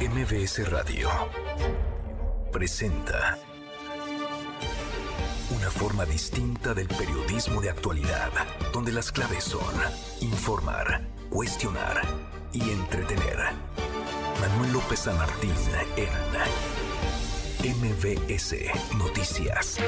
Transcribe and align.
MBS 0.00 0.70
Radio 0.70 1.08
presenta 2.52 3.36
una 5.50 5.68
forma 5.72 6.04
distinta 6.04 6.72
del 6.72 6.86
periodismo 6.86 7.60
de 7.60 7.70
actualidad, 7.70 8.30
donde 8.72 8.92
las 8.92 9.10
claves 9.10 9.42
son 9.42 9.74
informar, 10.20 11.00
cuestionar 11.30 12.02
y 12.52 12.70
entretener. 12.70 13.38
Manuel 14.40 14.74
López 14.74 15.00
San 15.00 15.18
Martín 15.18 15.52
en 15.96 16.10
MBS 17.68 18.54
Noticias. 18.96 19.78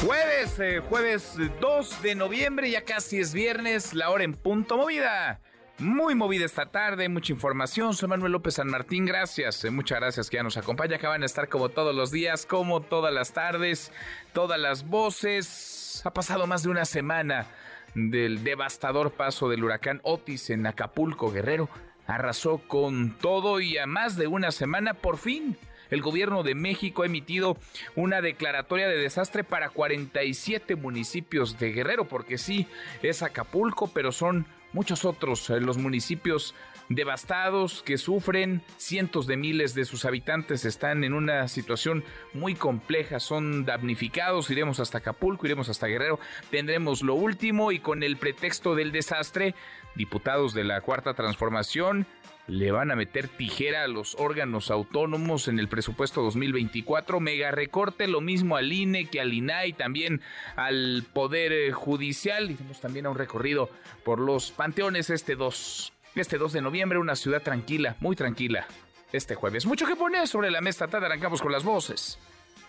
Jueves, 0.00 0.58
eh, 0.60 0.80
jueves 0.80 1.34
2 1.60 2.02
de 2.02 2.14
noviembre, 2.14 2.70
ya 2.70 2.86
casi 2.86 3.18
es 3.18 3.34
viernes, 3.34 3.92
la 3.92 4.08
hora 4.08 4.24
en 4.24 4.32
punto 4.32 4.78
movida. 4.78 5.42
Muy 5.78 6.14
movida 6.14 6.46
esta 6.46 6.64
tarde, 6.64 7.06
mucha 7.10 7.34
información. 7.34 7.92
Soy 7.92 8.08
Manuel 8.08 8.32
López 8.32 8.54
San 8.54 8.68
Martín, 8.68 9.04
gracias. 9.04 9.62
eh, 9.62 9.70
muchas 9.70 10.00
gracias 10.00 10.30
que 10.30 10.38
ya 10.38 10.42
nos 10.42 10.56
acompaña. 10.56 10.96
Acaban 10.96 11.20
de 11.20 11.26
estar 11.26 11.50
como 11.50 11.68
todos 11.68 11.94
los 11.94 12.10
días, 12.10 12.46
como 12.46 12.80
todas 12.80 13.12
las 13.12 13.34
tardes, 13.34 13.92
todas 14.32 14.58
las 14.58 14.88
voces. 14.88 16.00
Ha 16.06 16.14
pasado 16.14 16.46
más 16.46 16.62
de 16.62 16.70
una 16.70 16.86
semana 16.86 17.48
del 17.94 18.42
devastador 18.42 19.10
paso 19.10 19.50
del 19.50 19.64
huracán 19.64 20.00
Otis 20.02 20.48
en 20.48 20.66
Acapulco, 20.66 21.30
Guerrero. 21.30 21.68
Arrasó 22.06 22.56
con 22.66 23.10
todo 23.18 23.60
y 23.60 23.76
a 23.76 23.86
más 23.86 24.16
de 24.16 24.28
una 24.28 24.52
semana, 24.52 24.94
por 24.94 25.18
fin, 25.18 25.58
el 25.90 26.00
gobierno 26.00 26.42
de 26.42 26.54
México 26.54 27.02
ha 27.02 27.06
emitido 27.06 27.58
una 27.96 28.22
declaratoria 28.22 28.88
de 28.88 28.96
desastre 28.96 29.44
para 29.44 29.68
47 29.68 30.74
municipios 30.76 31.58
de 31.58 31.72
Guerrero, 31.72 32.06
porque 32.08 32.38
sí, 32.38 32.66
es 33.02 33.22
Acapulco, 33.22 33.88
pero 33.92 34.10
son 34.10 34.46
muchos 34.72 35.04
otros 35.04 35.48
eh, 35.50 35.60
los 35.60 35.78
municipios 35.78 36.54
devastados 36.88 37.82
que 37.82 37.98
sufren, 37.98 38.62
cientos 38.76 39.26
de 39.26 39.36
miles 39.36 39.74
de 39.74 39.84
sus 39.84 40.04
habitantes 40.04 40.64
están 40.64 41.04
en 41.04 41.14
una 41.14 41.48
situación 41.48 42.04
muy 42.32 42.54
compleja, 42.54 43.18
son 43.18 43.64
damnificados, 43.64 44.50
iremos 44.50 44.78
hasta 44.78 44.98
Acapulco, 44.98 45.46
iremos 45.46 45.68
hasta 45.68 45.86
Guerrero, 45.86 46.20
tendremos 46.50 47.02
lo 47.02 47.14
último 47.14 47.72
y 47.72 47.80
con 47.80 48.02
el 48.02 48.16
pretexto 48.16 48.74
del 48.74 48.92
desastre, 48.92 49.54
diputados 49.96 50.54
de 50.54 50.64
la 50.64 50.80
Cuarta 50.80 51.14
Transformación 51.14 52.06
le 52.46 52.70
van 52.70 52.90
a 52.90 52.96
meter 52.96 53.28
tijera 53.28 53.84
a 53.84 53.88
los 53.88 54.14
órganos 54.16 54.70
autónomos 54.70 55.48
en 55.48 55.58
el 55.58 55.68
presupuesto 55.68 56.22
2024. 56.22 57.20
Mega 57.20 57.50
recorte, 57.50 58.06
lo 58.06 58.20
mismo 58.20 58.56
al 58.56 58.72
INE 58.72 59.06
que 59.06 59.20
al 59.20 59.32
INAI, 59.32 59.72
también 59.72 60.20
al 60.54 61.04
Poder 61.12 61.52
eh, 61.52 61.72
Judicial. 61.72 62.50
Hicimos 62.50 62.80
también 62.80 63.06
a 63.06 63.10
un 63.10 63.18
recorrido 63.18 63.70
por 64.04 64.20
los 64.20 64.52
panteones 64.52 65.10
este 65.10 65.34
2. 65.34 65.92
Este 66.14 66.38
2 66.38 66.52
de 66.52 66.62
noviembre, 66.62 66.98
una 66.98 67.16
ciudad 67.16 67.42
tranquila, 67.42 67.96
muy 68.00 68.16
tranquila. 68.16 68.66
Este 69.12 69.34
jueves. 69.34 69.66
Mucho 69.66 69.86
que 69.86 69.96
poner 69.96 70.26
sobre 70.26 70.50
la 70.50 70.60
mesa. 70.60 70.88
Tarde 70.88 71.06
arrancamos 71.06 71.42
con 71.42 71.52
las 71.52 71.64
voces 71.64 72.18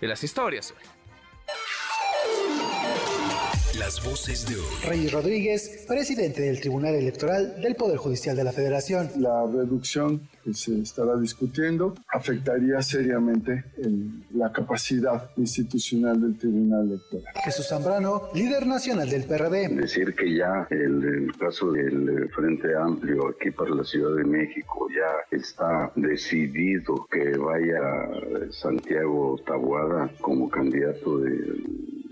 de 0.01 0.07
las 0.07 0.23
historias. 0.23 0.73
Las 3.79 4.03
voces 4.03 4.47
de 4.47 4.55
hoy. 4.55 4.89
Reyes 4.89 5.11
Rodríguez, 5.11 5.85
presidente 5.87 6.41
del 6.41 6.59
Tribunal 6.59 6.95
Electoral 6.95 7.61
del 7.61 7.75
Poder 7.75 7.97
Judicial 7.97 8.35
de 8.35 8.43
la 8.43 8.51
Federación. 8.51 9.09
La 9.19 9.45
reducción 9.45 10.21
que 10.43 10.53
se 10.53 10.79
estará 10.81 11.15
discutiendo 11.17 11.93
afectaría 12.11 12.81
seriamente 12.81 13.65
el- 13.77 14.23
la 14.33 14.51
capacidad 14.51 15.29
institucional 15.37 16.19
del 16.21 16.37
Tribunal 16.37 16.87
Electoral. 16.87 17.33
Jesús 17.43 17.67
Zambrano, 17.67 18.23
líder 18.33 18.65
nacional 18.65 19.09
del 19.09 19.25
PRD. 19.25 19.67
decir 19.69 20.15
que 20.15 20.33
ya 20.33 20.65
el, 20.71 21.03
el 21.03 21.37
caso 21.37 21.71
del 21.71 22.09
eh, 22.09 22.27
Frente 22.33 22.75
Amplio 22.75 23.27
aquí 23.27 23.51
para 23.51 23.71
la 23.75 23.83
Ciudad 23.83 24.15
de 24.15 24.23
México 24.23 24.87
ya 24.95 25.37
está 25.37 25.91
decidido 25.95 27.05
que 27.11 27.37
vaya 27.37 27.79
Santiago 28.51 29.39
Tabuada 29.45 30.09
como 30.21 30.49
candidato 30.49 31.19
de 31.19 31.61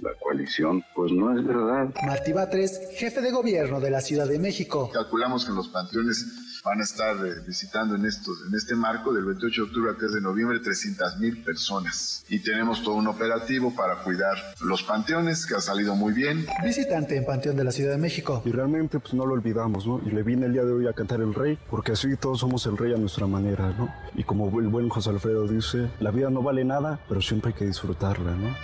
la 0.06 0.14
coalición, 0.20 0.84
pues 0.94 1.12
no 1.12 1.38
es 1.38 1.46
verdad. 1.46 1.94
Martí 2.06 2.32
Batres, 2.32 2.90
jefe 2.96 3.22
de 3.22 3.32
gobierno 3.32 3.80
de 3.80 3.90
la 3.90 4.02
Ciudad 4.02 4.28
de 4.28 4.40
México. 4.40 4.90
Calculamos 4.94 5.46
que 5.46 5.52
los 5.52 5.68
panteones 5.70 6.26
van 6.64 6.80
a 6.80 6.84
estar 6.84 7.16
eh, 7.26 7.42
visitando 7.46 7.96
en, 7.96 8.06
estos, 8.06 8.36
en 8.48 8.56
este 8.56 8.76
marco 8.76 9.14
del 9.14 9.26
28 9.26 9.62
de 9.62 9.68
octubre 9.68 9.90
al 9.92 9.98
3 9.98 10.14
de 10.14 10.22
noviembre 10.22 10.60
300 10.60 11.20
mil 11.20 11.44
personas. 11.44 12.26
Y 12.28 12.40
tenemos 12.40 12.84
todo 12.84 12.96
un 12.96 13.08
operativo 13.08 13.74
para 13.76 14.04
cuidar 14.04 14.36
los 14.62 14.82
panteones 14.84 15.46
que 15.46 15.56
ha 15.56 15.62
salido 15.62 15.96
muy 15.96 16.14
bien. 16.14 16.46
Visitante 16.64 17.18
en 17.18 17.26
Panteón 17.26 17.56
de 17.56 17.64
la 17.64 17.72
Ciudad 17.72 17.92
de 17.92 17.98
México. 18.00 18.42
Y 18.46 18.52
realmente 18.52 19.00
pues 19.00 19.14
no 19.14 19.26
lo 19.26 19.34
olvidamos, 19.34 19.86
¿no? 19.86 20.02
Y 20.06 20.10
le 20.10 20.24
vine 20.24 20.48
el 20.48 20.54
día 20.54 20.64
de 20.64 20.72
hoy 20.72 20.88
a 20.88 20.94
cantar 20.94 21.22
el 21.22 21.34
rey, 21.34 21.58
porque 21.70 21.92
así 21.92 22.16
todos 22.18 22.40
somos 22.40 22.66
el 22.66 22.78
rey 22.78 22.94
a 22.94 22.98
nuestra 22.98 23.28
manera, 23.28 23.70
¿no? 23.78 23.94
Y 24.16 24.24
como 24.24 24.60
el 24.60 24.68
buen 24.68 24.90
José 24.90 25.12
Alfredo 25.12 25.48
dice, 25.48 25.90
la 26.00 26.12
vida 26.12 26.30
no 26.32 26.42
vale 26.42 26.66
nada, 26.66 27.00
pero 27.08 27.22
siempre 27.22 27.52
hay 27.52 27.60
que 27.60 27.66
disfrutarla, 27.66 28.32
¿no? 28.32 28.56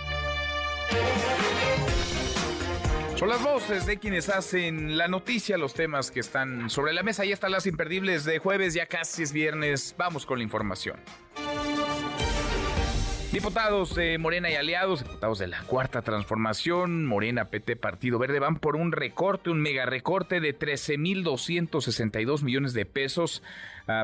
Son 3.22 3.28
las 3.28 3.44
voces 3.44 3.86
de 3.86 3.98
quienes 3.98 4.28
hacen 4.28 4.98
la 4.98 5.06
noticia, 5.06 5.56
los 5.56 5.74
temas 5.74 6.10
que 6.10 6.18
están 6.18 6.68
sobre 6.68 6.92
la 6.92 7.04
mesa. 7.04 7.24
Ya 7.24 7.34
están 7.34 7.52
las 7.52 7.68
imperdibles 7.68 8.24
de 8.24 8.40
jueves, 8.40 8.74
ya 8.74 8.86
casi 8.86 9.22
es 9.22 9.32
viernes. 9.32 9.94
Vamos 9.96 10.26
con 10.26 10.38
la 10.38 10.42
información. 10.42 10.96
Diputados 13.30 13.94
de 13.94 14.18
Morena 14.18 14.50
y 14.50 14.56
aliados, 14.56 15.04
diputados 15.04 15.38
de 15.38 15.46
la 15.46 15.62
Cuarta 15.62 16.02
Transformación, 16.02 17.06
Morena, 17.06 17.44
PT, 17.44 17.76
Partido 17.76 18.18
Verde, 18.18 18.40
van 18.40 18.56
por 18.56 18.74
un 18.74 18.90
recorte, 18.90 19.50
un 19.50 19.60
mega 19.60 19.86
recorte 19.86 20.40
de 20.40 20.58
13.262 20.58 22.42
millones 22.42 22.72
de 22.74 22.86
pesos 22.86 23.44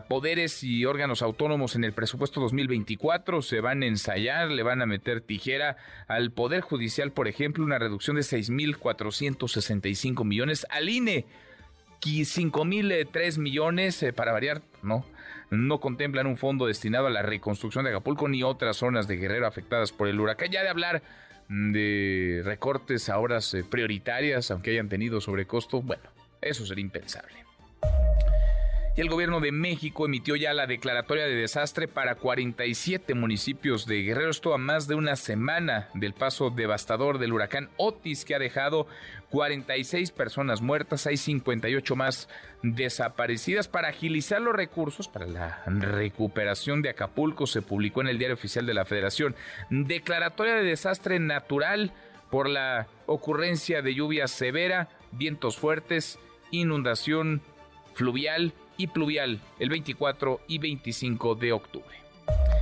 poderes 0.08 0.64
y 0.64 0.84
órganos 0.84 1.22
autónomos 1.22 1.76
en 1.76 1.84
el 1.84 1.92
presupuesto 1.92 2.40
2024. 2.40 3.42
Se 3.42 3.60
van 3.60 3.82
a 3.82 3.86
ensayar, 3.86 4.50
le 4.50 4.62
van 4.62 4.82
a 4.82 4.86
meter 4.86 5.20
tijera 5.20 5.76
al 6.06 6.32
Poder 6.32 6.62
Judicial, 6.62 7.12
por 7.12 7.28
ejemplo, 7.28 7.64
una 7.64 7.78
reducción 7.78 8.16
de 8.16 8.22
6.465 8.22 10.24
millones. 10.24 10.66
Al 10.70 10.88
INE, 10.88 11.26
5.003 12.00 13.38
millones, 13.38 14.02
eh, 14.02 14.12
para 14.12 14.32
variar, 14.32 14.62
no, 14.82 15.04
no 15.50 15.80
contemplan 15.80 16.26
un 16.26 16.36
fondo 16.36 16.66
destinado 16.66 17.06
a 17.06 17.10
la 17.10 17.22
reconstrucción 17.22 17.84
de 17.84 17.90
Acapulco 17.90 18.28
ni 18.28 18.42
otras 18.42 18.76
zonas 18.76 19.08
de 19.08 19.16
Guerrero 19.16 19.46
afectadas 19.46 19.92
por 19.92 20.08
el 20.08 20.20
huracán. 20.20 20.50
Ya 20.50 20.62
de 20.62 20.68
hablar 20.68 21.02
mm, 21.48 21.72
de 21.72 22.42
recortes 22.44 23.08
a 23.08 23.18
horas 23.18 23.52
eh, 23.54 23.64
prioritarias, 23.64 24.50
aunque 24.50 24.70
hayan 24.70 24.88
tenido 24.88 25.20
sobrecosto, 25.20 25.82
bueno, 25.82 26.04
eso 26.40 26.66
sería 26.66 26.82
impensable. 26.82 27.47
Y 28.98 29.00
el 29.00 29.10
gobierno 29.10 29.38
de 29.38 29.52
México 29.52 30.06
emitió 30.06 30.34
ya 30.34 30.52
la 30.52 30.66
declaratoria 30.66 31.24
de 31.24 31.36
desastre 31.36 31.86
para 31.86 32.16
47 32.16 33.14
municipios 33.14 33.86
de 33.86 34.02
Guerrero. 34.02 34.30
Esto 34.30 34.54
a 34.54 34.58
más 34.58 34.88
de 34.88 34.96
una 34.96 35.14
semana 35.14 35.88
del 35.94 36.14
paso 36.14 36.50
devastador 36.50 37.20
del 37.20 37.32
huracán 37.32 37.70
Otis 37.76 38.24
que 38.24 38.34
ha 38.34 38.40
dejado 38.40 38.88
46 39.30 40.10
personas 40.10 40.62
muertas. 40.62 41.06
Hay 41.06 41.16
58 41.16 41.94
más 41.94 42.28
desaparecidas. 42.64 43.68
Para 43.68 43.86
agilizar 43.86 44.40
los 44.40 44.56
recursos 44.56 45.06
para 45.06 45.28
la 45.28 45.62
recuperación 45.64 46.82
de 46.82 46.88
Acapulco 46.88 47.46
se 47.46 47.62
publicó 47.62 48.00
en 48.00 48.08
el 48.08 48.18
Diario 48.18 48.34
Oficial 48.34 48.66
de 48.66 48.74
la 48.74 48.84
Federación 48.84 49.36
declaratoria 49.70 50.54
de 50.54 50.64
desastre 50.64 51.20
natural 51.20 51.92
por 52.32 52.48
la 52.48 52.88
ocurrencia 53.06 53.80
de 53.80 53.94
lluvia 53.94 54.26
severa, 54.26 54.88
vientos 55.12 55.56
fuertes, 55.56 56.18
inundación 56.50 57.42
fluvial 57.94 58.52
y 58.78 58.86
pluvial 58.86 59.40
el 59.58 59.68
24 59.68 60.40
y 60.48 60.56
25 60.56 61.34
de 61.34 61.52
octubre. 61.52 61.98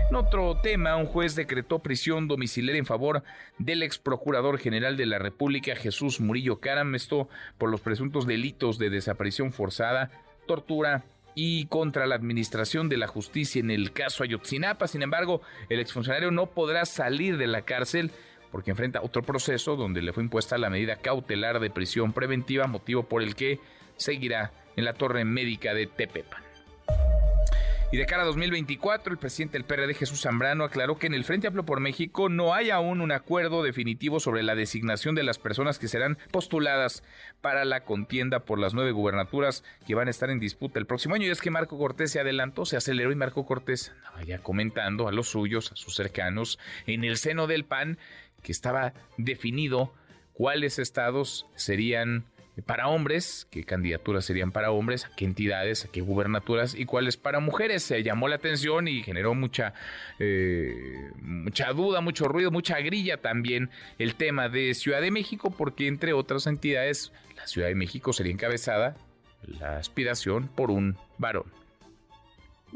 En 0.08 0.16
otro 0.16 0.56
tema, 0.62 0.96
un 0.96 1.06
juez 1.06 1.34
decretó 1.34 1.80
prisión 1.80 2.28
domiciliaria 2.28 2.78
en 2.78 2.86
favor 2.86 3.24
del 3.58 3.82
ex 3.82 3.98
procurador 3.98 4.58
general 4.58 4.96
de 4.96 5.06
la 5.06 5.18
República, 5.18 5.74
Jesús 5.74 6.20
Murillo 6.20 6.60
Caram, 6.60 6.94
esto 6.94 7.28
por 7.58 7.70
los 7.70 7.80
presuntos 7.80 8.26
delitos 8.26 8.78
de 8.78 8.90
desaparición 8.90 9.52
forzada, 9.52 10.10
tortura 10.46 11.04
y 11.34 11.66
contra 11.66 12.06
la 12.06 12.14
administración 12.14 12.88
de 12.88 12.96
la 12.96 13.08
justicia 13.08 13.60
en 13.60 13.70
el 13.72 13.92
caso 13.92 14.22
Ayotzinapa. 14.22 14.86
Sin 14.86 15.02
embargo, 15.02 15.42
el 15.68 15.80
exfuncionario 15.80 16.30
no 16.30 16.46
podrá 16.46 16.84
salir 16.86 17.36
de 17.36 17.48
la 17.48 17.62
cárcel 17.62 18.12
porque 18.52 18.70
enfrenta 18.70 19.02
otro 19.02 19.22
proceso 19.22 19.74
donde 19.74 20.02
le 20.02 20.12
fue 20.12 20.22
impuesta 20.22 20.56
la 20.56 20.70
medida 20.70 20.96
cautelar 20.96 21.58
de 21.58 21.68
prisión 21.68 22.12
preventiva, 22.12 22.68
motivo 22.68 23.02
por 23.02 23.22
el 23.22 23.34
que 23.34 23.58
seguirá 23.96 24.52
en 24.76 24.84
la 24.84 24.94
torre 24.94 25.24
médica 25.24 25.74
de 25.74 25.86
Tepepan. 25.86 26.46
Y 27.92 27.98
de 27.98 28.06
cara 28.06 28.22
a 28.22 28.26
2024, 28.26 29.12
el 29.12 29.18
presidente 29.18 29.56
del 29.56 29.64
PRD 29.64 29.94
Jesús 29.94 30.22
Zambrano 30.22 30.64
aclaró 30.64 30.98
que 30.98 31.06
en 31.06 31.14
el 31.14 31.22
Frente 31.22 31.46
Amplio 31.46 31.64
por 31.64 31.78
México 31.78 32.28
no 32.28 32.52
hay 32.52 32.70
aún 32.70 33.00
un 33.00 33.12
acuerdo 33.12 33.62
definitivo 33.62 34.18
sobre 34.18 34.42
la 34.42 34.56
designación 34.56 35.14
de 35.14 35.22
las 35.22 35.38
personas 35.38 35.78
que 35.78 35.86
serán 35.86 36.18
postuladas 36.32 37.04
para 37.40 37.64
la 37.64 37.84
contienda 37.84 38.40
por 38.40 38.58
las 38.58 38.74
nueve 38.74 38.90
gubernaturas 38.90 39.62
que 39.86 39.94
van 39.94 40.08
a 40.08 40.10
estar 40.10 40.30
en 40.30 40.40
disputa 40.40 40.80
el 40.80 40.86
próximo 40.86 41.14
año. 41.14 41.26
Y 41.26 41.30
es 41.30 41.40
que 41.40 41.52
Marco 41.52 41.78
Cortés 41.78 42.10
se 42.10 42.18
adelantó, 42.18 42.66
se 42.66 42.76
aceleró 42.76 43.12
y 43.12 43.16
Marco 43.16 43.46
Cortés 43.46 43.92
andaba 43.98 44.24
ya 44.24 44.40
comentando 44.40 45.06
a 45.06 45.12
los 45.12 45.28
suyos, 45.28 45.70
a 45.70 45.76
sus 45.76 45.94
cercanos, 45.94 46.58
en 46.88 47.04
el 47.04 47.16
seno 47.16 47.46
del 47.46 47.64
PAN, 47.64 47.98
que 48.42 48.50
estaba 48.50 48.94
definido 49.16 49.94
cuáles 50.32 50.80
estados 50.80 51.46
serían 51.54 52.24
para 52.64 52.88
hombres, 52.88 53.46
qué 53.50 53.64
candidaturas 53.64 54.24
serían 54.24 54.50
para 54.50 54.70
hombres, 54.70 55.04
a 55.04 55.10
qué 55.14 55.24
entidades, 55.24 55.84
a 55.84 55.88
qué 55.88 56.00
gubernaturas 56.00 56.74
y 56.74 56.86
cuáles 56.86 57.16
para 57.16 57.40
mujeres. 57.40 57.82
Se 57.82 58.02
llamó 58.02 58.28
la 58.28 58.36
atención 58.36 58.88
y 58.88 59.02
generó 59.02 59.34
mucha, 59.34 59.74
eh, 60.18 61.10
mucha 61.20 61.72
duda, 61.72 62.00
mucho 62.00 62.28
ruido, 62.28 62.50
mucha 62.50 62.78
grilla 62.80 63.20
también 63.20 63.70
el 63.98 64.14
tema 64.14 64.48
de 64.48 64.74
Ciudad 64.74 65.00
de 65.00 65.10
México, 65.10 65.50
porque 65.50 65.86
entre 65.86 66.12
otras 66.12 66.46
entidades, 66.46 67.12
la 67.36 67.46
Ciudad 67.46 67.68
de 67.68 67.74
México 67.74 68.12
sería 68.12 68.32
encabezada 68.32 68.96
la 69.46 69.76
aspiración 69.76 70.48
por 70.48 70.70
un 70.70 70.96
varón 71.18 71.65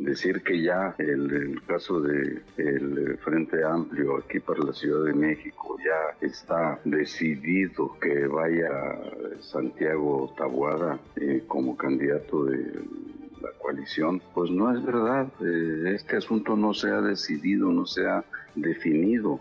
decir 0.05 0.43
que 0.43 0.63
ya 0.63 0.95
el, 0.99 1.61
caso 1.67 2.01
de 2.01 2.43
el 2.57 3.19
Frente 3.19 3.65
Amplio 3.65 4.19
aquí 4.19 4.41
para 4.41 4.61
la 4.61 4.73
Ciudad 4.73 5.05
de 5.05 5.15
México 5.15 5.77
ya 5.85 6.27
está 6.27 6.79
decidido 6.85 7.97
que 8.01 8.27
vaya 8.27 8.71
Santiago 9.41 10.33
Tabuada 10.37 10.99
eh, 11.17 11.45
como 11.47 11.77
candidato 11.77 12.45
de 12.45 12.59
la 13.41 13.51
coalición, 13.59 14.23
pues 14.35 14.51
no 14.51 14.77
es 14.77 14.85
verdad. 14.85 15.27
Eh, 15.41 15.95
este 15.95 16.17
asunto 16.17 16.57
no 16.57 16.75
se 16.75 16.91
ha 16.91 17.01
decidido, 17.01 17.71
no 17.71 17.87
se 17.87 18.07
ha 18.07 18.25
definido. 18.55 19.41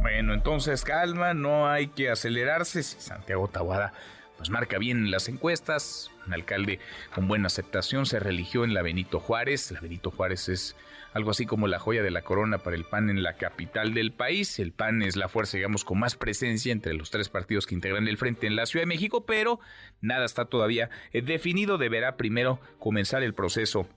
Bueno, 0.00 0.34
entonces 0.34 0.84
calma, 0.84 1.34
no 1.34 1.68
hay 1.68 1.88
que 1.88 2.10
acelerarse. 2.10 2.82
Si 2.82 3.00
Santiago 3.00 3.48
Tabuada 3.48 3.92
pues 4.36 4.50
marca 4.50 4.78
bien 4.78 5.10
las 5.10 5.28
encuestas, 5.28 6.10
alcalde 6.32 6.80
con 7.14 7.28
buena 7.28 7.46
aceptación, 7.46 8.06
se 8.06 8.20
religió 8.20 8.64
en 8.64 8.74
la 8.74 8.82
Benito 8.82 9.20
Juárez, 9.20 9.70
la 9.70 9.80
Benito 9.80 10.10
Juárez 10.10 10.48
es 10.48 10.76
algo 11.12 11.30
así 11.30 11.46
como 11.46 11.66
la 11.66 11.78
joya 11.78 12.02
de 12.02 12.10
la 12.10 12.22
corona 12.22 12.58
para 12.58 12.76
el 12.76 12.84
PAN 12.84 13.08
en 13.08 13.22
la 13.22 13.38
capital 13.38 13.94
del 13.94 14.12
país, 14.12 14.58
el 14.58 14.72
PAN 14.72 15.02
es 15.02 15.16
la 15.16 15.28
fuerza, 15.28 15.56
digamos, 15.56 15.82
con 15.82 15.98
más 15.98 16.14
presencia 16.14 16.72
entre 16.72 16.92
los 16.92 17.10
tres 17.10 17.30
partidos 17.30 17.66
que 17.66 17.74
integran 17.74 18.06
el 18.06 18.18
frente 18.18 18.46
en 18.46 18.54
la 18.54 18.66
Ciudad 18.66 18.82
de 18.82 18.88
México, 18.88 19.24
pero 19.24 19.58
nada 20.02 20.26
está 20.26 20.44
todavía 20.44 20.90
eh, 21.12 21.22
definido, 21.22 21.78
deberá 21.78 22.16
primero 22.16 22.60
comenzar 22.78 23.22
el 23.22 23.32
proceso 23.32 23.88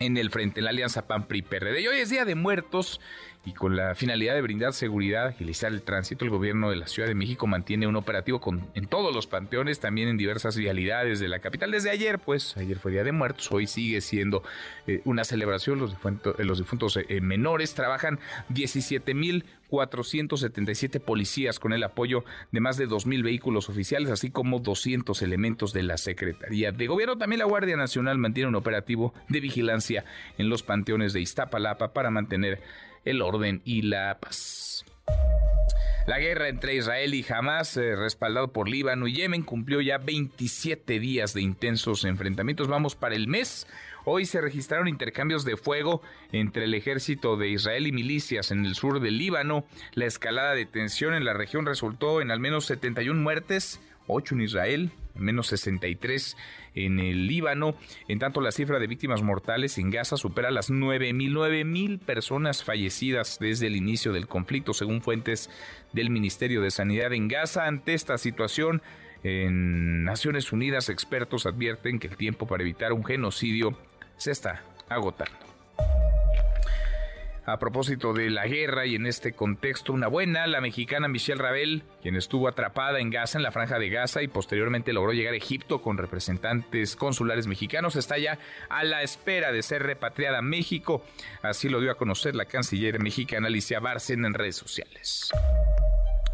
en 0.00 0.16
el 0.16 0.30
frente, 0.30 0.60
en 0.60 0.64
la 0.64 0.70
alianza 0.70 1.06
PAN-PRI-PRD. 1.06 1.80
Y 1.80 1.88
hoy 1.88 1.98
es 1.98 2.10
Día 2.10 2.24
de 2.24 2.34
Muertos 2.34 3.00
y 3.44 3.52
con 3.52 3.76
la 3.76 3.94
finalidad 3.94 4.34
de 4.34 4.40
brindar 4.40 4.72
seguridad, 4.72 5.26
agilizar 5.26 5.70
el 5.72 5.82
tránsito, 5.82 6.24
el 6.24 6.30
gobierno 6.30 6.70
de 6.70 6.76
la 6.76 6.86
Ciudad 6.86 7.06
de 7.08 7.14
México 7.14 7.46
mantiene 7.46 7.86
un 7.86 7.96
operativo 7.96 8.40
con, 8.40 8.66
en 8.74 8.86
todos 8.86 9.14
los 9.14 9.26
panteones, 9.26 9.80
también 9.80 10.08
en 10.08 10.16
diversas 10.16 10.56
vialidades 10.56 11.20
de 11.20 11.28
la 11.28 11.40
capital. 11.40 11.70
Desde 11.70 11.90
ayer, 11.90 12.18
pues, 12.18 12.56
ayer 12.56 12.78
fue 12.78 12.92
Día 12.92 13.04
de 13.04 13.12
Muertos, 13.12 13.52
hoy 13.52 13.66
sigue 13.66 14.00
siendo 14.00 14.42
eh, 14.86 15.02
una 15.04 15.24
celebración. 15.24 15.78
Los 15.78 15.90
difuntos, 15.90 16.36
eh, 16.38 16.44
los 16.44 16.56
difuntos 16.58 16.96
eh, 16.96 17.20
menores 17.20 17.74
trabajan 17.74 18.18
17.477 18.50 21.00
policías 21.00 21.60
con 21.60 21.74
el 21.74 21.82
apoyo 21.82 22.24
de 22.50 22.60
más 22.60 22.78
de 22.78 22.88
2.000 22.88 23.22
vehículos 23.22 23.68
oficiales, 23.68 24.10
así 24.10 24.30
como 24.30 24.60
200 24.60 25.20
elementos 25.20 25.74
de 25.74 25.82
la 25.82 25.98
Secretaría 25.98 26.72
de 26.72 26.86
Gobierno. 26.86 27.18
También 27.18 27.40
la 27.40 27.44
Guardia 27.44 27.76
Nacional 27.76 28.16
mantiene 28.16 28.48
un 28.48 28.54
operativo 28.54 29.12
de 29.28 29.40
vigilancia 29.40 30.06
en 30.38 30.48
los 30.48 30.62
panteones 30.62 31.12
de 31.12 31.20
Iztapalapa 31.20 31.92
para 31.92 32.10
mantener 32.10 32.62
el 33.04 33.22
orden 33.22 33.62
y 33.64 33.82
la 33.82 34.18
paz. 34.20 34.84
La 36.06 36.18
guerra 36.18 36.48
entre 36.48 36.74
Israel 36.74 37.14
y 37.14 37.24
Hamas, 37.26 37.78
eh, 37.78 37.96
respaldado 37.96 38.52
por 38.52 38.68
Líbano 38.68 39.06
y 39.06 39.14
Yemen, 39.14 39.42
cumplió 39.42 39.80
ya 39.80 39.96
27 39.96 41.00
días 41.00 41.32
de 41.32 41.40
intensos 41.40 42.04
enfrentamientos. 42.04 42.68
Vamos 42.68 42.94
para 42.94 43.14
el 43.14 43.26
mes. 43.26 43.66
Hoy 44.04 44.26
se 44.26 44.42
registraron 44.42 44.86
intercambios 44.86 45.46
de 45.46 45.56
fuego 45.56 46.02
entre 46.30 46.64
el 46.64 46.74
ejército 46.74 47.38
de 47.38 47.48
Israel 47.48 47.86
y 47.86 47.92
milicias 47.92 48.50
en 48.50 48.66
el 48.66 48.74
sur 48.74 49.00
del 49.00 49.16
Líbano. 49.16 49.64
La 49.94 50.04
escalada 50.04 50.54
de 50.54 50.66
tensión 50.66 51.14
en 51.14 51.24
la 51.24 51.32
región 51.32 51.64
resultó 51.64 52.20
en 52.20 52.30
al 52.30 52.38
menos 52.38 52.66
71 52.66 53.22
muertes, 53.22 53.80
8 54.06 54.34
en 54.34 54.40
Israel, 54.42 54.90
menos 55.14 55.46
63 55.48 56.36
en 56.74 56.98
el 56.98 57.26
Líbano. 57.26 57.76
En 58.08 58.18
tanto, 58.18 58.40
la 58.40 58.52
cifra 58.52 58.78
de 58.78 58.86
víctimas 58.86 59.22
mortales 59.22 59.78
en 59.78 59.90
Gaza 59.90 60.16
supera 60.16 60.50
las 60.50 60.70
9.000, 60.70 61.64
mil 61.64 61.98
personas 61.98 62.64
fallecidas 62.64 63.38
desde 63.40 63.68
el 63.68 63.76
inicio 63.76 64.12
del 64.12 64.28
conflicto, 64.28 64.74
según 64.74 65.02
fuentes 65.02 65.50
del 65.92 66.10
Ministerio 66.10 66.60
de 66.60 66.70
Sanidad 66.70 67.12
en 67.12 67.28
Gaza. 67.28 67.66
Ante 67.66 67.94
esta 67.94 68.18
situación, 68.18 68.82
en 69.22 70.04
Naciones 70.04 70.52
Unidas, 70.52 70.88
expertos 70.88 71.46
advierten 71.46 71.98
que 71.98 72.08
el 72.08 72.16
tiempo 72.16 72.46
para 72.46 72.62
evitar 72.62 72.92
un 72.92 73.04
genocidio 73.04 73.78
se 74.16 74.32
está 74.32 74.62
agotando. 74.88 75.34
A 77.46 77.58
propósito 77.58 78.14
de 78.14 78.30
la 78.30 78.46
guerra 78.46 78.86
y 78.86 78.94
en 78.94 79.06
este 79.06 79.32
contexto, 79.32 79.92
una 79.92 80.08
buena, 80.08 80.46
la 80.46 80.62
mexicana 80.62 81.08
Michelle 81.08 81.42
Rabel, 81.42 81.82
quien 82.00 82.16
estuvo 82.16 82.48
atrapada 82.48 83.00
en 83.00 83.10
Gaza, 83.10 83.36
en 83.36 83.42
la 83.42 83.52
franja 83.52 83.78
de 83.78 83.90
Gaza, 83.90 84.22
y 84.22 84.28
posteriormente 84.28 84.94
logró 84.94 85.12
llegar 85.12 85.34
a 85.34 85.36
Egipto 85.36 85.82
con 85.82 85.98
representantes 85.98 86.96
consulares 86.96 87.46
mexicanos, 87.46 87.96
está 87.96 88.16
ya 88.16 88.38
a 88.70 88.82
la 88.82 89.02
espera 89.02 89.52
de 89.52 89.62
ser 89.62 89.82
repatriada 89.82 90.38
a 90.38 90.42
México. 90.42 91.04
Así 91.42 91.68
lo 91.68 91.82
dio 91.82 91.90
a 91.90 91.96
conocer 91.96 92.34
la 92.34 92.46
canciller 92.46 92.98
mexicana 92.98 93.48
Alicia 93.48 93.78
Bárcena 93.78 94.26
en 94.26 94.32
redes 94.32 94.56
sociales. 94.56 95.30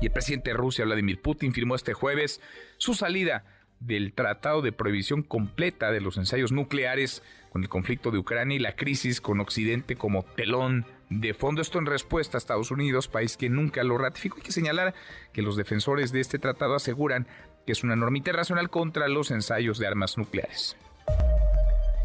Y 0.01 0.07
el 0.07 0.13
presidente 0.13 0.51
de 0.51 0.57
Rusia, 0.57 0.85
Vladimir 0.85 1.21
Putin, 1.21 1.53
firmó 1.53 1.75
este 1.75 1.93
jueves 1.93 2.41
su 2.79 2.95
salida 2.95 3.45
del 3.81 4.13
Tratado 4.13 4.63
de 4.63 4.71
Prohibición 4.71 5.25
Completa 5.25 5.91
de 5.91 6.01
los 6.01 6.19
Ensayos 6.19 6.53
Nucleares 6.53 7.25
con 7.51 7.63
el 7.63 7.69
conflicto 7.69 8.13
de 8.13 8.19
Ucrania 8.19 8.57
y 8.57 8.61
la 8.61 8.77
crisis 8.77 9.21
con 9.21 9.41
Occidente 9.41 9.97
como 9.97 10.23
telón 10.23 10.87
de 11.11 11.35
fondo. 11.35 11.61
Esto 11.61 11.79
en 11.79 11.87
respuesta 11.87 12.37
a 12.37 12.39
Estados 12.39 12.71
Unidos, 12.71 13.09
país 13.09 13.37
que 13.37 13.51
nunca 13.51 13.85
lo 13.85 13.99
ratificó. 13.99 14.37
Hay 14.37 14.43
que 14.43 14.53
señalar 14.53 14.95
que 15.33 15.43
los 15.43 15.57
defensores 15.57 16.13
de 16.13 16.21
este 16.21 16.39
tratado 16.39 16.75
aseguran 16.75 17.27
que 17.67 17.73
es 17.73 17.85
una 17.85 17.97
norma 17.97 18.17
internacional 18.17 18.71
contra 18.71 19.09
los 19.09 19.31
ensayos 19.31 19.79
de 19.79 19.87
armas 19.87 20.17
nucleares. 20.17 20.77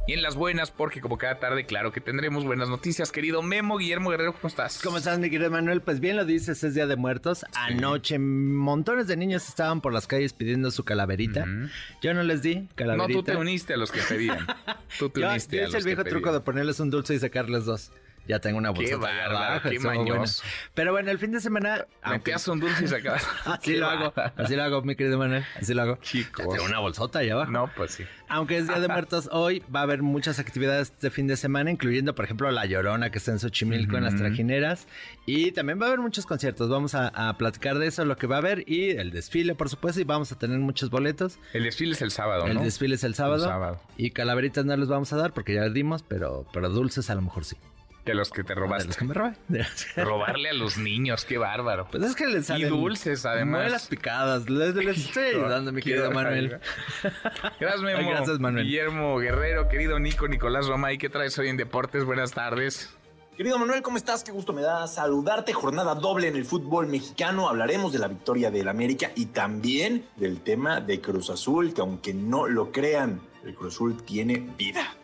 Y 0.07 0.13
en 0.13 0.21
las 0.21 0.35
buenas, 0.35 0.69
porque 0.69 1.01
como 1.01 1.17
cada 1.17 1.39
tarde, 1.39 1.65
claro 1.65 1.91
que 1.91 1.99
tendremos 1.99 2.45
buenas 2.45 2.69
noticias. 2.69 3.11
Querido 3.11 3.41
Memo, 3.41 3.77
Guillermo 3.77 4.11
Guerrero, 4.11 4.33
¿cómo 4.33 4.47
estás? 4.49 4.79
¿Cómo 4.83 4.97
estás, 4.97 5.17
mi 5.17 5.31
querido 5.31 5.49
Manuel? 5.49 5.81
Pues 5.81 5.99
bien 5.99 6.15
lo 6.15 6.25
dices, 6.25 6.63
es 6.63 6.75
Día 6.75 6.85
de 6.85 6.95
Muertos. 6.95 7.43
Anoche 7.55 8.19
montones 8.19 9.07
de 9.07 9.17
niños 9.17 9.49
estaban 9.49 9.81
por 9.81 9.93
las 9.93 10.05
calles 10.05 10.33
pidiendo 10.33 10.69
su 10.69 10.83
calaverita. 10.83 11.47
Yo 12.03 12.13
no 12.13 12.21
les 12.21 12.43
di 12.43 12.67
calaverita. 12.75 13.07
No, 13.07 13.23
tú 13.23 13.23
te 13.23 13.35
uniste 13.35 13.73
a 13.73 13.77
los 13.77 13.91
que 13.91 14.01
pedían. 14.01 14.45
Tú 14.99 15.09
te 15.09 15.25
uniste 15.25 15.61
a 15.61 15.65
los 15.65 15.73
el 15.73 15.83
viejo 15.83 16.03
truco 16.05 16.31
de 16.31 16.39
ponerles 16.39 16.79
un 16.79 16.89
dulce 16.89 17.15
y 17.15 17.19
sacarles 17.19 17.65
dos 17.65 17.91
ya 18.27 18.39
tengo 18.39 18.57
una 18.57 18.71
bolsa. 18.71 18.89
Qué 18.89 18.95
bárbaro, 18.95 19.69
qué 19.69 19.79
mañoso. 19.79 20.43
Pero 20.73 20.91
bueno, 20.91 21.11
el 21.11 21.19
fin 21.19 21.31
de 21.31 21.39
semana... 21.39 21.85
Metías 22.09 22.47
un 22.47 22.59
dulce 22.59 22.85
y 22.85 22.87
sacabas. 22.87 23.27
así 23.45 23.75
lo 23.75 23.87
hago, 23.87 24.13
así 24.35 24.55
lo 24.55 24.63
hago, 24.63 24.81
mi 24.81 24.95
querido 24.95 25.17
Manuel, 25.17 25.45
así 25.59 25.73
lo 25.73 25.81
hago. 25.83 25.97
Chicos. 26.01 26.47
tengo 26.49 26.65
una 26.65 26.79
bolsota 26.79 27.19
allá 27.19 27.33
abajo. 27.33 27.51
No, 27.51 27.69
pues 27.75 27.91
sí. 27.91 28.05
Aunque 28.27 28.57
es 28.57 28.67
Día 28.67 28.79
de 28.79 28.87
Muertos, 28.95 29.29
hoy 29.31 29.63
va 29.73 29.81
a 29.81 29.83
haber 29.83 30.01
muchas 30.01 30.39
actividades 30.39 30.93
de 30.99 31.11
fin 31.11 31.27
de 31.27 31.37
semana, 31.37 31.71
incluyendo, 31.71 32.15
por 32.15 32.25
ejemplo, 32.25 32.49
La 32.51 32.65
Llorona, 32.65 33.11
que 33.11 33.17
está 33.17 33.31
en 33.31 33.39
Xochimilco, 33.39 33.97
en 33.97 34.03
las 34.03 34.15
trajineras. 34.15 34.87
Y 35.25 35.51
también 35.51 35.79
va 35.79 35.85
a 35.85 35.87
haber 35.87 35.99
muchos 35.99 36.25
conciertos. 36.25 36.69
Vamos 36.69 36.95
a, 36.95 37.35
platicar 37.37 37.77
de 37.77 37.87
eso, 37.87 38.05
lo 38.05 38.17
que 38.17 38.27
va 38.27 38.37
a 38.37 38.39
haber, 38.39 38.63
y 38.69 38.91
el 38.91 39.11
desfile, 39.11 39.55
por 39.55 39.69
supuesto, 39.69 39.99
y 40.01 40.03
vamos 40.03 40.31
a 40.31 40.37
tener 40.37 40.59
muchos 40.59 40.89
boletos. 40.89 41.37
El 41.53 41.63
desfile 41.63 41.93
es 41.93 42.01
el 42.01 42.11
sábado, 42.11 42.47
¿no? 42.47 42.51
El 42.59 42.65
desfile 42.65 42.95
es 42.95 43.03
el 43.03 43.15
sábado. 43.15 43.43
El 43.43 43.49
sábado. 43.49 43.81
Y 43.97 44.11
calaveritas 44.11 44.65
no 44.65 44.75
les 44.75 44.87
vamos 44.87 45.11
a 45.13 45.17
dar 45.17 45.33
porque 45.33 45.53
ya 45.53 45.61
les 45.61 45.73
dimos, 45.73 46.03
pero, 46.03 46.45
pero 46.53 46.69
dulces 46.69 47.09
a 47.09 47.15
lo 47.15 47.21
mejor 47.21 47.45
sí. 47.45 47.57
De 48.05 48.13
los 48.13 48.29
que 48.29 48.43
te 48.43 48.53
robaste. 48.53 48.83
De 48.83 48.87
los 48.89 48.97
que 48.97 49.05
me 49.05 49.13
robé. 49.15 49.35
Robarle 49.97 50.49
a 50.49 50.53
los 50.53 50.77
niños, 50.77 51.25
qué 51.25 51.37
bárbaro. 51.39 51.87
Pues 51.89 52.03
es 52.03 52.15
que 52.15 52.27
les 52.27 52.45
salen 52.45 52.67
Y 52.67 52.69
dulces, 52.69 53.25
además. 53.25 53.71
las 53.71 53.87
picadas. 53.87 54.47
Les, 54.49 54.75
les 54.75 54.97
estoy 55.07 55.23
ayudando, 55.23 55.71
mi 55.71 55.81
querido 55.81 56.11
Manuel. 56.11 56.59
Gracias, 57.59 57.81
Memo. 57.81 58.09
Gracias, 58.09 58.39
Manuel. 58.39 58.65
Guillermo 58.65 59.17
Guerrero, 59.17 59.67
querido 59.69 59.99
Nico, 59.99 60.27
Nicolás 60.27 60.67
Romay, 60.67 60.97
¿qué 60.99 61.09
traes 61.09 61.37
hoy 61.39 61.49
en 61.49 61.57
Deportes? 61.57 62.05
Buenas 62.05 62.31
tardes. 62.31 62.95
Querido 63.35 63.57
Manuel, 63.59 63.81
¿cómo 63.81 63.97
estás? 63.97 64.23
Qué 64.23 64.31
gusto 64.31 64.53
me 64.53 64.61
da 64.61 64.87
saludarte. 64.87 65.51
Jornada 65.51 65.93
doble 65.95 66.27
en 66.29 66.35
el 66.37 66.45
fútbol 66.45 66.87
mexicano. 66.87 67.49
Hablaremos 67.49 67.91
de 67.91 67.99
la 67.99 68.07
victoria 68.07 68.49
del 68.49 68.69
América 68.69 69.11
y 69.15 69.25
también 69.25 70.05
del 70.15 70.39
tema 70.41 70.79
de 70.79 71.01
Cruz 71.01 71.29
Azul, 71.29 71.73
que 71.73 71.81
aunque 71.81 72.13
no 72.13 72.47
lo 72.47 72.71
crean, 72.71 73.19
el 73.43 73.53
Cruz 73.55 73.73
Azul 73.73 74.01
tiene 74.03 74.37
vida. 74.57 74.95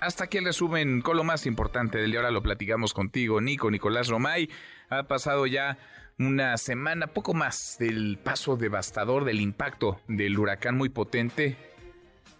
Hasta 0.00 0.24
aquí 0.24 0.38
el 0.38 0.44
resumen 0.44 1.00
con 1.00 1.16
lo 1.16 1.24
más 1.24 1.44
importante 1.44 1.98
del 1.98 2.12
día. 2.12 2.20
Ahora 2.20 2.30
lo 2.30 2.42
platicamos 2.42 2.94
contigo, 2.94 3.40
Nico, 3.40 3.68
Nicolás 3.68 4.06
Romay. 4.06 4.48
Ha 4.90 5.08
pasado 5.08 5.44
ya 5.46 5.76
una 6.20 6.56
semana, 6.56 7.08
poco 7.08 7.34
más, 7.34 7.76
del 7.80 8.16
paso 8.22 8.56
devastador, 8.56 9.24
del 9.24 9.40
impacto 9.40 10.00
del 10.06 10.38
huracán 10.38 10.76
muy 10.76 10.88
potente. 10.88 11.56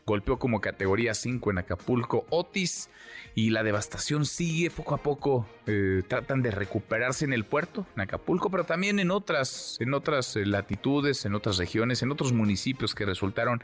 Golpeó 0.06 0.38
como 0.38 0.60
categoría 0.60 1.14
5 1.14 1.50
en 1.50 1.58
Acapulco 1.58 2.26
Otis 2.30 2.90
y 3.34 3.50
la 3.50 3.64
devastación 3.64 4.24
sigue 4.24 4.70
poco 4.70 4.94
a 4.94 5.02
poco. 5.02 5.44
Eh, 5.66 6.02
tratan 6.06 6.42
de 6.42 6.52
recuperarse 6.52 7.24
en 7.24 7.32
el 7.32 7.44
puerto, 7.44 7.86
en 7.96 8.02
Acapulco, 8.02 8.50
pero 8.50 8.64
también 8.64 9.00
en 9.00 9.10
otras, 9.10 9.76
en 9.80 9.94
otras 9.94 10.36
eh, 10.36 10.46
latitudes, 10.46 11.24
en 11.24 11.34
otras 11.34 11.58
regiones, 11.58 12.02
en 12.02 12.12
otros 12.12 12.32
municipios 12.32 12.94
que 12.94 13.04
resultaron 13.04 13.62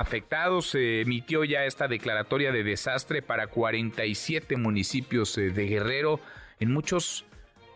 afectados. 0.00 0.70
Se 0.70 1.00
emitió 1.00 1.44
ya 1.44 1.64
esta 1.64 1.88
declaratoria 1.88 2.52
de 2.52 2.64
desastre 2.64 3.22
para 3.22 3.48
47 3.48 4.56
municipios 4.56 5.36
eh, 5.38 5.50
de 5.50 5.66
Guerrero. 5.66 6.20
En 6.60 6.72
muchos 6.72 7.24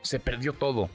se 0.03 0.21
perdió 0.21 0.53
todo. 0.53 0.91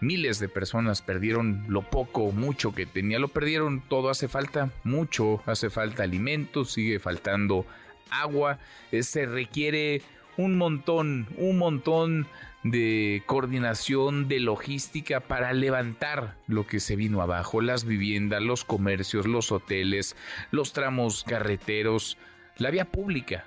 Miles 0.00 0.38
de 0.38 0.48
personas 0.48 1.02
perdieron 1.02 1.64
lo 1.68 1.82
poco 1.82 2.32
mucho 2.32 2.74
que 2.74 2.84
tenía, 2.84 3.18
lo 3.18 3.28
perdieron 3.28 3.80
todo, 3.80 4.10
hace 4.10 4.28
falta 4.28 4.70
mucho, 4.82 5.42
hace 5.46 5.70
falta 5.70 6.02
alimentos, 6.02 6.72
sigue 6.72 6.98
faltando 6.98 7.64
agua, 8.10 8.58
eh, 8.92 9.02
se 9.02 9.24
requiere 9.24 10.02
un 10.36 10.58
montón, 10.58 11.28
un 11.38 11.58
montón 11.58 12.26
de 12.64 13.22
coordinación, 13.26 14.26
de 14.26 14.40
logística 14.40 15.20
para 15.20 15.52
levantar 15.52 16.36
lo 16.48 16.66
que 16.66 16.80
se 16.80 16.96
vino 16.96 17.20
abajo, 17.20 17.60
las 17.60 17.84
viviendas, 17.84 18.42
los 18.42 18.64
comercios, 18.64 19.26
los 19.26 19.52
hoteles, 19.52 20.16
los 20.50 20.72
tramos 20.72 21.24
carreteros, 21.24 22.18
la 22.56 22.70
vía 22.70 22.86
pública. 22.86 23.44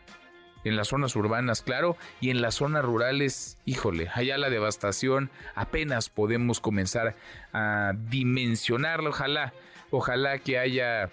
En 0.64 0.76
las 0.76 0.90
zonas 0.90 1.16
urbanas, 1.16 1.62
claro, 1.62 1.98
y 2.20 2.30
en 2.30 2.42
las 2.42 2.56
zonas 2.56 2.84
rurales, 2.84 3.58
híjole, 3.66 4.10
allá 4.14 4.38
la 4.38 4.50
devastación 4.50 5.30
apenas 5.56 6.10
podemos 6.10 6.60
comenzar 6.60 7.16
a 7.54 7.94
dimensionarlo. 8.10 9.12
Ojalá, 9.12 9.54
ojalá 9.92 10.40
que 10.40 10.60
haya 10.60 11.10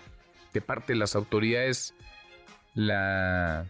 de 0.52 0.60
parte 0.60 0.94
de 0.94 0.98
las 0.98 1.14
autoridades 1.14 1.94
la 2.74 3.66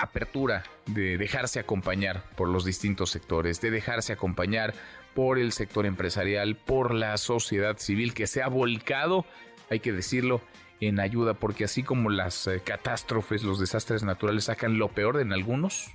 apertura 0.00 0.64
de 0.86 1.18
dejarse 1.18 1.60
acompañar 1.60 2.24
por 2.36 2.48
los 2.48 2.64
distintos 2.64 3.10
sectores, 3.10 3.60
de 3.60 3.70
dejarse 3.70 4.12
acompañar 4.12 4.74
por 5.14 5.38
el 5.38 5.52
sector 5.52 5.86
empresarial, 5.86 6.56
por 6.56 6.94
la 6.94 7.16
sociedad 7.18 7.78
civil 7.78 8.14
que 8.14 8.26
se 8.26 8.42
ha 8.42 8.48
volcado, 8.48 9.26
hay 9.68 9.80
que 9.80 9.92
decirlo, 9.92 10.40
en 10.80 10.98
ayuda, 10.98 11.34
porque 11.34 11.64
así 11.64 11.82
como 11.82 12.08
las 12.08 12.46
eh, 12.46 12.62
catástrofes, 12.64 13.42
los 13.42 13.60
desastres 13.60 14.02
naturales 14.02 14.44
sacan 14.44 14.78
lo 14.78 14.88
peor 14.88 15.16
de 15.16 15.22
en 15.22 15.32
algunos, 15.32 15.90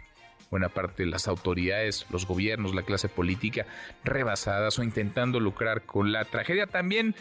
buena 0.51 0.69
parte 0.69 1.03
de 1.03 1.09
las 1.09 1.27
autoridades, 1.27 2.05
los 2.11 2.27
gobiernos, 2.27 2.75
la 2.75 2.83
clase 2.83 3.09
política, 3.09 3.65
rebasadas 4.03 4.77
o 4.77 4.83
intentando 4.83 5.39
lucrar 5.39 5.81
con 5.81 6.11
la 6.11 6.25
tragedia, 6.25 6.67
también 6.67 7.15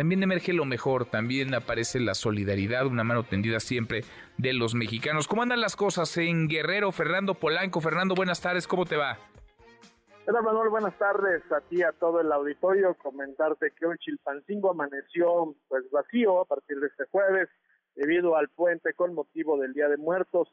también 0.00 0.22
emerge 0.22 0.54
lo 0.54 0.64
mejor, 0.64 1.04
también 1.04 1.52
aparece 1.52 2.00
la 2.00 2.14
solidaridad, 2.14 2.86
una 2.86 3.04
mano 3.04 3.22
tendida 3.22 3.60
siempre 3.60 4.00
de 4.38 4.54
los 4.54 4.74
mexicanos. 4.74 5.28
¿Cómo 5.28 5.42
andan 5.42 5.60
las 5.60 5.76
cosas 5.76 6.16
en 6.16 6.48
Guerrero? 6.48 6.90
Fernando 6.90 7.34
Polanco, 7.34 7.82
Fernando, 7.82 8.14
buenas 8.14 8.40
tardes, 8.40 8.66
¿cómo 8.66 8.86
te 8.86 8.96
va? 8.96 9.18
Hola 10.26 10.40
Manuel, 10.40 10.70
buenas 10.70 10.96
tardes 10.96 11.42
a 11.52 11.60
ti, 11.60 11.82
a 11.82 11.92
todo 11.92 12.22
el 12.22 12.32
auditorio. 12.32 12.94
Comentarte 12.94 13.72
que 13.78 13.84
hoy 13.84 13.98
Chilpancingo 13.98 14.70
amaneció 14.70 15.54
pues 15.68 15.84
vacío 15.90 16.40
a 16.40 16.44
partir 16.46 16.80
de 16.80 16.86
este 16.86 17.04
jueves 17.10 17.50
debido 17.94 18.38
al 18.38 18.48
puente 18.48 18.94
con 18.94 19.12
motivo 19.12 19.58
del 19.58 19.74
Día 19.74 19.90
de 19.90 19.98
Muertos. 19.98 20.48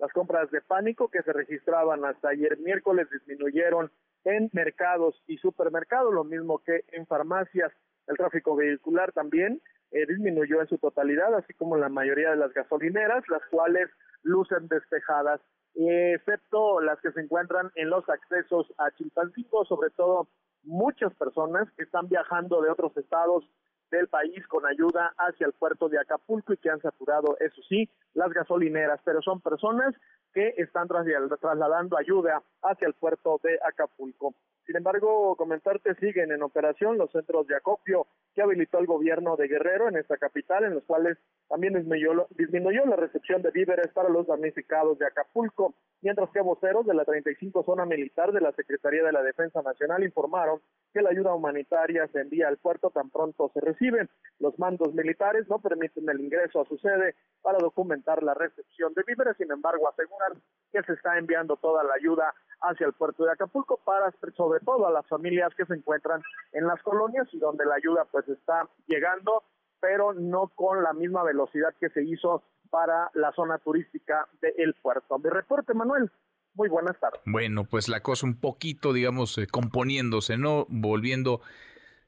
Las 0.00 0.12
compras 0.12 0.50
de 0.50 0.60
pánico 0.60 1.08
que 1.08 1.22
se 1.22 1.32
registraban 1.32 2.04
hasta 2.04 2.30
ayer 2.30 2.58
miércoles 2.58 3.06
disminuyeron 3.12 3.92
en 4.24 4.50
mercados 4.52 5.22
y 5.28 5.38
supermercados, 5.38 6.12
lo 6.12 6.24
mismo 6.24 6.58
que 6.64 6.82
en 6.90 7.06
farmacias. 7.06 7.72
El 8.08 8.16
tráfico 8.16 8.56
vehicular 8.56 9.12
también 9.12 9.60
eh, 9.90 10.06
disminuyó 10.06 10.60
en 10.60 10.68
su 10.68 10.78
totalidad, 10.78 11.34
así 11.34 11.54
como 11.54 11.76
la 11.76 11.88
mayoría 11.88 12.30
de 12.30 12.36
las 12.36 12.52
gasolineras, 12.52 13.24
las 13.28 13.42
cuales 13.50 13.88
lucen 14.22 14.68
despejadas, 14.68 15.40
excepto 15.74 16.80
las 16.80 17.00
que 17.00 17.12
se 17.12 17.20
encuentran 17.20 17.70
en 17.74 17.90
los 17.90 18.08
accesos 18.08 18.66
a 18.78 18.90
Chilpancingo, 18.92 19.64
sobre 19.64 19.90
todo 19.90 20.28
muchas 20.64 21.14
personas 21.14 21.70
que 21.76 21.84
están 21.84 22.08
viajando 22.08 22.60
de 22.60 22.70
otros 22.70 22.96
estados 22.96 23.44
del 23.90 24.08
país 24.08 24.46
con 24.48 24.66
ayuda 24.66 25.14
hacia 25.16 25.46
el 25.46 25.52
puerto 25.52 25.88
de 25.88 25.98
Acapulco 25.98 26.52
y 26.52 26.58
que 26.58 26.70
han 26.70 26.80
saturado, 26.80 27.36
eso 27.40 27.62
sí, 27.68 27.88
las 28.14 28.30
gasolineras, 28.32 29.00
pero 29.04 29.22
son 29.22 29.40
personas 29.40 29.94
que 30.32 30.54
están 30.58 30.88
trasladando 30.88 31.96
ayuda 31.96 32.42
hacia 32.62 32.86
el 32.86 32.94
puerto 32.94 33.40
de 33.42 33.58
Acapulco. 33.66 34.34
Sin 34.68 34.76
embargo, 34.76 35.34
comentarte, 35.36 35.94
siguen 35.94 36.30
en 36.30 36.42
operación 36.42 36.98
los 36.98 37.10
centros 37.10 37.46
de 37.46 37.56
acopio 37.56 38.06
que 38.34 38.42
habilitó 38.42 38.78
el 38.78 38.86
gobierno 38.86 39.34
de 39.34 39.48
Guerrero 39.48 39.88
en 39.88 39.96
esta 39.96 40.18
capital, 40.18 40.62
en 40.62 40.74
los 40.74 40.84
cuales 40.84 41.16
también 41.48 41.72
disminuyó, 41.72 42.84
la 42.84 42.96
recepción 42.96 43.40
de 43.40 43.50
víveres 43.50 43.88
para 43.94 44.10
los 44.10 44.26
damnificados 44.26 44.98
de 44.98 45.06
Acapulco, 45.06 45.72
mientras 46.02 46.28
que 46.32 46.42
voceros 46.42 46.84
de 46.84 46.92
la 46.92 47.06
35 47.06 47.64
zona 47.64 47.86
militar 47.86 48.30
de 48.32 48.42
la 48.42 48.52
Secretaría 48.52 49.02
de 49.02 49.12
la 49.12 49.22
Defensa 49.22 49.62
Nacional 49.62 50.04
informaron 50.04 50.60
que 50.92 51.00
la 51.00 51.08
ayuda 51.08 51.34
humanitaria 51.34 52.06
se 52.08 52.20
envía 52.20 52.48
al 52.48 52.58
puerto 52.58 52.90
tan 52.90 53.08
pronto 53.08 53.50
se 53.54 53.62
recibe. 53.62 54.06
Los 54.38 54.58
mandos 54.58 54.92
militares 54.92 55.48
no 55.48 55.60
permiten 55.60 56.06
el 56.10 56.20
ingreso 56.20 56.60
a 56.60 56.66
su 56.66 56.76
sede 56.76 57.14
para 57.40 57.56
documentar 57.56 58.22
la 58.22 58.34
recepción 58.34 58.92
de 58.92 59.02
víveres, 59.06 59.38
sin 59.38 59.50
embargo 59.50 59.88
aseguran 59.88 60.34
que 60.70 60.82
se 60.82 60.92
está 60.92 61.16
enviando 61.16 61.56
toda 61.56 61.82
la 61.84 61.94
ayuda 61.94 62.34
hacia 62.60 62.86
el 62.86 62.92
puerto 62.92 63.24
de 63.24 63.32
Acapulco 63.32 63.78
para 63.84 64.12
sobre 64.36 64.57
todo 64.60 64.86
a 64.86 64.90
las 64.90 65.06
familias 65.06 65.54
que 65.56 65.66
se 65.66 65.74
encuentran 65.74 66.22
en 66.52 66.66
las 66.66 66.82
colonias 66.82 67.26
y 67.32 67.38
donde 67.38 67.64
la 67.64 67.74
ayuda 67.74 68.06
pues 68.10 68.28
está 68.28 68.68
llegando, 68.86 69.42
pero 69.80 70.12
no 70.12 70.48
con 70.54 70.82
la 70.82 70.92
misma 70.92 71.22
velocidad 71.22 71.74
que 71.80 71.90
se 71.90 72.02
hizo 72.02 72.42
para 72.70 73.10
la 73.14 73.32
zona 73.32 73.58
turística 73.58 74.28
del 74.40 74.74
puerto. 74.74 75.18
Mi 75.18 75.30
reporte, 75.30 75.74
Manuel. 75.74 76.10
Muy 76.54 76.68
buenas 76.68 76.98
tardes. 76.98 77.20
Bueno, 77.24 77.64
pues 77.64 77.88
la 77.88 78.00
cosa 78.00 78.26
un 78.26 78.40
poquito, 78.40 78.92
digamos, 78.92 79.38
eh, 79.38 79.46
componiéndose, 79.46 80.36
¿no? 80.38 80.66
Volviendo 80.68 81.40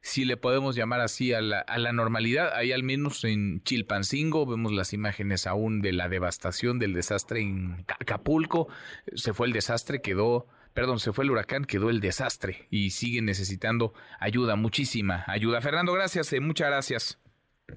si 0.00 0.24
le 0.24 0.36
podemos 0.36 0.74
llamar 0.74 1.00
así 1.00 1.32
a 1.32 1.40
la, 1.40 1.60
a 1.60 1.78
la 1.78 1.92
normalidad. 1.92 2.52
Ahí 2.54 2.72
al 2.72 2.82
menos 2.82 3.24
en 3.24 3.62
Chilpancingo 3.62 4.46
vemos 4.46 4.72
las 4.72 4.92
imágenes 4.92 5.46
aún 5.46 5.82
de 5.82 5.92
la 5.92 6.08
devastación 6.08 6.78
del 6.78 6.94
desastre 6.94 7.42
en 7.42 7.84
Acapulco. 8.00 8.68
Se 9.14 9.34
fue 9.34 9.46
el 9.46 9.52
desastre, 9.52 10.00
quedó, 10.00 10.46
perdón, 10.74 11.00
se 11.00 11.12
fue 11.12 11.24
el 11.24 11.30
huracán, 11.30 11.64
quedó 11.64 11.90
el 11.90 12.00
desastre 12.00 12.66
y 12.70 12.90
sigue 12.90 13.22
necesitando 13.22 13.92
ayuda, 14.18 14.56
muchísima 14.56 15.24
ayuda. 15.26 15.60
Fernando, 15.60 15.92
gracias, 15.92 16.32
eh, 16.32 16.40
muchas 16.40 16.68
gracias. 16.68 17.18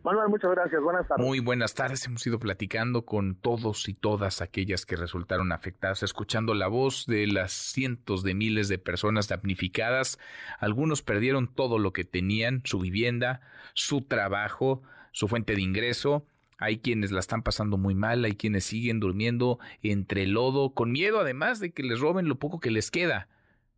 Manuel, 0.04 0.30
muchas 0.30 0.52
gracias. 0.52 0.82
Buenas 0.82 1.08
tardes. 1.08 1.26
Muy 1.26 1.40
buenas 1.40 1.74
tardes. 1.76 2.06
Hemos 2.06 2.26
ido 2.26 2.40
platicando 2.40 3.06
con 3.06 3.36
todos 3.36 3.88
y 3.88 3.94
todas 3.94 4.42
aquellas 4.42 4.86
que 4.86 4.96
resultaron 4.96 5.52
afectadas, 5.52 6.04
escuchando 6.04 6.54
la 6.54 6.68
voz 6.68 7.06
de 7.06 7.28
las 7.28 7.52
cientos 7.52 8.24
de 8.24 8.34
miles 8.34 8.70
de 8.70 8.80
personas 8.80 9.28
damnificadas. 9.28 10.20
Algunos 10.60 11.02
perdieron 11.02 11.48
todo 11.48 11.78
lo 11.78 11.94
que 11.94 12.04
tenían, 12.06 12.62
su 12.66 12.80
vivienda, 12.80 13.42
su 13.74 14.02
trabajo, 14.02 14.82
su 15.12 15.28
fuente 15.28 15.56
de 15.56 15.62
ingreso. 15.62 16.26
Hay 16.64 16.78
quienes 16.78 17.12
la 17.12 17.20
están 17.20 17.44
pasando 17.44 17.78
muy 17.78 17.94
mal, 17.94 18.24
hay 18.24 18.36
quienes 18.36 18.64
siguen 18.64 19.02
durmiendo 19.02 19.60
entre 19.82 20.26
lodo, 20.28 20.74
con 20.74 20.94
miedo 20.94 21.20
además 21.20 21.60
de 21.60 21.74
que 21.74 21.84
les 21.84 22.00
roben 22.00 22.30
lo 22.30 22.40
poco 22.40 22.62
que 22.62 22.72
les 22.72 22.90
queda 22.90 23.28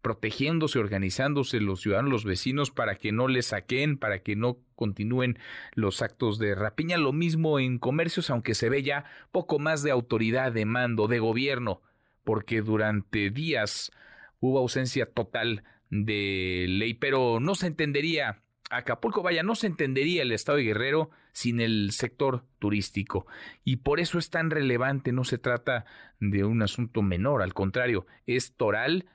protegiéndose, 0.04 0.77
organizándose 0.77 1.60
los 1.60 1.82
ciudadanos, 1.82 2.12
los 2.12 2.25
vecinos 2.25 2.70
para 2.70 2.94
que 2.94 3.12
no 3.12 3.27
les 3.27 3.48
saquen, 3.48 3.98
para 3.98 4.20
que 4.20 4.36
no 4.36 4.60
continúen 4.75 5.39
los 5.74 6.04
actos 6.04 6.38
de 6.38 6.54
rapiña. 6.54 6.98
Lo 6.98 7.12
mismo 7.12 7.58
en 7.58 7.80
comercios, 7.80 8.30
aunque 8.30 8.54
se 8.54 8.70
ve 8.70 8.84
ya 8.84 9.06
poco 9.32 9.58
más 9.58 9.82
de 9.82 9.89
autoridad, 9.89 10.51
de 10.51 10.65
mando, 10.65 11.08
de 11.08 11.18
gobierno, 11.18 11.82
porque 12.24 12.62
durante 12.62 13.32
días 13.32 13.92
hubo 14.39 14.60
ausencia 14.60 15.08
total 15.08 15.63
de 15.89 16.68
ley, 16.70 16.94
pero 16.94 17.39
no 17.39 17.56
se 17.56 17.65
entendería 17.65 18.44
Acapulco, 18.77 19.24
vaya, 19.24 19.44
no 19.44 19.55
se 19.55 19.67
entendería 19.67 20.22
el 20.22 20.32
estado 20.32 20.58
de 20.58 20.65
Guerrero 20.65 21.10
sin 21.32 21.60
el 21.60 21.91
sector 21.91 22.46
turístico. 22.60 23.27
Y 23.63 23.77
por 23.77 24.00
eso 24.00 24.17
es 24.20 24.29
tan 24.29 24.50
relevante, 24.50 25.12
no 25.12 25.24
se 25.24 25.38
trata 25.38 25.86
de 26.20 26.44
un 26.44 26.62
asunto 26.62 27.01
menor, 27.01 27.41
al 27.41 27.53
contrario, 27.53 28.05
es 28.25 28.55
toral 28.55 29.05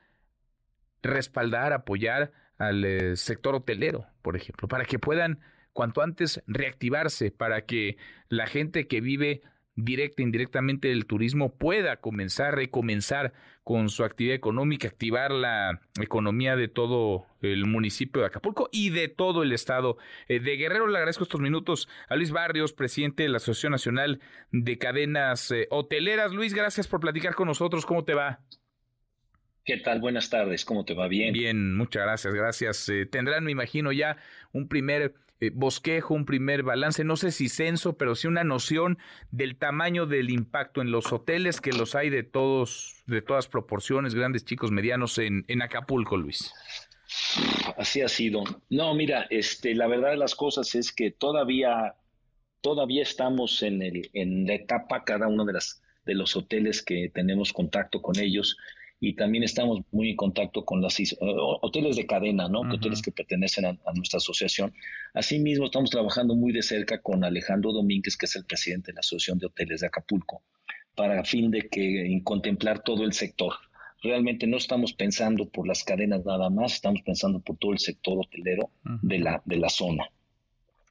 respaldar, 1.01 1.73
apoyar 1.73 2.31
al 2.57 2.85
eh, 2.85 3.15
sector 3.15 3.55
hotelero, 3.55 4.05
por 4.21 4.35
ejemplo, 4.35 4.67
para 4.67 4.85
que 4.85 4.99
puedan 4.99 5.39
cuanto 5.73 6.01
antes 6.01 6.43
reactivarse, 6.47 7.31
para 7.31 7.65
que 7.65 7.97
la 8.29 8.45
gente 8.45 8.87
que 8.87 9.01
vive 9.01 9.41
directa 9.75 10.21
e 10.21 10.25
indirectamente 10.25 10.89
del 10.89 11.05
turismo 11.05 11.53
pueda 11.57 11.97
comenzar, 11.97 12.55
recomenzar 12.55 13.33
con 13.63 13.89
su 13.89 14.03
actividad 14.03 14.35
económica, 14.35 14.87
activar 14.87 15.31
la 15.31 15.81
economía 16.01 16.55
de 16.55 16.67
todo 16.67 17.25
el 17.41 17.65
municipio 17.65 18.21
de 18.21 18.27
Acapulco 18.27 18.69
y 18.71 18.89
de 18.89 19.07
todo 19.07 19.43
el 19.43 19.53
estado 19.53 19.97
eh, 20.27 20.39
de 20.39 20.57
Guerrero. 20.57 20.87
Le 20.87 20.97
agradezco 20.97 21.23
estos 21.23 21.41
minutos 21.41 21.87
a 22.09 22.15
Luis 22.15 22.31
Barrios, 22.31 22.73
presidente 22.73 23.23
de 23.23 23.29
la 23.29 23.37
Asociación 23.37 23.71
Nacional 23.71 24.19
de 24.51 24.77
Cadenas 24.77 25.51
eh, 25.51 25.67
Hoteleras. 25.69 26.31
Luis, 26.33 26.53
gracias 26.53 26.87
por 26.87 26.99
platicar 26.99 27.35
con 27.35 27.47
nosotros. 27.47 27.85
¿Cómo 27.85 28.03
te 28.03 28.13
va? 28.13 28.41
¿Qué 29.63 29.77
tal? 29.77 30.01
Buenas 30.01 30.29
tardes, 30.31 30.65
¿cómo 30.65 30.85
te 30.85 30.95
va? 30.95 31.07
Bien. 31.07 31.33
Bien, 31.33 31.77
muchas 31.77 32.03
gracias, 32.03 32.33
gracias. 32.33 32.89
Eh, 32.89 33.05
tendrán, 33.05 33.43
me 33.43 33.51
imagino, 33.51 33.91
ya 33.91 34.17
un 34.51 34.67
primer 34.67 35.13
eh, 35.41 35.51
bosquejo, 35.53 36.13
un 36.13 36.25
primer 36.25 36.61
balance, 36.61 37.03
no 37.03 37.17
sé 37.17 37.31
si 37.31 37.49
censo, 37.49 37.97
pero 37.97 38.13
sí 38.13 38.27
una 38.27 38.43
noción 38.43 38.99
del 39.31 39.57
tamaño 39.57 40.05
del 40.05 40.29
impacto 40.29 40.81
en 40.81 40.91
los 40.91 41.11
hoteles, 41.11 41.59
que 41.59 41.73
los 41.73 41.95
hay 41.95 42.11
de 42.11 42.21
todos, 42.21 43.03
de 43.07 43.23
todas 43.23 43.47
proporciones, 43.47 44.13
grandes, 44.13 44.45
chicos, 44.45 44.69
medianos, 44.69 45.17
en, 45.17 45.43
en 45.47 45.63
Acapulco, 45.63 46.15
Luis. 46.15 46.53
Así 47.75 48.01
ha 48.01 48.07
sido. 48.07 48.43
No, 48.69 48.93
mira, 48.93 49.25
este, 49.31 49.73
la 49.73 49.87
verdad 49.87 50.11
de 50.11 50.17
las 50.17 50.35
cosas 50.35 50.75
es 50.75 50.91
que 50.91 51.09
todavía, 51.09 51.95
todavía 52.61 53.01
estamos 53.01 53.63
en, 53.63 53.81
el, 53.81 54.09
en 54.13 54.45
la 54.45 54.53
etapa, 54.53 55.03
cada 55.03 55.27
uno 55.27 55.43
de, 55.43 55.53
las, 55.53 55.81
de 56.05 56.13
los 56.13 56.35
hoteles 56.35 56.83
que 56.83 57.09
tenemos 57.13 57.51
contacto 57.51 58.01
con 58.01 58.19
ellos, 58.19 58.57
y 59.03 59.15
también 59.15 59.43
estamos 59.43 59.81
muy 59.91 60.11
en 60.11 60.15
contacto 60.15 60.63
con 60.63 60.79
los 60.79 60.99
eh, 60.99 61.17
hoteles 61.19 61.95
de 61.95 62.05
cadena, 62.05 62.47
¿no? 62.47 62.61
Hoteles 62.61 63.01
que 63.01 63.11
pertenecen 63.11 63.65
a, 63.65 63.75
nuestra 63.95 64.17
asociación. 64.17 64.71
Asimismo, 65.15 65.65
estamos 65.65 65.89
trabajando 65.89 66.35
muy 66.35 66.53
de 66.53 66.61
cerca 66.61 67.01
con 67.01 67.23
Alejandro 67.23 67.73
Domínguez, 67.73 68.15
que 68.15 68.27
es 68.27 68.35
el 68.35 68.45
presidente 68.45 68.91
de 68.91 68.93
la 68.93 68.99
Asociación 68.99 69.39
de 69.39 69.47
Hoteles 69.47 69.81
de 69.81 69.87
Acapulco, 69.87 70.43
para 70.95 71.25
fin 71.25 71.49
de 71.49 71.67
que 71.67 72.21
contemplar 72.23 72.83
todo 72.83 73.03
el 73.03 73.13
sector. 73.13 73.53
Realmente 74.03 74.45
no 74.45 74.57
estamos 74.57 74.93
pensando 74.93 75.49
por 75.49 75.67
las 75.67 75.83
cadenas 75.83 76.23
nada 76.23 76.51
más, 76.51 76.75
estamos 76.75 77.01
pensando 77.01 77.39
por 77.39 77.57
todo 77.57 77.71
el 77.71 77.79
sector 77.79 78.19
hotelero 78.19 78.69
de, 79.01 79.17
la, 79.17 79.41
de 79.45 79.57
la 79.57 79.69
zona. 79.69 80.05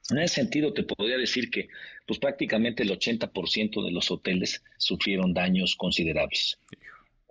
En 0.09 0.17
ese 0.17 0.35
sentido, 0.35 0.73
te 0.73 0.83
podría 0.83 1.17
decir 1.17 1.49
que 1.49 1.69
pues 2.05 2.19
prácticamente 2.19 2.83
el 2.83 2.91
80% 2.91 3.85
de 3.85 3.91
los 3.91 4.11
hoteles 4.11 4.61
sufrieron 4.77 5.33
daños 5.33 5.77
considerables. 5.77 6.59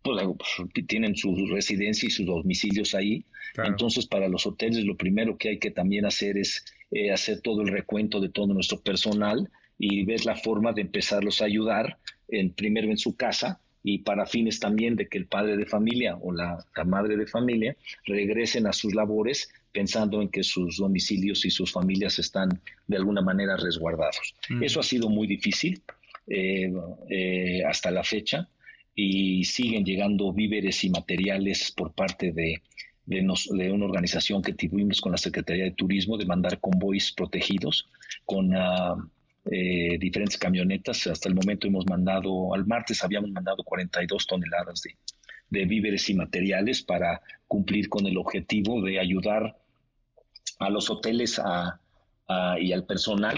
pues, 0.02 0.86
tienen 0.86 1.16
su 1.16 1.34
residencia 1.46 2.06
y 2.06 2.10
sus 2.10 2.26
domicilios 2.26 2.94
ahí. 2.94 3.24
Entonces, 3.64 4.06
para 4.06 4.28
los 4.28 4.46
hoteles 4.46 4.84
lo 4.84 4.96
primero 4.96 5.36
que 5.36 5.50
hay 5.50 5.58
que 5.58 5.70
también 5.70 6.06
hacer 6.06 6.38
es 6.38 6.64
eh, 6.90 7.10
hacer 7.10 7.40
todo 7.40 7.62
el 7.62 7.68
recuento 7.68 8.20
de 8.20 8.28
todo 8.28 8.54
nuestro 8.54 8.80
personal 8.80 9.50
y 9.78 10.04
ver 10.04 10.24
la 10.24 10.36
forma 10.36 10.72
de 10.72 10.82
empezarlos 10.82 11.42
a 11.42 11.46
ayudar, 11.46 11.98
en, 12.28 12.52
primero 12.52 12.90
en 12.90 12.98
su 12.98 13.16
casa, 13.16 13.60
y 13.88 13.98
para 13.98 14.26
fines 14.26 14.58
también 14.58 14.96
de 14.96 15.06
que 15.06 15.16
el 15.16 15.26
padre 15.26 15.56
de 15.56 15.64
familia 15.64 16.18
o 16.20 16.32
la, 16.32 16.58
madre 16.84 17.16
de 17.16 17.24
familia 17.24 17.76
regresen 18.04 18.66
a 18.66 18.72
sus 18.72 18.92
labores 18.96 19.48
pensando 19.70 20.20
en 20.20 20.28
que 20.28 20.42
sus 20.42 20.78
domicilios 20.78 21.44
y 21.44 21.50
sus 21.50 21.70
familias 21.70 22.18
están 22.18 22.48
de 22.88 22.96
alguna 22.96 23.22
manera 23.22 23.56
resguardados. 23.56 24.34
Mm. 24.48 24.64
Eso 24.64 24.80
ha 24.80 24.82
sido 24.82 25.08
muy 25.08 25.28
difícil 25.28 25.82
eh, 26.26 26.68
eh, 27.08 27.62
hasta 27.64 27.92
la 27.92 28.02
fecha 28.02 28.48
y 28.92 29.44
siguen 29.44 29.84
llegando 29.84 30.32
víveres 30.32 30.82
y 30.82 30.90
materiales 30.90 31.70
por 31.70 31.92
parte 31.92 32.32
de, 32.32 32.62
de, 33.04 33.20
una 33.70 33.84
organización 33.84 34.42
que 34.42 34.54
tuvimos 34.54 35.00
con 35.00 35.12
la 35.12 35.18
Secretaría 35.18 35.62
de 35.62 35.70
Turismo 35.70 36.18
de 36.18 36.26
mandar 36.26 36.58
convoys 36.58 37.12
protegidos 37.12 37.88
con... 38.24 38.52
Uh, 38.52 39.10
eh, 39.50 39.98
diferentes 39.98 40.38
camionetas. 40.38 41.06
Hasta 41.06 41.28
el 41.28 41.34
momento 41.34 41.66
hemos 41.66 41.86
mandado, 41.86 42.54
al 42.54 42.66
martes 42.66 43.02
habíamos 43.02 43.30
mandado 43.30 43.62
42 43.64 44.26
toneladas 44.26 44.82
de, 44.82 45.64
víveres 45.66 46.08
y 46.10 46.14
materiales 46.14 46.82
para 46.82 47.20
cumplir 47.46 47.88
con 47.88 48.06
el 48.06 48.18
objetivo 48.18 48.82
de 48.82 48.98
ayudar 48.98 49.56
a 50.58 50.70
los 50.70 50.90
hoteles 50.90 51.40
y 52.58 52.72
al 52.72 52.84
personal 52.84 53.36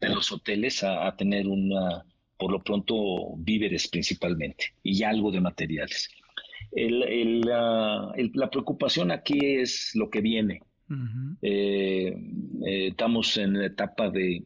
de 0.00 0.08
los 0.10 0.30
hoteles 0.30 0.84
a, 0.84 1.14
tener 1.16 1.46
una, 1.46 2.04
por 2.36 2.52
lo 2.52 2.62
pronto, 2.62 3.34
víveres 3.38 3.88
principalmente 3.88 4.74
y 4.82 5.02
algo 5.02 5.30
de 5.30 5.40
materiales. 5.40 6.10
la 6.72 8.50
preocupación 8.50 9.10
aquí 9.10 9.38
es 9.56 9.92
lo 9.94 10.10
que 10.10 10.20
viene. 10.20 10.60
Eh, 11.42 12.16
eh, 12.66 12.86
estamos 12.88 13.36
en 13.36 13.58
la 13.58 13.66
etapa 13.66 14.08
de, 14.10 14.42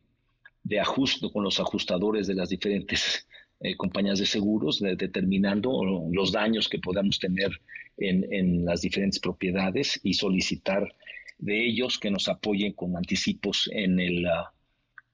de 0.64 0.80
ajuste 0.80 1.30
con 1.32 1.44
los 1.44 1.60
ajustadores 1.60 2.26
de 2.26 2.34
las 2.34 2.48
diferentes 2.48 3.26
eh, 3.60 3.76
compañías 3.76 4.18
de 4.18 4.26
seguros, 4.26 4.80
determinando 4.80 5.70
los 6.10 6.32
daños 6.32 6.68
que 6.68 6.78
podamos 6.78 7.18
tener 7.18 7.50
en, 7.96 8.64
las 8.64 8.80
diferentes 8.80 9.20
propiedades 9.20 10.00
y 10.02 10.14
solicitar 10.14 10.94
de 11.38 11.66
ellos 11.66 11.98
que 11.98 12.10
nos 12.10 12.28
apoyen 12.28 12.72
con 12.72 12.96
anticipos 12.96 13.68
en 13.72 14.00
el, 14.00 14.26
ah, 14.26 14.52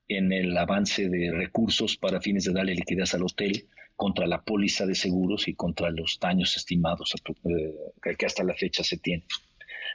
en 0.08 0.32
el 0.32 0.56
avance 0.56 1.08
de 1.08 1.32
recursos 1.32 1.96
para 1.96 2.20
fines 2.20 2.44
de 2.44 2.52
darle 2.52 2.74
liquidez 2.74 3.14
al 3.14 3.24
hotel 3.24 3.68
contra 3.96 4.26
la 4.26 4.42
póliza 4.42 4.86
de 4.86 4.94
seguros 4.94 5.48
y 5.48 5.54
contra 5.54 5.90
los 5.90 6.18
daños 6.20 6.56
estimados 6.56 7.14
eh, 7.44 8.16
que 8.16 8.26
hasta 8.26 8.44
la 8.44 8.54
fecha 8.54 8.84
se 8.84 8.96
tienen. 8.98 9.26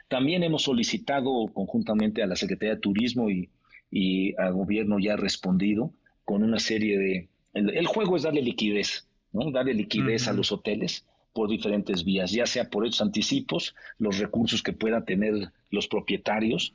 También 0.08 0.42
hemos 0.42 0.62
solicitado 0.62 1.46
conjuntamente 1.52 2.22
a 2.22 2.26
la 2.26 2.36
Secretaría 2.36 2.74
de 2.74 2.80
Turismo 2.80 3.30
y 3.30 3.48
y 3.94 4.34
al 4.40 4.54
gobierno 4.54 4.98
ya 4.98 5.12
ha 5.12 5.16
respondido 5.16 5.92
con 6.24 6.42
una 6.42 6.58
serie 6.58 6.98
de... 6.98 7.28
El, 7.54 7.86
juego 7.86 8.16
es 8.16 8.24
darle 8.24 8.42
liquidez, 8.42 9.06
¿no? 9.32 9.52
Darle 9.52 9.72
liquidez 9.72 10.26
a 10.26 10.32
los 10.32 10.50
hoteles 10.50 11.06
por 11.32 11.48
diferentes 11.48 12.04
vías, 12.04 12.32
ya 12.32 12.44
sea 12.44 12.68
por 12.68 12.84
esos 12.84 13.02
anticipos, 13.02 13.76
los 13.98 14.18
recursos 14.18 14.64
que 14.64 14.72
puedan 14.72 15.04
tener 15.04 15.52
los 15.70 15.86
propietarios, 15.86 16.74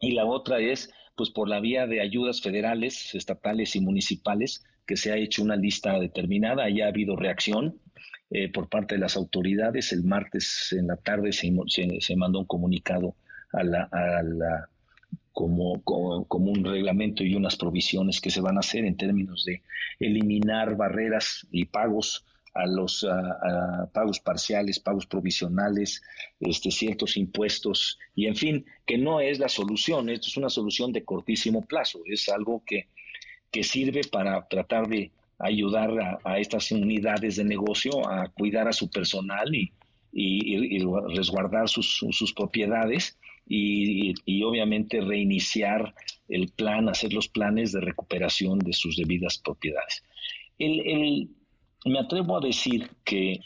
y 0.00 0.12
la 0.12 0.24
otra 0.24 0.60
es 0.60 0.90
pues 1.14 1.28
por 1.28 1.46
la 1.46 1.60
vía 1.60 1.86
de 1.86 2.00
ayudas 2.00 2.40
federales, 2.40 3.14
estatales 3.14 3.76
y 3.76 3.80
municipales, 3.80 4.64
que 4.86 4.96
se 4.96 5.12
ha 5.12 5.18
hecho 5.18 5.42
una 5.42 5.56
lista 5.56 5.98
determinada, 6.00 6.70
ya 6.70 6.86
ha 6.86 6.88
habido 6.88 7.16
reacción 7.16 7.78
eh, 8.30 8.50
por 8.50 8.70
parte 8.70 8.94
de 8.94 9.00
las 9.02 9.16
autoridades. 9.16 9.92
El 9.92 10.04
martes 10.04 10.72
en 10.72 10.86
la 10.86 10.96
tarde 10.96 11.32
se, 11.32 11.52
se, 12.00 12.16
mandó 12.16 12.40
un 12.40 12.46
comunicado 12.46 13.14
a 13.52 13.62
la, 13.62 13.88
a 13.92 14.22
la 14.22 14.68
como, 15.34 15.82
un 16.28 16.64
reglamento 16.64 17.24
y 17.24 17.34
unas 17.34 17.56
provisiones 17.56 18.20
que 18.20 18.30
se 18.30 18.40
van 18.40 18.56
a 18.56 18.60
hacer 18.60 18.84
en 18.84 18.96
términos 18.96 19.44
de 19.44 19.62
eliminar 19.98 20.76
barreras 20.76 21.46
y 21.50 21.66
pagos 21.66 22.24
a 22.54 22.66
los 22.66 23.04
pagos 23.92 24.20
parciales, 24.20 24.78
pagos 24.78 25.06
provisionales, 25.06 26.02
este, 26.38 26.70
ciertos 26.70 27.16
impuestos 27.16 27.98
y 28.14 28.26
en 28.26 28.36
fin, 28.36 28.64
que 28.86 28.96
no 28.96 29.20
es 29.20 29.40
la 29.40 29.48
solución, 29.48 30.08
esto 30.08 30.28
es 30.28 30.36
una 30.36 30.48
solución 30.48 30.92
de 30.92 31.04
cortísimo 31.04 31.62
plazo, 31.62 32.00
es 32.06 32.28
algo 32.28 32.62
que, 32.64 32.86
que 33.50 33.64
sirve 33.64 34.02
para 34.04 34.46
tratar 34.46 34.86
de 34.86 35.10
ayudar 35.40 36.20
a, 36.22 36.38
estas 36.38 36.70
unidades 36.70 37.36
de 37.36 37.44
negocio 37.44 38.08
a 38.08 38.28
cuidar 38.28 38.68
a 38.68 38.72
su 38.72 38.88
personal 38.88 39.52
y, 39.52 39.72
y, 40.16 40.78
resguardar 41.14 41.68
sus, 41.68 42.04
sus 42.10 42.32
propiedades 42.32 43.18
y, 43.46 44.42
obviamente 44.42 45.00
reiniciar 45.00 45.94
el 46.28 46.48
plan, 46.48 46.88
hacer 46.88 47.12
los 47.12 47.28
planes 47.28 47.72
de 47.72 47.80
recuperación 47.80 48.58
de 48.60 48.72
sus 48.72 48.96
debidas 48.96 49.38
propiedades. 49.38 50.04
El, 50.58 51.28
me 51.84 51.98
atrevo 51.98 52.36
a 52.36 52.40
decir 52.40 52.88
que 53.04 53.40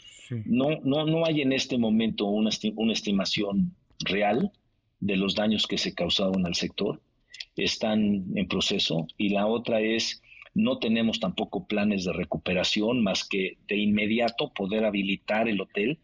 no, 0.45 0.79
no, 0.83 1.05
no 1.05 1.25
hay 1.25 1.41
en 1.41 1.53
este 1.53 1.77
momento 1.77 2.25
una, 2.25 2.51
una 2.75 2.93
estimación 2.93 3.75
real 4.05 4.51
de 4.99 5.17
los 5.17 5.35
daños 5.35 5.65
que 5.65 5.77
se 5.77 5.95
causaron 5.95 6.45
al 6.45 6.55
sector. 6.55 7.01
Están 7.55 8.25
en 8.35 8.47
proceso. 8.47 9.07
Y 9.17 9.29
la 9.29 9.47
otra 9.47 9.81
es, 9.81 10.21
no 10.53 10.77
tenemos 10.77 11.19
tampoco 11.19 11.65
planes 11.65 12.05
de 12.05 12.13
recuperación 12.13 13.01
más 13.01 13.27
que 13.27 13.57
de 13.67 13.77
inmediato 13.77 14.53
poder 14.53 14.85
habilitar 14.85 15.49
el 15.49 15.59
hotel 15.61 15.99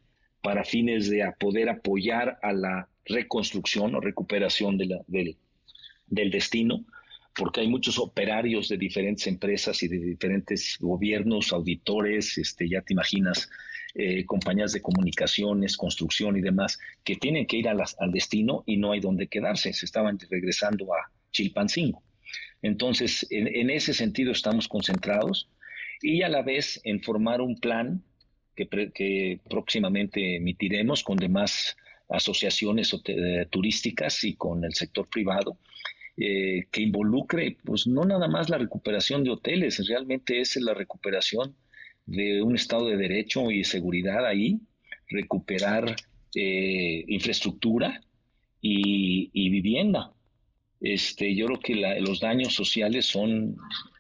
para 0.46 0.64
fines 0.64 1.10
de 1.10 1.26
poder 1.40 1.70
apoyar 1.70 2.38
a 2.44 2.54
la 2.54 2.88
reconstrucción 3.04 3.96
o 3.96 4.00
recuperación 4.00 4.78
del, 4.78 5.40
destino, 6.08 6.86
porque 7.34 7.62
hay 7.62 7.68
muchos 7.68 7.98
operarios 7.98 8.70
de 8.70 8.78
diferentes 8.78 9.26
empresas 9.26 9.82
y 9.82 9.88
de 9.88 9.98
diferentes 9.98 10.78
gobiernos, 10.80 11.52
auditores, 11.52 12.38
este, 12.38 12.70
ya 12.70 12.82
te 12.82 12.94
imaginas, 12.94 13.50
eh, 13.96 14.24
compañías 14.26 14.72
de 14.72 14.84
comunicaciones, 14.84 15.78
construcción 15.78 16.38
y 16.38 16.42
demás, 16.42 16.78
que 17.04 17.16
tienen 17.16 17.48
que 17.48 17.58
ir 17.58 17.68
al 17.68 18.12
destino 18.12 18.64
y 18.68 18.78
no 18.78 18.92
hay 18.92 19.00
dónde 19.00 19.26
quedarse. 19.26 19.74
Se 19.74 19.88
estaban 19.88 20.20
regresando 20.30 20.94
a 20.94 21.10
Chilpancingo. 21.32 22.04
Entonces, 22.62 23.26
en, 23.32 23.72
ese 23.72 23.96
sentido 23.96 24.32
estamos 24.32 24.68
concentrados 24.68 25.50
y 26.04 26.22
a 26.22 26.30
la 26.30 26.44
vez 26.44 26.82
en 26.84 27.02
formar 27.02 27.42
un 27.42 27.56
plan 27.60 28.04
que, 28.56 28.68
que 28.94 29.40
próximamente 29.50 30.38
emitiremos 30.38 31.04
con 31.04 31.18
demás 31.18 31.76
asociaciones 32.10 32.96
eh, 33.08 33.48
turísticas 33.50 34.24
y 34.24 34.36
con 34.36 34.64
el 34.64 34.74
sector 34.74 35.08
privado, 35.08 35.58
eh, 36.18 36.68
que 36.72 36.82
involucre, 36.82 37.58
pues 37.64 37.88
no 37.88 38.06
nada 38.06 38.28
más 38.28 38.50
la 38.50 38.58
recuperación 38.58 39.24
de 39.24 39.32
hoteles, 39.32 39.86
realmente 39.88 40.40
es 40.40 40.56
la 40.58 40.74
recuperación 40.74 41.56
de 42.06 42.42
un 42.42 42.56
Estado 42.56 42.88
de 42.88 42.98
Derecho 42.98 43.52
y 43.52 43.64
seguridad 43.64 44.26
ahí, 44.26 44.60
recuperar 45.10 45.96
eh, 46.36 47.04
infraestructura 47.08 48.02
y, 48.62 49.50
vivienda. 49.50 50.12
Este, 50.82 51.36
yo 51.36 51.46
creo 51.48 51.60
que 51.60 51.76
los 52.02 52.20
daños 52.20 52.54
sociales 52.54 53.06
son, 53.06 53.58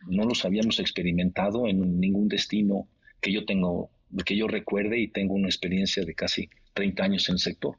no 0.07 0.23
los 0.23 0.43
habíamos 0.45 0.79
experimentado 0.79 1.67
en 1.67 1.99
ningún 1.99 2.27
destino 2.27 2.87
que 3.21 3.31
yo 3.31 3.45
tengo, 3.45 3.89
que 4.23 4.35
yo 4.35 4.47
recuerde 4.47 4.99
y 4.99 5.07
tengo 5.07 5.33
una 5.33 5.47
experiencia 5.47 6.03
de 6.03 6.13
casi 6.13 6.49
30 6.73 7.03
años 7.03 7.29
en 7.29 7.33
el 7.33 7.39
sector. 7.39 7.75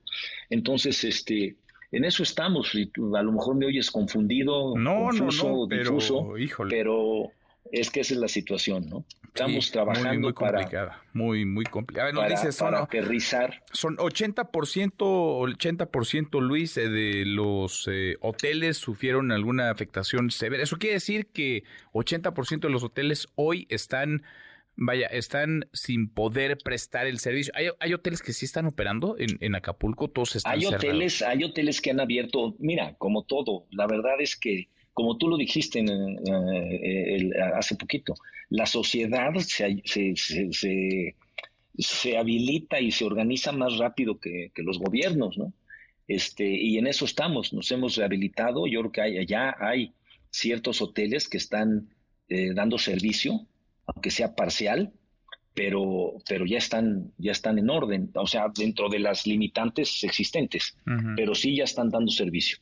Entonces, 0.51 1.05
este, 1.05 1.57
en 1.93 2.05
eso 2.05 2.23
estamos. 2.23 2.73
A 2.75 3.23
lo 3.23 3.33
mejor 3.33 3.57
me 3.57 3.67
oyes 3.67 3.91
confundido, 3.91 4.75
confuso, 4.75 5.67
difuso, 5.67 6.33
pero 6.69 7.33
es 7.73 7.91
que 7.91 8.01
esa 8.01 8.15
es 8.15 8.21
la 8.21 8.29
situación, 8.29 8.89
¿no? 8.89 9.05
Estamos 9.29 9.71
trabajando 9.71 10.13
muy, 10.13 10.19
muy 10.19 10.33
para... 10.33 10.59
Complicada, 10.61 11.03
muy, 11.13 11.45
muy 11.45 11.65
complicada. 11.65 12.11
Para, 12.13 12.29
dices, 12.31 12.57
para 12.57 12.83
aterrizar. 12.83 13.63
Son 13.71 13.97
80%, 13.99 14.49
80% 14.49 16.41
Luis, 16.41 16.77
eh, 16.79 16.89
de 16.89 17.25
los 17.27 17.87
eh, 17.91 18.17
hoteles 18.21 18.79
sufrieron 18.79 19.33
alguna 19.33 19.71
afectación 19.71 20.31
severa. 20.31 20.63
Eso 20.63 20.79
quiere 20.79 20.95
decir 20.95 21.27
que 21.27 21.65
80% 21.93 22.61
de 22.61 22.71
los 22.71 22.83
hoteles 22.83 23.29
hoy 23.35 23.67
están 23.69 24.23
vaya, 24.77 25.07
están 25.07 25.69
sin 25.73 26.09
poder 26.09 26.59
prestar 26.59 27.07
el 27.07 27.19
servicio. 27.19 27.53
¿Hay, 27.57 27.93
hoteles 27.93 28.23
que 28.23 28.33
sí 28.33 28.45
están 28.45 28.67
operando 28.67 29.17
en, 29.19 29.55
Acapulco? 29.55 30.09
Todos 30.09 30.37
están 30.37 30.53
hay 30.55 30.67
hoteles, 30.67 31.23
Hay 31.23 31.45
hoteles 31.45 31.81
que 31.81 31.91
han 31.91 32.01
abierto, 32.01 32.55
mira, 32.59 32.95
como 32.99 33.25
todo, 33.25 33.67
la 33.71 33.87
verdad 33.87 34.21
es 34.21 34.37
que, 34.37 34.69
como 34.93 35.17
tú 35.17 35.29
lo 35.29 35.37
dijiste 35.37 35.81
eh, 35.81 37.31
hace 37.55 37.77
poquito, 37.77 38.15
la 38.51 38.67
sociedad 38.67 39.35
se, 39.37 39.83
se, 41.79 42.19
habilita 42.19 42.81
y 42.81 42.91
se 42.93 43.05
organiza 43.05 43.53
más 43.53 43.79
rápido 43.79 44.19
que, 44.21 44.53
los 44.57 44.79
gobiernos, 44.79 45.37
¿no? 45.39 45.53
Este, 46.09 46.49
y 46.49 46.79
en 46.79 46.87
eso 46.87 47.05
estamos, 47.05 47.53
nos 47.53 47.71
hemos 47.73 47.97
rehabilitado, 47.97 48.69
yo 48.69 48.81
creo 48.81 48.93
que 48.93 49.01
hay, 49.01 49.27
ya 49.27 49.57
hay 49.59 49.93
ciertos 50.31 50.81
hoteles 50.81 51.29
que 51.29 51.39
están 51.39 51.89
eh, 52.29 52.53
dando 52.55 52.79
servicio, 52.79 53.47
aunque 53.87 54.11
sea 54.11 54.35
parcial, 54.35 54.93
pero, 55.55 56.19
pero 56.29 56.45
ya 56.45 56.59
están, 56.59 57.13
ya 57.17 57.33
están 57.33 57.59
en 57.59 57.71
orden, 57.71 58.11
o 58.15 58.27
sea, 58.27 58.47
dentro 58.55 58.89
de 58.89 58.99
las 58.99 59.27
limitantes 59.27 60.05
existentes, 60.05 60.77
pero 61.17 61.35
sí 61.35 61.57
ya 61.57 61.65
están 61.65 61.89
dando 61.89 62.11
servicio. 62.11 62.59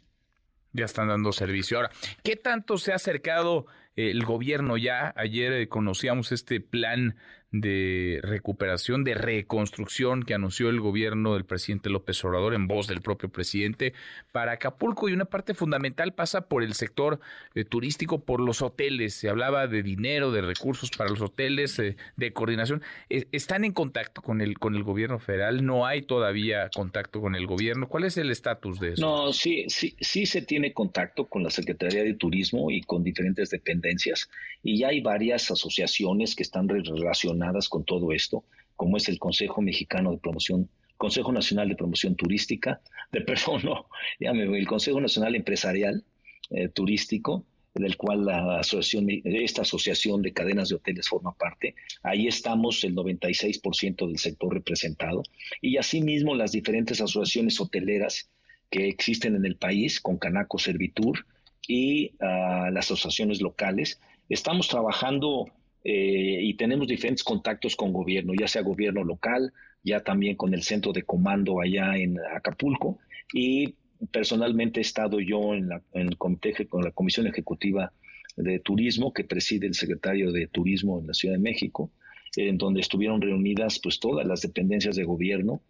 Ya 0.73 0.85
están 0.85 1.09
dando 1.09 1.33
servicio. 1.33 1.77
Ahora, 1.77 1.91
¿qué 2.23 2.37
tanto 2.37 2.79
se 2.79 2.93
ha 2.93 2.97
acercado 2.97 3.67
el 3.97 4.25
gobierno 4.25 4.77
ya? 4.77 5.13
Ayer 5.17 5.53
eh, 5.53 5.69
conocíamos 5.69 6.33
este 6.33 6.61
plan 6.61 7.17
de 7.61 8.19
recuperación, 8.23 9.05
de 9.05 9.15
reconstrucción 9.15 10.25
que 10.25 10.35
anunció 10.35 10.71
el 10.71 10.81
gobierno 10.81 11.35
del 11.35 11.45
presidente 11.45 11.89
López 11.89 12.25
Obrador 12.25 12.53
en 12.53 12.67
voz 12.67 12.89
del 12.89 13.01
propio 13.01 13.29
presidente 13.29 13.95
para 14.33 14.53
Acapulco 14.53 15.09
y 15.09 15.13
una 15.13 15.27
parte 15.27 15.55
fundamental 15.55 16.15
pasa 16.15 16.49
por 16.49 16.65
el 16.65 16.75
sector 16.75 17.21
eh, 17.55 17.65
turístico, 17.65 18.25
por 18.25 18.41
los 18.41 18.61
hoteles. 18.61 19.15
Se 19.15 19.29
hablaba 19.29 19.69
de 19.69 19.85
dinero, 19.85 20.33
de 20.33 20.43
recursos 20.43 20.91
para 20.91 21.11
los 21.11 21.21
hoteles, 21.21 21.79
eh, 21.79 21.97
de 22.17 22.33
coordinación. 22.33 22.83
Eh, 23.09 23.27
¿Están 23.31 23.65
en 23.65 23.73
contacto 23.73 24.21
con 24.21 24.41
el, 24.41 24.59
con 24.59 24.75
el 24.75 24.83
gobierno 24.83 25.21
federal? 25.21 25.65
¿No 25.65 25.87
hay 25.87 26.03
todavía 26.03 26.71
contacto 26.75 27.21
con 27.21 27.37
el 27.37 27.47
gobierno? 27.47 27.89
¿Cuál 27.89 28.03
es 28.03 28.17
el 28.17 28.33
estatus 28.33 28.81
de 28.81 28.95
eso? 28.95 29.01
No, 29.01 29.33
sí, 29.33 29.67
sí, 29.69 29.95
sí 30.01 30.27
se 30.27 30.43
tiene 30.43 30.73
contacto 30.73 31.27
con 31.27 31.45
la 31.45 31.51
Secretaría 31.51 32.03
de 32.03 32.15
Turismo 32.15 32.73
y 32.73 32.81
con 32.81 33.05
diferentes 33.05 33.51
dependencias 33.51 34.29
y 34.65 34.79
ya 34.79 34.89
hay 34.89 35.01
varias 35.03 35.51
asociaciones 35.51 36.35
que 36.35 36.43
están 36.43 36.69
relacionadas 36.69 37.44
con 37.69 37.85
todo 37.85 38.13
esto, 38.13 38.45
como 38.77 38.97
es 38.97 39.09
el 39.09 39.19
Consejo 39.19 39.63
Mexicano 39.63 40.13
de 40.13 40.19
Promoción, 40.19 40.69
Consejo 40.97 41.33
Nacional 41.33 41.69
de 41.69 41.77
Promoción 41.77 42.17
Turística, 42.17 42.81
de 43.13 43.21
perdón, 43.23 43.63
no, 43.65 43.87
el 44.19 44.67
Consejo 44.67 45.01
Nacional 45.01 45.35
Empresarial 45.35 46.05
eh, 46.51 46.69
Turístico, 46.69 47.45
del 47.75 47.97
cual 47.97 48.25
la 48.25 48.61
asociación, 48.61 49.09
esta 49.25 49.63
asociación 49.63 50.23
de 50.23 50.33
cadenas 50.33 50.69
de 50.69 50.77
hoteles 50.77 51.09
forma 51.09 51.33
parte. 51.33 51.75
Ahí 52.03 52.29
estamos 52.29 52.85
el 52.85 52.95
96% 52.95 54.07
del 54.07 54.19
sector 54.19 54.55
representado 54.55 55.23
y 55.61 55.77
asimismo 55.77 56.37
las 56.37 56.53
diferentes 56.53 57.01
asociaciones 57.01 57.61
hoteleras 57.61 58.31
que 58.71 58.89
existen 58.89 59.35
en 59.35 59.45
el 59.45 59.57
país, 59.57 60.01
con 60.01 60.19
Canaco 60.19 60.59
Servitur 60.59 61.27
y 61.67 62.13
ah, 62.21 62.71
las 62.73 62.87
asociaciones 62.87 63.41
locales. 63.41 64.01
Estamos 64.29 64.69
trabajando 64.69 65.47
eh, 65.85 66.39
y 66.41 66.55
tenemos 66.55 66.89
diferentes 66.89 67.23
contactos 67.23 67.77
con 67.77 67.93
gobierno, 67.93 68.33
ya 68.39 68.49
sea 68.49 68.63
gobierno 68.63 69.05
local, 69.05 69.53
ya 69.83 70.01
también 70.01 70.35
con 70.35 70.55
el 70.55 70.63
centro 70.63 70.93
de 70.93 71.03
comando 71.03 71.61
allá 71.61 71.97
en 71.97 72.19
Acapulco 72.35 72.99
y 73.35 73.75
personalmente 74.11 74.81
he 74.81 74.83
estado 74.83 75.21
yo 75.21 75.55
en, 75.55 75.69
la, 75.69 75.83
el 75.93 76.17
comité, 76.17 76.67
con 76.67 76.83
la 76.83 76.91
Comisión 76.91 77.27
Ejecutiva 77.27 77.93
de 78.37 78.59
Turismo 78.61 79.13
que 79.13 79.25
preside 79.25 79.67
el 79.67 79.75
secretario 79.75 80.33
de 80.33 80.47
Turismo 80.47 80.99
en 80.99 81.07
la 81.07 81.15
Ciudad 81.15 81.35
de 81.35 81.41
México, 81.41 81.91
en 82.37 82.57
donde 82.57 82.81
estuvieron 82.81 83.21
reunidas 83.21 83.79
pues 83.79 84.01
todas 84.01 84.27
las 84.27 84.41
dependencias 84.41 84.97
de 84.97 85.05
gobierno 85.05 85.61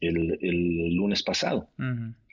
el, 0.00 0.94
lunes 0.94 1.22
pasado. 1.22 1.68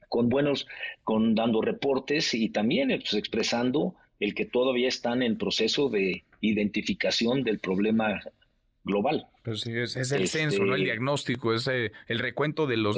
con 0.10 0.30
buenos, 0.30 0.68
con 1.04 1.36
dando 1.36 1.62
reportes 1.62 2.34
y 2.34 2.50
también 2.50 2.90
pues, 2.90 3.14
expresando 3.14 3.96
el 4.22 4.36
que 4.36 4.46
todavía 4.46 4.88
están 4.88 5.24
en 5.24 5.38
proceso 5.38 5.90
de 5.90 6.24
identificación 6.40 7.44
del 7.44 7.60
problema 7.60 8.22
global. 8.84 9.28
Pues 9.44 9.62
sí, 9.62 9.72
es, 9.76 9.96
el 9.96 10.28
censo, 10.28 10.64
¿no? 10.64 10.76
El 10.76 10.82
este, 10.82 10.86
diagnóstico, 10.86 11.54
es 11.56 11.68
eh, 11.68 11.92
el 12.08 12.20
recuento 12.20 12.68
de 12.68 12.78
los... 12.78 12.98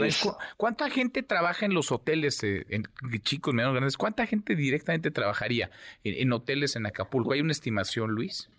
¿Cuánta 0.57 0.89
gente 0.89 1.23
trabaja 1.23 1.65
en 1.65 1.73
los 1.73 1.93
hoteles, 1.93 2.43
eh, 2.43 2.65
en, 2.69 2.83
chicos, 3.21 3.53
medianos, 3.53 3.75
grandes? 3.75 3.95
¿Cuánta 3.95 4.27
gente 4.27 4.55
directamente 4.55 5.11
trabajaría 5.11 5.71
en, 6.03 6.33
hoteles 6.33 6.75
en 6.75 6.85
Acapulco? 6.85 7.31
¿Hay 7.31 7.39
una 7.39 7.53
estimación, 7.53 8.11
Luis? 8.11 8.49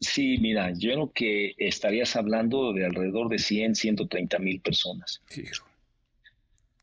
Sí, 0.00 0.36
mira, 0.38 0.70
yo 0.76 0.92
creo 0.92 1.12
que 1.14 1.54
estarías 1.56 2.14
hablando 2.14 2.74
de 2.74 2.84
alrededor 2.84 3.30
de 3.30 3.38
100, 3.38 3.74
130 3.74 4.38
mil 4.38 4.60
personas. 4.60 5.22
Sí. 5.30 5.44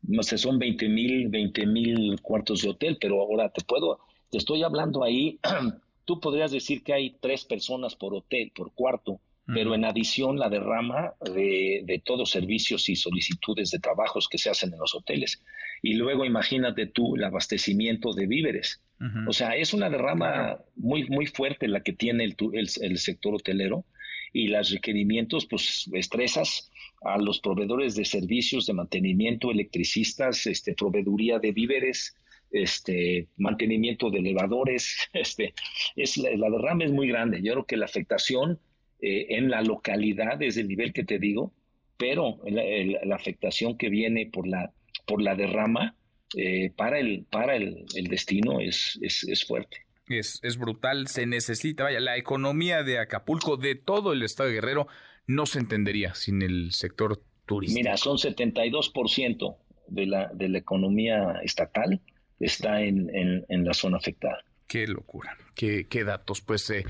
No 0.02 0.24
sé, 0.24 0.38
son 0.38 0.58
20 0.58 0.88
mil, 0.88 1.28
20 1.28 1.66
mil 1.66 2.20
cuartos 2.20 2.62
de 2.62 2.70
hotel, 2.70 2.98
pero 3.00 3.20
ahora 3.20 3.48
te 3.50 3.62
puedo, 3.62 4.00
te 4.32 4.38
estoy 4.38 4.62
hablando 4.62 5.04
ahí 5.04 5.38
tú 6.06 6.18
podrías 6.18 6.50
decir 6.50 6.82
que 6.82 6.94
hay 6.94 7.16
tres 7.20 7.44
personas 7.44 7.94
por 7.94 8.14
hotel, 8.14 8.50
por 8.54 8.72
cuarto, 8.72 9.20
pero 9.46 9.74
en 9.74 9.84
adición 9.84 10.38
la 10.38 10.48
derrama 10.48 11.14
de, 11.20 11.82
de, 11.84 11.98
todos 11.98 12.30
servicios 12.30 12.88
y 12.88 12.96
solicitudes 12.96 13.70
de 13.70 13.80
trabajos 13.80 14.28
que 14.28 14.38
se 14.38 14.48
hacen 14.48 14.72
en 14.72 14.78
los 14.78 14.94
hoteles. 14.94 15.42
Y 15.82 15.94
luego 15.94 16.24
imagínate 16.24 16.86
tú 16.86 17.16
el 17.16 17.24
abastecimiento 17.24 18.12
de 18.12 18.26
víveres. 18.26 18.80
O 19.26 19.32
sea, 19.32 19.56
es 19.56 19.74
una 19.74 19.90
derrama 19.90 20.60
muy, 20.76 21.08
muy 21.08 21.26
fuerte 21.26 21.66
la 21.66 21.82
que 21.82 21.92
tiene 21.92 22.22
el, 22.24 22.36
el, 22.52 22.98
sector 22.98 23.34
hotelero 23.34 23.84
y 24.32 24.46
los 24.46 24.70
requerimientos, 24.70 25.44
pues 25.46 25.90
estresas 25.92 26.70
a 27.02 27.18
los 27.18 27.40
proveedores 27.40 27.96
de 27.96 28.04
servicios 28.04 28.64
de 28.64 28.74
mantenimiento, 28.74 29.50
electricistas, 29.50 30.46
este, 30.46 30.74
proveeduría 30.74 31.40
de 31.40 31.50
víveres, 31.50 32.16
este 32.52 33.28
mantenimiento 33.36 34.10
de 34.10 34.18
elevadores, 34.18 34.96
este 35.12 35.54
es 35.96 36.16
la, 36.16 36.50
derrama 36.50 36.84
es 36.84 36.92
muy 36.92 37.08
grande. 37.08 37.40
Yo 37.42 37.52
creo 37.52 37.66
que 37.66 37.76
la 37.76 37.86
afectación 37.86 38.58
eh, 39.00 39.26
en 39.30 39.50
la 39.50 39.62
localidad 39.62 40.40
es 40.42 40.56
el 40.56 40.68
nivel 40.68 40.92
que 40.92 41.04
te 41.04 41.18
digo, 41.18 41.52
pero 41.96 42.40
la, 42.46 43.14
afectación 43.14 43.76
que 43.76 43.88
viene 43.88 44.26
por 44.26 44.46
la 44.46 44.72
por 45.06 45.22
la 45.22 45.34
derrama 45.34 45.96
eh, 46.36 46.70
para 46.76 46.98
el 46.98 47.24
para 47.30 47.56
el, 47.56 47.86
destino 48.08 48.60
es, 48.60 48.98
es, 49.02 49.44
fuerte. 49.44 49.78
Es, 50.08 50.40
es 50.42 50.58
brutal, 50.58 51.06
se 51.06 51.26
necesita, 51.26 51.84
vaya, 51.84 52.00
la 52.00 52.16
economía 52.16 52.82
de 52.82 52.98
Acapulco, 52.98 53.56
de 53.56 53.74
todo 53.74 54.12
el 54.12 54.22
estado 54.22 54.48
de 54.48 54.56
Guerrero, 54.56 54.88
no 55.26 55.46
se 55.46 55.58
entendería 55.58 56.14
sin 56.14 56.42
el 56.42 56.72
sector 56.72 57.22
turístico. 57.46 57.78
Mira, 57.78 57.96
son 57.96 58.16
72% 58.18 59.56
de 59.88 60.06
la, 60.06 60.30
de 60.34 60.48
la 60.48 60.58
economía 60.58 61.40
estatal 61.42 62.00
está 62.46 62.82
en, 62.82 63.10
en, 63.48 63.64
la 63.64 63.74
zona 63.74 63.96
afectada. 63.98 64.38
Qué 64.66 64.86
locura, 64.86 65.36
qué, 65.54 65.86
qué 65.88 66.04
datos. 66.04 66.40
Pues 66.40 66.68
eh, 66.70 66.84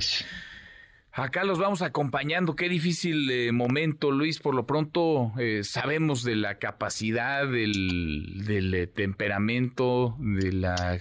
acá 1.12 1.44
los 1.44 1.58
vamos 1.58 1.82
acompañando. 1.82 2.56
Qué 2.56 2.68
difícil 2.68 3.30
eh, 3.30 3.52
momento, 3.52 4.10
Luis. 4.10 4.38
Por 4.38 4.54
lo 4.54 4.66
pronto 4.66 5.32
eh, 5.38 5.62
sabemos 5.64 6.24
de 6.24 6.36
la 6.36 6.58
capacidad, 6.58 7.46
del, 7.46 8.44
del 8.44 8.88
temperamento, 8.94 10.16
de 10.18 10.52
la... 10.52 11.00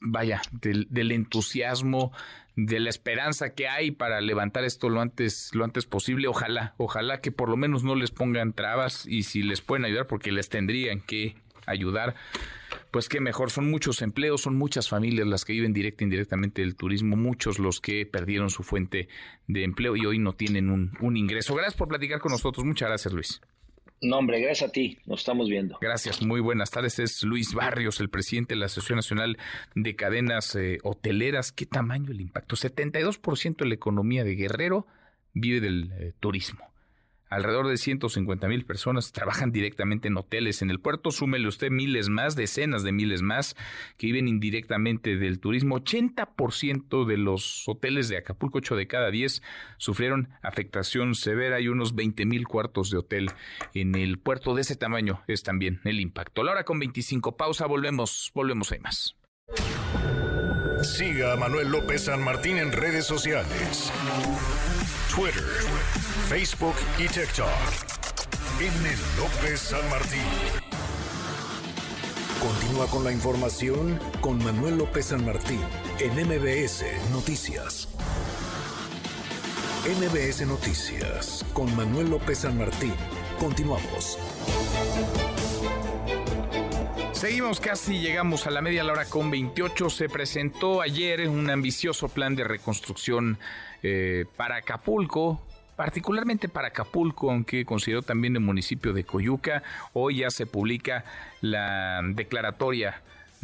vaya, 0.00 0.42
del, 0.52 0.86
del 0.90 1.12
entusiasmo 1.12 2.12
de 2.56 2.78
la 2.78 2.90
esperanza 2.90 3.54
que 3.54 3.68
hay 3.68 3.90
para 3.90 4.20
levantar 4.20 4.64
esto 4.64 4.88
lo 4.88 5.00
antes, 5.00 5.50
lo 5.54 5.64
antes 5.64 5.86
posible. 5.86 6.28
Ojalá, 6.28 6.74
ojalá 6.76 7.20
que 7.20 7.32
por 7.32 7.48
lo 7.48 7.56
menos 7.56 7.82
no 7.82 7.94
les 7.94 8.10
pongan 8.10 8.52
trabas 8.52 9.06
y 9.06 9.24
si 9.24 9.42
les 9.42 9.60
pueden 9.60 9.84
ayudar, 9.84 10.06
porque 10.06 10.30
les 10.30 10.48
tendrían 10.48 11.00
que 11.00 11.36
ayudar, 11.66 12.14
pues 12.94 13.08
qué 13.08 13.20
mejor. 13.20 13.50
Son 13.50 13.68
muchos 13.68 14.02
empleos, 14.02 14.42
son 14.42 14.54
muchas 14.54 14.88
familias 14.88 15.26
las 15.26 15.44
que 15.44 15.52
viven 15.52 15.72
directa 15.72 16.04
e 16.04 16.06
indirectamente 16.06 16.62
del 16.62 16.76
turismo, 16.76 17.16
muchos 17.16 17.58
los 17.58 17.80
que 17.80 18.06
perdieron 18.06 18.50
su 18.50 18.62
fuente 18.62 19.08
de 19.48 19.64
empleo 19.64 19.96
y 19.96 20.06
hoy 20.06 20.20
no 20.20 20.34
tienen 20.34 20.70
un, 20.70 20.92
un 21.00 21.16
ingreso. 21.16 21.56
Gracias 21.56 21.74
por 21.74 21.88
platicar 21.88 22.20
con 22.20 22.30
nosotros. 22.30 22.64
Muchas 22.64 22.88
gracias, 22.88 23.12
Luis. 23.12 23.40
No, 24.00 24.18
hombre, 24.18 24.40
gracias 24.40 24.68
a 24.70 24.72
ti. 24.72 25.00
Nos 25.06 25.22
estamos 25.22 25.48
viendo. 25.48 25.76
Gracias, 25.80 26.22
muy 26.22 26.38
buenas 26.38 26.70
tardes. 26.70 27.00
Es 27.00 27.24
Luis 27.24 27.52
Barrios, 27.52 27.98
el 27.98 28.10
presidente 28.10 28.54
de 28.54 28.60
la 28.60 28.66
Asociación 28.66 28.98
Nacional 28.98 29.38
de 29.74 29.96
Cadenas 29.96 30.54
eh, 30.54 30.78
Hoteleras. 30.84 31.50
¿Qué 31.50 31.66
tamaño 31.66 32.12
el 32.12 32.20
impacto? 32.20 32.54
72% 32.54 33.56
de 33.56 33.66
la 33.66 33.74
economía 33.74 34.22
de 34.22 34.36
Guerrero 34.36 34.86
vive 35.32 35.60
del 35.60 35.90
eh, 35.98 36.12
turismo. 36.20 36.73
Alrededor 37.28 37.68
de 37.68 37.76
150 37.76 38.48
mil 38.48 38.64
personas 38.64 39.12
trabajan 39.12 39.50
directamente 39.50 40.08
en 40.08 40.16
hoteles 40.16 40.62
en 40.62 40.70
el 40.70 40.80
puerto. 40.80 41.10
Súmele 41.10 41.48
usted 41.48 41.70
miles 41.70 42.08
más, 42.08 42.36
decenas 42.36 42.82
de 42.84 42.92
miles 42.92 43.22
más 43.22 43.56
que 43.96 44.06
viven 44.06 44.28
indirectamente 44.28 45.16
del 45.16 45.40
turismo. 45.40 45.78
80% 45.78 47.06
de 47.06 47.16
los 47.16 47.68
hoteles 47.68 48.08
de 48.08 48.18
Acapulco, 48.18 48.58
8 48.58 48.76
de 48.76 48.86
cada 48.86 49.10
10, 49.10 49.42
sufrieron 49.78 50.28
afectación 50.42 51.14
severa 51.14 51.60
y 51.60 51.68
unos 51.68 51.94
20 51.94 52.26
mil 52.26 52.46
cuartos 52.46 52.90
de 52.90 52.98
hotel 52.98 53.30
en 53.72 53.94
el 53.94 54.18
puerto. 54.18 54.54
De 54.54 54.60
ese 54.62 54.76
tamaño 54.76 55.22
es 55.26 55.42
también 55.42 55.80
el 55.84 56.00
impacto. 56.00 56.44
La 56.44 56.52
hora 56.52 56.64
con 56.64 56.78
25. 56.78 57.36
Pausa, 57.36 57.66
volvemos, 57.66 58.30
volvemos, 58.34 58.70
hay 58.72 58.80
más. 58.80 59.16
Siga 60.82 61.32
a 61.32 61.36
Manuel 61.36 61.68
López 61.68 62.04
San 62.04 62.22
Martín 62.22 62.58
en 62.58 62.70
redes 62.70 63.06
sociales. 63.06 63.90
Twitter, 65.14 65.44
Facebook 66.28 66.74
y 66.98 67.06
TikTok. 67.06 67.46
M. 68.60 68.96
López 69.16 69.60
San 69.60 69.88
Martín. 69.88 70.20
Continúa 72.40 72.88
con 72.88 73.04
la 73.04 73.12
información 73.12 74.00
con 74.20 74.42
Manuel 74.42 74.78
López 74.78 75.06
San 75.06 75.24
Martín 75.24 75.60
en 76.00 76.14
MBS 76.14 76.84
Noticias. 77.12 77.86
MBS 79.86 80.46
Noticias 80.48 81.44
con 81.52 81.74
Manuel 81.76 82.10
López 82.10 82.38
San 82.38 82.58
Martín. 82.58 82.94
Continuamos. 83.38 84.18
Seguimos 87.24 87.58
casi, 87.58 88.00
llegamos 88.00 88.46
a 88.46 88.50
la 88.50 88.60
media 88.60 88.84
hora 88.84 89.06
con 89.06 89.30
28. 89.30 89.88
Se 89.88 90.10
presentó 90.10 90.82
ayer 90.82 91.26
un 91.26 91.48
ambicioso 91.48 92.10
plan 92.10 92.36
de 92.36 92.44
reconstrucción 92.44 93.38
eh, 93.82 94.26
para 94.36 94.56
Acapulco, 94.56 95.40
particularmente 95.74 96.50
para 96.50 96.68
Acapulco, 96.68 97.30
aunque 97.30 97.64
considero 97.64 98.02
también 98.02 98.36
el 98.36 98.42
municipio 98.42 98.92
de 98.92 99.04
Coyuca. 99.04 99.62
Hoy 99.94 100.18
ya 100.18 100.28
se 100.28 100.44
publica 100.44 101.06
la 101.40 102.02
declaratoria 102.04 103.00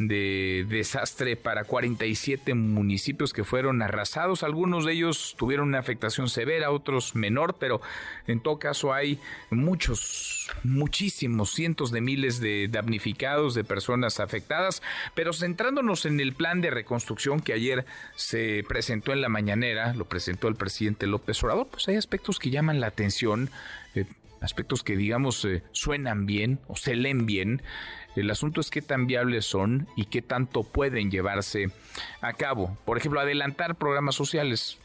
de 0.07 0.65
desastre 0.69 1.35
para 1.35 1.63
47 1.63 2.53
municipios 2.53 3.33
que 3.33 3.43
fueron 3.43 3.81
arrasados. 3.81 4.43
Algunos 4.43 4.85
de 4.85 4.93
ellos 4.93 5.35
tuvieron 5.37 5.69
una 5.69 5.79
afectación 5.79 6.29
severa, 6.29 6.71
otros 6.71 7.15
menor, 7.15 7.55
pero 7.59 7.81
en 8.27 8.39
todo 8.39 8.59
caso 8.59 8.93
hay 8.93 9.19
muchos, 9.49 10.49
muchísimos, 10.63 11.53
cientos 11.53 11.91
de 11.91 12.01
miles 12.01 12.39
de 12.39 12.67
damnificados, 12.69 13.53
de 13.53 13.63
personas 13.63 14.19
afectadas. 14.19 14.81
Pero 15.15 15.33
centrándonos 15.33 16.05
en 16.05 16.19
el 16.19 16.33
plan 16.33 16.61
de 16.61 16.71
reconstrucción 16.71 17.41
que 17.41 17.53
ayer 17.53 17.85
se 18.15 18.63
presentó 18.67 19.13
en 19.13 19.21
la 19.21 19.29
mañanera, 19.29 19.93
lo 19.93 20.05
presentó 20.05 20.47
el 20.47 20.55
presidente 20.55 21.07
López 21.07 21.43
Obrador, 21.43 21.67
pues 21.69 21.87
hay 21.87 21.95
aspectos 21.95 22.39
que 22.39 22.49
llaman 22.49 22.79
la 22.79 22.87
atención. 22.87 23.49
Eh, 23.95 24.05
aspectos 24.41 24.83
que 24.83 24.97
digamos 24.97 25.45
eh, 25.45 25.63
suenan 25.71 26.25
bien 26.25 26.59
o 26.67 26.75
se 26.75 26.95
leen 26.95 27.25
bien. 27.25 27.61
El 28.15 28.29
asunto 28.29 28.61
es 28.61 28.69
qué 28.69 28.81
tan 28.81 29.07
viables 29.07 29.45
son 29.45 29.87
y 29.95 30.05
qué 30.05 30.21
tanto 30.21 30.63
pueden 30.63 31.11
llevarse 31.11 31.71
a 32.21 32.33
cabo. 32.33 32.77
Por 32.85 32.97
ejemplo, 32.97 33.19
adelantar 33.19 33.75
programas 33.75 34.15
sociales. 34.15 34.77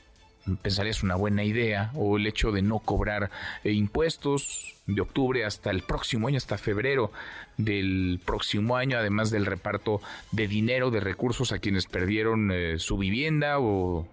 Pensaría 0.62 0.93
es 0.93 1.03
una 1.03 1.17
buena 1.17 1.43
idea. 1.43 1.91
O 1.95 2.19
el 2.19 2.27
hecho 2.27 2.53
de 2.53 2.62
no 2.62 2.79
cobrar 2.79 3.31
eh, 3.65 3.73
impuestos 3.73 4.77
de 4.87 5.01
octubre 5.01 5.45
hasta 5.45 5.71
el 5.71 5.83
próximo 5.83 6.29
año, 6.29 6.37
hasta 6.37 6.57
febrero 6.59 7.11
del 7.57 8.21
próximo 8.25 8.77
año, 8.77 8.97
además 8.99 9.31
del 9.31 9.47
reparto 9.47 10.01
de 10.31 10.47
dinero, 10.47 10.91
de 10.91 11.01
recursos 11.01 11.51
a 11.51 11.59
quienes 11.59 11.87
perdieron 11.87 12.53
eh, 12.53 12.79
su 12.79 12.97
vivienda 12.97 13.59
o 13.59 14.07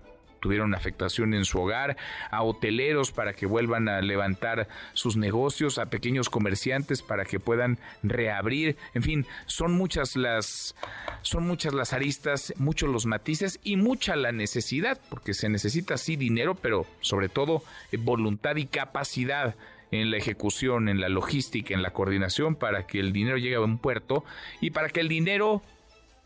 tuvieron 0.44 0.76
afectación 0.76 1.34
en 1.34 1.46
su 1.46 1.58
hogar, 1.58 1.96
a 2.30 2.44
hoteleros 2.44 3.14
para 3.14 3.32
que 3.32 3.46
vuelvan 3.46 3.88
a 3.88 4.02
levantar 4.02 4.68
sus 4.92 5.16
negocios, 5.16 5.78
a 5.78 5.86
pequeños 5.86 6.30
comerciantes 6.30 7.02
para 7.02 7.24
que 7.24 7.40
puedan 7.40 7.80
reabrir, 8.04 8.76
en 8.94 9.04
fin, 9.04 9.26
son 9.46 9.72
muchas 9.72 10.18
las 10.18 10.76
son 11.22 11.48
muchas 11.48 11.74
las 11.74 11.94
aristas, 11.94 12.54
muchos 12.58 12.90
los 12.90 13.06
matices 13.06 13.62
y 13.64 13.78
mucha 13.78 14.18
la 14.18 14.34
necesidad, 14.34 15.00
porque 15.10 15.34
se 15.34 15.48
necesita 15.48 15.98
sí 15.98 16.18
dinero, 16.18 16.56
pero 16.56 16.86
sobre 17.00 17.30
todo 17.30 17.64
eh, 17.94 17.98
voluntad 17.98 18.58
y 18.58 18.66
capacidad 18.66 19.56
en 19.92 20.12
la 20.12 20.18
ejecución, 20.18 20.90
en 20.90 21.00
la 21.00 21.08
logística, 21.08 21.74
en 21.74 21.84
la 21.84 21.92
coordinación 21.92 22.56
para 22.56 22.86
que 22.86 23.00
el 23.00 23.14
dinero 23.14 23.38
llegue 23.38 23.56
a 23.56 23.62
un 23.62 23.78
puerto 23.78 24.26
y 24.60 24.72
para 24.72 24.90
que 24.90 25.00
el 25.00 25.08
dinero 25.08 25.62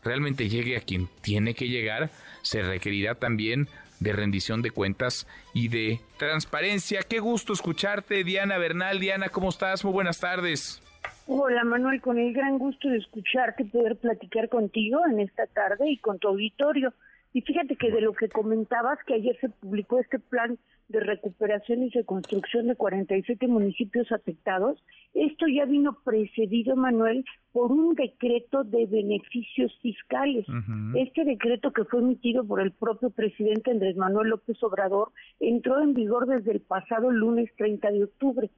realmente 0.02 0.48
llegue 0.48 0.76
a 0.76 0.80
quien 0.80 1.08
tiene 1.20 1.54
que 1.54 1.68
llegar, 1.68 2.10
se 2.42 2.62
requerirá 2.62 3.14
también 3.14 3.68
de 4.00 4.12
rendición 4.12 4.62
de 4.62 4.70
cuentas 4.70 5.26
y 5.54 5.68
de 5.68 6.00
transparencia. 6.18 7.00
Qué 7.02 7.20
gusto 7.20 7.52
escucharte, 7.52 8.24
Diana 8.24 8.58
Bernal. 8.58 9.00
Diana, 9.00 9.28
¿cómo 9.28 9.48
estás? 9.48 9.84
Muy 9.84 9.92
buenas 9.92 10.20
tardes. 10.20 10.82
Hola 11.26 11.62
Manuel, 11.64 12.00
con 12.00 12.18
el 12.18 12.32
gran 12.32 12.58
gusto 12.58 12.88
de 12.88 12.96
escucharte, 12.96 13.64
poder 13.66 13.96
platicar 13.96 14.48
contigo 14.48 15.00
en 15.10 15.20
esta 15.20 15.46
tarde 15.46 15.90
y 15.90 15.98
con 15.98 16.18
tu 16.18 16.28
auditorio. 16.28 16.94
Y 17.32 17.42
fíjate 17.42 17.76
que 17.76 17.90
de 17.90 18.00
lo 18.00 18.12
que 18.14 18.28
comentabas, 18.28 18.98
que 19.06 19.14
ayer 19.14 19.36
se 19.40 19.48
publicó 19.48 19.98
este 19.98 20.18
plan 20.18 20.58
de 20.88 21.00
recuperación 21.00 21.82
y 21.82 21.90
reconstrucción 21.90 22.68
de 22.68 22.74
47 22.74 23.46
municipios 23.46 24.10
afectados, 24.10 24.82
esto 25.12 25.46
ya 25.46 25.66
vino 25.66 25.98
precedido, 26.04 26.76
Manuel, 26.76 27.24
por 27.52 27.72
un 27.72 27.94
decreto 27.94 28.64
de 28.64 28.86
beneficios 28.86 29.76
fiscales. 29.82 30.46
Este 30.94 31.24
decreto 31.24 31.72
que 31.72 31.84
fue 31.84 32.00
emitido 32.00 32.46
por 32.46 32.60
el 32.60 32.72
propio 32.72 33.10
presidente 33.10 33.70
Andrés 33.70 33.96
Manuel 33.96 34.28
López 34.30 34.62
Obrador 34.62 35.12
entró 35.40 35.82
en 35.82 35.92
vigor 35.92 36.26
desde 36.26 36.52
el 36.52 36.60
pasado 36.60 37.10
lunes 37.10 37.50
30 37.56 37.90
de 37.90 38.04
octubre. 38.04 38.50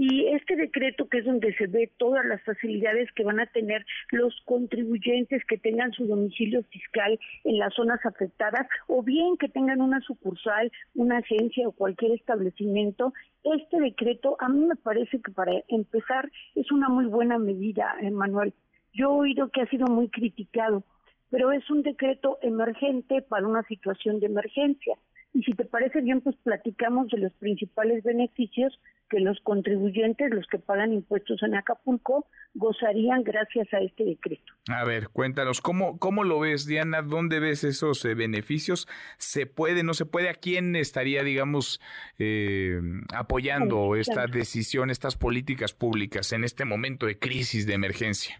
Y 0.00 0.28
este 0.28 0.54
decreto, 0.54 1.08
que 1.08 1.18
es 1.18 1.24
donde 1.24 1.52
se 1.56 1.66
ve 1.66 1.90
todas 1.96 2.24
las 2.24 2.40
facilidades 2.44 3.10
que 3.16 3.24
van 3.24 3.40
a 3.40 3.46
tener 3.46 3.84
los 4.12 4.32
contribuyentes 4.44 5.44
que 5.46 5.58
tengan 5.58 5.90
su 5.90 6.06
domicilio 6.06 6.62
fiscal 6.70 7.18
en 7.42 7.58
las 7.58 7.74
zonas 7.74 7.98
afectadas, 8.06 8.68
o 8.86 9.02
bien 9.02 9.36
que 9.38 9.48
tengan 9.48 9.80
una 9.80 10.00
sucursal, 10.02 10.70
una 10.94 11.18
agencia 11.18 11.66
o 11.66 11.72
cualquier 11.72 12.12
establecimiento, 12.12 13.12
este 13.42 13.80
decreto 13.80 14.36
a 14.38 14.48
mí 14.48 14.66
me 14.66 14.76
parece 14.76 15.20
que 15.20 15.32
para 15.32 15.52
empezar 15.66 16.30
es 16.54 16.70
una 16.70 16.88
muy 16.88 17.06
buena 17.06 17.36
medida, 17.38 17.96
Manuel. 18.12 18.54
Yo 18.92 19.06
he 19.06 19.18
oído 19.18 19.48
que 19.48 19.62
ha 19.62 19.66
sido 19.66 19.88
muy 19.88 20.10
criticado, 20.10 20.84
pero 21.28 21.50
es 21.50 21.68
un 21.70 21.82
decreto 21.82 22.38
emergente 22.42 23.20
para 23.22 23.48
una 23.48 23.64
situación 23.64 24.20
de 24.20 24.26
emergencia. 24.26 24.94
Y 25.34 25.42
si 25.42 25.54
te 25.54 25.64
parece 25.64 26.02
bien, 26.02 26.20
pues 26.20 26.36
platicamos 26.36 27.08
de 27.08 27.18
los 27.18 27.32
principales 27.32 28.04
beneficios 28.04 28.78
que 29.08 29.20
los 29.20 29.38
contribuyentes, 29.40 30.30
los 30.30 30.46
que 30.46 30.58
pagan 30.58 30.92
impuestos 30.92 31.42
en 31.42 31.54
Acapulco, 31.54 32.26
gozarían 32.54 33.22
gracias 33.22 33.72
a 33.72 33.78
este 33.78 34.04
decreto. 34.04 34.52
A 34.68 34.84
ver, 34.84 35.08
cuéntanos, 35.08 35.60
¿cómo, 35.60 35.98
cómo 35.98 36.24
lo 36.24 36.40
ves, 36.40 36.66
Diana? 36.66 37.02
¿Dónde 37.02 37.40
ves 37.40 37.64
esos 37.64 38.04
eh, 38.04 38.14
beneficios? 38.14 38.88
¿Se 39.16 39.46
puede, 39.46 39.82
no 39.82 39.94
se 39.94 40.06
puede? 40.06 40.28
¿A 40.28 40.34
quién 40.34 40.76
estaría, 40.76 41.22
digamos, 41.22 41.80
eh, 42.18 42.80
apoyando 43.14 43.96
esta 43.96 44.26
decisión, 44.26 44.90
estas 44.90 45.16
políticas 45.16 45.72
públicas 45.72 46.32
en 46.32 46.44
este 46.44 46.64
momento 46.64 47.06
de 47.06 47.18
crisis, 47.18 47.66
de 47.66 47.74
emergencia? 47.74 48.38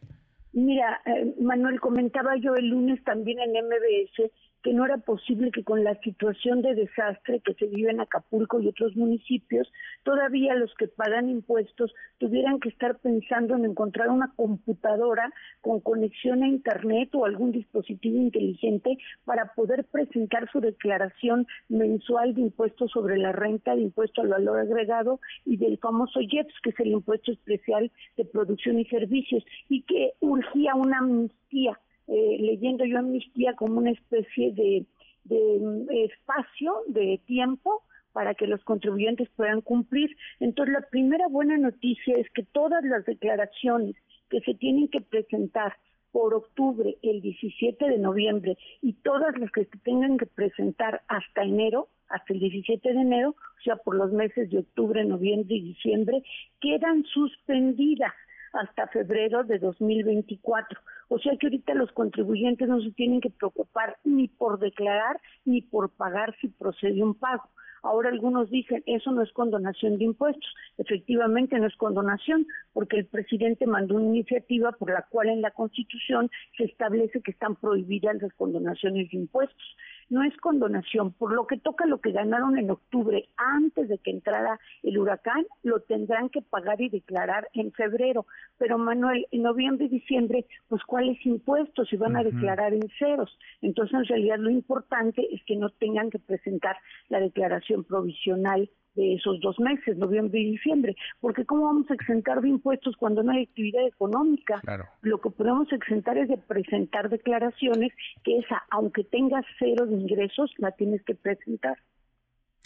Mira, 0.52 1.00
eh, 1.06 1.34
Manuel, 1.40 1.80
comentaba 1.80 2.36
yo 2.36 2.54
el 2.54 2.68
lunes 2.68 3.02
también 3.04 3.38
en 3.40 3.52
MBS 3.52 4.30
que 4.62 4.72
no 4.72 4.84
era 4.84 4.98
posible 4.98 5.50
que 5.50 5.64
con 5.64 5.84
la 5.84 5.94
situación 6.00 6.62
de 6.62 6.74
desastre 6.74 7.40
que 7.40 7.54
se 7.54 7.66
vive 7.66 7.90
en 7.90 8.00
Acapulco 8.00 8.60
y 8.60 8.68
otros 8.68 8.96
municipios, 8.96 9.70
todavía 10.02 10.54
los 10.54 10.74
que 10.74 10.88
pagan 10.88 11.28
impuestos 11.28 11.94
tuvieran 12.18 12.58
que 12.60 12.68
estar 12.68 12.98
pensando 12.98 13.54
en 13.56 13.64
encontrar 13.64 14.08
una 14.08 14.32
computadora 14.34 15.32
con 15.60 15.80
conexión 15.80 16.42
a 16.42 16.48
Internet 16.48 17.14
o 17.14 17.24
algún 17.24 17.52
dispositivo 17.52 18.16
inteligente 18.16 18.98
para 19.24 19.52
poder 19.54 19.84
presentar 19.84 20.50
su 20.50 20.60
declaración 20.60 21.46
mensual 21.68 22.34
de 22.34 22.42
impuestos 22.42 22.90
sobre 22.90 23.16
la 23.18 23.32
renta, 23.32 23.76
de 23.76 23.82
impuesto 23.82 24.22
al 24.22 24.28
valor 24.28 24.58
agregado 24.58 25.20
y 25.44 25.56
del 25.56 25.78
famoso 25.78 26.20
IEPS, 26.20 26.54
que 26.62 26.70
es 26.70 26.80
el 26.80 26.88
impuesto 26.88 27.32
especial 27.32 27.90
de 28.16 28.24
producción 28.24 28.78
y 28.78 28.84
servicios, 28.86 29.44
y 29.68 29.82
que 29.82 30.12
urgía 30.20 30.74
una 30.74 30.98
amnistía 30.98 31.78
eh, 32.08 32.36
leyendo 32.40 32.84
yo 32.84 32.98
amnistía 32.98 33.54
como 33.54 33.78
una 33.78 33.90
especie 33.90 34.52
de, 34.52 34.86
de 35.24 35.58
mm, 35.60 35.90
espacio, 35.90 36.74
de 36.88 37.20
tiempo 37.26 37.82
para 38.12 38.34
que 38.34 38.46
los 38.46 38.62
contribuyentes 38.64 39.28
puedan 39.36 39.60
cumplir. 39.60 40.16
Entonces, 40.40 40.72
la 40.72 40.88
primera 40.88 41.28
buena 41.28 41.56
noticia 41.56 42.16
es 42.16 42.28
que 42.30 42.42
todas 42.42 42.82
las 42.84 43.04
declaraciones 43.04 43.94
que 44.30 44.40
se 44.40 44.54
tienen 44.54 44.88
que 44.88 45.00
presentar 45.00 45.74
por 46.10 46.34
octubre, 46.34 46.96
el 47.02 47.20
17 47.20 47.88
de 47.88 47.98
noviembre, 47.98 48.56
y 48.80 48.94
todas 48.94 49.38
las 49.38 49.50
que 49.52 49.66
se 49.66 49.78
tengan 49.84 50.16
que 50.16 50.26
presentar 50.26 51.02
hasta 51.06 51.42
enero, 51.42 51.88
hasta 52.08 52.32
el 52.32 52.40
17 52.40 52.92
de 52.92 53.00
enero, 53.00 53.30
o 53.30 53.62
sea, 53.62 53.76
por 53.76 53.94
los 53.94 54.10
meses 54.12 54.50
de 54.50 54.58
octubre, 54.58 55.04
noviembre 55.04 55.56
y 55.56 55.74
diciembre, 55.74 56.22
quedan 56.60 57.04
suspendidas 57.04 58.14
hasta 58.52 58.88
febrero 58.88 59.44
de 59.44 59.58
2024. 59.58 60.80
O 61.08 61.18
sea 61.18 61.36
que 61.38 61.46
ahorita 61.46 61.74
los 61.74 61.90
contribuyentes 61.92 62.68
no 62.68 62.80
se 62.80 62.90
tienen 62.92 63.20
que 63.20 63.30
preocupar 63.30 63.96
ni 64.04 64.28
por 64.28 64.58
declarar 64.58 65.20
ni 65.44 65.62
por 65.62 65.90
pagar 65.90 66.34
si 66.40 66.48
procede 66.48 67.02
un 67.02 67.14
pago. 67.14 67.48
Ahora 67.82 68.10
algunos 68.10 68.50
dicen, 68.50 68.82
eso 68.86 69.12
no 69.12 69.22
es 69.22 69.32
condonación 69.32 69.98
de 69.98 70.04
impuestos. 70.04 70.52
Efectivamente 70.78 71.58
no 71.58 71.66
es 71.66 71.76
condonación, 71.76 72.46
porque 72.72 72.98
el 72.98 73.06
presidente 73.06 73.66
mandó 73.66 73.94
una 73.94 74.06
iniciativa 74.06 74.72
por 74.72 74.90
la 74.90 75.06
cual 75.08 75.28
en 75.28 75.42
la 75.42 75.52
Constitución 75.52 76.30
se 76.56 76.64
establece 76.64 77.22
que 77.22 77.30
están 77.30 77.56
prohibidas 77.56 78.20
las 78.20 78.32
condonaciones 78.34 79.10
de 79.10 79.16
impuestos 79.16 79.76
no 80.10 80.22
es 80.22 80.36
condonación. 80.38 81.12
Por 81.12 81.32
lo 81.32 81.46
que 81.46 81.58
toca 81.58 81.86
lo 81.86 82.00
que 82.00 82.12
ganaron 82.12 82.58
en 82.58 82.70
octubre, 82.70 83.28
antes 83.36 83.88
de 83.88 83.98
que 83.98 84.10
entrara 84.10 84.58
el 84.82 84.98
huracán, 84.98 85.46
lo 85.62 85.80
tendrán 85.80 86.28
que 86.28 86.42
pagar 86.42 86.80
y 86.80 86.88
declarar 86.88 87.48
en 87.54 87.72
febrero. 87.72 88.26
Pero 88.58 88.78
Manuel, 88.78 89.26
en 89.30 89.42
noviembre 89.42 89.86
y 89.86 89.88
diciembre, 89.88 90.46
pues 90.68 90.82
cuáles 90.84 91.24
impuestos 91.24 91.88
se 91.88 91.96
van 91.96 92.16
a 92.16 92.24
declarar 92.24 92.72
en 92.72 92.88
ceros. 92.98 93.38
Entonces, 93.62 93.94
en 93.94 94.04
realidad 94.04 94.38
lo 94.38 94.50
importante 94.50 95.26
es 95.32 95.42
que 95.44 95.56
no 95.56 95.70
tengan 95.70 96.10
que 96.10 96.18
presentar 96.18 96.76
la 97.08 97.20
declaración 97.20 97.84
provisional 97.84 98.70
de 98.98 99.14
esos 99.14 99.40
dos 99.40 99.58
meses, 99.60 99.96
noviembre 99.96 100.40
y 100.40 100.50
diciembre, 100.52 100.96
porque 101.20 101.44
¿cómo 101.44 101.66
vamos 101.66 101.90
a 101.90 101.94
exentar 101.94 102.40
de 102.40 102.48
impuestos 102.48 102.96
cuando 102.96 103.22
no 103.22 103.30
hay 103.30 103.44
actividad 103.44 103.86
económica? 103.86 104.60
Lo 105.02 105.20
que 105.20 105.30
podemos 105.30 105.72
exentar 105.72 106.18
es 106.18 106.28
de 106.28 106.36
presentar 106.36 107.08
declaraciones 107.08 107.92
que 108.24 108.38
esa, 108.38 108.64
aunque 108.70 109.04
tengas 109.04 109.44
cero 109.58 109.86
de 109.86 109.94
ingresos, 109.94 110.52
la 110.58 110.72
tienes 110.72 111.02
que 111.04 111.14
presentar. 111.14 111.78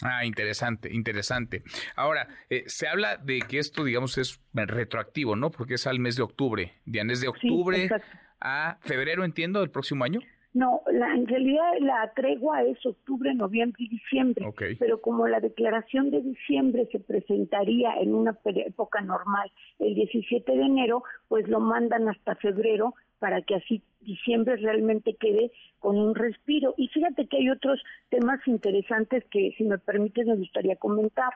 Ah, 0.01 0.25
interesante, 0.25 0.91
interesante. 0.91 1.63
Ahora, 1.95 2.27
eh, 2.49 2.63
se 2.65 2.87
habla 2.87 3.17
de 3.17 3.39
que 3.39 3.59
esto, 3.59 3.83
digamos, 3.83 4.17
es 4.17 4.41
retroactivo, 4.53 5.35
¿no? 5.35 5.51
Porque 5.51 5.75
es 5.75 5.85
al 5.85 5.99
mes 5.99 6.15
de 6.15 6.23
octubre. 6.23 6.73
Diana, 6.85 7.13
¿es 7.13 7.21
de 7.21 7.27
octubre 7.27 7.89
a 8.41 8.79
febrero, 8.81 9.23
entiendo, 9.23 9.59
del 9.59 9.69
próximo 9.69 10.03
año? 10.03 10.19
No, 10.53 10.81
la, 10.91 11.15
en 11.15 11.25
realidad 11.25 11.71
la 11.79 12.11
tregua 12.15 12.61
es 12.61 12.85
octubre, 12.85 13.33
noviembre 13.33 13.85
y 13.85 13.89
diciembre, 13.89 14.45
pero 14.77 15.01
como 15.01 15.27
la 15.27 15.39
declaración 15.39 16.11
de 16.11 16.21
diciembre 16.21 16.87
se 16.91 16.99
presentaría 16.99 17.95
en 17.99 18.13
una 18.13 18.37
época 18.45 19.01
normal 19.01 19.51
el 19.79 19.95
17 19.95 20.51
de 20.51 20.61
enero, 20.61 21.03
pues 21.27 21.47
lo 21.47 21.59
mandan 21.59 22.07
hasta 22.07 22.35
febrero 22.35 22.93
para 23.17 23.41
que 23.41 23.55
así 23.55 23.81
diciembre 24.01 24.57
realmente 24.57 25.15
quede 25.15 25.51
con 25.79 25.97
un 25.97 26.13
respiro. 26.13 26.75
Y 26.77 26.89
fíjate 26.89 27.25
que 27.27 27.37
hay 27.37 27.49
otros 27.49 27.81
temas 28.09 28.39
interesantes 28.45 29.23
que, 29.31 29.53
si 29.57 29.63
me 29.63 29.77
permite, 29.77 30.25
me 30.25 30.35
gustaría 30.35 30.75
comentar. 30.75 31.31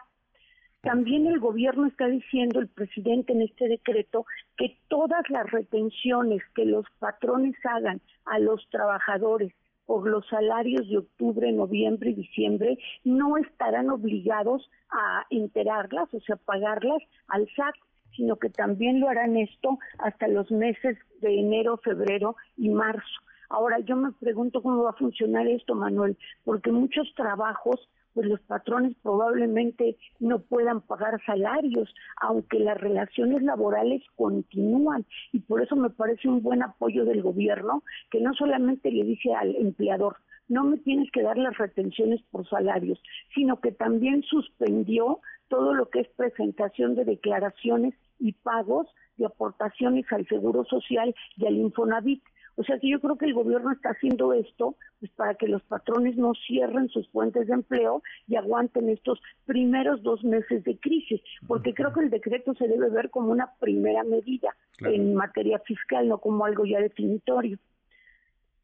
También 0.82 1.28
el 1.28 1.40
gobierno 1.40 1.88
está 1.88 2.08
diciendo, 2.08 2.60
el 2.60 2.68
presidente 2.68 3.34
en 3.34 3.42
este 3.42 3.68
decreto, 3.68 4.26
que 4.58 4.78
todas 4.88 5.28
las 5.30 5.50
retenciones 5.50 6.42
que 6.56 6.66
los 6.66 6.86
patrones 7.00 7.56
hagan 7.66 8.00
a 8.26 8.40
los 8.40 8.68
trabajadores 8.70 9.54
por 9.86 10.08
los 10.08 10.28
salarios 10.28 10.88
de 10.90 11.00
octubre, 11.00 11.52
noviembre 11.52 12.12
y 12.12 12.16
diciembre 12.16 12.78
no 13.04 13.38
estarán 13.38 13.90
obligados 13.90 14.70
a 14.92 15.26
enterarlas, 15.30 16.14
o 16.14 16.20
sea, 16.20 16.36
pagarlas 16.36 17.02
al 17.28 17.48
SAT, 17.56 17.76
sino 18.16 18.36
que 18.36 18.50
también 18.50 19.00
lo 19.00 19.08
harán 19.10 19.38
esto 19.38 19.80
hasta 20.00 20.28
los 20.28 20.52
meses 20.52 20.98
de 21.22 21.40
enero, 21.40 21.78
febrero 21.78 22.36
y 22.58 22.70
marzo. 22.70 23.22
Ahora 23.50 23.80
yo 23.80 23.96
me 23.96 24.12
pregunto 24.12 24.62
cómo 24.62 24.84
va 24.84 24.90
a 24.90 24.94
funcionar 24.94 25.48
esto, 25.48 25.74
Manuel, 25.74 26.18
porque 26.44 26.72
muchos 26.72 27.14
trabajos 27.16 27.80
pues 28.18 28.30
los 28.30 28.40
patrones 28.40 28.96
probablemente 29.04 29.96
no 30.20 30.40
puedan 30.40 30.82
pagar 30.82 31.24
salarios, 31.24 31.94
aunque 32.20 32.58
las 32.58 32.76
relaciones 32.82 33.44
laborales 33.44 34.02
continúan. 34.16 35.06
Y 35.32 35.42
por 35.42 35.62
eso 35.62 35.76
me 35.76 35.92
parece 35.92 36.28
un 36.28 36.42
buen 36.42 36.64
apoyo 36.64 37.06
del 37.06 37.22
gobierno, 37.22 37.84
que 38.10 38.20
no 38.20 38.34
solamente 38.34 38.90
le 38.90 39.04
dice 39.04 39.36
al 39.36 39.56
empleador, 39.56 40.16
no 40.48 40.64
me 40.64 40.78
tienes 40.78 41.12
que 41.12 41.22
dar 41.22 41.38
las 41.38 41.60
retenciones 41.60 42.20
por 42.32 42.50
salarios, 42.50 43.00
sino 43.36 43.62
que 43.62 43.72
también 43.72 44.24
suspendió 44.24 45.20
todo 45.48 45.76
lo 45.76 45.92
que 45.92 46.00
es 46.00 46.08
presentación 46.08 46.96
de 46.96 47.06
declaraciones 47.06 47.94
y 48.18 48.32
pagos 48.32 48.88
de 49.18 49.28
aportaciones 49.28 50.12
al 50.12 50.28
Seguro 50.28 50.66
Social 50.66 51.14
y 51.36 51.46
al 51.46 51.56
Infonavit. 51.56 52.24
O 52.58 52.64
sea 52.64 52.80
que 52.80 52.90
yo 52.90 53.00
creo 53.00 53.18
que 53.18 53.28
el 53.28 53.36
gobierno 53.36 53.72
está 53.72 53.90
haciendo 53.90 54.34
esto 54.34 54.76
pues 55.00 55.12
para 55.12 55.36
que 55.36 55.48
los 55.48 55.62
patrones 55.64 56.18
no 56.18 56.34
cierren 56.48 56.90
sus 56.90 57.08
fuentes 57.10 57.48
de 57.48 57.54
empleo 57.54 58.02
y 58.28 58.36
aguanten 58.36 58.90
estos 58.90 59.22
primeros 59.46 60.02
dos 60.02 60.24
meses 60.24 60.64
de 60.64 60.78
crisis, 60.80 61.22
porque 61.48 61.76
creo 61.76 61.94
que 61.94 62.00
el 62.02 62.10
decreto 62.10 62.56
se 62.56 62.68
debe 62.68 62.90
ver 62.90 63.12
como 63.12 63.32
una 63.32 63.54
primera 63.60 64.04
medida 64.04 64.56
en 64.80 65.14
materia 65.14 65.60
fiscal, 65.60 66.08
no 66.08 66.18
como 66.18 66.46
algo 66.46 66.66
ya 66.66 66.80
definitorio. 66.80 67.60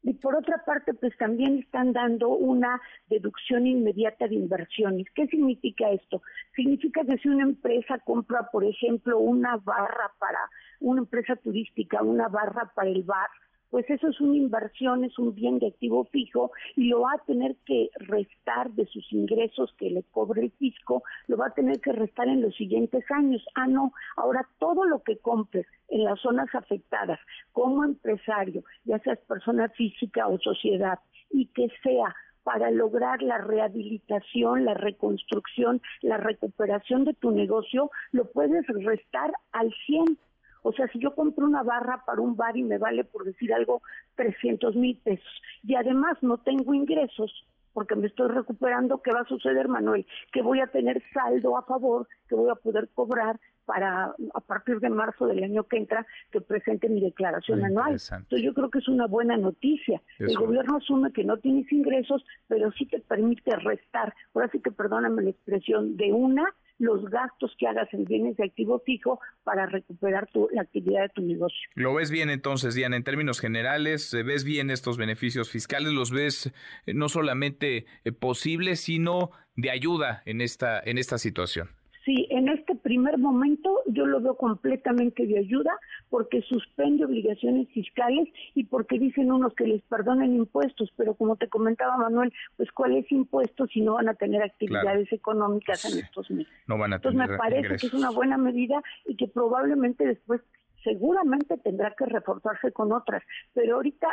Y 0.06 0.12
por 0.12 0.36
otra 0.36 0.62
parte, 0.66 0.92
pues 0.92 1.16
también 1.16 1.60
están 1.60 1.94
dando 1.94 2.28
una 2.28 2.78
deducción 3.08 3.66
inmediata 3.66 4.28
de 4.28 4.34
inversiones. 4.34 5.06
¿Qué 5.14 5.26
significa 5.28 5.88
esto? 5.90 6.20
Significa 6.54 7.04
que 7.06 7.16
si 7.18 7.28
una 7.30 7.44
empresa 7.44 7.98
compra, 8.00 8.50
por 8.52 8.64
ejemplo, 8.64 9.18
una 9.18 9.56
barra 9.56 10.12
para 10.18 10.40
una 10.80 11.00
empresa 11.00 11.36
turística, 11.36 12.02
una 12.02 12.28
barra 12.28 12.70
para 12.74 12.90
el 12.90 13.02
bar, 13.02 13.30
pues 13.74 13.90
eso 13.90 14.06
es 14.06 14.20
una 14.20 14.36
inversión, 14.36 15.02
es 15.02 15.18
un 15.18 15.34
bien 15.34 15.58
de 15.58 15.66
activo 15.66 16.04
fijo 16.04 16.52
y 16.76 16.90
lo 16.90 17.00
va 17.00 17.14
a 17.14 17.24
tener 17.26 17.56
que 17.66 17.90
restar 17.96 18.70
de 18.70 18.86
sus 18.86 19.12
ingresos 19.12 19.74
que 19.76 19.90
le 19.90 20.04
cobre 20.12 20.42
el 20.42 20.52
fisco, 20.52 21.02
lo 21.26 21.38
va 21.38 21.48
a 21.48 21.54
tener 21.54 21.80
que 21.80 21.90
restar 21.90 22.28
en 22.28 22.40
los 22.40 22.54
siguientes 22.54 23.04
años. 23.10 23.44
Ah, 23.56 23.66
no, 23.66 23.92
ahora 24.16 24.48
todo 24.60 24.84
lo 24.84 25.02
que 25.02 25.18
compres 25.18 25.66
en 25.88 26.04
las 26.04 26.20
zonas 26.20 26.54
afectadas 26.54 27.18
como 27.50 27.82
empresario, 27.82 28.62
ya 28.84 29.00
seas 29.00 29.18
persona 29.26 29.68
física 29.70 30.28
o 30.28 30.38
sociedad, 30.38 31.00
y 31.32 31.46
que 31.46 31.66
sea 31.82 32.14
para 32.44 32.70
lograr 32.70 33.22
la 33.22 33.38
rehabilitación, 33.38 34.66
la 34.66 34.74
reconstrucción, 34.74 35.82
la 36.00 36.18
recuperación 36.18 37.04
de 37.04 37.14
tu 37.14 37.32
negocio, 37.32 37.90
lo 38.12 38.30
puedes 38.30 38.64
restar 38.68 39.32
al 39.50 39.74
100 39.86 40.16
o 40.64 40.72
sea, 40.72 40.88
si 40.88 40.98
yo 40.98 41.14
compro 41.14 41.44
una 41.44 41.62
barra 41.62 42.02
para 42.06 42.22
un 42.22 42.36
bar 42.36 42.56
y 42.56 42.62
me 42.62 42.78
vale, 42.78 43.04
por 43.04 43.24
decir 43.24 43.52
algo, 43.52 43.82
300 44.16 44.74
mil 44.74 44.98
pesos 44.98 45.42
y 45.62 45.74
además 45.74 46.16
no 46.22 46.38
tengo 46.38 46.72
ingresos 46.74 47.46
porque 47.74 47.96
me 47.96 48.06
estoy 48.06 48.28
recuperando, 48.28 49.02
¿qué 49.02 49.12
va 49.12 49.22
a 49.22 49.28
suceder, 49.28 49.68
Manuel? 49.68 50.06
Que 50.32 50.42
voy 50.42 50.60
a 50.60 50.68
tener 50.68 51.02
saldo 51.12 51.58
a 51.58 51.62
favor, 51.62 52.08
que 52.28 52.36
voy 52.36 52.48
a 52.48 52.54
poder 52.54 52.88
cobrar 52.94 53.38
para 53.66 54.14
a 54.34 54.40
partir 54.40 54.78
de 54.78 54.90
marzo 54.90 55.26
del 55.26 55.42
año 55.42 55.64
que 55.64 55.78
entra 55.78 56.06
que 56.30 56.40
presente 56.40 56.88
mi 56.88 57.00
declaración 57.00 57.64
anual. 57.64 57.92
Entonces 57.92 58.42
yo 58.42 58.54
creo 58.54 58.70
que 58.70 58.78
es 58.78 58.88
una 58.88 59.06
buena 59.06 59.36
noticia. 59.36 60.00
El 60.18 60.36
gobierno 60.36 60.76
asume 60.76 61.12
que 61.12 61.24
no 61.24 61.38
tienes 61.38 61.70
ingresos, 61.72 62.24
pero 62.46 62.70
sí 62.72 62.86
te 62.86 63.00
permite 63.00 63.54
restar, 63.56 64.14
ahora 64.34 64.48
sí 64.52 64.60
que 64.60 64.70
perdóname 64.70 65.22
la 65.22 65.30
expresión, 65.30 65.96
de 65.96 66.12
una 66.12 66.46
los 66.78 67.04
gastos 67.10 67.54
que 67.58 67.66
hagas 67.66 67.88
en 67.92 68.04
bienes 68.04 68.36
de 68.36 68.44
activo 68.44 68.80
fijo 68.84 69.20
para 69.44 69.66
recuperar 69.66 70.28
tu, 70.32 70.48
la 70.52 70.62
actividad 70.62 71.02
de 71.02 71.08
tu 71.10 71.22
negocio. 71.22 71.58
¿Lo 71.74 71.94
ves 71.94 72.10
bien 72.10 72.30
entonces, 72.30 72.74
Diana? 72.74 72.96
En 72.96 73.04
términos 73.04 73.40
generales, 73.40 74.12
eh, 74.14 74.22
¿ves 74.22 74.44
bien 74.44 74.70
estos 74.70 74.96
beneficios 74.96 75.50
fiscales? 75.50 75.92
¿Los 75.92 76.10
ves 76.10 76.52
eh, 76.86 76.94
no 76.94 77.08
solamente 77.08 77.86
eh, 78.04 78.12
posibles, 78.12 78.80
sino 78.80 79.30
de 79.56 79.70
ayuda 79.70 80.22
en 80.26 80.40
esta, 80.40 80.80
en 80.80 80.98
esta 80.98 81.18
situación? 81.18 81.70
Sí, 82.04 82.26
en 82.30 82.48
este 82.48 82.74
primer 82.74 83.16
momento 83.16 83.80
yo 83.86 84.04
lo 84.04 84.20
veo 84.20 84.36
completamente 84.36 85.26
de 85.26 85.38
ayuda 85.38 85.70
porque 86.10 86.42
suspende 86.42 87.06
obligaciones 87.06 87.68
fiscales 87.70 88.28
y 88.54 88.64
porque 88.64 88.98
dicen 88.98 89.32
unos 89.32 89.54
que 89.54 89.66
les 89.66 89.82
perdonen 89.82 90.36
impuestos, 90.36 90.92
pero 90.96 91.14
como 91.14 91.36
te 91.36 91.48
comentaba 91.48 91.96
Manuel, 91.96 92.30
pues 92.56 92.70
cuáles 92.72 93.10
impuestos 93.10 93.70
si 93.72 93.80
no 93.80 93.94
van 93.94 94.08
a 94.10 94.14
tener 94.14 94.42
actividades 94.42 95.10
económicas 95.12 95.84
en 95.90 96.00
estos 96.00 96.30
meses. 96.30 96.52
No 96.66 96.76
van 96.76 96.92
a 96.92 96.96
Entonces 96.96 97.18
me 97.18 97.38
parece 97.38 97.76
que 97.76 97.86
es 97.86 97.94
una 97.94 98.10
buena 98.10 98.36
medida 98.36 98.82
y 99.06 99.16
que 99.16 99.26
probablemente 99.26 100.06
después 100.06 100.42
seguramente 100.84 101.56
tendrá 101.58 101.94
que 101.96 102.06
reforzarse 102.06 102.70
con 102.72 102.92
otras, 102.92 103.22
pero 103.54 103.76
ahorita 103.76 104.06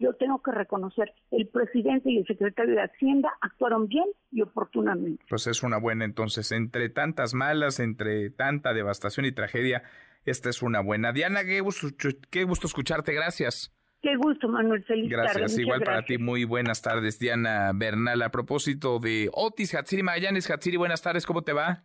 yo 0.00 0.12
tengo 0.14 0.42
que 0.42 0.50
reconocer, 0.50 1.12
el 1.30 1.48
presidente 1.48 2.10
y 2.10 2.18
el 2.18 2.26
secretario 2.26 2.74
de 2.74 2.82
Hacienda 2.82 3.32
actuaron 3.40 3.86
bien 3.86 4.06
y 4.32 4.42
oportunamente. 4.42 5.24
Pues 5.28 5.46
es 5.46 5.62
una 5.62 5.78
buena 5.78 6.04
entonces, 6.04 6.52
entre 6.52 6.88
tantas 6.90 7.32
malas, 7.32 7.80
entre 7.80 8.30
tanta 8.30 8.74
devastación 8.74 9.26
y 9.26 9.32
tragedia, 9.32 9.82
esta 10.24 10.50
es 10.50 10.62
una 10.62 10.80
buena. 10.80 11.12
Diana, 11.12 11.44
qué 11.44 11.60
gusto, 11.60 11.86
qué 12.30 12.44
gusto 12.44 12.66
escucharte, 12.66 13.14
gracias. 13.14 13.72
Qué 14.02 14.14
gusto, 14.16 14.48
Manuel. 14.48 14.84
Feliz 14.84 15.10
gracias. 15.10 15.58
Igual 15.58 15.82
para 15.82 16.04
ti, 16.04 16.18
muy 16.18 16.44
buenas 16.44 16.82
tardes, 16.82 17.18
Diana 17.18 17.72
Bernal. 17.74 18.22
A 18.22 18.30
propósito 18.30 18.98
de 18.98 19.30
Otis 19.32 19.74
Hatsiri 19.74 20.02
Magallanes, 20.02 20.50
Hatsiri, 20.50 20.76
buenas 20.76 21.02
tardes, 21.02 21.26
¿cómo 21.26 21.42
te 21.42 21.52
va? 21.52 21.84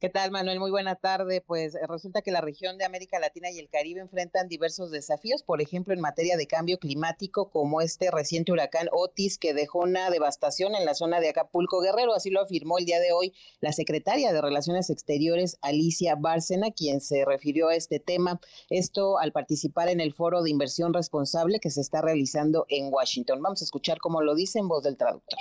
¿Qué 0.00 0.08
tal, 0.08 0.30
Manuel? 0.30 0.58
Muy 0.60 0.70
buena 0.70 0.96
tarde. 0.96 1.42
Pues 1.42 1.74
eh, 1.74 1.80
resulta 1.86 2.22
que 2.22 2.30
la 2.30 2.40
región 2.40 2.78
de 2.78 2.86
América 2.86 3.18
Latina 3.18 3.50
y 3.50 3.58
el 3.58 3.68
Caribe 3.68 4.00
enfrentan 4.00 4.48
diversos 4.48 4.90
desafíos, 4.90 5.42
por 5.42 5.60
ejemplo, 5.60 5.92
en 5.92 6.00
materia 6.00 6.38
de 6.38 6.46
cambio 6.46 6.78
climático, 6.78 7.50
como 7.50 7.82
este 7.82 8.10
reciente 8.10 8.50
huracán 8.50 8.88
Otis 8.92 9.36
que 9.36 9.52
dejó 9.52 9.80
una 9.80 10.08
devastación 10.08 10.74
en 10.74 10.86
la 10.86 10.94
zona 10.94 11.20
de 11.20 11.28
Acapulco 11.28 11.82
Guerrero. 11.82 12.14
Así 12.14 12.30
lo 12.30 12.40
afirmó 12.40 12.78
el 12.78 12.86
día 12.86 12.98
de 12.98 13.12
hoy 13.12 13.34
la 13.60 13.72
secretaria 13.72 14.32
de 14.32 14.40
Relaciones 14.40 14.88
Exteriores, 14.88 15.58
Alicia 15.60 16.14
Bárcena, 16.14 16.70
quien 16.70 17.02
se 17.02 17.26
refirió 17.26 17.68
a 17.68 17.74
este 17.74 18.00
tema. 18.00 18.40
Esto 18.70 19.18
al 19.18 19.32
participar 19.32 19.90
en 19.90 20.00
el 20.00 20.14
foro 20.14 20.42
de 20.42 20.48
inversión 20.48 20.94
responsable 20.94 21.60
que 21.60 21.68
se 21.68 21.82
está 21.82 22.00
realizando 22.00 22.64
en 22.70 22.90
Washington. 22.90 23.42
Vamos 23.42 23.60
a 23.60 23.66
escuchar 23.66 23.98
cómo 23.98 24.22
lo 24.22 24.34
dice 24.34 24.60
en 24.60 24.68
voz 24.68 24.82
del 24.82 24.96
traductor. 24.96 25.38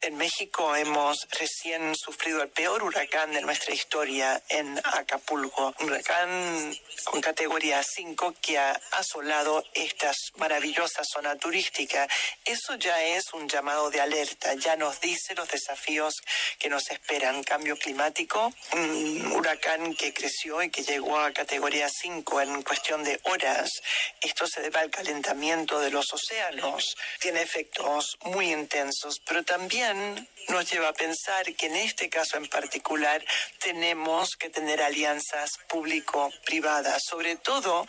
En 0.00 0.16
México 0.16 0.76
hemos 0.76 1.26
recién 1.40 1.92
sufrido 1.96 2.40
el 2.40 2.50
peor 2.50 2.84
huracán 2.84 3.32
de 3.32 3.40
nuestra 3.40 3.74
historia 3.74 4.40
en 4.48 4.80
Acapulco, 4.84 5.74
un 5.80 5.90
huracán 5.90 6.78
con 7.02 7.20
categoría 7.20 7.82
5 7.82 8.36
que 8.40 8.58
ha 8.58 8.80
asolado 8.92 9.64
esta 9.74 10.12
maravillosa 10.36 11.02
zona 11.04 11.34
turística. 11.36 12.06
Eso 12.44 12.76
ya 12.76 13.02
es 13.02 13.32
un 13.32 13.48
llamado 13.48 13.90
de 13.90 14.00
alerta, 14.00 14.54
ya 14.54 14.76
nos 14.76 15.00
dice 15.00 15.34
los 15.34 15.48
desafíos 15.48 16.14
que 16.60 16.68
nos 16.68 16.88
esperan. 16.92 17.42
Cambio 17.42 17.76
climático, 17.76 18.52
un 18.74 19.32
huracán 19.32 19.94
que 19.94 20.14
creció 20.14 20.62
y 20.62 20.70
que 20.70 20.84
llegó 20.84 21.18
a 21.18 21.32
categoría 21.32 21.88
5 21.88 22.40
en 22.42 22.62
cuestión 22.62 23.02
de 23.02 23.18
horas. 23.24 23.68
Esto 24.20 24.46
se 24.46 24.60
debe 24.60 24.78
al 24.78 24.90
calentamiento 24.90 25.80
de 25.80 25.90
los 25.90 26.12
océanos. 26.12 26.96
Tiene 27.18 27.42
efectos 27.42 28.16
muy 28.22 28.52
intensos, 28.52 29.20
pero 29.26 29.42
también 29.42 29.87
nos 29.94 30.70
lleva 30.70 30.88
a 30.88 30.92
pensar 30.92 31.54
que 31.54 31.66
en 31.66 31.76
este 31.76 32.08
caso 32.08 32.36
en 32.36 32.48
particular 32.48 33.24
tenemos 33.60 34.36
que 34.36 34.50
tener 34.50 34.82
alianzas 34.82 35.50
público-privadas, 35.68 37.02
sobre 37.04 37.36
todo 37.36 37.86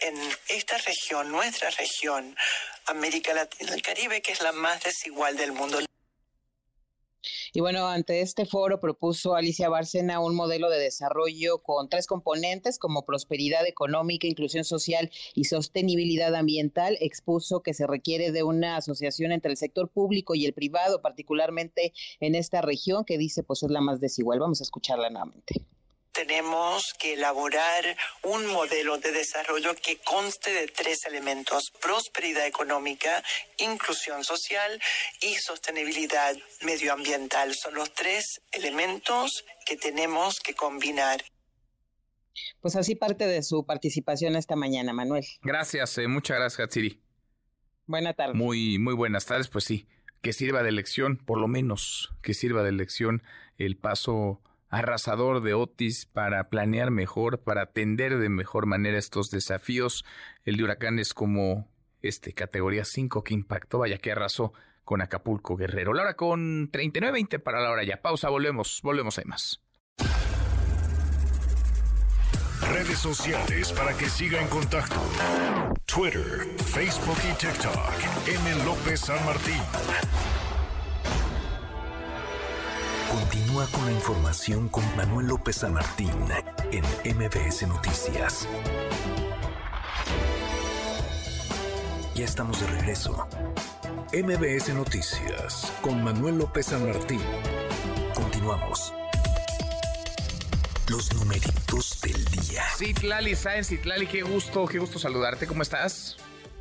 en 0.00 0.16
esta 0.48 0.78
región, 0.78 1.30
nuestra 1.30 1.70
región, 1.70 2.36
América 2.86 3.34
Latina 3.34 3.74
el 3.74 3.82
Caribe, 3.82 4.22
que 4.22 4.32
es 4.32 4.40
la 4.40 4.52
más 4.52 4.82
desigual 4.82 5.36
del 5.36 5.52
mundo. 5.52 5.80
Y 7.52 7.60
bueno, 7.60 7.86
ante 7.86 8.20
este 8.20 8.46
foro 8.46 8.80
propuso 8.80 9.34
Alicia 9.34 9.68
Bárcena 9.68 10.20
un 10.20 10.34
modelo 10.34 10.70
de 10.70 10.78
desarrollo 10.78 11.62
con 11.62 11.88
tres 11.88 12.06
componentes 12.06 12.78
como 12.78 13.04
prosperidad 13.04 13.66
económica, 13.66 14.26
inclusión 14.26 14.64
social 14.64 15.10
y 15.34 15.44
sostenibilidad 15.44 16.34
ambiental. 16.34 16.96
Expuso 17.00 17.62
que 17.62 17.74
se 17.74 17.86
requiere 17.86 18.32
de 18.32 18.42
una 18.42 18.76
asociación 18.76 19.32
entre 19.32 19.50
el 19.50 19.56
sector 19.56 19.88
público 19.88 20.34
y 20.34 20.46
el 20.46 20.54
privado, 20.54 21.02
particularmente 21.02 21.92
en 22.20 22.34
esta 22.34 22.62
región 22.62 23.04
que 23.04 23.18
dice 23.18 23.42
pues 23.42 23.62
es 23.62 23.70
la 23.70 23.80
más 23.80 24.00
desigual. 24.00 24.40
Vamos 24.40 24.60
a 24.60 24.64
escucharla 24.64 25.10
nuevamente 25.10 25.66
tenemos 26.12 26.94
que 26.98 27.14
elaborar 27.14 27.96
un 28.22 28.46
modelo 28.46 28.98
de 28.98 29.12
desarrollo 29.12 29.74
que 29.74 29.98
conste 29.98 30.52
de 30.52 30.68
tres 30.68 31.04
elementos, 31.06 31.70
prosperidad 31.82 32.46
económica, 32.46 33.22
inclusión 33.58 34.24
social 34.24 34.80
y 35.20 35.34
sostenibilidad 35.34 36.36
medioambiental. 36.62 37.54
Son 37.54 37.74
los 37.74 37.92
tres 37.92 38.40
elementos 38.52 39.44
que 39.66 39.76
tenemos 39.76 40.40
que 40.40 40.54
combinar. 40.54 41.22
Pues 42.60 42.76
así 42.76 42.94
parte 42.94 43.26
de 43.26 43.42
su 43.42 43.64
participación 43.64 44.36
esta 44.36 44.56
mañana, 44.56 44.92
Manuel. 44.92 45.24
Gracias, 45.42 45.98
eh, 45.98 46.08
muchas 46.08 46.38
gracias, 46.38 46.70
Siri. 46.70 47.00
Buenas 47.86 48.16
tardes. 48.16 48.36
Muy, 48.36 48.78
muy 48.78 48.94
buenas 48.94 49.26
tardes, 49.26 49.48
pues 49.48 49.64
sí, 49.64 49.88
que 50.22 50.32
sirva 50.32 50.62
de 50.62 50.72
lección, 50.72 51.16
por 51.16 51.38
lo 51.38 51.48
menos, 51.48 52.10
que 52.22 52.34
sirva 52.34 52.62
de 52.62 52.72
lección 52.72 53.22
el 53.58 53.76
paso 53.76 54.40
arrasador 54.70 55.42
de 55.42 55.54
Otis 55.54 56.06
para 56.06 56.48
planear 56.48 56.90
mejor, 56.90 57.40
para 57.40 57.62
atender 57.62 58.18
de 58.18 58.28
mejor 58.28 58.66
manera 58.66 58.98
estos 58.98 59.30
desafíos. 59.30 60.04
El 60.44 60.56
de 60.56 60.64
huracanes 60.64 61.12
como 61.12 61.68
este, 62.00 62.32
categoría 62.32 62.84
5 62.84 63.22
que 63.24 63.34
impactó, 63.34 63.80
vaya 63.80 63.98
que 63.98 64.12
arrasó 64.12 64.52
con 64.84 65.02
Acapulco 65.02 65.56
Guerrero. 65.56 65.92
La 65.92 66.02
hora 66.02 66.14
con 66.14 66.70
39.20 66.70 67.42
para 67.42 67.60
la 67.60 67.70
hora 67.70 67.84
ya. 67.84 68.00
Pausa, 68.00 68.28
volvemos, 68.28 68.80
volvemos, 68.82 69.18
hay 69.18 69.24
más. 69.24 69.60
Redes 72.72 72.98
sociales 72.98 73.72
para 73.72 73.96
que 73.96 74.08
siga 74.08 74.40
en 74.40 74.48
contacto: 74.48 75.00
Twitter, 75.86 76.46
Facebook 76.56 77.18
y 77.28 77.34
TikTok. 77.34 78.28
M. 78.28 78.64
López 78.64 79.00
San 79.00 79.24
Martín. 79.24 79.60
Continúa 83.10 83.66
con 83.72 83.86
la 83.86 83.92
información 83.92 84.68
con 84.68 84.84
Manuel 84.96 85.26
López 85.26 85.56
San 85.56 85.74
Martín 85.74 86.12
en 86.70 86.84
MBS 87.16 87.66
Noticias. 87.66 88.46
Ya 92.14 92.24
estamos 92.24 92.60
de 92.60 92.68
regreso. 92.68 93.26
MBS 94.12 94.72
Noticias 94.74 95.72
con 95.82 96.04
Manuel 96.04 96.38
López 96.38 96.66
San 96.66 96.86
Martín. 96.86 97.20
Continuamos. 98.14 98.94
Los 100.88 101.12
numeritos 101.14 102.00
del 102.02 102.24
día. 102.26 102.62
Citlali 102.76 103.34
Sáenz, 103.34 103.68
Citlali, 103.70 104.06
qué 104.06 104.22
gusto, 104.22 104.66
qué 104.66 104.78
gusto 104.78 105.00
saludarte. 105.00 105.48
¿Cómo 105.48 105.62
estás? 105.62 106.16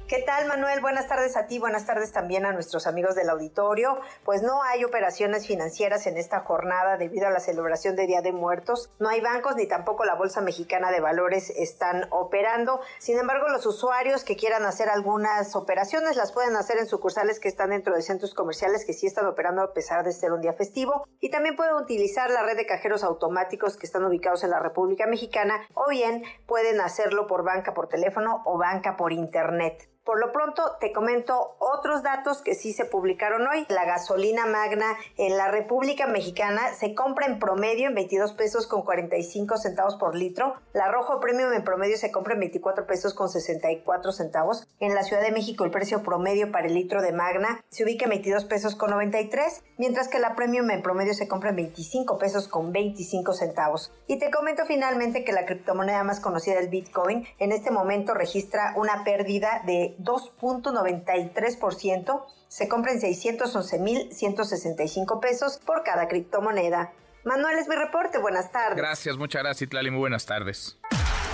¿Qué 0.10 0.24
tal, 0.24 0.47
Manuel? 0.47 0.82
Buenas 0.82 1.07
tardes 1.07 1.38
a 1.38 1.45
ti, 1.45 1.60
buenas 1.60 1.86
tardes 1.86 2.12
también 2.12 2.43
a 2.43 2.51
nuestros 2.51 2.88
amigos 2.88 3.14
del 3.14 3.30
auditorio. 3.30 3.99
Pues 4.26 4.41
no 4.41 4.64
hay 4.64 4.84
operaciones 4.84 5.45
financieras 5.45 6.07
en 6.07 6.18
esta 6.18 6.39
jornada 6.39 6.97
debido 6.97 7.28
a 7.28 7.30
la 7.30 7.39
celebración 7.39 7.95
de 7.95 8.07
Día 8.07 8.24
de 8.24 8.32
Muertos. 8.32 8.89
No 8.97 9.07
hay 9.07 9.22
bancos 9.22 9.55
ni 9.55 9.68
tampoco 9.68 10.05
la 10.05 10.16
Bolsa 10.16 10.41
Mexicana 10.41 10.89
de 10.89 10.99
Valores 10.99 11.51
están 11.51 12.07
operando. 12.10 12.82
Sin 12.97 13.20
embargo, 13.20 13.49
los 13.49 13.68
usuarios 13.68 14.24
que 14.24 14.36
quieran 14.36 14.66
hacer 14.66 14.89
algunas 14.89 15.55
operaciones 15.55 16.16
las 16.16 16.32
pueden 16.32 16.55
hacer 16.55 16.80
en 16.80 16.88
sucursales 16.88 17.39
que 17.39 17.47
están 17.47 17.70
dentro 17.70 17.93
de 17.93 18.01
centros 18.01 18.34
comerciales 18.34 18.86
que 18.86 18.93
sí 18.93 19.05
están 19.05 19.28
operando 19.28 19.62
a 19.62 19.74
pesar 19.74 20.03
de 20.03 20.12
ser 20.12 20.32
un 20.32 20.41
día 20.41 20.53
festivo. 20.53 21.07
Y 21.20 21.30
también 21.30 21.55
pueden 21.55 21.76
utilizar 21.76 22.32
la 22.32 22.41
red 22.41 22.57
de 22.57 22.66
cajeros 22.66 23.03
automáticos 23.03 23.78
que 23.78 23.86
están 23.86 24.05
ubicados 24.05 24.43
en 24.43 24.49
la 24.49 24.60
República 24.60 25.05
Mexicana 25.05 25.68
o 25.76 25.88
bien 25.88 26.24
pueden 26.47 26.82
hacerlo 26.82 27.28
por 27.28 27.43
banca 27.43 27.76
por 27.76 27.89
teléfono 27.89 28.41
o 28.45 28.57
banca 28.57 28.97
por 28.97 29.14
internet. 29.14 29.88
Por 30.10 30.20
lo 30.20 30.32
pronto 30.32 30.64
te 30.80 30.91
comento 30.91 31.55
otros 31.60 32.01
datos 32.01 32.41
que 32.41 32.55
sí 32.55 32.74
se 32.74 32.86
publicaron 32.86 33.45
hoy. 33.47 33.68
La 33.70 33.86
gasolina 33.86 34.47
magna 34.47 34.97
en 35.18 35.38
la 35.38 35.51
República 35.51 36.07
Mexicana 36.07 36.74
se 36.74 36.95
compra 36.95 37.28
en 37.28 37.38
promedio 37.38 37.88
en 37.88 37.93
22 37.93 38.34
pesos 38.34 38.66
con 38.66 38.82
45 38.82 39.57
centavos 39.57 39.97
por 39.97 40.16
litro. 40.16 40.55
La 40.74 40.91
rojo 40.91 41.20
premium 41.20 41.53
en 41.53 41.64
promedio 41.64 41.95
se 41.95 42.10
compra 42.10 42.34
en 42.34 42.39
24 42.39 42.88
pesos 42.88 43.14
con 43.14 43.30
64 43.30 44.12
centavos. 44.12 44.68
En 44.80 44.95
la 44.95 45.03
Ciudad 45.03 45.22
de 45.22 45.32
México 45.32 45.64
el 45.64 45.70
precio 45.70 46.01
promedio 46.01 46.51
para 46.51 46.66
el 46.66 46.74
litro 46.74 47.03
de 47.03 47.12
magna 47.12 47.64
se 47.70 47.84
ubica 47.84 48.05
en 48.05 48.10
22 48.10 48.45
pesos 48.45 48.76
con 48.76 48.89
93, 48.89 49.64
mientras 49.78 50.07
que 50.07 50.18
la 50.18 50.34
premium 50.34 50.72
en 50.72 50.82
promedio 50.82 51.14
se 51.14 51.28
compra 51.28 51.51
en 51.51 51.57
25 51.57 52.18
pesos 52.18 52.47
con 52.47 52.72
25 52.72 53.32
centavos. 53.34 53.93
Y 54.07 54.18
te 54.18 54.32
comento 54.32 54.66
finalmente 54.66 55.24
que 55.24 55.34
la 55.34 55.45
criptomoneda 55.45 56.03
más 56.03 56.20
conocida, 56.20 56.57
el 56.57 56.70
Bitcoin, 56.70 57.28
en 57.38 57.51
este 57.51 57.70
momento 57.70 58.16
registra 58.16 58.74
una 58.76 59.03
pérdida 59.03 59.62
de 59.68 59.99
2.93%, 60.00 62.26
se 62.47 62.68
compra 62.68 62.93
en 62.93 63.02
611.165 63.02 65.20
pesos 65.20 65.60
por 65.66 65.84
cada 65.84 66.08
criptomoneda. 66.08 66.93
Manuel 67.26 67.60
es 67.60 67.68
mi 67.68 67.76
reporte, 67.76 68.18
buenas 68.18 68.52
tardes. 68.52 68.78
Gracias, 68.78 69.18
muchas 69.18 69.43
gracias, 69.43 69.64
Itlali, 69.64 69.91
muy 69.91 70.00
buenas 70.00 70.26
tardes. 70.26 70.80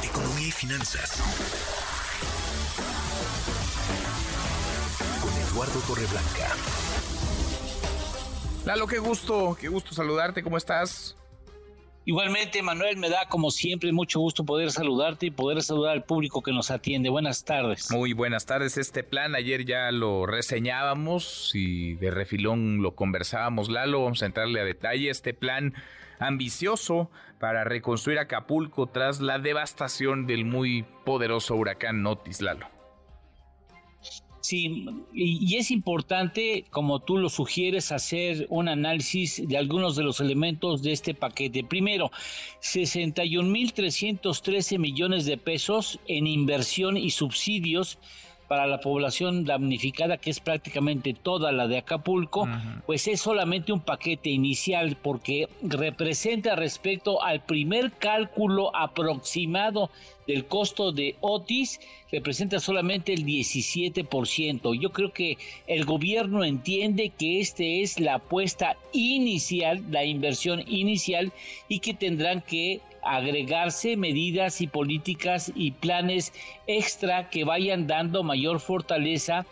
Economía 0.04 0.48
y 0.48 0.52
finanzas. 0.52 1.22
Con 5.22 5.32
Eduardo 5.32 5.80
Torreblanca. 5.88 6.50
Lalo, 8.66 8.88
qué 8.88 8.98
gusto, 8.98 9.56
qué 9.60 9.70
gusto 9.70 9.94
saludarte, 9.94 10.42
¿cómo 10.42 10.58
estás? 10.58 11.16
Igualmente, 12.08 12.62
Manuel, 12.62 12.98
me 12.98 13.10
da 13.10 13.28
como 13.28 13.50
siempre 13.50 13.92
mucho 13.92 14.20
gusto 14.20 14.46
poder 14.46 14.72
saludarte 14.72 15.26
y 15.26 15.32
poder 15.32 15.64
saludar 15.64 15.94
al 15.94 16.04
público 16.04 16.44
que 16.44 16.52
nos 16.52 16.70
atiende. 16.70 17.10
Buenas 17.10 17.44
tardes. 17.44 17.90
Muy 17.90 18.14
buenas 18.14 18.46
tardes. 18.46 18.78
Este 18.78 19.04
plan 19.04 19.34
ayer 19.34 19.66
ya 19.66 19.92
lo 19.92 20.28
reseñábamos 20.28 21.50
y 21.56 21.96
de 21.96 22.12
refilón 22.12 22.84
lo 22.84 22.94
conversábamos. 22.94 23.70
Lalo, 23.70 24.04
vamos 24.04 24.22
a 24.22 24.28
entrarle 24.28 24.62
a 24.62 24.64
detalle. 24.64 25.10
Este 25.10 25.34
plan 25.34 25.74
ambicioso 26.20 27.10
para 27.40 27.64
reconstruir 27.64 28.20
Acapulco 28.20 28.86
tras 28.86 29.20
la 29.20 29.40
devastación 29.40 30.28
del 30.28 30.46
muy 30.46 30.86
poderoso 31.06 31.56
huracán 31.56 32.06
Otis, 32.06 32.40
Lalo. 32.40 32.75
Sí, 34.48 34.86
y, 35.12 35.56
es 35.56 35.72
importante, 35.72 36.66
como 36.70 37.00
tú 37.00 37.18
lo 37.18 37.30
sugieres, 37.30 37.92
hacer 37.92 38.46
un 38.52 38.68
análisis 38.68 39.42
de 39.48 39.58
algunos 39.58 39.96
de 39.96 40.04
los 40.04 40.20
elementos 40.20 40.84
de 40.84 40.92
este 40.92 41.16
paquete. 41.16 41.64
Primero, 41.64 42.12
61.313 42.62 44.78
millones 44.78 45.26
de 45.26 45.40
pesos 45.40 46.00
en 46.08 46.28
inversión 46.28 46.96
y 46.96 47.10
subsidios 47.10 47.98
para 48.48 48.68
la 48.68 48.80
población 48.80 49.46
damnificada, 49.46 50.18
que 50.18 50.30
es 50.30 50.40
prácticamente 50.40 51.14
toda 51.14 51.52
la 51.52 51.68
de 51.68 51.80
Acapulco, 51.80 52.48
pues 52.86 53.08
es 53.08 53.22
solamente 53.22 53.72
un 53.72 53.82
paquete 53.82 54.30
inicial 54.30 54.98
porque 55.02 55.50
representa 55.62 56.56
respecto 56.56 57.24
al 57.24 57.44
primer 57.44 57.92
cálculo 57.94 58.76
aproximado 58.76 59.90
del 60.28 60.46
costo 60.46 60.92
de 60.92 61.16
Otis, 61.22 61.80
representa 62.12 62.60
solamente 62.60 63.14
el 63.14 63.26
17%. 63.26 64.80
Yo 64.80 64.92
creo 64.92 65.12
que 65.12 65.38
el 65.68 65.86
gobierno 65.86 66.44
entiende 66.44 67.10
que 67.10 67.40
este 67.40 67.82
es 67.82 68.00
la 68.00 68.16
apuesta 68.16 68.78
inicial, 68.92 69.84
la 69.92 70.04
inversión 70.04 70.64
inicial 70.68 71.32
y 71.68 71.80
que 71.80 71.94
tendrán 71.94 72.42
que 72.42 72.82
agregarse 73.06 73.96
medidas 73.96 74.62
y 74.62 74.68
políticas 74.68 75.52
y 75.56 75.72
planes 75.72 76.34
extra 76.68 77.30
que 77.30 77.44
vayan 77.44 77.88
dando 77.88 78.24
mayor 78.24 78.60
fortaleza 78.60 79.46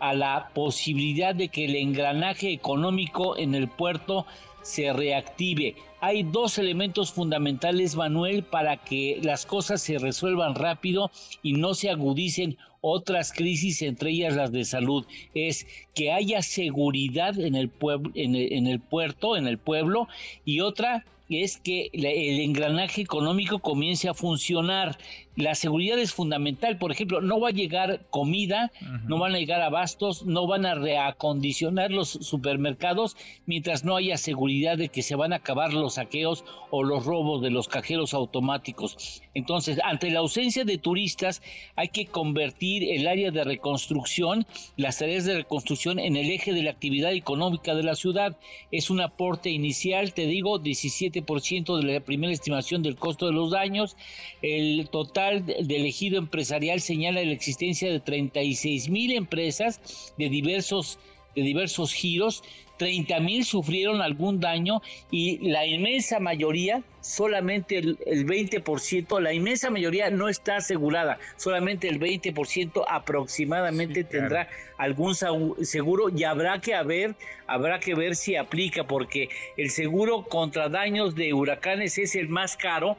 a 0.00 0.14
la 0.14 0.50
posibilidad 0.54 1.34
de 1.34 1.48
que 1.48 1.66
el 1.66 1.76
engranaje 1.76 2.52
económico 2.52 3.36
en 3.36 3.54
el 3.54 3.68
puerto 3.68 4.26
se 4.62 4.92
reactive. 4.92 5.76
Hay 6.00 6.22
dos 6.22 6.58
elementos 6.58 7.12
fundamentales, 7.12 7.96
Manuel, 7.96 8.42
para 8.42 8.78
que 8.78 9.20
las 9.22 9.46
cosas 9.46 9.80
se 9.82 9.98
resuelvan 9.98 10.54
rápido 10.54 11.10
y 11.42 11.52
no 11.52 11.74
se 11.74 11.90
agudicen 11.90 12.58
otras 12.80 13.32
crisis, 13.32 13.80
entre 13.80 14.10
ellas 14.10 14.36
las 14.36 14.52
de 14.52 14.64
salud. 14.64 15.06
Es 15.34 15.66
que 15.94 16.12
haya 16.12 16.42
seguridad 16.42 17.38
en 17.38 17.54
el, 17.54 17.70
pueblo, 17.70 18.10
en 18.14 18.66
el 18.66 18.80
puerto, 18.80 19.36
en 19.36 19.46
el 19.46 19.56
pueblo, 19.56 20.08
y 20.44 20.60
otra 20.60 21.04
es 21.42 21.58
que 21.58 21.90
el 21.92 22.40
engranaje 22.40 23.00
económico 23.00 23.58
comience 23.58 24.08
a 24.08 24.14
funcionar. 24.14 24.98
La 25.36 25.56
seguridad 25.56 25.98
es 25.98 26.12
fundamental, 26.12 26.78
por 26.78 26.92
ejemplo, 26.92 27.20
no 27.20 27.40
va 27.40 27.48
a 27.48 27.52
llegar 27.52 28.06
comida, 28.10 28.70
no 29.08 29.18
van 29.18 29.34
a 29.34 29.38
llegar 29.38 29.62
abastos, 29.62 30.24
no 30.24 30.46
van 30.46 30.64
a 30.64 30.76
reacondicionar 30.76 31.90
los 31.90 32.08
supermercados 32.08 33.16
mientras 33.44 33.84
no 33.84 33.96
haya 33.96 34.16
seguridad 34.16 34.78
de 34.78 34.90
que 34.90 35.02
se 35.02 35.16
van 35.16 35.32
a 35.32 35.36
acabar 35.36 35.72
los 35.72 35.94
saqueos 35.94 36.44
o 36.70 36.84
los 36.84 37.04
robos 37.04 37.42
de 37.42 37.50
los 37.50 37.66
cajeros 37.66 38.14
automáticos. 38.14 39.22
Entonces, 39.34 39.80
ante 39.82 40.10
la 40.10 40.20
ausencia 40.20 40.64
de 40.64 40.78
turistas, 40.78 41.42
hay 41.74 41.88
que 41.88 42.06
convertir 42.06 42.84
el 42.92 43.08
área 43.08 43.32
de 43.32 43.42
reconstrucción, 43.42 44.46
las 44.76 44.98
tareas 44.98 45.24
de 45.24 45.34
reconstrucción 45.34 45.98
en 45.98 46.14
el 46.14 46.30
eje 46.30 46.52
de 46.52 46.62
la 46.62 46.70
actividad 46.70 47.12
económica 47.12 47.74
de 47.74 47.82
la 47.82 47.96
ciudad. 47.96 48.38
Es 48.70 48.88
un 48.88 49.00
aporte 49.00 49.50
inicial, 49.50 50.14
te 50.14 50.28
digo, 50.28 50.60
17% 50.60 51.76
de 51.76 51.92
la 51.92 52.00
primera 52.00 52.32
estimación 52.32 52.84
del 52.84 52.94
costo 52.94 53.26
de 53.26 53.32
los 53.32 53.50
daños. 53.50 53.96
El 54.40 54.88
total 54.90 55.23
del 55.30 55.86
ejido 55.86 56.18
empresarial 56.18 56.80
señala 56.80 57.22
la 57.22 57.32
existencia 57.32 57.90
de 57.90 58.00
36 58.00 58.88
mil 58.88 59.12
empresas 59.12 60.12
de 60.18 60.28
diversos 60.28 60.98
de 61.34 61.42
diversos 61.42 61.92
giros, 61.92 62.42
30 62.76 63.20
mil 63.20 63.44
sufrieron 63.44 64.02
algún 64.02 64.40
daño 64.40 64.82
y 65.10 65.38
la 65.48 65.66
inmensa 65.66 66.18
mayoría, 66.18 66.82
solamente 67.00 67.78
el, 67.78 67.96
20%, 68.26 69.20
la 69.20 69.32
inmensa 69.32 69.70
mayoría 69.70 70.10
no 70.10 70.28
está 70.28 70.56
asegurada, 70.56 71.18
solamente 71.36 71.88
el 71.88 72.00
20% 72.00 72.84
aproximadamente 72.88 74.04
tendrá 74.04 74.48
algún 74.78 75.14
seguro 75.14 76.08
y 76.08 76.24
habrá 76.24 76.60
que 76.60 76.80
ver, 76.82 77.14
habrá 77.46 77.78
que 77.78 77.94
ver 77.94 78.16
si 78.16 78.36
aplica 78.36 78.84
porque 78.84 79.28
el 79.56 79.70
seguro 79.70 80.24
contra 80.24 80.68
daños 80.68 81.14
de 81.14 81.32
huracanes 81.32 81.98
es 81.98 82.16
el 82.16 82.28
más 82.28 82.56
caro 82.56 82.96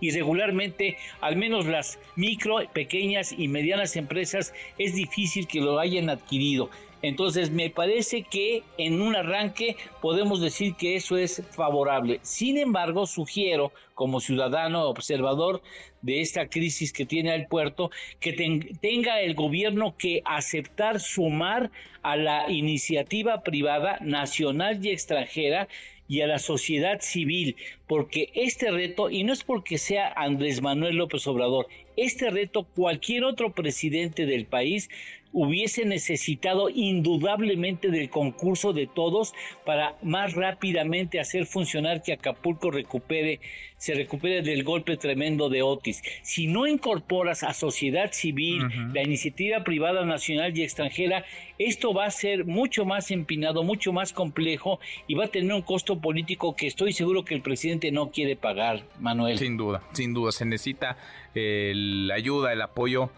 y 0.00 0.10
regularmente 0.10 0.96
al 1.20 1.36
menos 1.36 1.66
las 1.66 1.98
micro, 2.16 2.58
pequeñas 2.72 3.32
y 3.36 3.48
medianas 3.48 3.96
empresas 3.96 4.52
es 4.78 4.94
difícil 4.94 5.46
que 5.46 5.60
lo 5.60 5.78
hayan 5.78 6.10
adquirido. 6.10 6.70
Entonces 7.02 7.50
me 7.50 7.70
parece 7.70 8.22
que 8.22 8.62
en 8.78 9.00
un 9.00 9.14
arranque 9.14 9.76
podemos 10.00 10.40
decir 10.40 10.74
que 10.74 10.96
eso 10.96 11.16
es 11.16 11.42
favorable. 11.50 12.20
Sin 12.22 12.56
embargo, 12.56 13.06
sugiero 13.06 13.72
como 13.94 14.20
ciudadano 14.20 14.84
observador 14.84 15.62
de 16.02 16.20
esta 16.20 16.48
crisis 16.48 16.92
que 16.92 17.06
tiene 17.06 17.34
el 17.34 17.46
puerto, 17.46 17.90
que 18.20 18.32
tenga 18.80 19.20
el 19.20 19.34
gobierno 19.34 19.94
que 19.96 20.22
aceptar 20.24 21.00
sumar 21.00 21.70
a 22.02 22.16
la 22.16 22.50
iniciativa 22.50 23.42
privada 23.42 23.98
nacional 24.00 24.84
y 24.84 24.90
extranjera 24.90 25.68
y 26.08 26.20
a 26.20 26.26
la 26.26 26.38
sociedad 26.38 27.00
civil, 27.00 27.56
porque 27.86 28.30
este 28.34 28.70
reto, 28.70 29.10
y 29.10 29.24
no 29.24 29.32
es 29.32 29.44
porque 29.44 29.78
sea 29.78 30.12
Andrés 30.16 30.62
Manuel 30.62 30.96
López 30.96 31.26
Obrador, 31.26 31.66
este 31.96 32.30
reto 32.30 32.64
cualquier 32.64 33.24
otro 33.24 33.52
presidente 33.52 34.26
del 34.26 34.44
país 34.44 34.88
hubiese 35.36 35.84
necesitado 35.84 36.70
indudablemente 36.70 37.90
del 37.90 38.08
concurso 38.08 38.72
de 38.72 38.86
todos 38.86 39.34
para 39.66 39.94
más 40.02 40.32
rápidamente 40.32 41.20
hacer 41.20 41.44
funcionar 41.44 42.02
que 42.02 42.14
Acapulco 42.14 42.70
recupere, 42.70 43.40
se 43.76 43.92
recupere 43.92 44.40
del 44.40 44.64
golpe 44.64 44.96
tremendo 44.96 45.50
de 45.50 45.60
Otis. 45.60 46.02
Si 46.22 46.46
no 46.46 46.66
incorporas 46.66 47.42
a 47.42 47.52
sociedad 47.52 48.12
civil, 48.12 48.62
la 48.94 49.02
iniciativa 49.02 49.62
privada 49.62 50.06
nacional 50.06 50.56
y 50.56 50.62
extranjera, 50.62 51.26
esto 51.58 51.92
va 51.92 52.06
a 52.06 52.10
ser 52.10 52.46
mucho 52.46 52.86
más 52.86 53.10
empinado, 53.10 53.62
mucho 53.62 53.92
más 53.92 54.14
complejo 54.14 54.80
y 55.06 55.16
va 55.16 55.26
a 55.26 55.28
tener 55.28 55.52
un 55.52 55.60
costo 55.60 56.00
político 56.00 56.56
que 56.56 56.66
estoy 56.66 56.94
seguro 56.94 57.26
que 57.26 57.34
el 57.34 57.42
presidente 57.42 57.92
no 57.92 58.10
quiere 58.10 58.36
pagar, 58.36 58.84
Manuel. 59.00 59.36
Sin 59.36 59.58
duda, 59.58 59.82
sin 59.92 60.14
duda, 60.14 60.32
se 60.32 60.46
necesita 60.46 60.96
eh, 61.34 61.74
la 61.74 62.14
ayuda, 62.14 62.54
el 62.54 62.62
apoyo 62.62 63.10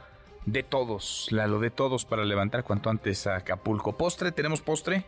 de 0.53 0.63
todos, 0.63 1.29
lo 1.31 1.59
de 1.59 1.71
todos 1.71 2.05
para 2.05 2.25
levantar 2.25 2.65
cuanto 2.65 2.91
antes 2.91 3.27
a 3.27 3.37
Acapulco. 3.37 3.97
¿Postre? 3.97 4.33
¿Tenemos 4.33 4.61
postre? 4.61 5.05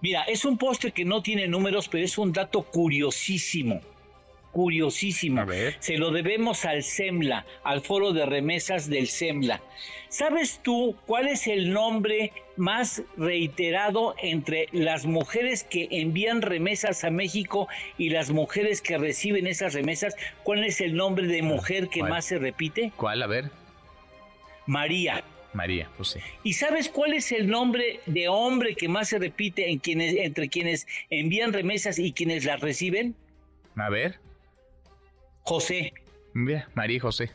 Mira, 0.00 0.24
es 0.24 0.44
un 0.44 0.58
postre 0.58 0.92
que 0.92 1.04
no 1.04 1.22
tiene 1.22 1.46
números, 1.46 1.88
pero 1.88 2.04
es 2.04 2.18
un 2.18 2.32
dato 2.32 2.62
curiosísimo. 2.62 3.80
Curiosísimo. 4.52 5.40
A 5.40 5.44
ver. 5.44 5.76
Se 5.80 5.96
lo 5.96 6.10
debemos 6.10 6.64
al 6.64 6.82
SEMLA, 6.82 7.44
al 7.64 7.80
foro 7.80 8.12
de 8.12 8.24
remesas 8.26 8.88
del 8.88 9.08
SEMLA. 9.08 9.60
¿Sabes 10.08 10.60
tú 10.62 10.94
cuál 11.06 11.26
es 11.26 11.46
el 11.48 11.72
nombre 11.72 12.32
más 12.56 13.02
reiterado 13.16 14.14
entre 14.22 14.68
las 14.70 15.06
mujeres 15.06 15.64
que 15.64 15.88
envían 15.90 16.42
remesas 16.42 17.02
a 17.02 17.10
México 17.10 17.66
y 17.98 18.10
las 18.10 18.30
mujeres 18.30 18.80
que 18.80 18.96
reciben 18.98 19.46
esas 19.48 19.74
remesas? 19.74 20.14
¿Cuál 20.44 20.64
es 20.64 20.80
el 20.80 20.94
nombre 20.94 21.26
de 21.26 21.42
mujer 21.42 21.88
que 21.88 22.02
más 22.02 22.26
se 22.26 22.38
repite? 22.38 22.92
¿Cuál? 22.96 23.22
A 23.22 23.26
ver. 23.26 23.63
María. 24.66 25.24
María, 25.52 25.88
pues 25.96 26.10
sí. 26.10 26.20
¿Y 26.42 26.54
sabes 26.54 26.88
cuál 26.88 27.14
es 27.14 27.30
el 27.30 27.48
nombre 27.48 28.00
de 28.06 28.28
hombre 28.28 28.74
que 28.74 28.88
más 28.88 29.08
se 29.08 29.18
repite 29.18 29.70
en 29.70 29.78
quienes, 29.78 30.14
entre 30.16 30.48
quienes 30.48 30.86
envían 31.10 31.52
remesas 31.52 31.98
y 31.98 32.12
quienes 32.12 32.44
las 32.44 32.60
reciben? 32.60 33.14
A 33.76 33.88
ver. 33.88 34.18
José. 35.42 35.92
Mira, 36.32 36.68
María 36.74 36.96
y 36.96 37.00
José. 37.00 37.30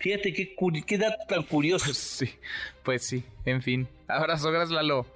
Fíjate 0.00 0.32
qué, 0.32 0.54
qué 0.86 0.98
dato 0.98 1.18
tan 1.28 1.42
curioso. 1.44 1.86
Pues 1.86 1.98
sí, 1.98 2.30
pues 2.82 3.06
sí. 3.06 3.24
En 3.44 3.62
fin. 3.62 3.88
Abrazo, 4.06 4.50
gracias 4.50 4.70
Lalo. 4.70 5.06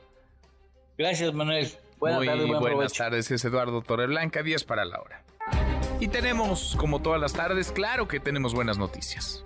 Gracias 0.98 1.32
Manuel. 1.34 1.68
Buenas 1.98 2.18
Muy 2.18 2.26
tardes, 2.26 2.48
buenas 2.48 2.92
tardes, 2.94 3.30
es 3.30 3.44
Eduardo 3.44 3.80
Torreblanca, 3.80 4.42
10 4.42 4.64
para 4.64 4.84
la 4.84 5.00
hora. 5.00 5.22
Y 6.00 6.08
tenemos, 6.08 6.74
como 6.76 7.00
todas 7.00 7.20
las 7.20 7.32
tardes, 7.32 7.70
claro 7.70 8.08
que 8.08 8.18
tenemos 8.18 8.54
buenas 8.54 8.76
noticias. 8.76 9.44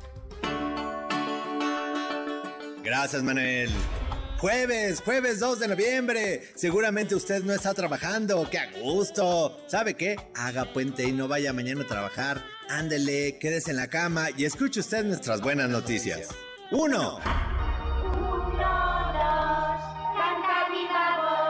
Gracias, 2.86 3.20
Manuel. 3.24 3.68
Jueves, 4.38 5.00
jueves 5.00 5.40
2 5.40 5.58
de 5.58 5.66
noviembre. 5.66 6.42
Seguramente 6.54 7.16
usted 7.16 7.42
no 7.42 7.52
está 7.52 7.74
trabajando. 7.74 8.48
¡Qué 8.48 8.58
a 8.58 8.70
gusto! 8.80 9.60
¿Sabe 9.66 9.94
qué? 9.94 10.14
Haga 10.36 10.72
puente 10.72 11.02
y 11.02 11.10
no 11.10 11.26
vaya 11.26 11.52
mañana 11.52 11.82
a 11.82 11.88
trabajar. 11.88 12.44
Ándele, 12.68 13.38
quédese 13.40 13.72
en 13.72 13.78
la 13.78 13.88
cama 13.88 14.28
y 14.36 14.44
escuche 14.44 14.78
usted 14.78 15.04
nuestras 15.04 15.40
buenas 15.40 15.68
noticias. 15.68 16.28
¡Uno! 16.70 17.18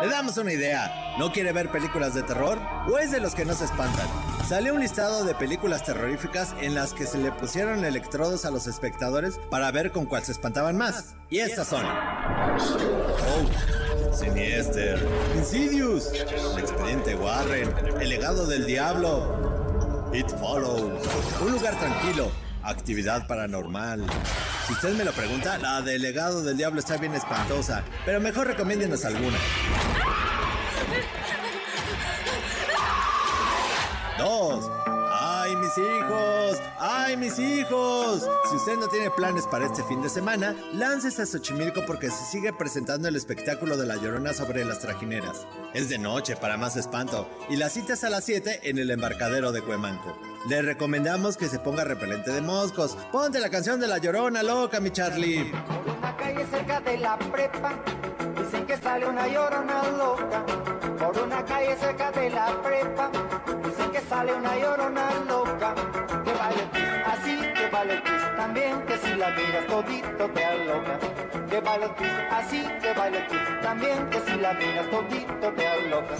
Le 0.03 0.09
damos 0.09 0.37
una 0.37 0.53
idea. 0.53 1.17
¿No 1.19 1.33
quiere 1.33 1.53
ver 1.53 1.71
películas 1.71 2.13
de 2.15 2.23
terror? 2.23 2.61
¿O 2.91 2.99
es 2.99 3.11
de 3.11 3.21
los 3.21 3.35
que 3.35 3.45
no 3.45 3.55
se 3.55 3.65
espantan? 3.65 4.07
Salió 4.47 4.75
un 4.75 4.81
listado 4.81 5.25
de 5.25 5.35
películas 5.35 5.85
terroríficas 5.85 6.55
en 6.61 6.75
las 6.75 6.93
que 6.93 7.07
se 7.07 7.19
le 7.19 7.33
pusieron 7.33 7.85
electrodos 7.85 8.45
a 8.45 8.51
los 8.51 8.67
espectadores 8.67 9.41
para 9.51 9.71
ver 9.71 9.93
con 9.93 10.05
cuál 10.05 10.23
se 10.23 10.33
espantaban 10.33 10.77
más. 10.77 11.15
Y 11.31 11.39
estas 11.39 11.69
son. 11.69 11.85
Oh, 11.87 12.59
Sinister, 14.15 14.99
Insidious, 15.37 16.13
El 16.13 16.59
expediente 16.59 17.15
Warren, 17.15 17.75
El 18.01 18.09
legado 18.09 18.47
del 18.47 18.67
diablo, 18.67 20.11
It 20.13 20.29
Follows, 20.39 21.03
Un 21.41 21.53
lugar 21.53 21.79
tranquilo, 21.79 22.31
Actividad 22.67 23.29
paranormal. 23.29 24.05
Si 24.67 24.73
usted 24.73 24.95
me 24.95 25.05
lo 25.05 25.13
pregunta, 25.13 25.57
la 25.59 25.81
del 25.83 26.03
legado 26.03 26.43
del 26.43 26.57
diablo 26.57 26.81
está 26.81 26.97
bien 26.97 27.15
espantosa, 27.15 27.85
pero 28.05 28.21
mejor 28.21 28.49
recomiéndenos 28.49 29.05
alguna. 29.05 29.39
Dos. 34.19 34.71
Ay, 35.19 35.57
mis 35.57 35.79
hijos! 35.79 36.59
¡Ay, 36.79 37.17
mis 37.17 37.39
hijos! 37.39 38.29
Si 38.51 38.57
usted 38.57 38.77
no 38.77 38.89
tiene 38.89 39.11
planes 39.11 39.47
para 39.47 39.67
este 39.67 39.83
fin 39.85 40.03
de 40.03 40.09
semana, 40.09 40.55
láncese 40.75 41.23
a 41.23 41.27
Xochimilco 41.27 41.85
porque 41.87 42.11
se 42.11 42.25
sigue 42.25 42.53
presentando 42.53 43.09
el 43.09 43.17
espectáculo 43.17 43.77
de 43.77 43.87
la 43.87 43.97
llorona 43.97 44.33
sobre 44.35 44.65
las 44.65 44.81
trajineras. 44.81 45.47
Es 45.75 45.89
de 45.89 45.99
noche 45.99 46.37
para 46.37 46.57
más 46.57 46.77
espanto 46.77 47.29
y 47.49 47.57
la 47.57 47.69
cita 47.69 47.95
es 47.95 48.05
a 48.05 48.11
las 48.11 48.25
7 48.25 48.61
en 48.65 48.79
el 48.79 48.91
embarcadero 48.91 49.53
de 49.53 49.63
Cuemanco. 49.63 50.19
Le 50.49 50.63
recomendamos 50.63 51.37
que 51.37 51.49
se 51.49 51.59
ponga 51.59 51.85
repelente 51.85 52.31
de 52.31 52.41
moscos. 52.41 52.97
Ponte 53.11 53.41
la 53.41 53.51
canción 53.51 53.81
de 53.81 53.89
la 53.89 53.99
llorona 53.99 54.43
loca, 54.43 54.81
mi 54.81 54.91
Charlie. 54.91 55.53
Por 55.67 55.97
una 55.97 56.17
calle 56.17 56.47
cerca 56.51 56.81
de 56.81 56.99
la 56.99 57.19
prepa, 57.19 57.75
dicen 58.39 58.67
que 58.67 58.77
sale 58.77 59.07
una 59.07 59.27
llorona 59.29 59.83
loca. 59.91 60.76
Por 60.99 61.19
una 61.19 61.45
calle 61.45 61.77
cerca 61.77 62.11
de 62.11 62.31
la 62.31 62.63
prepa, 62.63 63.11
dicen 63.65 63.91
que 63.93 64.01
sale 64.09 64.35
una 64.35 64.57
llorona 64.59 65.11
loca. 65.29 65.75
Que 66.25 66.33
vale 66.33 66.63
así, 67.05 67.37
que 67.55 67.69
vale 67.71 68.03
también, 68.37 68.83
que 68.87 68.99
si 68.99 69.15
la 69.15 69.31
miras 69.31 69.67
todito 69.67 70.31
te 70.31 70.45
aloca. 70.45 70.99
Que 71.51 71.61
vale 71.61 71.87
así, 72.31 72.65
que 72.81 72.93
vale 72.95 73.27
también, 73.63 74.11
que 74.11 74.21
si 74.21 74.37
la 74.37 74.55
miras 74.55 74.91
todito 74.91 75.53
te 75.53 75.67
aloca. 75.67 76.15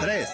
3. 0.00 0.28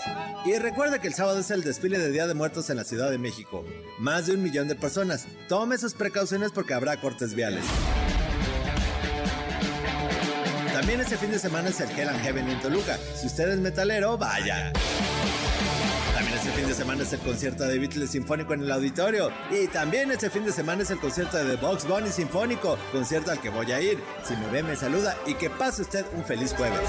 Y 0.44 0.58
recuerda 0.58 1.00
que 1.00 1.08
el 1.08 1.14
sábado 1.14 1.38
es 1.38 1.50
el 1.50 1.62
desfile 1.62 1.98
de 1.98 2.10
Día 2.10 2.26
de 2.26 2.34
Muertos 2.34 2.70
en 2.70 2.76
la 2.76 2.84
Ciudad 2.84 3.10
de 3.10 3.18
México. 3.18 3.64
Más 3.98 4.26
de 4.26 4.34
un 4.34 4.42
millón 4.42 4.68
de 4.68 4.74
personas. 4.74 5.26
Tome 5.48 5.78
sus 5.78 5.94
precauciones 5.94 6.52
porque 6.52 6.74
habrá 6.74 6.96
cortes 7.00 7.34
viales. 7.34 7.64
También 10.72 11.00
este 11.00 11.18
fin 11.18 11.30
de 11.30 11.38
semana 11.38 11.68
es 11.68 11.80
el 11.80 11.90
Hell 11.90 12.08
and 12.08 12.20
Heaven 12.22 12.48
en 12.48 12.60
Toluca. 12.60 12.98
Si 13.14 13.26
usted 13.26 13.50
es 13.50 13.58
metalero, 13.58 14.16
vaya. 14.16 14.72
También 16.14 16.38
este 16.38 16.50
fin 16.52 16.66
de 16.66 16.74
semana 16.74 17.02
es 17.02 17.12
el 17.12 17.20
concierto 17.20 17.64
de 17.64 17.78
Beatles 17.78 18.10
Sinfónico 18.10 18.54
en 18.54 18.62
el 18.62 18.72
auditorio. 18.72 19.30
Y 19.50 19.66
también 19.68 20.10
este 20.10 20.30
fin 20.30 20.44
de 20.46 20.52
semana 20.52 20.82
es 20.82 20.90
el 20.90 20.98
concierto 20.98 21.36
de 21.44 21.56
Box 21.56 21.86
Bunny 21.86 22.08
Sinfónico, 22.08 22.78
concierto 22.90 23.30
al 23.30 23.40
que 23.40 23.50
voy 23.50 23.70
a 23.70 23.80
ir. 23.80 24.02
Si 24.26 24.34
me 24.34 24.46
ve, 24.48 24.62
me 24.62 24.74
saluda 24.74 25.14
y 25.26 25.34
que 25.34 25.50
pase 25.50 25.82
usted 25.82 26.06
un 26.16 26.24
feliz 26.24 26.54
jueves. 26.54 26.88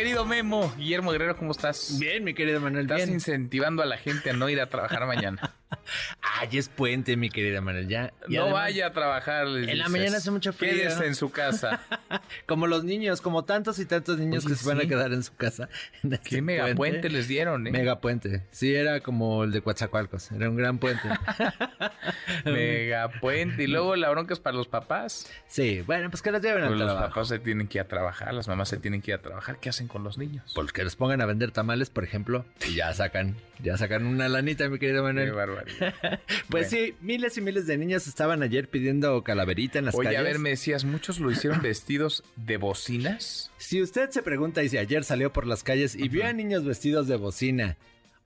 Querido 0.00 0.24
Memo, 0.24 0.72
Guillermo 0.78 1.12
Guerrero, 1.12 1.36
¿cómo 1.36 1.50
estás? 1.50 1.98
Bien, 1.98 2.24
mi 2.24 2.32
querido 2.32 2.58
Manuel. 2.58 2.86
Estás 2.86 3.02
bien. 3.02 3.10
incentivando 3.10 3.82
a 3.82 3.84
la 3.84 3.98
gente 3.98 4.30
a 4.30 4.32
no 4.32 4.48
ir 4.48 4.58
a 4.58 4.66
trabajar 4.66 5.06
mañana. 5.06 5.52
Ay, 6.22 6.58
es 6.58 6.68
puente, 6.68 7.16
mi 7.16 7.30
querida 7.30 7.60
Manuel. 7.60 7.88
Ya, 7.88 8.12
no 8.28 8.42
además- 8.42 8.52
vaya 8.52 8.86
a 8.86 8.92
trabajar. 8.92 9.46
les 9.46 9.68
En 9.68 9.78
la 9.78 9.88
mañana 9.88 10.16
hace 10.18 10.30
mucho 10.30 10.52
frío. 10.52 10.72
Quédese 10.72 11.06
en 11.06 11.14
su 11.14 11.30
casa. 11.30 11.80
Como 12.46 12.66
los 12.66 12.84
niños, 12.84 13.20
como 13.20 13.44
tantos 13.44 13.78
y 13.78 13.86
tantos 13.86 14.18
niños 14.18 14.44
Oye, 14.44 14.54
que 14.54 14.60
se 14.60 14.68
van 14.68 14.78
a 14.80 14.86
quedar 14.86 15.12
en 15.12 15.22
su 15.22 15.34
casa. 15.36 15.68
en 16.02 16.12
este 16.12 16.28
Qué 16.30 16.42
megapuente 16.42 17.08
les 17.10 17.28
dieron, 17.28 17.66
¿eh? 17.66 17.70
Megapuente. 17.70 18.42
Sí, 18.50 18.74
era 18.74 19.00
como 19.00 19.44
el 19.44 19.52
de 19.52 19.62
Coatzacoalcos. 19.62 20.32
Era 20.32 20.48
un 20.50 20.56
gran 20.56 20.78
puente. 20.78 21.08
Megapuente. 22.44 23.64
Y 23.64 23.66
luego 23.66 23.96
la 23.96 24.10
bronca 24.10 24.34
es 24.34 24.40
para 24.40 24.56
los 24.56 24.68
papás. 24.68 25.30
Sí, 25.46 25.82
bueno, 25.82 26.10
pues 26.10 26.22
que 26.22 26.30
los 26.30 26.42
lleven 26.42 26.62
al 26.62 26.68
Pues 26.70 26.80
los 26.80 26.88
trabajo. 26.88 27.08
papás 27.14 27.28
se 27.28 27.38
tienen 27.38 27.68
que 27.68 27.78
ir 27.78 27.82
a 27.82 27.88
trabajar, 27.88 28.34
las 28.34 28.48
mamás 28.48 28.68
se 28.68 28.76
tienen 28.78 29.02
que 29.02 29.10
ir 29.12 29.16
a 29.16 29.22
trabajar. 29.22 29.58
¿Qué 29.60 29.68
hacen 29.68 29.88
con 29.88 30.02
los 30.04 30.18
niños? 30.18 30.52
Pues 30.54 30.72
que 30.72 30.84
los 30.84 30.96
pongan 30.96 31.20
a 31.20 31.26
vender 31.26 31.50
tamales, 31.50 31.90
por 31.90 32.04
ejemplo, 32.04 32.44
y 32.68 32.74
ya 32.74 32.92
sacan, 32.94 33.36
ya 33.62 33.76
sacan 33.76 34.06
una 34.06 34.28
lanita, 34.28 34.68
mi 34.68 34.78
querido 34.78 35.02
Manuel. 35.02 35.26
Qué 35.30 35.32
barbaridad. 35.36 35.94
Pues 36.48 36.68
sí, 36.70 36.94
miles 37.00 37.36
y 37.38 37.40
miles 37.40 37.66
de 37.66 37.78
niños 37.78 38.06
estaban 38.06 38.42
ayer 38.42 38.68
pidiendo 38.68 39.22
calaverita 39.22 39.78
en 39.78 39.84
las 39.86 39.94
Oye, 39.94 40.06
calles. 40.06 40.20
a 40.20 40.22
ver, 40.24 40.38
me 40.38 40.50
decías, 40.50 40.84
¿muchos 40.84 41.20
lo 41.20 41.30
hicieron 41.30 41.62
vestidos 41.62 42.24
de 42.36 42.56
bocinas? 42.56 43.50
Si 43.58 43.80
usted 43.82 44.10
se 44.10 44.22
pregunta 44.22 44.62
y 44.62 44.68
si 44.68 44.78
ayer 44.78 45.04
salió 45.04 45.32
por 45.32 45.46
las 45.46 45.62
calles 45.62 45.94
y 45.94 46.08
vio 46.08 46.26
a 46.26 46.32
niños 46.32 46.64
vestidos 46.64 47.06
de 47.08 47.16
bocina, 47.16 47.76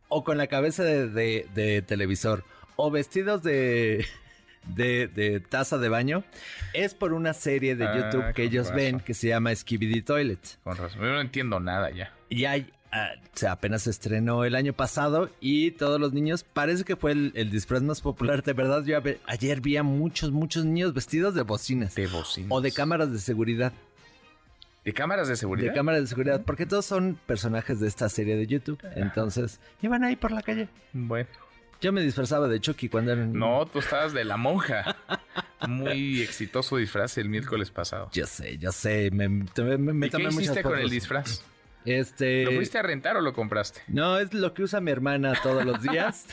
o 0.08 0.24
con 0.24 0.38
la 0.38 0.46
cabeza 0.46 0.84
de, 0.84 1.08
de- 1.08 1.46
de 1.54 1.82
televisor, 1.82 2.44
o 2.76 2.90
vestidos 2.90 3.42
de, 3.42 4.06
de, 4.66 5.08
de 5.08 5.40
taza 5.40 5.76
de 5.78 5.88
baño, 5.88 6.24
es 6.72 6.94
por 6.94 7.12
una 7.12 7.34
serie 7.34 7.76
de 7.76 7.84
Ah, 7.86 7.96
YouTube 7.96 8.32
que 8.34 8.44
ellos 8.44 8.66
razón. 8.68 8.76
ven 8.76 9.00
que 9.00 9.14
se 9.14 9.28
llama 9.28 9.54
Skibidi 9.54 10.02
Toilet. 10.02 10.40
Con 10.62 10.76
razón. 10.76 11.00
Yo 11.00 11.06
no 11.06 11.20
entiendo 11.20 11.60
nada 11.60 11.90
ya. 11.90 12.12
Y 12.30 12.46
hay, 12.46 12.72
ah, 12.94 13.10
o 13.34 13.36
sea, 13.38 13.52
apenas 13.52 13.82
se 13.82 13.90
estrenó 13.90 14.44
el 14.44 14.54
año 14.54 14.72
pasado 14.72 15.28
y 15.40 15.72
todos 15.72 16.00
los 16.00 16.12
niños, 16.12 16.44
parece 16.44 16.84
que 16.84 16.96
fue 16.96 17.12
el, 17.12 17.32
el 17.34 17.50
disfraz 17.50 17.82
más 17.82 18.00
popular. 18.00 18.42
De 18.42 18.52
verdad, 18.54 18.84
yo 18.84 18.96
a 18.96 19.02
ayer 19.26 19.60
vi 19.60 19.76
a 19.76 19.82
muchos, 19.82 20.30
muchos 20.30 20.64
niños 20.64 20.94
vestidos 20.94 21.34
de 21.34 21.42
bocinas. 21.42 21.94
De 21.94 22.06
bocinas. 22.06 22.50
O 22.50 22.60
de 22.60 22.72
cámaras 22.72 23.12
de 23.12 23.18
seguridad. 23.18 23.72
¿De 24.84 24.92
cámaras 24.92 25.28
de 25.28 25.36
seguridad? 25.36 25.70
De 25.70 25.74
cámaras 25.74 26.02
de 26.02 26.06
seguridad, 26.06 26.42
porque 26.44 26.66
todos 26.66 26.84
son 26.84 27.18
personajes 27.26 27.80
de 27.80 27.88
esta 27.88 28.08
serie 28.08 28.36
de 28.36 28.46
YouTube. 28.46 28.78
Entonces, 28.96 29.58
iban 29.82 30.04
ahí 30.04 30.14
por 30.16 30.30
la 30.30 30.42
calle. 30.42 30.68
Bueno. 30.92 31.28
Yo 31.80 31.92
me 31.92 32.00
disfrazaba 32.02 32.48
de 32.48 32.60
Chucky 32.60 32.88
cuando 32.88 33.12
era. 33.12 33.26
No, 33.26 33.66
tú 33.66 33.78
estabas 33.80 34.12
de 34.14 34.24
la 34.24 34.36
monja. 34.38 34.96
Muy 35.68 36.22
exitoso 36.22 36.76
disfraz 36.76 37.18
el 37.18 37.28
miércoles 37.28 37.70
pasado. 37.70 38.08
Yo 38.12 38.26
sé, 38.26 38.56
yo 38.58 38.72
sé. 38.72 39.10
Me, 39.10 39.28
me, 39.28 39.44
me- 39.78 40.06
¿Y 40.06 40.10
qué 40.10 40.16
tomé 40.16 40.28
hiciste 40.28 40.62
con 40.62 40.78
el 40.78 40.88
disfraz? 40.88 41.42
Este. 41.84 42.44
¿Lo 42.44 42.52
fuiste 42.52 42.78
a 42.78 42.82
rentar 42.82 43.16
o 43.16 43.20
lo 43.20 43.32
compraste? 43.32 43.80
No, 43.88 44.18
es 44.18 44.32
lo 44.32 44.54
que 44.54 44.62
usa 44.62 44.80
mi 44.80 44.90
hermana 44.90 45.34
todos 45.42 45.64
los 45.64 45.82
días. 45.82 46.26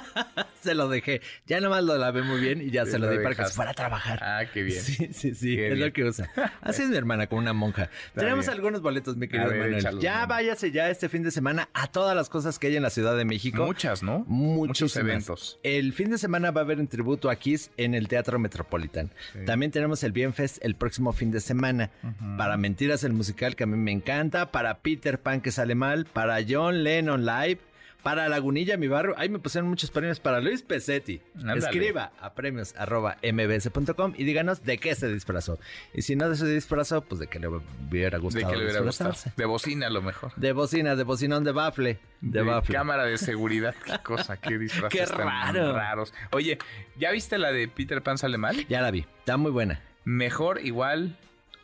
se 0.62 0.74
lo 0.74 0.88
dejé. 0.88 1.20
Ya 1.46 1.60
nomás 1.60 1.84
lo 1.84 1.96
lavé 1.98 2.22
muy 2.22 2.40
bien 2.40 2.62
y 2.62 2.70
ya 2.70 2.86
se 2.86 2.98
lo 2.98 3.10
di 3.10 3.18
para 3.18 3.34
que 3.34 3.44
se 3.46 3.52
fuera 3.54 3.72
a 3.72 3.74
trabajar. 3.74 4.20
Ah, 4.22 4.44
qué 4.52 4.62
bien. 4.62 4.80
Sí, 4.80 5.08
sí, 5.12 5.34
sí. 5.34 5.56
Qué 5.56 5.68
es 5.68 5.74
bien. 5.74 5.86
lo 5.86 5.92
que 5.92 6.04
usa. 6.04 6.30
Así 6.60 6.82
es 6.82 6.88
mi 6.90 6.96
hermana, 6.96 7.26
con 7.26 7.38
una 7.38 7.52
monja. 7.52 7.90
Tenemos 8.14 8.46
bien. 8.46 8.56
algunos 8.56 8.80
boletos, 8.80 9.16
mi 9.16 9.28
querido 9.28 9.50
ver, 9.50 9.70
Manuel. 9.70 9.98
ya 10.00 10.24
váyase 10.26 10.70
ya 10.70 10.88
este 10.88 11.08
fin 11.08 11.22
de 11.22 11.30
semana 11.30 11.68
a 11.74 11.88
todas 11.88 12.14
las 12.14 12.28
cosas 12.28 12.58
que 12.58 12.68
hay 12.68 12.76
en 12.76 12.82
la 12.82 12.90
Ciudad 12.90 13.16
de 13.16 13.24
México. 13.24 13.64
Muchas, 13.64 14.02
¿no? 14.02 14.24
Muchísimas. 14.28 14.68
Muchos 14.68 14.96
eventos. 14.96 15.58
El 15.62 15.92
fin 15.92 16.10
de 16.10 16.18
semana 16.18 16.50
va 16.50 16.60
a 16.60 16.64
haber 16.64 16.78
un 16.78 16.88
tributo 16.88 17.30
a 17.30 17.36
Kiss 17.36 17.70
en 17.76 17.94
el 17.94 18.08
Teatro 18.08 18.38
Metropolitan. 18.38 19.10
También 19.46 19.72
tenemos 19.72 20.02
el 20.04 20.12
Bienfest 20.12 20.64
el 20.64 20.76
próximo 20.76 21.12
fin 21.12 21.30
de 21.30 21.40
semana. 21.40 21.90
Para 22.36 22.56
Mentiras, 22.56 23.04
el 23.04 23.12
musical 23.12 23.56
que 23.56 23.64
a 23.64 23.66
mí 23.66 23.76
me 23.76 23.90
encanta. 23.92 24.52
Para 24.52 24.78
Peter 24.96 25.18
Pan, 25.18 25.40
que 25.40 25.50
sale 25.50 25.74
mal. 25.74 26.04
Para 26.04 26.38
John 26.46 26.84
Lennon 26.84 27.24
Live. 27.24 27.60
Para 28.02 28.28
Lagunilla, 28.28 28.76
mi 28.76 28.88
barrio. 28.88 29.14
Ahí 29.16 29.28
me 29.28 29.38
pusieron 29.38 29.70
muchos 29.70 29.90
premios 29.90 30.20
para 30.20 30.40
Luis 30.40 30.60
Pesetti. 30.62 31.22
Ándale. 31.36 31.60
Escriba 31.60 32.12
a 32.20 32.34
premios 32.34 32.74
arroba 32.76 33.16
mbs.com 33.22 34.14
y 34.18 34.24
díganos 34.24 34.64
de 34.64 34.76
qué 34.78 34.94
se 34.94 35.10
disfrazó. 35.10 35.58
Y 35.94 36.02
si 36.02 36.14
no 36.16 36.28
de 36.28 36.36
se 36.36 36.46
disfrazó, 36.46 37.00
pues 37.02 37.20
de 37.20 37.28
que 37.28 37.38
le 37.38 37.48
hubiera 37.48 38.18
De 38.18 38.22
gustado 38.22 38.50
que 38.50 38.56
le 38.56 38.64
hubiera 38.64 38.80
gustado. 38.80 39.14
De 39.36 39.44
bocina 39.46 39.86
a 39.86 39.90
lo 39.90 40.02
mejor. 40.02 40.34
De 40.36 40.52
bocina, 40.52 40.94
de 40.96 41.04
bocinón, 41.04 41.44
de 41.44 41.52
bafle. 41.52 42.00
De, 42.20 42.42
bafle. 42.42 42.74
cámara 42.74 43.04
de 43.04 43.16
seguridad. 43.16 43.74
Qué 43.84 43.96
cosa, 44.02 44.36
qué 44.36 44.58
disfraces 44.58 45.08
Qué 45.10 45.16
tan 45.16 45.54
raros. 45.54 46.12
Oye, 46.32 46.58
¿ya 46.98 47.12
viste 47.12 47.38
la 47.38 47.52
de 47.52 47.68
Peter 47.68 48.02
Pan 48.02 48.18
sale 48.18 48.36
mal? 48.36 48.66
Ya 48.66 48.82
la 48.82 48.90
vi. 48.90 49.06
Está 49.20 49.36
muy 49.36 49.52
buena. 49.52 49.80
Mejor, 50.04 50.60
igual 50.60 51.16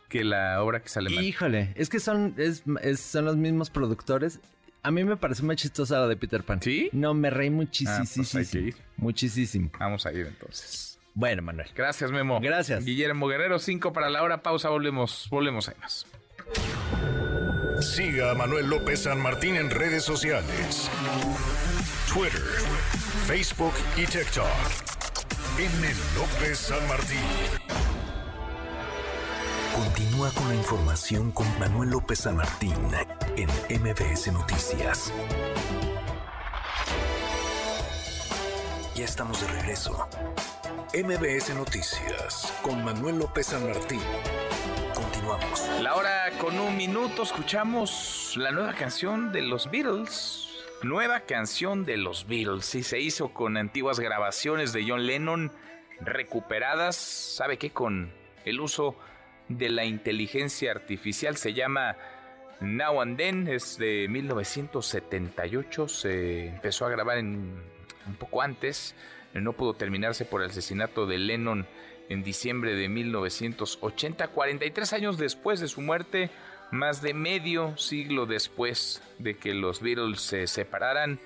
que 0.09 0.23
la 0.23 0.61
obra 0.61 0.81
que 0.81 0.89
sale 0.89 1.09
mal. 1.09 1.23
Híjole, 1.23 1.71
es 1.75 1.87
que 1.89 1.99
son, 1.99 2.33
es- 2.37 2.63
es- 2.81 2.99
son 2.99 3.25
los 3.25 3.37
mismos 3.37 3.69
productores. 3.69 4.39
A 4.83 4.91
mí 4.91 5.03
me 5.03 5.17
pareció 5.17 5.45
muy 5.45 5.55
chistosa 5.55 5.99
la 5.99 6.07
de 6.07 6.15
Peter 6.17 6.43
Pan. 6.43 6.61
¿Sí? 6.61 6.89
No, 6.93 7.13
me 7.13 7.29
reí 7.29 7.47
Ah, 7.47 7.51
muchísimo. 7.51 8.05
pues 8.15 8.35
hay 8.35 8.45
que 8.45 8.59
ir. 8.59 8.75
Muchísimo. 8.97 9.69
Vamos 9.79 10.05
a 10.05 10.11
ir 10.13 10.25
entonces. 10.27 10.97
Bueno, 11.13 11.41
Manuel. 11.41 11.67
Gracias, 11.75 12.11
Memo. 12.11 12.39
Gracias. 12.41 12.85
Guillermo 12.85 13.27
Guerrero, 13.27 13.59
5 13.59 13.91
para 13.93 14.09
la 14.09 14.23
hora. 14.23 14.41
Pausa, 14.41 14.69
volvemos. 14.69 15.27
Volvemos 15.29 15.67
ahí 15.67 15.75
más. 15.81 16.05
Siga 17.81 18.31
a 18.31 18.35
Manuel 18.35 18.67
López 18.69 19.01
San 19.03 19.21
Martín 19.21 19.55
en 19.55 19.69
redes 19.69 20.03
sociales. 20.03 20.89
Twitter, 22.13 22.41
Facebook 23.27 23.73
y 23.97 24.05
TikTok. 24.05 24.45
M. 25.57 25.87
López 26.15 26.57
San 26.57 26.87
Martín. 26.87 27.17
Continúa 29.73 30.31
con 30.31 30.49
la 30.49 30.55
información 30.55 31.31
con 31.31 31.47
Manuel 31.59 31.91
López 31.91 32.19
San 32.19 32.37
Martín 32.37 32.75
en 33.35 33.49
MBS 33.81 34.31
Noticias. 34.31 35.13
Ya 38.95 39.05
estamos 39.05 39.41
de 39.41 39.47
regreso. 39.47 40.07
MBS 40.93 41.53
Noticias 41.55 42.53
con 42.61 42.83
Manuel 42.83 43.19
López 43.19 43.47
San 43.47 43.67
Martín. 43.67 44.01
Continuamos. 44.93 45.69
La 45.81 45.95
hora 45.95 46.31
con 46.39 46.59
un 46.59 46.75
minuto 46.75 47.23
escuchamos 47.23 48.33
la 48.37 48.51
nueva 48.51 48.73
canción 48.73 49.31
de 49.31 49.41
los 49.43 49.69
Beatles. 49.69 50.47
Nueva 50.81 51.21
canción 51.21 51.85
de 51.85 51.97
los 51.97 52.27
Beatles. 52.27 52.73
Y 52.75 52.83
se 52.83 52.99
hizo 52.99 53.29
con 53.33 53.57
antiguas 53.57 53.99
grabaciones 53.99 54.73
de 54.73 54.85
John 54.87 55.05
Lennon 55.05 55.51
recuperadas. 56.01 56.95
¿Sabe 56.95 57.57
qué? 57.57 57.71
Con 57.71 58.11
el 58.45 58.59
uso 58.59 58.95
de 59.49 59.69
la 59.69 59.83
inteligencia 59.83 60.71
artificial. 60.71 61.35
Se 61.35 61.53
llama 61.53 61.97
Now 62.61 63.01
and 63.01 63.17
Then. 63.17 63.47
Es 63.47 63.77
de 63.77 64.07
1978. 64.09 65.87
Se 65.87 66.47
empezó 66.47 66.85
a 66.85 66.89
grabar 66.89 67.17
en 67.17 67.61
un 68.07 68.15
poco 68.15 68.41
antes, 68.41 68.95
no 69.33 69.53
pudo 69.53 69.73
terminarse 69.73 70.25
por 70.25 70.41
el 70.41 70.49
asesinato 70.49 71.05
de 71.05 71.19
Lennon 71.19 71.67
en 72.09 72.23
diciembre 72.23 72.75
de 72.75 72.89
1980, 72.89 74.29
43 74.29 74.93
años 74.93 75.17
después 75.17 75.59
de 75.59 75.67
su 75.67 75.81
muerte, 75.81 76.31
más 76.71 77.01
de 77.01 77.13
medio 77.13 77.77
siglo 77.77 78.25
después 78.25 79.03
de 79.19 79.37
que 79.37 79.53
los 79.53 79.81
Beatles 79.81 80.21
se 80.21 80.47
separaran, 80.47 81.19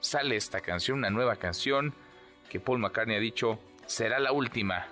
sale 0.00 0.36
esta 0.36 0.60
canción, 0.60 0.98
una 0.98 1.10
nueva 1.10 1.36
canción 1.36 1.94
que 2.50 2.58
Paul 2.58 2.80
McCartney 2.80 3.16
ha 3.16 3.20
dicho 3.20 3.60
será 3.86 4.18
la 4.18 4.32
última, 4.32 4.88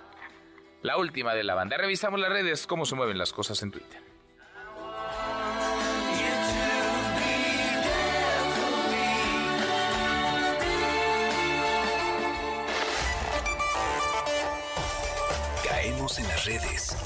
la 0.81 0.97
última 0.97 1.33
de 1.33 1.43
la 1.43 1.55
banda. 1.55 1.77
Revisamos 1.77 2.19
las 2.19 2.29
redes, 2.31 2.67
cómo 2.67 2.85
se 2.85 2.95
mueven 2.95 3.17
las 3.17 3.33
cosas 3.33 3.61
en 3.63 3.71
Twitter. 3.71 4.01
Caemos 15.67 16.19
en 16.19 16.27
las 16.27 16.45
redes. 16.45 16.97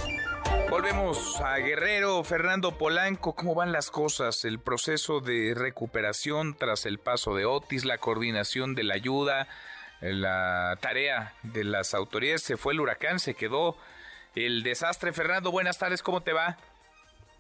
Volvemos 0.70 1.40
a 1.42 1.58
Guerrero, 1.58 2.24
Fernando 2.24 2.78
Polanco, 2.78 3.34
¿cómo 3.34 3.54
van 3.56 3.72
las 3.72 3.92
cosas? 3.92 4.46
El 4.46 4.60
proceso 4.60 5.20
de 5.20 5.54
recuperación 5.56 6.56
tras 6.56 6.86
el 6.86 6.98
paso 6.98 7.36
de 7.36 7.46
Otis, 7.46 7.86
la 7.86 8.00
coordinación 8.00 8.74
de 8.74 8.84
la 8.84 8.96
ayuda, 8.96 9.48
la 10.14 10.78
tarea 10.82 11.34
de 11.44 11.64
las 11.64 11.94
autoridades, 11.94 12.44
se 12.44 12.58
fue 12.58 12.74
el 12.74 12.80
huracán, 12.80 13.20
se 13.20 13.36
quedó 13.36 13.76
el 14.36 14.64
desastre. 14.64 15.14
Fernando, 15.14 15.52
buenas 15.52 15.78
tardes, 15.78 16.04
¿cómo 16.04 16.22
te 16.22 16.34
va? 16.34 16.58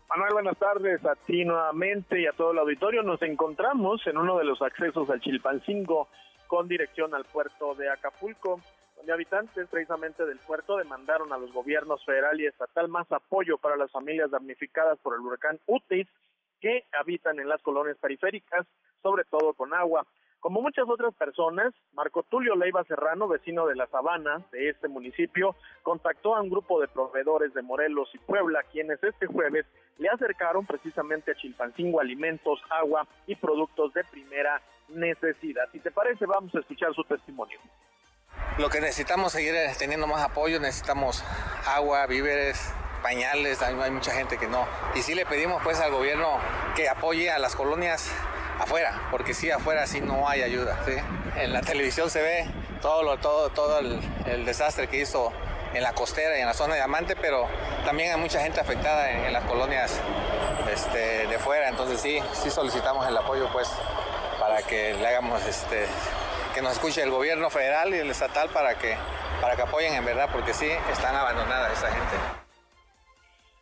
Manuel, 0.09 0.34
buenas 0.34 0.57
tardes 0.57 1.03
a 1.05 1.16
ti 1.16 1.43
nuevamente 1.43 2.22
y 2.22 2.28
a 2.28 2.32
todo 2.32 2.51
el 2.51 2.59
auditorio. 2.59 3.03
Nos 3.03 3.22
encontramos 3.22 4.05
en 4.07 4.18
uno 4.18 4.38
de 4.38 4.45
los 4.45 4.61
accesos 4.61 5.09
al 5.09 5.20
Chilpancingo 5.22 6.07
con 6.47 6.68
dirección 6.68 7.16
al 7.16 7.26
puerto 7.26 7.74
de 7.76 7.89
Acapulco 7.89 8.61
donde 8.95 9.13
habitantes 9.13 9.68
precisamente 9.70 10.26
del 10.26 10.39
puerto 10.39 10.78
demandaron 10.78 11.32
a 11.34 11.38
los 11.38 11.51
gobiernos 11.51 12.03
federal 12.05 12.39
y 12.39 12.47
estatal 12.47 12.88
más 12.88 13.11
apoyo 13.11 13.57
para 13.57 13.78
las 13.78 13.91
familias 13.91 14.32
damnificadas 14.32 14.97
por 14.99 15.16
el 15.16 15.22
huracán 15.22 15.59
Utis 15.68 16.07
que 16.59 16.86
habitan 16.97 17.39
en 17.39 17.49
las 17.49 17.61
colonias 17.61 17.97
periféricas, 17.97 18.66
sobre 19.03 19.24
todo 19.26 19.53
con 19.53 19.74
agua. 19.74 20.05
Como 20.46 20.62
muchas 20.62 20.86
otras 20.88 21.12
personas, 21.16 21.74
Marco 21.93 22.22
Tulio 22.22 22.56
Leiva 22.56 22.84
Serrano, 22.84 23.28
vecino 23.28 23.66
de 23.66 23.76
La 23.76 23.88
Sabana, 23.88 24.46
de 24.52 24.70
este 24.70 24.88
municipio, 24.88 25.56
contactó 25.82 26.36
a 26.36 26.41
un 26.43 26.52
grupo 26.52 26.80
de 26.80 26.88
proveedores 26.88 27.52
de 27.56 27.64
Morelos 27.64 28.12
y 28.14 28.20
Puebla, 28.20 28.62
quienes 28.72 29.04
este 29.04 29.26
jueves 29.26 29.66
le 29.98 30.08
acercaron 30.08 30.64
precisamente 30.68 31.32
a 31.32 31.36
Chilpancingo 31.36 32.00
alimentos, 32.00 32.62
agua 32.70 33.08
y 33.26 33.36
productos 33.36 33.91
de 33.96 34.04
primera 34.04 34.62
necesidad. 34.89 35.68
Si 35.72 35.80
te 35.80 35.89
parece, 35.89 36.28
vamos 36.28 36.54
a 36.54 36.60
escuchar 36.60 36.93
su 36.93 37.04
testimonio. 37.06 37.60
Lo 38.60 38.70
que 38.70 38.82
necesitamos 38.82 39.32
seguir 39.32 39.56
teniendo 39.80 40.06
más 40.06 40.24
apoyo, 40.24 40.60
necesitamos 40.60 41.24
agua, 41.66 42.06
víveres, 42.06 42.72
pañales, 43.02 43.64
hay, 43.64 43.89
mucha 43.89 44.12
gente 44.12 44.38
que 44.38 44.46
no. 44.46 44.68
Y 44.93 45.00
sí 45.00 45.16
le 45.16 45.26
pedimos 45.26 45.64
pues 45.64 45.80
al 45.80 45.91
gobierno 45.91 46.38
que 46.76 46.88
apoye 46.88 47.32
a 47.32 47.39
las 47.39 47.56
colonias 47.56 48.14
afuera, 48.60 49.08
porque 49.12 49.34
sí, 49.34 49.51
afuera 49.51 49.86
sí 49.88 50.01
no 50.01 50.28
hay 50.28 50.41
ayuda. 50.41 50.80
En 51.36 51.53
la 51.53 51.62
televisión 51.62 52.10
se 52.10 52.22
ve 52.22 52.45
todo, 52.82 53.03
lo, 53.03 53.18
todo, 53.18 53.49
todo 53.49 53.80
el, 53.80 54.45
desastre 54.45 54.88
que 54.88 54.97
hizo 54.97 55.32
en 55.74 55.84
la 55.84 55.93
costera 55.93 56.38
y 56.38 56.41
en 56.41 56.47
la 56.47 56.53
zona 56.53 56.76
de 56.76 56.80
Diamante, 56.80 57.16
pero 57.16 57.47
también 57.84 58.14
hay 58.14 58.20
mucha 58.20 58.39
gente 58.39 58.60
afectada 58.60 59.12
en, 59.12 59.34
las 59.34 59.43
colonias 59.45 59.99
este, 60.72 61.28
de 61.28 61.39
fuera, 61.39 61.68
entonces 61.68 61.99
sí, 61.99 62.20
sí 62.34 62.49
solicitamos 62.49 63.06
el 63.08 63.18
apoyo 63.18 63.49
pues 63.51 63.70
para 64.39 64.62
que 64.62 64.93
le 64.93 65.08
hagamos 65.08 65.45
este, 65.45 65.86
que 66.53 66.62
nos 66.62 66.74
escuche 66.74 67.03
el 67.03 67.12
gobierno 67.12 67.49
federal 67.49 67.93
y 67.93 67.97
el 67.97 68.10
estatal 68.10 68.49
para 68.49 68.76
que, 68.76 68.95
para 69.41 69.56
que 69.56 69.64
apoyen 69.64 69.93
en 69.93 70.06
verdad, 70.06 70.30
porque 70.32 70.53
sí 70.53 70.70
están 70.91 71.16
abandonadas 71.16 71.74
esa 71.74 71.91
gente. 71.91 72.16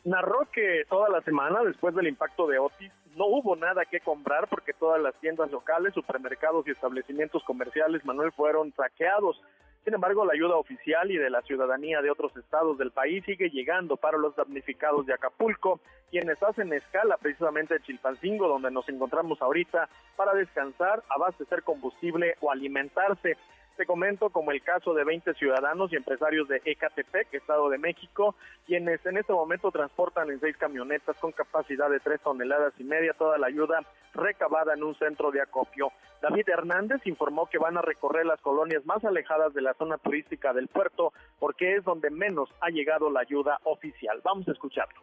Narró 0.03 0.47
que 0.51 0.83
toda 0.89 1.09
la 1.09 1.21
semana, 1.21 1.63
después 1.63 1.95
del 1.95 2.07
impacto 2.07 2.45
de 2.45 2.59
Otis, 2.59 2.91
no 3.15 3.25
hubo 3.27 3.55
nada 3.55 3.85
que 3.85 3.99
comprar 3.99 4.47
porque 4.47 4.73
todas 4.73 5.01
las 5.01 5.15
tiendas 5.15 5.51
locales, 5.51 5.93
supermercados 5.93 6.67
y 6.67 6.71
establecimientos 6.71 7.43
comerciales, 7.43 8.03
Manuel, 8.05 8.31
fueron 8.31 8.73
saqueados. 8.73 9.39
Sin 9.83 9.93
embargo, 9.93 10.25
la 10.25 10.33
ayuda 10.33 10.55
oficial 10.55 11.11
y 11.11 11.17
de 11.17 11.29
la 11.29 11.41
ciudadanía 11.41 12.01
de 12.01 12.09
otros 12.09 12.35
estados 12.37 12.77
del 12.77 12.91
país 12.91 13.23
sigue 13.25 13.49
llegando 13.49 13.97
para 13.97 14.17
los 14.17 14.33
damnificados 14.35 15.05
de 15.05 15.13
Acapulco, 15.13 15.81
quienes 16.09 16.41
hacen 16.41 16.71
escala 16.71 17.17
precisamente 17.17 17.75
en 17.75 17.83
Chilpancingo, 17.83 18.47
donde 18.47 18.71
nos 18.71 18.87
encontramos 18.87 19.41
ahorita, 19.41 19.89
para 20.15 20.33
descansar, 20.33 21.03
abastecer 21.09 21.63
combustible 21.63 22.35
o 22.39 22.49
alimentarse. 22.49 23.37
Te 23.77 23.87
comento 23.87 24.29
como 24.29 24.51
el 24.51 24.61
caso 24.61 24.93
de 24.93 25.03
20 25.03 25.33
ciudadanos 25.33 25.91
y 25.91 25.95
empresarios 25.95 26.47
de 26.47 26.61
Ecatepec, 26.63 27.33
Estado 27.33 27.69
de 27.69 27.79
México, 27.79 28.35
quienes 28.67 29.03
en 29.03 29.17
este 29.17 29.33
momento 29.33 29.71
transportan 29.71 30.29
en 30.29 30.39
seis 30.39 30.55
camionetas 30.57 31.17
con 31.17 31.31
capacidad 31.31 31.89
de 31.89 31.99
tres 31.99 32.21
toneladas 32.21 32.73
y 32.77 32.83
media 32.83 33.13
toda 33.13 33.39
la 33.39 33.47
ayuda 33.47 33.81
recabada 34.13 34.75
en 34.75 34.83
un 34.83 34.93
centro 34.95 35.31
de 35.31 35.41
acopio. 35.41 35.91
David 36.21 36.49
Hernández 36.49 37.01
informó 37.05 37.47
que 37.47 37.57
van 37.57 37.75
a 37.75 37.81
recorrer 37.81 38.27
las 38.27 38.39
colonias 38.41 38.85
más 38.85 39.03
alejadas 39.03 39.55
de 39.55 39.61
la 39.61 39.73
zona 39.73 39.97
turística 39.97 40.53
del 40.53 40.67
puerto 40.67 41.11
porque 41.39 41.75
es 41.75 41.83
donde 41.83 42.11
menos 42.11 42.49
ha 42.61 42.69
llegado 42.69 43.09
la 43.09 43.21
ayuda 43.21 43.59
oficial. 43.63 44.21
Vamos 44.23 44.47
a 44.47 44.51
escucharlo. 44.51 45.01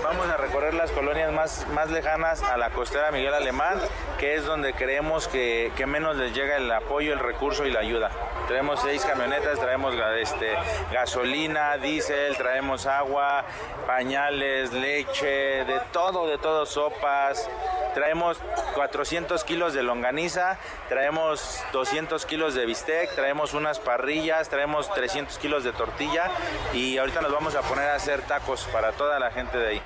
Vamos 0.00 0.26
a 0.26 0.36
recorrer 0.36 0.72
las 0.72 0.90
colonias 0.90 1.30
más, 1.32 1.66
más 1.74 1.90
lejanas 1.90 2.42
a 2.42 2.56
la 2.56 2.70
costera 2.70 3.12
Miguel 3.12 3.34
Alemán, 3.34 3.78
que 4.18 4.34
es 4.34 4.44
donde 4.44 4.72
creemos 4.72 5.28
que, 5.28 5.70
menos 5.86 6.16
les 6.16 6.34
llega 6.34 6.56
el 6.56 6.72
apoyo, 6.72 7.12
el 7.12 7.18
recurso 7.18 7.66
y 7.66 7.70
la 7.70 7.80
ayuda. 7.80 8.10
Traemos 8.48 8.80
seis 8.80 9.04
camionetas, 9.04 9.58
traemos 9.58 9.94
este, 10.18 10.54
gasolina, 10.90 11.76
diésel, 11.76 12.36
traemos 12.36 12.86
agua, 12.86 13.44
pañales, 13.86 14.72
leche, 14.72 15.64
de 15.64 15.80
todo, 15.92 16.26
de 16.26 16.38
todo, 16.38 16.64
sopas. 16.66 17.48
Traemos 17.94 18.38
400 18.74 19.44
kilos 19.44 19.74
de 19.74 19.82
longaniza, 19.82 20.58
traemos 20.88 21.62
200 21.72 22.24
kilos 22.24 22.54
de 22.54 22.64
bistec, 22.64 23.14
traemos 23.14 23.52
unas 23.52 23.78
parrillas, 23.80 24.48
traemos 24.48 24.92
300 24.94 25.36
kilos 25.36 25.62
de 25.62 25.72
tortilla 25.72 26.30
y 26.72 26.96
ahorita 26.96 27.20
nos 27.20 27.32
vamos 27.32 27.54
a 27.54 27.60
poner 27.60 27.88
a 27.88 27.96
hacer 27.96 28.22
tacos 28.22 28.64
para 28.72 28.92
toda 28.92 29.18
la 29.18 29.30
gente 29.30 29.58
de 29.58 29.68
ahí 29.68 29.81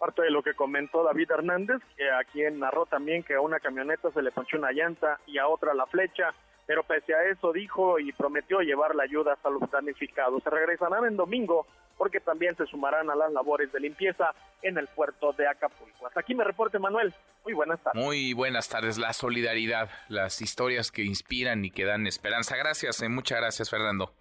parte 0.00 0.22
de 0.22 0.30
lo 0.30 0.42
que 0.42 0.54
comentó 0.54 1.04
David 1.04 1.30
Hernández, 1.30 1.80
que 1.94 2.10
a 2.10 2.24
quien 2.24 2.58
narró 2.58 2.86
también 2.86 3.22
que 3.22 3.34
a 3.34 3.40
una 3.42 3.60
camioneta 3.60 4.10
se 4.10 4.22
le 4.22 4.32
ponchó 4.32 4.56
una 4.56 4.72
llanta 4.72 5.20
y 5.26 5.36
a 5.36 5.46
otra 5.46 5.74
la 5.74 5.86
flecha, 5.86 6.34
pero 6.66 6.82
pese 6.84 7.14
a 7.14 7.24
eso 7.24 7.52
dijo 7.52 7.98
y 7.98 8.10
prometió 8.12 8.60
llevar 8.60 8.94
la 8.94 9.02
ayuda 9.02 9.34
hasta 9.34 9.50
los 9.50 9.70
damnificados. 9.70 10.42
Se 10.42 10.48
regresarán 10.48 11.04
en 11.04 11.16
domingo 11.16 11.66
porque 11.98 12.18
también 12.18 12.56
se 12.56 12.64
sumarán 12.66 13.10
a 13.10 13.14
las 13.14 13.30
labores 13.30 13.70
de 13.72 13.80
limpieza 13.80 14.34
en 14.62 14.78
el 14.78 14.88
puerto 14.88 15.34
de 15.34 15.46
Acapulco. 15.46 16.06
Hasta 16.06 16.20
aquí 16.20 16.34
me 16.34 16.44
reporte 16.44 16.78
Manuel. 16.78 17.14
Muy 17.44 17.52
buenas 17.52 17.78
tardes. 17.82 18.02
Muy 18.02 18.32
buenas 18.32 18.70
tardes. 18.70 18.96
La 18.96 19.12
solidaridad, 19.12 19.90
las 20.08 20.40
historias 20.40 20.90
que 20.90 21.02
inspiran 21.02 21.62
y 21.62 21.70
que 21.70 21.84
dan 21.84 22.06
esperanza. 22.06 22.56
Gracias, 22.56 23.02
eh, 23.02 23.10
muchas 23.10 23.38
gracias 23.38 23.68
Fernando. 23.68 24.14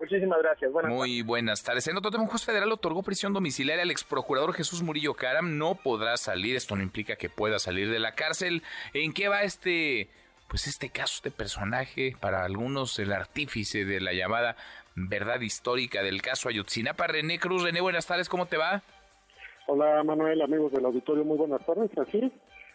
Muchísimas 0.00 0.38
gracias. 0.42 0.72
Buenas 0.72 0.90
Muy 0.90 1.20
buenas 1.20 1.62
tardes. 1.62 1.86
En 1.86 1.96
otro 1.96 2.10
tema, 2.10 2.22
un 2.22 2.30
juez 2.30 2.44
federal 2.44 2.72
otorgó 2.72 3.02
prisión 3.02 3.34
domiciliaria 3.34 3.82
al 3.82 3.90
ex 3.90 4.02
procurador 4.02 4.54
Jesús 4.54 4.82
Murillo 4.82 5.12
Caram. 5.12 5.58
No 5.58 5.74
podrá 5.74 6.16
salir. 6.16 6.56
Esto 6.56 6.74
no 6.74 6.82
implica 6.82 7.16
que 7.16 7.28
pueda 7.28 7.58
salir 7.58 7.90
de 7.90 7.98
la 7.98 8.14
cárcel. 8.14 8.62
¿En 8.94 9.12
qué 9.12 9.28
va 9.28 9.42
este, 9.42 10.08
pues 10.48 10.66
este 10.66 10.88
caso, 10.88 11.16
este 11.16 11.30
personaje? 11.30 12.16
Para 12.18 12.44
algunos, 12.44 12.98
el 12.98 13.12
artífice 13.12 13.84
de 13.84 14.00
la 14.00 14.14
llamada 14.14 14.56
verdad 14.94 15.40
histórica 15.40 16.02
del 16.02 16.22
caso 16.22 16.48
Ayotzinapa. 16.48 17.06
René 17.06 17.38
Cruz. 17.38 17.62
René, 17.62 17.82
buenas 17.82 18.06
tardes. 18.06 18.30
¿Cómo 18.30 18.46
te 18.46 18.56
va? 18.56 18.82
Hola, 19.66 20.02
Manuel, 20.02 20.40
amigos 20.40 20.72
del 20.72 20.86
auditorio. 20.86 21.24
Muy 21.24 21.36
buenas 21.36 21.64
tardes. 21.66 21.90
Así 21.98 22.32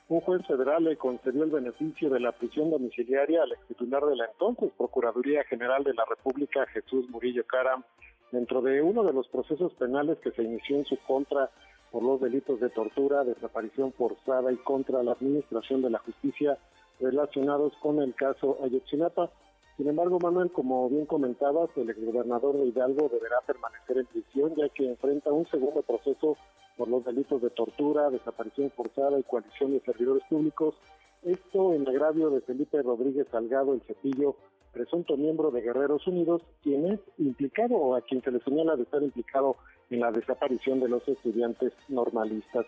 un 0.07 0.21
juez 0.21 0.45
federal 0.45 0.83
le 0.83 0.97
concedió 0.97 1.43
el 1.43 1.49
beneficio 1.49 2.11
de 2.11 2.19
la 2.19 2.31
prisión 2.31 2.69
domiciliaria 2.69 3.41
al 3.41 3.53
ex 3.53 3.67
titular 3.67 4.05
de 4.05 4.15
la 4.15 4.25
entonces 4.25 4.71
Procuraduría 4.77 5.43
General 5.45 5.83
de 5.83 5.95
la 5.95 6.05
República, 6.05 6.67
Jesús 6.67 7.09
Murillo 7.09 7.43
Caram, 7.47 7.83
dentro 8.31 8.61
de 8.61 8.83
uno 8.83 9.03
de 9.03 9.13
los 9.13 9.27
procesos 9.29 9.73
penales 9.73 10.19
que 10.19 10.31
se 10.31 10.43
inició 10.43 10.77
en 10.77 10.85
su 10.85 10.97
contra 11.07 11.49
por 11.91 12.03
los 12.03 12.21
delitos 12.21 12.59
de 12.59 12.69
tortura, 12.69 13.23
desaparición 13.23 13.93
forzada 13.93 14.51
y 14.51 14.57
contra 14.57 15.01
la 15.01 15.13
administración 15.13 15.81
de 15.81 15.89
la 15.89 15.99
justicia 15.99 16.59
relacionados 16.99 17.73
con 17.81 17.99
el 17.99 18.13
caso 18.13 18.59
Ayotzinapa. 18.63 19.31
Sin 19.77 19.87
embargo, 19.87 20.19
Manuel, 20.19 20.51
como 20.51 20.87
bien 20.87 21.05
comentabas, 21.05 21.69
el 21.77 21.89
exgobernador 21.89 22.57
de 22.57 22.67
Hidalgo 22.67 23.09
deberá 23.09 23.37
permanecer 23.45 23.97
en 23.97 24.05
prisión 24.05 24.53
ya 24.55 24.69
que 24.69 24.87
enfrenta 24.87 25.31
un 25.31 25.47
segundo 25.47 25.81
proceso 25.81 26.37
por 26.77 26.87
los 26.87 27.03
delitos 27.05 27.41
de 27.41 27.49
tortura, 27.49 28.09
desaparición 28.09 28.71
forzada 28.71 29.19
y 29.19 29.23
coalición 29.23 29.71
de 29.71 29.79
servidores 29.81 30.23
públicos. 30.29 30.75
Esto 31.23 31.73
en 31.73 31.87
agravio 31.87 32.29
de 32.29 32.41
Felipe 32.41 32.81
Rodríguez 32.81 33.27
Salgado, 33.31 33.73
el 33.73 33.81
Cepillo, 33.81 34.35
presunto 34.71 35.15
miembro 35.15 35.51
de 35.51 35.61
Guerreros 35.61 36.05
Unidos, 36.05 36.41
quien 36.61 36.91
es 36.91 36.99
implicado 37.17 37.75
o 37.75 37.95
a 37.95 38.01
quien 38.01 38.21
se 38.21 38.31
le 38.31 38.39
señala 38.41 38.75
de 38.75 38.83
estar 38.83 39.01
implicado 39.01 39.55
en 39.89 40.01
la 40.01 40.11
desaparición 40.11 40.79
de 40.81 40.89
los 40.89 41.07
estudiantes 41.07 41.73
normalistas. 41.87 42.65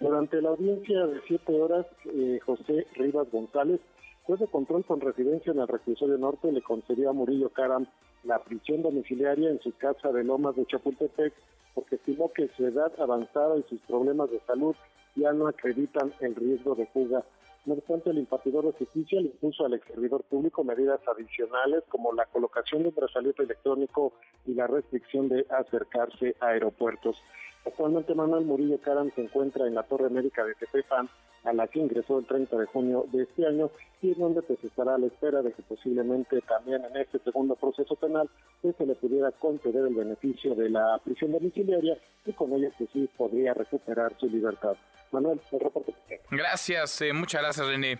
Durante 0.00 0.40
la 0.40 0.50
audiencia 0.50 1.06
de 1.06 1.20
siete 1.26 1.60
horas, 1.60 1.84
eh, 2.14 2.38
José 2.46 2.86
Rivas 2.94 3.28
González, 3.32 3.80
juez 4.22 4.38
de 4.38 4.46
control 4.46 4.84
con 4.84 5.00
residencia 5.00 5.52
en 5.52 5.58
el 5.58 5.66
reclusorio 5.66 6.16
norte 6.18 6.52
le 6.52 6.62
concedió 6.62 7.10
a 7.10 7.12
Murillo 7.12 7.48
Caram 7.48 7.86
la 8.24 8.38
prisión 8.38 8.82
domiciliaria 8.82 9.50
en 9.50 9.60
su 9.60 9.72
casa 9.76 10.12
de 10.12 10.24
Lomas 10.24 10.56
de 10.56 10.66
Chapultepec 10.66 11.32
porque 11.74 11.96
estimó 11.96 12.32
que 12.32 12.48
su 12.56 12.66
edad 12.66 12.92
avanzada 12.98 13.56
y 13.56 13.62
sus 13.68 13.80
problemas 13.82 14.30
de 14.30 14.40
salud 14.46 14.74
ya 15.14 15.32
no 15.32 15.46
acreditan 15.46 16.12
el 16.20 16.34
riesgo 16.34 16.74
de 16.74 16.86
fuga. 16.86 17.24
No 17.66 17.74
obstante, 17.74 18.10
el 18.10 18.18
impartidor 18.18 18.64
de 18.64 18.72
justicia 18.72 19.20
le 19.20 19.28
impuso 19.28 19.64
al 19.64 19.74
ex 19.74 19.86
servidor 19.86 20.22
público 20.24 20.64
medidas 20.64 21.00
adicionales 21.06 21.84
como 21.88 22.12
la 22.12 22.24
colocación 22.26 22.82
de 22.82 22.88
un 22.88 22.94
brazalete 22.94 23.42
electrónico 23.42 24.12
y 24.46 24.54
la 24.54 24.66
restricción 24.66 25.28
de 25.28 25.46
acercarse 25.50 26.34
a 26.40 26.48
aeropuertos. 26.48 27.22
Actualmente 27.66 28.14
Manuel 28.14 28.44
Murillo 28.44 28.80
Caram 28.80 29.10
se 29.14 29.22
encuentra 29.22 29.66
en 29.66 29.74
la 29.74 29.82
Torre 29.82 30.10
Médica 30.10 30.44
de 30.44 30.54
Tepepan, 30.54 31.08
a 31.44 31.52
la 31.52 31.66
que 31.68 31.78
ingresó 31.78 32.18
el 32.18 32.26
30 32.26 32.56
de 32.56 32.66
junio 32.66 33.06
de 33.12 33.22
este 33.22 33.46
año 33.46 33.70
y 34.02 34.10
es 34.10 34.18
donde 34.18 34.42
pues 34.42 34.62
estará 34.62 34.94
a 34.94 34.98
la 34.98 35.06
espera 35.06 35.42
de 35.42 35.52
que 35.52 35.62
posiblemente 35.62 36.40
también 36.42 36.84
en 36.84 36.96
este 36.96 37.18
segundo 37.20 37.54
proceso 37.54 37.94
penal 37.96 38.28
pues, 38.60 38.76
se 38.76 38.86
le 38.86 38.94
pudiera 38.94 39.30
conceder 39.32 39.86
el 39.86 39.94
beneficio 39.94 40.54
de 40.54 40.70
la 40.70 41.00
prisión 41.04 41.32
domiciliaria 41.32 41.96
y 42.26 42.32
con 42.32 42.52
ello 42.52 42.70
pues 42.76 42.90
sí 42.92 43.08
podría 43.16 43.54
recuperar 43.54 44.16
su 44.18 44.26
libertad. 44.26 44.76
Manuel, 45.10 45.40
el 45.52 45.60
reporte. 45.60 45.94
Gracias, 46.30 47.00
eh, 47.00 47.12
muchas 47.12 47.42
gracias 47.42 47.66
René. 47.66 47.98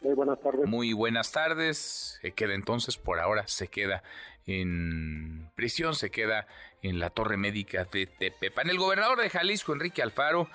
Muy 0.00 0.14
buenas 0.14 0.40
tardes. 0.40 0.66
Muy 0.66 0.92
buenas 0.92 1.32
tardes. 1.32 2.18
Se 2.22 2.32
queda 2.32 2.54
entonces, 2.54 2.96
por 2.96 3.18
ahora, 3.18 3.46
se 3.48 3.68
queda 3.68 4.02
en 4.46 5.50
prisión, 5.54 5.94
se 5.94 6.10
queda 6.10 6.46
en 6.82 7.00
la 7.00 7.10
torre 7.10 7.36
médica 7.36 7.84
de 7.84 8.06
Tepepan. 8.06 8.70
El 8.70 8.78
gobernador 8.78 9.20
de 9.20 9.30
Jalisco, 9.30 9.72
Enrique 9.72 10.02
Alfaro, 10.02 10.48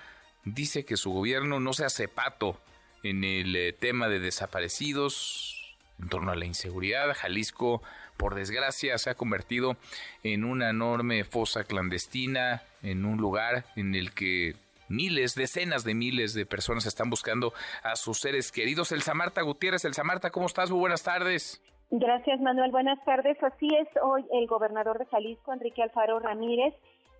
dice 0.45 0.85
que 0.85 0.97
su 0.97 1.11
gobierno 1.11 1.59
no 1.59 1.73
se 1.73 1.85
hace 1.85 2.07
pato 2.07 2.59
en 3.03 3.23
el 3.23 3.55
eh, 3.55 3.73
tema 3.73 4.07
de 4.07 4.19
desaparecidos, 4.19 5.75
en 5.99 6.09
torno 6.09 6.31
a 6.31 6.35
la 6.35 6.45
inseguridad. 6.45 7.13
Jalisco, 7.13 7.83
por 8.17 8.35
desgracia, 8.35 8.97
se 8.97 9.09
ha 9.09 9.15
convertido 9.15 9.77
en 10.23 10.45
una 10.45 10.69
enorme 10.69 11.23
fosa 11.25 11.65
clandestina, 11.65 12.63
en 12.81 13.05
un 13.05 13.17
lugar 13.17 13.65
en 13.75 13.93
el 13.93 14.13
que 14.13 14.55
miles, 14.87 15.35
decenas 15.35 15.83
de 15.83 15.93
miles 15.93 16.33
de 16.33 16.45
personas 16.45 16.85
están 16.85 17.09
buscando 17.09 17.53
a 17.83 17.95
sus 17.95 18.19
seres 18.19 18.51
queridos. 18.51 18.91
Elsa 18.91 19.13
Marta 19.13 19.41
Gutiérrez, 19.41 19.85
Elsa 19.85 20.03
Marta, 20.03 20.29
¿cómo 20.29 20.45
estás? 20.45 20.69
Muy 20.71 20.79
buenas 20.79 21.03
tardes. 21.03 21.61
Gracias, 21.91 22.39
Manuel. 22.41 22.71
Buenas 22.71 23.03
tardes. 23.05 23.37
Así 23.43 23.67
es, 23.67 23.87
hoy 24.01 24.25
el 24.31 24.47
gobernador 24.47 24.97
de 24.97 25.05
Jalisco, 25.05 25.53
Enrique 25.53 25.83
Alfaro 25.83 26.19
Ramírez, 26.19 26.73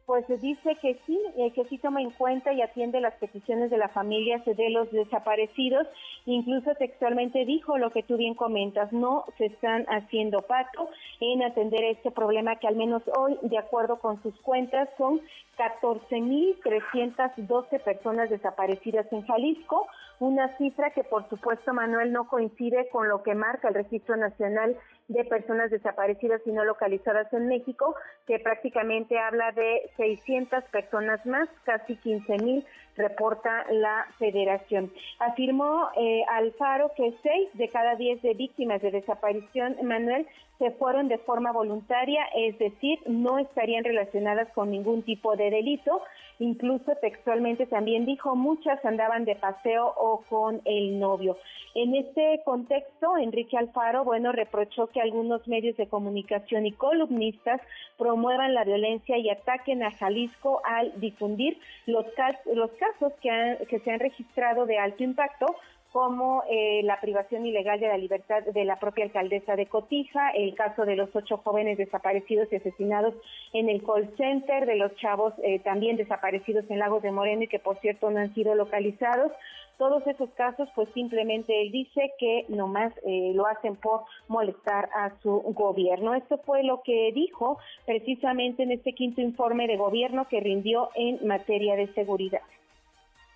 pues 0.06 0.26
dice 0.41 0.76
que 0.82 0.99
sí, 1.06 1.18
eh, 1.38 1.54
que 1.54 1.64
sí 1.66 1.78
toma 1.78 2.01
en 2.01 2.10
cuenta 2.12 2.51
y 2.51 2.62
atiende 2.62 2.99
las 2.99 3.14
peticiones 3.16 3.70
de 3.70 3.78
la 3.78 3.88
familia 3.89 4.41
de 4.45 4.70
los 4.70 4.91
desaparecidos. 4.91 5.88
Incluso 6.26 6.76
textualmente 6.76 7.45
dijo 7.45 7.78
lo 7.78 7.91
que 7.91 8.04
tú 8.04 8.18
bien 8.18 8.34
comentas, 8.34 8.91
no 8.91 9.24
se 9.38 9.45
están 9.45 9.86
haciendo 9.88 10.41
pato 10.41 10.89
en 11.20 11.43
atender 11.43 11.84
este 11.86 12.12
problema 12.12 12.58
que 12.58 12.68
al 12.68 12.76
menos 12.76 13.01
hoy, 13.18 13.38
de 13.41 13.58
acuerdo 13.58 13.99
con 13.99 14.22
sus 14.22 14.38
cuentas, 14.41 14.89
son 14.97 15.22
14.312 15.58 17.82
personas 17.82 18.30
desaparecidas 18.30 19.12
en 19.12 19.26
Jalisco, 19.26 19.88
una 20.24 20.58
cifra 20.58 20.92
que 20.92 21.04
por 21.04 21.28
supuesto 21.30 21.74
Manuel 21.74 22.12
no 22.12 22.28
coincide 22.28 22.88
con 22.90 23.10
lo 23.10 23.24
que 23.24 23.36
marca 23.36 23.68
el 23.68 23.76
Registro 23.76 24.16
Nacional 24.16 24.78
de 25.10 25.26
Personas 25.26 25.70
Desaparecidas 25.70 26.42
y 26.46 26.52
no 26.52 26.64
localizadas 26.64 27.32
en 27.34 27.48
México, 27.48 27.96
que 28.26 28.40
prácticamente 28.40 29.20
habla 29.20 29.52
de 29.52 29.90
600 29.98 30.64
personas 30.66 31.26
más, 31.26 31.50
casi 31.66 31.98
15.000 31.98 32.66
reporta 32.96 33.66
la 33.72 34.08
federación. 34.20 34.92
Afirmó 35.20 35.90
eh, 35.98 36.24
Alfaro 36.30 36.92
que 36.96 37.14
6 37.22 37.50
de 37.54 37.70
cada 37.70 37.96
10 37.96 38.22
de 38.22 38.34
víctimas 38.34 38.82
de 38.82 38.92
desaparición, 38.92 39.76
Manuel, 39.84 40.28
se 40.60 40.72
fueron 40.72 41.08
de 41.08 41.18
forma 41.18 41.51
voluntaria, 41.51 42.24
es 42.36 42.58
decir, 42.60 42.99
no 43.06 43.39
estarían 43.39 43.84
relacionadas 43.84 44.47
con 44.54 44.72
ningún 44.72 45.04
tipo 45.04 45.36
de 45.36 45.49
delito. 45.49 46.01
Incluso 46.39 46.95
textualmente 47.01 47.66
también 47.66 48.06
dijo, 48.06 48.36
muchas 48.36 48.84
andaban 48.86 49.26
de 49.26 49.36
paseo 49.36 49.93
o 49.97 50.24
con 50.30 50.62
el 50.66 50.99
novio. 50.99 51.38
En 51.76 51.95
este 51.95 52.41
contexto, 52.45 53.18
Enrique 53.18 53.58
Alfaro, 53.58 54.04
bueno, 54.04 54.32
reprochó 54.32 54.88
que 54.88 55.01
algunos 55.01 55.47
medios 55.47 55.76
de 55.78 55.88
comunicación 55.88 56.66
y 56.66 56.72
columnistas 56.72 57.62
promuevan 57.97 58.54
la 58.54 58.64
violencia 58.64 59.18
y 59.18 59.30
ataquen 59.30 59.84
a 59.84 59.91
Jalisco 59.91 60.62
al 60.66 60.99
difundir 60.99 61.58
los, 61.88 62.06
los 62.54 62.72
casos 62.74 63.14
que, 63.22 63.58
que 63.70 63.80
se 63.80 63.91
han 63.91 63.99
registrado 63.99 64.66
de 64.66 64.78
alto 64.78 65.04
impacto 65.04 65.56
como 65.94 66.44
eh, 66.50 66.82
la 66.84 67.00
privación 67.00 67.46
ilegal 67.46 67.80
de 67.80 67.88
la 67.88 68.00
libertad 68.00 68.41
de 68.41 68.66
la 68.66 68.80
propia 68.80 69.06
alcaldesa 69.06 69.56
de 69.56 69.68
Cotija, 69.68 70.32
el 70.32 70.56
caso 70.56 70.86
de 70.86 70.96
los 70.96 71.16
ocho 71.16 71.38
jóvenes 71.38 71.78
desaparecidos 71.78 72.52
y 72.52 72.56
asesinados 72.56 73.14
en 73.54 73.70
el 73.70 73.84
call 73.84 74.10
center, 74.18 74.66
de 74.66 74.76
los 74.76 74.96
chavos 74.96 75.36
eh, 75.44 75.60
también 75.60 75.96
desaparecidos 75.96 76.66
en 76.70 76.80
Lagos 76.80 77.04
de 77.04 77.12
Moreno 77.12 77.44
y 77.44 77.48
que 77.48 77.60
por 77.60 77.80
cierto 77.80 78.10
no 78.10 78.18
han 78.18 78.34
sido 78.34 78.56
localizados. 78.56 79.32
Todos 79.78 80.06
esos 80.08 80.32
casos, 80.32 80.68
pues 80.74 80.89
simplemente 80.96 81.62
él 81.62 81.72
dice 81.72 82.12
que 82.18 82.46
nomás 82.50 82.91
eh, 83.06 83.32
lo 83.36 83.46
hacen 83.46 83.76
por 83.76 84.02
molestar 84.28 84.89
a 84.96 85.12
su 85.22 85.41
gobierno. 85.54 86.16
Esto 86.16 86.39
fue 86.39 86.64
lo 86.64 86.82
que 86.82 87.12
dijo 87.14 87.60
precisamente 87.86 88.64
en 88.64 88.72
este 88.72 88.94
quinto 88.94 89.22
informe 89.22 89.68
de 89.68 89.78
gobierno 89.78 90.28
que 90.28 90.39
rindió 90.39 90.89
en 90.96 91.28
materia 91.28 91.76
de 91.76 91.94
seguridad 91.94 92.41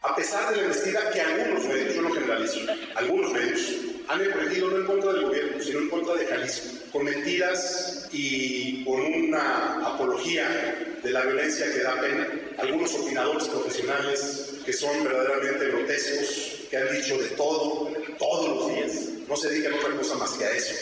a 0.02 0.16
pesar 0.16 0.50
de 0.50 0.58
la 0.58 0.64
investiga 0.64 1.10
que 1.12 1.22
algunos 1.22 1.66
medios, 1.66 1.96
yo 1.96 2.02
no 2.02 2.12
generalizo, 2.12 2.60
algunos 2.96 3.32
medios 3.34 3.74
han 4.08 4.22
emprendido 4.22 4.70
no 4.70 4.78
en 4.78 4.86
contra 4.86 5.14
del 5.14 5.26
gobierno, 5.26 5.62
sino 5.62 5.80
en 5.80 5.90
contra 5.90 6.16
de 6.16 6.26
Jalisco, 6.26 6.68
con 6.92 7.06
mentiras 7.06 8.08
y 8.12 8.86
con 8.86 9.02
una 9.02 9.86
apología 9.86 10.98
de 11.04 11.12
la 11.12 11.22
violencia 11.24 11.72
que 11.72 11.80
da 11.80 12.00
pena. 12.00 12.28
Algunos 12.58 12.94
opinadores 12.96 13.46
profesionales 13.46 14.54
que 14.66 14.74
son 14.74 15.04
verdaderamente 15.04 15.68
grotescos, 15.68 16.68
que 16.70 16.78
han 16.78 16.92
dicho 16.94 17.18
de 17.18 17.30
todo, 17.30 17.92
todos 18.18 18.50
los 18.50 18.76
días. 18.76 18.94
No 19.28 19.36
se 19.36 19.50
dedican 19.50 19.74
a 19.74 19.78
otra 19.78 19.98
cosa 19.98 20.16
más 20.16 20.32
que 20.32 20.46
a 20.46 20.52
eso. 20.52 20.74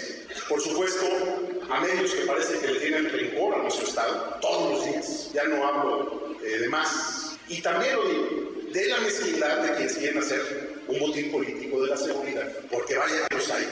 Por 0.48 0.62
supuesto, 0.62 1.06
a 1.70 1.80
medios 1.80 2.12
que 2.12 2.26
parece 2.26 2.60
que 2.60 2.68
le 2.68 2.80
tienen 2.80 3.10
rencor 3.10 3.56
a 3.56 3.64
nuestro 3.64 3.88
Estado, 3.88 4.38
todos 4.40 4.72
los 4.72 4.86
días. 4.86 5.32
Ya 5.34 5.46
no 5.46 5.66
hablo 5.66 6.36
eh, 6.44 6.60
de 6.60 6.70
más. 6.70 7.38
Y 7.48 7.62
también 7.62 7.96
lo 7.96 8.08
digo, 8.08 8.55
de 8.76 8.90
la 8.90 9.00
mezquindad 9.00 9.64
de 9.64 9.74
quienes 9.76 9.98
quieren 9.98 10.18
hacer 10.18 10.40
un 10.90 11.00
motín 11.00 11.32
político 11.32 11.82
de 11.82 11.90
la 11.92 11.96
seguridad, 11.96 12.46
porque 12.70 12.98
vaya 12.98 13.26
que 13.30 13.36
los 13.36 13.50
hay. 13.50 13.64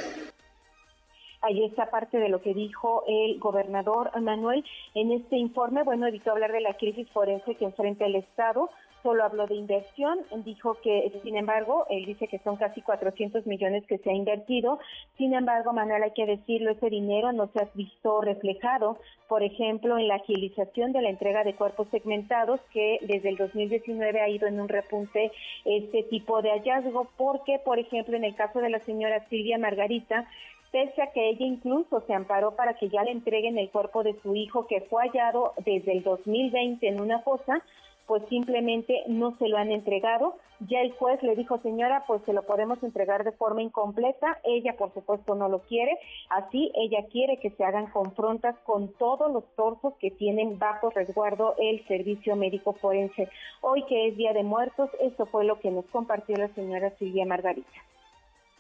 Ahí 1.42 1.66
está 1.66 1.92
parte 1.92 2.20
de 2.20 2.30
lo 2.30 2.42
que 2.42 2.54
dijo 2.54 3.04
el 3.06 3.38
gobernador 3.38 4.18
Manuel 4.22 4.64
en 4.96 5.12
este 5.12 5.36
informe. 5.36 5.84
Bueno, 5.84 6.08
evitó 6.08 6.32
hablar 6.32 6.54
de 6.54 6.62
la 6.62 6.78
crisis 6.78 7.10
forense 7.12 7.56
que 7.56 7.66
enfrenta 7.66 8.06
el 8.06 8.16
Estado, 8.16 8.70
solo 9.04 9.24
habló 9.24 9.46
de 9.46 9.56
inversión, 9.56 10.20
dijo 10.46 10.78
que, 10.82 11.12
sin 11.24 11.36
embargo, 11.36 11.86
él 11.90 12.06
dice 12.06 12.28
que 12.28 12.40
son 12.40 12.56
casi 12.56 12.82
400 12.82 13.46
millones 13.46 13.86
que 13.86 13.98
se 14.00 14.10
ha 14.10 14.14
invertido, 14.14 14.80
sin 15.18 15.34
embargo, 15.34 15.74
Manuel, 15.74 16.04
hay 16.04 16.12
que 16.12 16.26
decirlo, 16.26 16.72
ese 16.72 16.90
dinero 16.90 17.34
no 17.34 17.48
se 17.48 17.62
ha 17.62 17.68
visto 17.76 18.22
reflejado, 18.22 18.98
por 19.28 19.44
ejemplo, 19.44 19.98
en 19.98 20.08
la 20.08 20.16
agilización 20.16 20.94
de 20.94 21.02
la 21.02 21.10
entrega 21.10 21.44
de 21.44 21.54
cuerpos 21.54 21.88
segmentados, 21.92 22.62
que 22.72 23.00
desde 23.02 23.30
el 23.30 23.38
2019 23.38 24.22
ha 24.22 24.30
ido 24.30 24.48
en 24.48 24.60
un 24.60 24.70
repunte 24.70 25.32
este 25.66 26.04
tipo 26.04 26.42
de 26.42 26.52
hallazgo, 26.52 27.10
porque, 27.18 27.60
por 27.60 27.80
ejemplo, 27.80 28.16
en 28.16 28.24
el 28.24 28.36
caso 28.36 28.60
de 28.60 28.70
la 28.70 28.80
señora 28.80 29.28
Silvia 29.28 29.58
Margarita, 29.58 30.28
pese 30.72 31.04
a 31.04 31.12
que 31.12 31.30
ella 31.30 31.46
incluso 31.46 32.02
se 32.08 32.14
amparó 32.14 32.56
para 32.56 32.74
que 32.74 32.90
ya 32.90 33.04
le 33.04 33.12
entreguen 33.12 33.60
el 33.60 33.70
cuerpo 33.70 34.02
de 34.02 34.20
su 34.22 34.36
hijo 34.36 34.66
que 34.66 34.82
fue 34.82 35.04
hallado 35.04 35.54
desde 35.64 35.92
el 35.92 36.04
2020 36.04 36.88
en 36.88 37.00
una 37.00 37.20
fosa, 37.20 37.62
pues 38.08 38.24
simplemente 38.30 39.04
no 39.08 39.38
se 39.38 39.48
lo 39.48 39.58
han 39.58 39.72
entregado. 39.72 40.38
Ya 40.60 40.80
el 40.80 40.94
juez 40.94 41.22
le 41.24 41.36
dijo, 41.36 41.60
señora, 41.60 42.04
pues 42.08 42.22
se 42.26 42.34
lo 42.34 42.44
podemos 42.44 42.82
entregar 42.84 43.24
de 43.24 43.32
forma 43.34 43.62
incompleta. 43.62 44.40
Ella, 44.44 44.76
por 44.78 44.94
supuesto, 44.94 45.36
no 45.36 45.50
lo 45.50 45.60
quiere. 45.60 45.98
Así, 46.30 46.72
ella 46.76 47.06
quiere 47.12 47.40
que 47.40 47.52
se 47.52 47.66
hagan 47.66 47.88
confrontas 47.88 48.56
con 48.66 48.94
todos 48.94 49.32
los 49.32 49.44
torsos 49.56 49.94
que 50.00 50.12
tienen 50.12 50.60
bajo 50.60 50.90
resguardo 50.90 51.56
el 51.58 51.86
servicio 51.88 52.36
médico 52.36 52.74
forense. 52.74 53.30
Hoy 53.62 53.84
que 53.86 54.08
es 54.08 54.18
Día 54.18 54.34
de 54.34 54.44
Muertos, 54.44 54.90
eso 55.00 55.26
fue 55.26 55.44
lo 55.44 55.60
que 55.60 55.72
nos 55.72 55.86
compartió 55.86 56.38
la 56.38 56.48
señora 56.50 56.92
Silvia 56.98 57.26
Margarita. 57.26 57.70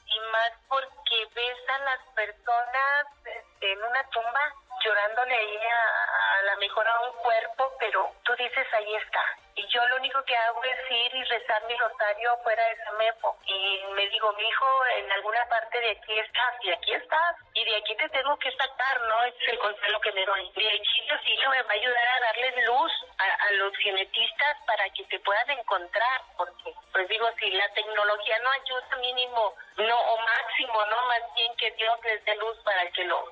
Y 0.07 0.19
más 0.31 0.51
porque 0.67 1.15
ves 1.35 1.69
a 1.69 1.83
las 1.85 2.15
personas 2.15 3.05
este, 3.25 3.71
en 3.71 3.79
una 3.79 4.03
tumba 4.11 4.62
llorándole 4.83 5.35
ahí 5.35 5.57
a, 5.57 6.39
a 6.39 6.41
la 6.43 6.55
mejor 6.57 6.87
a 6.87 6.99
un 7.01 7.13
cuerpo, 7.17 7.73
pero 7.79 8.11
tú 8.23 8.35
dices 8.35 8.67
ahí 8.73 8.95
está. 8.95 9.23
Y 9.55 9.67
yo 9.67 9.85
lo 9.87 9.97
único 9.97 10.23
que 10.23 10.35
hago 10.35 10.63
es 10.63 10.91
ir 10.91 11.15
y 11.15 11.23
rezar 11.25 11.63
mi 11.65 11.75
rosario 11.77 12.37
fuera 12.43 12.63
de 12.69 12.75
Samepo. 12.83 13.37
Y 13.45 13.83
me 13.93 14.07
digo, 14.07 14.33
mi 14.33 14.47
hijo, 14.47 14.85
en 14.97 15.11
alguna 15.11 15.47
parte 15.47 15.79
de 15.79 15.91
aquí 15.91 16.17
estás, 16.17 16.55
y 16.61 16.71
aquí 16.71 16.93
estás, 16.93 17.35
y 17.53 17.63
de 17.63 17.75
aquí 17.75 17.95
te 17.95 18.09
tengo 18.09 18.35
que 18.39 18.51
sacar, 18.51 19.01
¿no? 19.01 19.23
es 19.25 19.35
el 19.47 19.59
consuelo 19.59 20.01
que 20.01 20.11
me 20.11 20.25
doy. 20.25 20.51
De 20.55 20.69
aquí 20.69 21.01
Dios 21.05 21.21
hijo 21.25 21.51
me 21.51 21.61
va 21.61 21.69
a 21.69 21.73
ayudar 21.73 22.07
a 22.07 22.19
darles 22.21 22.65
luz 22.65 22.91
a, 23.19 23.45
a 23.47 23.51
los 23.51 23.75
genetistas 23.77 24.57
para 24.65 24.89
que 24.89 25.03
te 25.05 25.19
puedan 25.19 25.49
encontrar, 25.51 26.21
porque, 26.35 26.73
pues 26.91 27.07
digo, 27.07 27.29
si 27.39 27.51
la 27.51 27.69
tecnología 27.73 28.39
no 28.39 28.49
ayuda 28.49 28.95
mínimo, 28.97 29.55
no, 29.77 29.99
o 29.99 30.17
máximo, 30.17 30.85
¿no? 30.85 31.03
Más 31.07 31.21
bien 31.35 31.55
que 31.57 31.71
Dios 31.71 31.99
les 32.03 32.25
dé 32.25 32.35
luz 32.35 32.57
para 32.63 32.89
que 32.91 33.03
lo, 33.05 33.27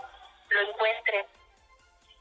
lo 0.50 0.62
encuentren. 0.62 1.26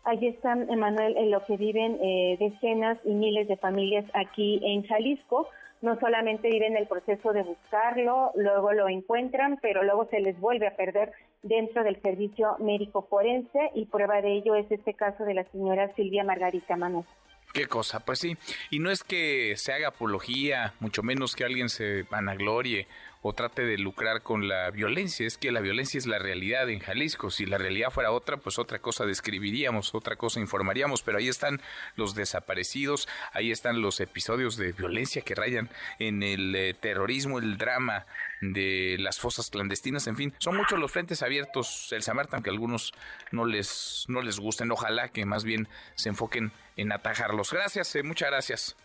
Ahí 0.05 0.27
están, 0.27 0.71
Emanuel, 0.71 1.17
en 1.17 1.31
lo 1.31 1.45
que 1.45 1.57
viven 1.57 1.99
eh, 2.03 2.37
decenas 2.39 2.99
y 3.05 3.11
miles 3.11 3.49
de 3.49 3.57
familias 3.57 4.05
aquí 4.15 4.61
en 4.63 4.83
Jalisco. 4.87 5.49
No 5.83 5.99
solamente 5.99 6.49
viven 6.49 6.77
el 6.77 6.87
proceso 6.87 7.33
de 7.33 7.43
buscarlo, 7.43 8.33
luego 8.35 8.73
lo 8.73 8.89
encuentran, 8.89 9.59
pero 9.63 9.83
luego 9.83 10.07
se 10.11 10.21
les 10.21 10.39
vuelve 10.39 10.67
a 10.67 10.77
perder 10.77 11.13
dentro 11.43 11.85
del 11.85 12.01
servicio 12.03 12.57
médico 12.59 13.07
forense 13.09 13.71
y 13.75 13.87
prueba 13.87 14.21
de 14.21 14.33
ello 14.33 14.55
es 14.55 14.71
este 14.71 14.93
caso 14.93 15.25
de 15.25 15.35
la 15.35 15.45
señora 15.45 15.91
Silvia 15.95 16.23
Margarita 16.23 16.77
Manos. 16.77 17.07
Qué 17.53 17.67
cosa, 17.67 18.01
pues 18.01 18.21
sí. 18.21 18.37
Y 18.71 18.79
no 18.79 18.91
es 18.91 19.03
que 19.03 19.55
se 19.57 19.73
haga 19.73 19.89
apología, 19.89 20.75
mucho 20.81 21.03
menos 21.03 21.35
que 21.35 21.45
alguien 21.45 21.69
se 21.69 22.05
vanaglorie 22.05 22.87
o 23.23 23.33
trate 23.33 23.63
de 23.63 23.79
lucrar 23.79 24.23
con 24.23 24.49
la 24.49 24.71
violencia. 24.71 25.27
Es 25.27 25.39
que 25.39 25.53
la 25.53 25.61
violencia 25.61 25.99
es 25.99 26.07
la 26.07 26.19
realidad 26.19 26.69
en 26.71 26.81
Jalisco. 26.81 27.31
Si 27.31 27.47
la 27.47 27.59
realidad 27.59 27.91
fuera 27.91 28.13
otra, 28.13 28.39
pues 28.39 28.59
otra 28.59 28.79
cosa 28.79 29.05
describiríamos, 29.05 29.95
otra 29.95 30.17
cosa 30.17 30.41
informaríamos. 30.41 31.03
Pero 31.03 31.19
ahí 31.19 31.29
están 31.29 31.61
los 31.97 32.15
desaparecidos, 32.15 33.09
ahí 33.33 33.51
están 33.51 33.83
los 33.83 34.01
episodios 34.01 34.57
de 34.57 34.73
violencia 34.73 35.23
que 35.23 35.35
rayan 35.35 35.71
en 35.99 36.23
el 36.23 36.55
eh, 36.55 36.75
terrorismo, 36.75 37.39
el 37.39 37.59
drama 37.59 38.07
de 38.41 38.97
las 38.99 39.19
fosas 39.19 39.51
clandestinas, 39.51 40.07
en 40.07 40.17
fin, 40.17 40.35
son 40.39 40.57
muchos 40.57 40.79
los 40.79 40.91
frentes 40.91 41.23
abiertos, 41.23 41.93
el 41.93 42.03
Samarta, 42.03 42.37
aunque 42.37 42.51
algunos 42.51 42.93
no 43.33 43.45
les, 43.45 44.05
no 44.09 44.23
les 44.23 44.39
gusten, 44.39 44.71
ojalá 44.71 45.09
que 45.09 45.27
más 45.27 45.45
bien 45.45 45.69
se 45.95 46.09
enfoquen 46.09 46.53
en 46.77 46.93
atajarlos. 46.93 47.53
Gracias, 47.53 47.95
eh, 47.97 48.03
muchas 48.03 48.31
gracias. 48.31 48.77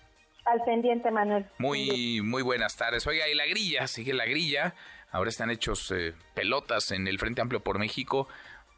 Al 0.45 0.63
pendiente, 0.63 1.11
Manuel. 1.11 1.45
Muy, 1.57 2.21
muy 2.21 2.43
buenas 2.43 2.75
tardes. 2.75 3.05
Oiga, 3.07 3.27
y 3.27 3.33
la 3.33 3.45
grilla, 3.45 3.87
sigue 3.87 4.13
la 4.13 4.25
grilla. 4.25 4.75
Ahora 5.11 5.29
están 5.29 5.49
hechos 5.49 5.91
eh, 5.91 6.13
pelotas 6.33 6.91
en 6.91 7.07
el 7.07 7.19
Frente 7.19 7.41
Amplio 7.41 7.61
por 7.61 7.79
México 7.79 8.27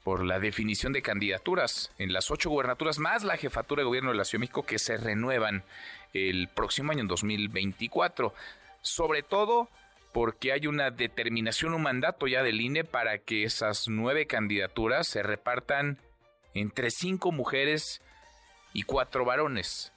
por 0.04 0.24
la 0.24 0.40
definición 0.40 0.94
de 0.94 1.02
candidaturas 1.02 1.92
en 1.98 2.14
las 2.14 2.32
ocho 2.32 2.50
gubernaturas 2.50 2.98
más 2.98 3.26
la 3.26 3.36
jefatura 3.36 3.82
de 3.82 3.88
gobierno 3.88 4.12
de 4.12 4.18
la 4.18 4.24
Ciudad 4.24 4.40
de 4.40 4.44
México 4.44 4.64
que 4.66 4.80
se 4.80 4.96
renuevan 4.96 5.64
el 6.14 6.48
próximo 6.48 6.94
año, 6.94 7.02
en 7.02 7.10
2024. 7.10 8.34
Sobre 8.82 9.22
todo 9.22 9.68
porque 10.14 10.54
hay 10.54 10.66
una 10.68 10.92
determinación, 10.92 11.74
un 11.74 11.82
mandato 11.82 12.26
ya 12.28 12.42
del 12.42 12.62
INE 12.62 12.86
para 12.86 13.18
que 13.18 13.44
esas 13.44 13.90
nueve 13.90 14.28
candidaturas 14.28 15.08
se 15.08 15.24
repartan 15.24 15.98
entre 16.54 16.90
cinco 16.90 17.34
mujeres 17.34 18.02
y 18.74 18.84
cuatro 18.84 19.26
varones. 19.26 19.92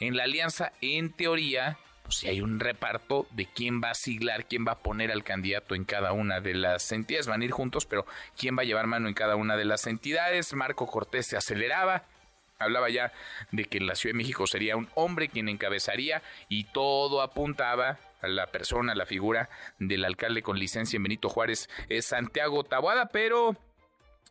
En 0.00 0.16
la 0.16 0.24
alianza, 0.24 0.72
en 0.80 1.12
teoría, 1.12 1.78
pues 2.02 2.18
si 2.18 2.28
hay 2.28 2.40
un 2.40 2.60
reparto 2.60 3.26
de 3.30 3.46
quién 3.46 3.82
va 3.82 3.90
a 3.90 3.94
siglar, 3.94 4.46
quién 4.46 4.66
va 4.66 4.72
a 4.72 4.78
poner 4.78 5.10
al 5.10 5.24
candidato 5.24 5.74
en 5.74 5.84
cada 5.84 6.12
una 6.12 6.40
de 6.40 6.54
las 6.54 6.92
entidades. 6.92 7.26
Van 7.26 7.42
a 7.42 7.44
ir 7.44 7.50
juntos, 7.50 7.86
pero 7.86 8.06
quién 8.36 8.56
va 8.56 8.62
a 8.62 8.64
llevar 8.64 8.86
mano 8.86 9.08
en 9.08 9.14
cada 9.14 9.36
una 9.36 9.56
de 9.56 9.64
las 9.64 9.86
entidades. 9.86 10.52
Marco 10.54 10.86
Cortés 10.86 11.26
se 11.26 11.36
aceleraba. 11.36 12.04
Hablaba 12.58 12.88
ya 12.88 13.12
de 13.50 13.64
que 13.64 13.78
en 13.78 13.86
la 13.86 13.94
Ciudad 13.94 14.14
de 14.14 14.18
México 14.18 14.46
sería 14.46 14.76
un 14.76 14.88
hombre 14.94 15.28
quien 15.28 15.48
encabezaría 15.48 16.22
y 16.48 16.64
todo 16.64 17.20
apuntaba 17.20 17.98
a 18.22 18.28
la 18.28 18.46
persona, 18.46 18.92
a 18.92 18.96
la 18.96 19.04
figura 19.04 19.50
del 19.78 20.04
alcalde 20.04 20.42
con 20.42 20.58
licencia 20.58 20.96
en 20.96 21.02
Benito 21.02 21.28
Juárez, 21.28 21.68
es 21.88 22.06
Santiago 22.06 22.64
Tabuada, 22.64 23.06
pero 23.06 23.56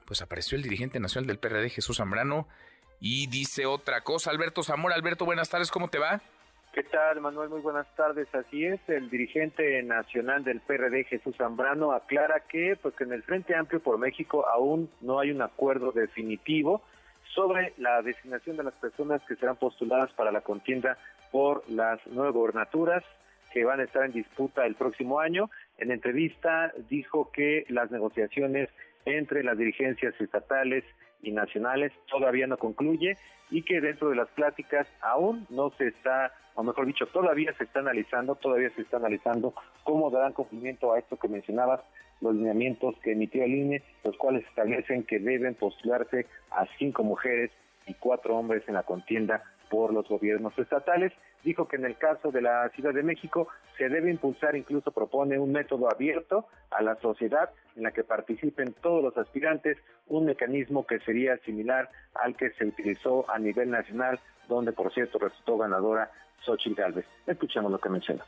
pues 0.06 0.22
apareció 0.22 0.56
el 0.56 0.64
dirigente 0.64 1.00
nacional 1.00 1.28
del 1.28 1.40
PRD, 1.40 1.70
Jesús 1.70 1.98
Zambrano, 1.98 2.48
y 3.08 3.28
dice 3.28 3.68
otra 3.68 4.02
cosa. 4.02 4.32
Alberto 4.32 4.64
Zamora, 4.64 4.96
Alberto, 4.96 5.26
buenas 5.26 5.48
tardes, 5.48 5.70
¿cómo 5.70 5.90
te 5.90 6.00
va? 6.00 6.22
¿Qué 6.74 6.82
tal, 6.82 7.22
Manuel? 7.22 7.50
Muy 7.50 7.62
buenas 7.62 7.86
tardes. 7.96 8.28
Así 8.34 8.66
es, 8.66 8.80
el 8.88 9.12
dirigente 9.12 9.84
nacional 9.84 10.44
del 10.44 10.60
PRD, 10.60 11.04
Jesús 11.04 11.36
Zambrano, 11.38 11.92
aclara 11.92 12.40
que, 12.50 12.76
pues, 12.82 12.96
que 12.96 13.04
en 13.04 13.14
el 13.14 13.22
Frente 13.22 13.56
Amplio 13.56 13.80
por 13.80 14.00
México 14.00 14.48
aún 14.50 14.90
no 15.02 15.20
hay 15.20 15.30
un 15.30 15.44
acuerdo 15.44 15.92
definitivo 15.92 16.82
sobre 17.36 17.74
la 17.78 18.02
designación 18.02 18.58
de 18.58 18.64
las 18.64 18.74
personas 18.74 19.22
que 19.28 19.36
serán 19.36 19.58
postuladas 19.58 20.12
para 20.14 20.32
la 20.32 20.42
contienda 20.42 20.98
por 21.32 21.64
las 21.70 22.00
nueve 22.08 22.32
gobernaturas 22.32 23.04
que 23.54 23.66
van 23.66 23.82
a 23.82 23.84
estar 23.84 24.04
en 24.04 24.14
disputa 24.14 24.66
el 24.66 24.74
próximo 24.74 25.20
año. 25.20 25.52
En 25.78 25.92
entrevista 25.92 26.74
dijo 26.90 27.32
que 27.32 27.66
las 27.70 27.92
negociaciones 27.92 28.68
entre 29.06 29.44
las 29.44 29.60
dirigencias 29.60 30.20
estatales 30.20 30.84
y 31.22 31.32
nacionales 31.32 31.92
todavía 32.10 32.48
no 32.48 32.58
concluye 32.58 33.18
y 33.50 33.64
que 33.64 33.82
dentro 33.82 34.10
de 34.10 34.16
las 34.16 34.30
pláticas 34.30 34.88
aún 35.02 35.46
no 35.50 35.72
se 35.78 35.88
está, 35.88 36.34
o 36.56 36.64
mejor 36.64 36.86
dicho, 36.86 37.08
todavía 37.08 37.54
se 37.58 37.66
está 37.66 37.80
analizando, 37.80 38.36
todavía 38.36 38.70
se 38.76 38.82
está 38.82 38.98
analizando 38.98 39.54
cómo 39.84 40.10
darán 40.10 40.34
cumplimiento 40.34 40.94
a 40.94 41.00
esto 41.00 41.18
que 41.18 41.28
mencionabas, 41.28 41.82
los 42.22 42.34
lineamientos 42.34 42.96
que 43.04 43.12
emitió 43.12 43.44
el 43.44 43.54
INE, 43.54 43.84
los 44.04 44.18
cuales 44.18 44.46
establecen 44.48 45.04
que 45.04 45.20
deben 45.20 45.56
postularse 45.56 46.28
a 46.50 46.66
cinco 46.78 47.04
mujeres 47.04 47.52
y 47.88 47.94
cuatro 47.96 48.38
hombres 48.38 48.64
en 48.68 48.74
la 48.74 48.84
contienda 48.84 49.44
por 49.70 49.94
los 49.94 50.08
gobiernos 50.08 50.58
estatales. 50.58 51.12
Dijo 51.46 51.68
que 51.68 51.76
en 51.76 51.86
el 51.86 51.96
caso 51.96 52.32
de 52.32 52.42
la 52.42 52.68
Ciudad 52.70 52.92
de 52.92 53.04
México 53.04 53.48
se 53.78 53.88
debe 53.88 54.10
impulsar, 54.10 54.56
incluso 54.56 54.92
propone 54.92 55.38
un 55.38 55.52
método 55.52 55.88
abierto 55.92 56.48
a 56.72 56.82
la 56.82 56.96
sociedad 56.96 57.52
en 57.76 57.84
la 57.84 57.92
que 57.92 58.04
participen 58.04 58.74
todos 58.82 59.04
los 59.04 59.16
aspirantes, 59.16 59.78
un 60.08 60.26
mecanismo 60.26 60.88
que 60.88 61.00
sería 61.02 61.38
similar 61.46 61.92
al 62.16 62.36
que 62.36 62.50
se 62.54 62.66
utilizó 62.66 63.30
a 63.30 63.38
nivel 63.38 63.70
nacional, 63.70 64.20
donde 64.50 64.72
por 64.72 64.92
cierto 64.92 65.20
resultó 65.20 65.60
ganadora 65.60 66.10
Xochitl 66.44 66.82
Gálvez. 66.82 67.06
Escuchemos 67.28 67.72
lo 67.72 67.78
que 67.78 67.90
menciona 67.90 68.26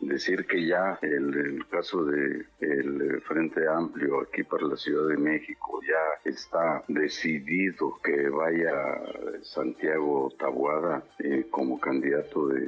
decir 0.00 0.46
que 0.46 0.66
ya 0.66 0.98
el, 1.02 1.34
el 1.36 1.66
caso 1.68 2.04
de 2.04 2.46
el 2.60 3.20
Frente 3.22 3.68
Amplio 3.68 4.20
aquí 4.20 4.42
para 4.42 4.66
la 4.66 4.76
Ciudad 4.76 5.08
de 5.08 5.16
México 5.16 5.80
ya 5.86 6.30
está 6.30 6.82
decidido 6.88 7.98
que 8.02 8.28
vaya 8.28 9.00
Santiago 9.42 10.32
Tabuada 10.38 11.02
eh, 11.18 11.46
como 11.50 11.78
candidato 11.78 12.48
de 12.48 12.66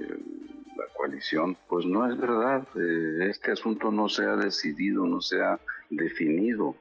la 0.77 0.85
coalición, 0.95 1.57
pues 1.69 1.87
no 1.87 2.11
es 2.11 2.19
verdad. 2.19 2.67
Eh, 2.77 3.29
este 3.31 3.53
asunto 3.53 3.91
no 3.91 4.09
se 4.09 4.25
ha 4.25 4.37
decidido, 4.37 5.07
no 5.07 5.21
se 5.21 5.41
ha 5.41 5.59
definido. 5.91 6.75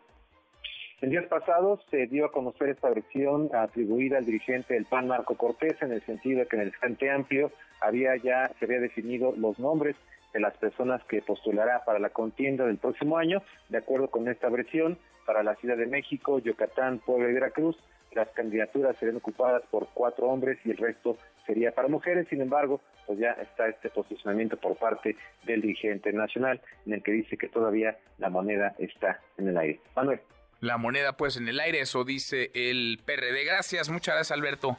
En 1.02 1.10
días 1.10 1.26
pasados 1.26 1.84
se 1.90 2.06
dio 2.08 2.26
a 2.26 2.32
conocer 2.32 2.70
esta 2.70 2.90
versión 2.90 3.50
atribuida 3.54 4.20
al 4.20 4.26
dirigente 4.26 4.76
del 4.76 4.86
PAN 4.86 5.08
Marco 5.08 5.36
Cortés 5.36 5.82
en 5.82 5.92
el 5.92 6.02
sentido 6.06 6.40
de 6.40 6.46
que 6.46 6.58
en 6.58 6.62
el 6.62 6.72
Frente 6.74 7.10
Amplio 7.10 7.52
había 7.82 8.16
ya 8.18 8.52
se 8.60 8.66
había 8.66 8.80
definido 8.80 9.34
los 9.36 9.60
nombres 9.60 9.96
de 10.34 10.40
las 10.40 10.56
personas 10.58 11.04
que 11.06 11.22
postulará 11.22 11.84
para 11.84 12.00
la 12.00 12.10
contienda 12.10 12.66
del 12.66 12.78
próximo 12.78 13.18
año. 13.18 13.42
De 13.70 13.80
acuerdo 13.80 14.10
con 14.10 14.28
esta 14.30 14.50
versión, 14.50 14.98
para 15.26 15.44
la 15.44 15.56
Ciudad 15.56 15.78
de 15.78 15.88
México, 15.88 16.40
Yucatán, 16.40 17.00
Puebla 17.00 17.30
y 17.30 17.34
Veracruz, 17.34 17.78
las 18.14 18.30
candidaturas 18.30 18.96
serían 18.98 19.18
ocupadas 19.18 19.64
por 19.72 19.88
cuatro 19.94 20.28
hombres 20.28 20.58
y 20.66 20.72
el 20.72 20.78
resto 20.78 21.18
sería 21.46 21.72
para 21.72 21.88
mujeres. 21.88 22.28
Sin 22.30 22.42
embargo, 22.42 22.82
pues 23.08 23.20
ya 23.20 23.32
está 23.32 23.68
este 23.68 23.90
posicionamiento 23.90 24.58
por 24.58 24.78
parte 24.78 25.16
del 25.46 25.62
dirigente 25.62 26.12
nacional 26.12 26.62
en 26.86 26.94
el 26.94 27.04
que 27.04 27.12
dice 27.12 27.38
que 27.38 27.48
todavía 27.48 27.98
la 28.18 28.30
moneda 28.30 28.76
está 28.80 29.22
en 29.38 29.50
el 29.50 29.58
aire. 29.58 29.80
Manuel. 29.96 30.20
La 30.60 30.78
moneda 30.78 31.18
pues 31.18 31.38
en 31.38 31.48
el 31.48 31.60
aire, 31.60 31.80
eso 31.80 32.04
dice 32.04 32.52
el 32.54 33.00
PRD. 33.04 33.46
Gracias, 33.46 33.90
muchas 33.90 34.16
gracias 34.16 34.38
Alberto. 34.38 34.78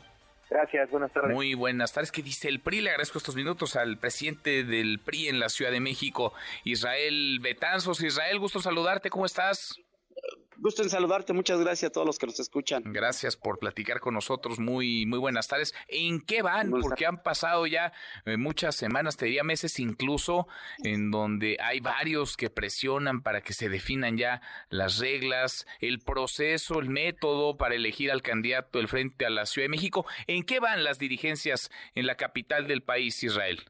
Gracias, 0.53 0.90
buenas 0.90 1.11
tardes. 1.12 1.32
Muy 1.32 1.55
buenas 1.55 1.94
tardes. 1.94 2.12
¿Qué 2.12 2.22
dice 2.22 2.46
el 2.48 2.61
PRI? 2.61 2.82
Le 2.82 2.90
agradezco 2.90 3.16
estos 3.16 3.36
minutos 3.36 3.74
al 3.74 3.96
presidente 3.96 4.64
del 4.64 4.98
PRI 4.98 5.28
en 5.28 5.40
la 5.40 5.48
Ciudad 5.48 5.70
de 5.70 5.80
México, 5.80 6.34
Israel 6.64 7.38
Betanzos. 7.40 8.03
Israel, 8.03 8.38
gusto 8.38 8.61
saludarte. 8.61 9.09
¿Cómo 9.09 9.24
estás? 9.24 9.80
Gusto 10.63 10.85
en 10.85 10.91
saludarte, 10.91 11.33
muchas 11.33 11.59
gracias 11.59 11.89
a 11.89 11.93
todos 11.93 12.07
los 12.07 12.21
que 12.21 12.27
nos 12.27 12.39
escuchan. 12.39 12.85
Gracias 12.87 13.37
por 13.37 13.59
platicar 13.59 13.99
con 13.99 14.15
nosotros, 14.15 14.61
muy, 14.61 15.07
muy 15.07 15.19
buenas 15.19 15.49
tardes. 15.49 15.75
¿En 15.89 16.21
qué 16.21 16.41
van? 16.41 16.71
Porque 16.71 17.05
han 17.05 17.21
pasado 17.21 17.67
ya 17.67 17.93
eh, 18.27 18.37
muchas 18.37 18.77
semanas, 18.77 19.17
te 19.17 19.25
diría 19.25 19.43
meses 19.43 19.81
incluso, 19.81 20.47
en 20.85 21.11
donde 21.11 21.57
hay 21.61 21.81
varios 21.81 22.37
que 22.37 22.49
presionan 22.49 23.23
para 23.23 23.41
que 23.41 23.55
se 23.55 23.69
definan 23.69 24.17
ya 24.17 24.41
las 24.71 24.99
reglas, 24.99 25.67
el 25.81 25.99
proceso, 25.99 26.79
el 26.79 26.91
método 26.91 27.57
para 27.57 27.75
elegir 27.75 28.13
al 28.13 28.23
candidato 28.23 28.79
del 28.79 28.87
frente 28.87 29.27
a 29.27 29.31
la 29.31 29.47
Ciudad 29.47 29.65
de 29.65 29.71
México. 29.71 30.07
¿En 30.29 30.45
qué 30.45 30.61
van 30.61 30.85
las 30.85 31.01
dirigencias 31.01 31.73
en 31.97 32.07
la 32.07 32.15
capital 32.15 32.69
del 32.69 32.85
país, 32.85 33.21
Israel? 33.25 33.65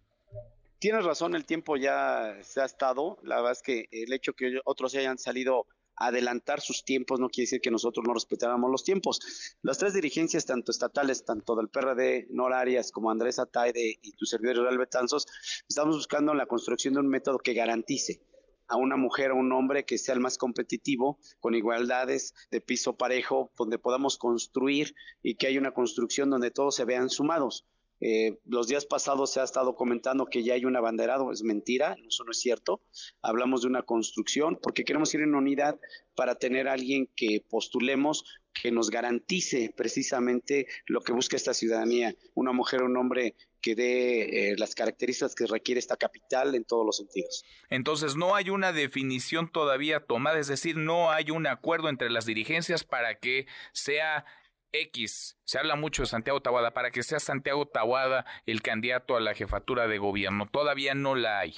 Tienes 0.79 1.07
razón, 1.07 1.35
el 1.35 1.47
tiempo 1.47 1.79
ya 1.79 2.37
se 2.43 2.61
ha 2.61 2.67
estado. 2.67 3.17
La 3.23 3.37
verdad 3.37 3.53
es 3.53 3.63
que 3.63 3.87
el 3.93 4.13
hecho 4.13 4.35
que 4.35 4.61
otros 4.67 4.95
hayan 4.95 5.17
salido 5.17 5.67
adelantar 6.07 6.61
sus 6.61 6.85
tiempos 6.85 7.21
no 7.21 7.29
quiere 7.29 7.45
decir 7.45 7.61
que 7.61 7.71
nosotros 7.71 8.05
no 8.07 8.15
respetáramos 8.15 8.71
los 8.71 8.85
tiempos. 8.85 9.21
Las 9.63 9.79
tres 9.79 9.95
dirigencias, 9.95 10.47
tanto 10.47 10.73
estatales, 10.73 11.25
tanto 11.25 11.55
del 11.57 11.69
PRD, 11.69 12.27
Nor 12.31 12.53
Arias, 12.53 12.91
como 12.91 13.11
Andrés 13.11 13.39
Ataide 13.39 13.99
y 14.03 14.13
tu 14.13 14.27
servidor 14.27 14.57
Israel 14.57 14.79
Betanzos, 14.79 15.27
estamos 15.69 15.97
buscando 15.97 16.35
la 16.35 16.47
construcción 16.47 16.95
de 16.95 17.01
un 17.01 17.09
método 17.09 17.39
que 17.39 17.55
garantice 17.55 18.21
a 18.69 18.77
una 18.77 18.97
mujer 18.97 19.33
o 19.33 19.37
un 19.37 19.53
hombre 19.53 19.85
que 19.85 19.99
sea 19.99 20.15
el 20.15 20.21
más 20.21 20.39
competitivo, 20.39 21.19
con 21.41 21.55
igualdades 21.55 22.35
de 22.51 22.61
piso 22.61 22.97
parejo, 22.97 23.53
donde 23.59 23.79
podamos 23.79 24.17
construir 24.17 24.95
y 25.23 25.35
que 25.35 25.47
haya 25.47 25.61
una 25.61 25.75
construcción 25.75 26.31
donde 26.31 26.51
todos 26.51 26.77
se 26.77 26.85
vean 26.85 27.11
sumados. 27.11 27.67
Eh, 28.05 28.41
los 28.47 28.67
días 28.67 28.85
pasados 28.85 29.33
se 29.33 29.41
ha 29.41 29.45
estado 29.45 29.77
comentando 29.77 30.27
que 30.27 30.43
ya 30.43 30.55
hay 30.55 30.65
un 30.65 30.77
abanderado, 30.77 31.31
es 31.31 31.45
mentira, 31.45 31.97
eso 32.05 32.25
no 32.25 32.33
es 32.33 32.41
cierto. 32.41 32.83
Hablamos 33.23 33.63
de 33.63 33.69
una 33.69 33.83
construcción 33.83 34.59
porque 34.61 34.83
queremos 34.83 35.15
ir 35.15 35.21
en 35.21 35.37
unidad 35.37 35.79
para 36.17 36.35
tener 36.35 36.67
a 36.67 36.73
alguien 36.73 37.09
que 37.15 37.45
postulemos 37.49 38.25
que 38.61 38.73
nos 38.73 38.91
garantice 38.91 39.73
precisamente 39.77 40.67
lo 40.87 41.01
que 41.01 41.13
busca 41.13 41.37
esta 41.37 41.55
ciudadanía, 41.55 42.15
una 42.35 42.53
mujer 42.53 42.83
o 42.83 42.87
un 42.87 42.97
hombre 42.97 43.37
que 43.61 43.77
dé 43.77 44.51
eh, 44.51 44.57
las 44.59 44.75
características 44.75 45.37
que 45.37 45.47
requiere 45.47 45.79
esta 45.79 45.97
capital 45.97 46.55
en 46.57 46.65
todos 46.65 46.85
los 46.85 46.97
sentidos. 46.97 47.45
Entonces, 47.71 48.17
no 48.17 48.35
hay 48.35 48.51
una 48.51 48.73
definición 48.73 49.51
todavía 49.51 50.01
tomada, 50.01 50.41
es 50.41 50.49
decir, 50.49 50.77
no 50.77 51.13
hay 51.13 51.31
un 51.31 51.47
acuerdo 51.47 51.89
entre 51.89 52.11
las 52.11 52.27
dirigencias 52.27 52.83
para 52.83 53.21
que 53.21 53.47
sea 53.73 54.27
X, 54.73 55.37
se 55.45 55.59
habla 55.59 55.77
mucho 55.77 56.03
de 56.03 56.07
Santiago 56.07 56.41
Tahuada, 56.41 56.73
para 56.73 56.91
que 56.91 57.03
sea 57.03 57.21
Santiago 57.21 57.67
Tahuada 57.67 58.25
el 58.47 58.63
candidato 58.63 59.17
a 59.17 59.21
la 59.21 59.35
jefatura 59.35 59.87
de 59.87 59.99
gobierno. 59.99 60.49
Todavía 60.51 60.95
no 60.95 61.15
la 61.15 61.41
hay. 61.41 61.55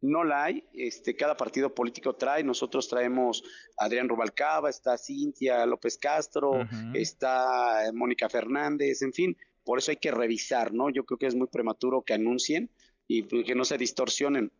No 0.00 0.24
la 0.24 0.44
hay, 0.44 0.64
este, 0.72 1.14
cada 1.14 1.36
partido 1.36 1.74
político 1.74 2.16
trae, 2.16 2.42
nosotros 2.42 2.88
traemos 2.88 3.44
a 3.78 3.84
Adrián 3.84 4.08
Rubalcaba, 4.08 4.68
está 4.68 4.98
Cintia 4.98 5.64
López 5.64 5.96
Castro, 5.96 6.66
está 6.92 7.84
Mónica 7.94 8.28
Fernández, 8.28 9.02
en 9.02 9.12
fin, 9.12 9.36
por 9.62 9.78
eso 9.78 9.92
hay 9.92 9.98
que 9.98 10.10
revisar, 10.10 10.74
¿no? 10.74 10.90
Yo 10.90 11.04
creo 11.04 11.18
que 11.18 11.26
es 11.26 11.36
muy 11.36 11.46
prematuro 11.46 12.02
que 12.02 12.14
anuncien 12.14 12.68
y 13.06 13.22
que 13.44 13.54
no 13.54 13.64
se 13.64 13.78
distorsionen. 13.78 14.50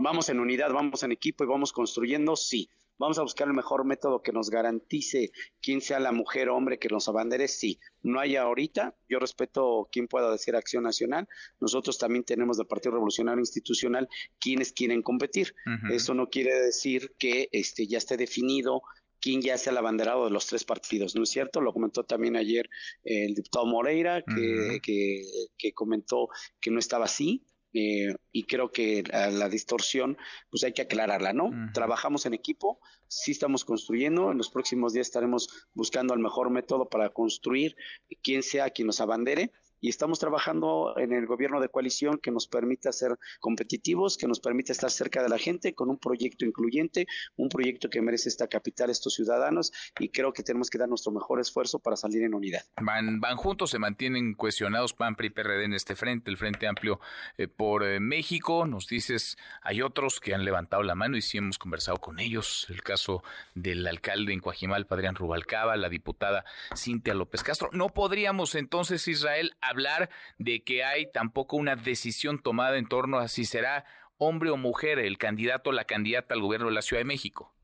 Vamos 0.00 0.28
en 0.30 0.40
unidad, 0.40 0.72
vamos 0.72 1.04
en 1.04 1.12
equipo 1.12 1.44
y 1.44 1.46
vamos 1.46 1.72
construyendo, 1.72 2.34
sí 2.34 2.68
Vamos 2.98 3.18
a 3.18 3.22
buscar 3.22 3.48
el 3.48 3.54
mejor 3.54 3.84
método 3.84 4.22
que 4.22 4.32
nos 4.32 4.50
garantice 4.50 5.32
quién 5.60 5.80
sea 5.80 5.98
la 5.98 6.12
mujer 6.12 6.48
o 6.48 6.56
hombre 6.56 6.78
que 6.78 6.88
nos 6.88 7.08
abandere. 7.08 7.48
Sí, 7.48 7.80
no 8.02 8.20
hay 8.20 8.36
ahorita. 8.36 8.94
Yo 9.08 9.18
respeto 9.18 9.88
quien 9.90 10.08
pueda 10.08 10.30
decir 10.30 10.54
Acción 10.54 10.84
Nacional. 10.84 11.28
Nosotros 11.60 11.98
también 11.98 12.24
tenemos 12.24 12.58
del 12.58 12.66
Partido 12.66 12.92
Revolucionario 12.92 13.40
Institucional 13.40 14.08
quienes 14.38 14.72
quieren 14.72 15.02
competir. 15.02 15.54
Eso 15.90 16.14
no 16.14 16.28
quiere 16.28 16.54
decir 16.60 17.14
que 17.18 17.48
este 17.52 17.86
ya 17.86 17.98
esté 17.98 18.16
definido 18.16 18.82
quién 19.22 19.40
ya 19.40 19.56
sea 19.56 19.70
el 19.70 19.78
abanderado 19.78 20.24
de 20.24 20.32
los 20.32 20.46
tres 20.46 20.64
partidos, 20.64 21.14
¿no 21.14 21.22
es 21.22 21.30
cierto? 21.30 21.60
Lo 21.60 21.72
comentó 21.72 22.02
también 22.04 22.36
ayer 22.36 22.68
el 23.04 23.34
diputado 23.34 23.64
Moreira, 23.66 24.22
que, 24.22 24.80
que, 24.82 25.22
que, 25.56 25.72
comentó 25.72 26.28
que 26.60 26.72
no 26.72 26.80
estaba 26.80 27.04
así. 27.04 27.46
Eh, 27.74 28.14
y 28.32 28.44
creo 28.44 28.70
que 28.70 29.02
la, 29.10 29.48
distorsión, 29.48 30.18
pues 30.50 30.64
hay 30.64 30.72
que 30.72 30.82
aclararla, 30.82 31.32
¿no? 31.32 31.50
Trabajamos 31.72 32.26
en 32.26 32.34
equipo, 32.34 32.80
sí 33.08 33.32
estamos 33.32 33.64
construyendo, 33.64 34.30
en 34.30 34.38
los 34.38 34.50
próximos 34.50 34.92
días 34.92 35.06
estaremos 35.06 35.48
buscando 35.74 36.14
el 36.14 36.20
mejor 36.20 36.50
método 36.50 36.88
para 36.88 37.10
construir 37.10 37.76
quien 38.22 38.42
sea 38.42 38.70
quien 38.70 38.86
nos 38.86 39.00
abandere 39.00 39.52
y 39.82 39.88
estamos 39.88 40.20
trabajando 40.20 40.94
en 40.96 41.12
el 41.12 41.26
gobierno 41.26 41.60
de 41.60 41.68
coalición 41.68 42.18
que 42.18 42.30
nos 42.30 42.46
permita 42.46 42.92
ser 42.92 43.18
competitivos, 43.40 44.16
que 44.16 44.28
nos 44.28 44.40
permita 44.40 44.72
estar 44.72 44.90
cerca 44.90 45.22
de 45.22 45.28
la 45.28 45.38
gente 45.38 45.74
con 45.74 45.90
un 45.90 45.98
proyecto 45.98 46.46
incluyente, 46.46 47.06
un 47.36 47.48
proyecto 47.48 47.90
que 47.90 48.00
merece 48.00 48.28
esta 48.28 48.46
capital, 48.46 48.90
estos 48.90 49.14
ciudadanos, 49.14 49.72
y 49.98 50.08
creo 50.08 50.32
que 50.32 50.44
tenemos 50.44 50.70
que 50.70 50.78
dar 50.78 50.88
nuestro 50.88 51.10
mejor 51.10 51.40
esfuerzo 51.40 51.80
para 51.80 51.96
salir 51.96 52.22
en 52.22 52.32
unidad. 52.32 52.62
Van, 52.80 53.20
van 53.20 53.36
juntos, 53.36 53.70
se 53.70 53.80
mantienen 53.80 54.34
cuestionados 54.34 54.94
PAN, 54.94 55.16
PRI, 55.16 55.30
PRD 55.30 55.64
en 55.64 55.74
este 55.74 55.96
frente, 55.96 56.30
el 56.30 56.36
Frente 56.36 56.68
Amplio 56.68 57.00
eh, 57.36 57.48
por 57.48 57.82
eh, 57.82 57.98
México. 57.98 58.66
Nos 58.66 58.86
dices, 58.86 59.36
hay 59.62 59.82
otros 59.82 60.20
que 60.20 60.32
han 60.32 60.44
levantado 60.44 60.84
la 60.84 60.94
mano 60.94 61.16
y 61.16 61.22
sí 61.22 61.38
hemos 61.38 61.58
conversado 61.58 61.96
con 61.96 62.20
ellos. 62.20 62.66
El 62.68 62.84
caso 62.84 63.24
del 63.56 63.84
alcalde 63.88 64.32
en 64.32 64.38
Coajimal, 64.38 64.86
Padrián 64.86 65.16
Rubalcaba, 65.16 65.76
la 65.76 65.88
diputada 65.88 66.44
Cintia 66.76 67.14
López 67.14 67.42
Castro. 67.42 67.68
No 67.72 67.88
podríamos 67.88 68.54
entonces, 68.54 69.08
Israel, 69.08 69.56
hablar 69.72 70.10
de 70.38 70.62
que 70.62 70.84
hay 70.84 71.10
tampoco 71.10 71.56
una 71.56 71.76
decisión 71.76 72.40
tomada 72.40 72.78
en 72.78 72.86
torno 72.86 73.18
a 73.18 73.28
si 73.28 73.44
será 73.44 73.84
hombre 74.18 74.50
o 74.50 74.56
mujer 74.56 74.98
el 74.98 75.18
candidato 75.18 75.70
o 75.70 75.72
la 75.72 75.84
candidata 75.84 76.34
al 76.34 76.40
gobierno 76.40 76.68
de 76.68 76.74
la 76.74 76.82
Ciudad 76.82 77.00
de 77.00 77.06
México. 77.06 77.54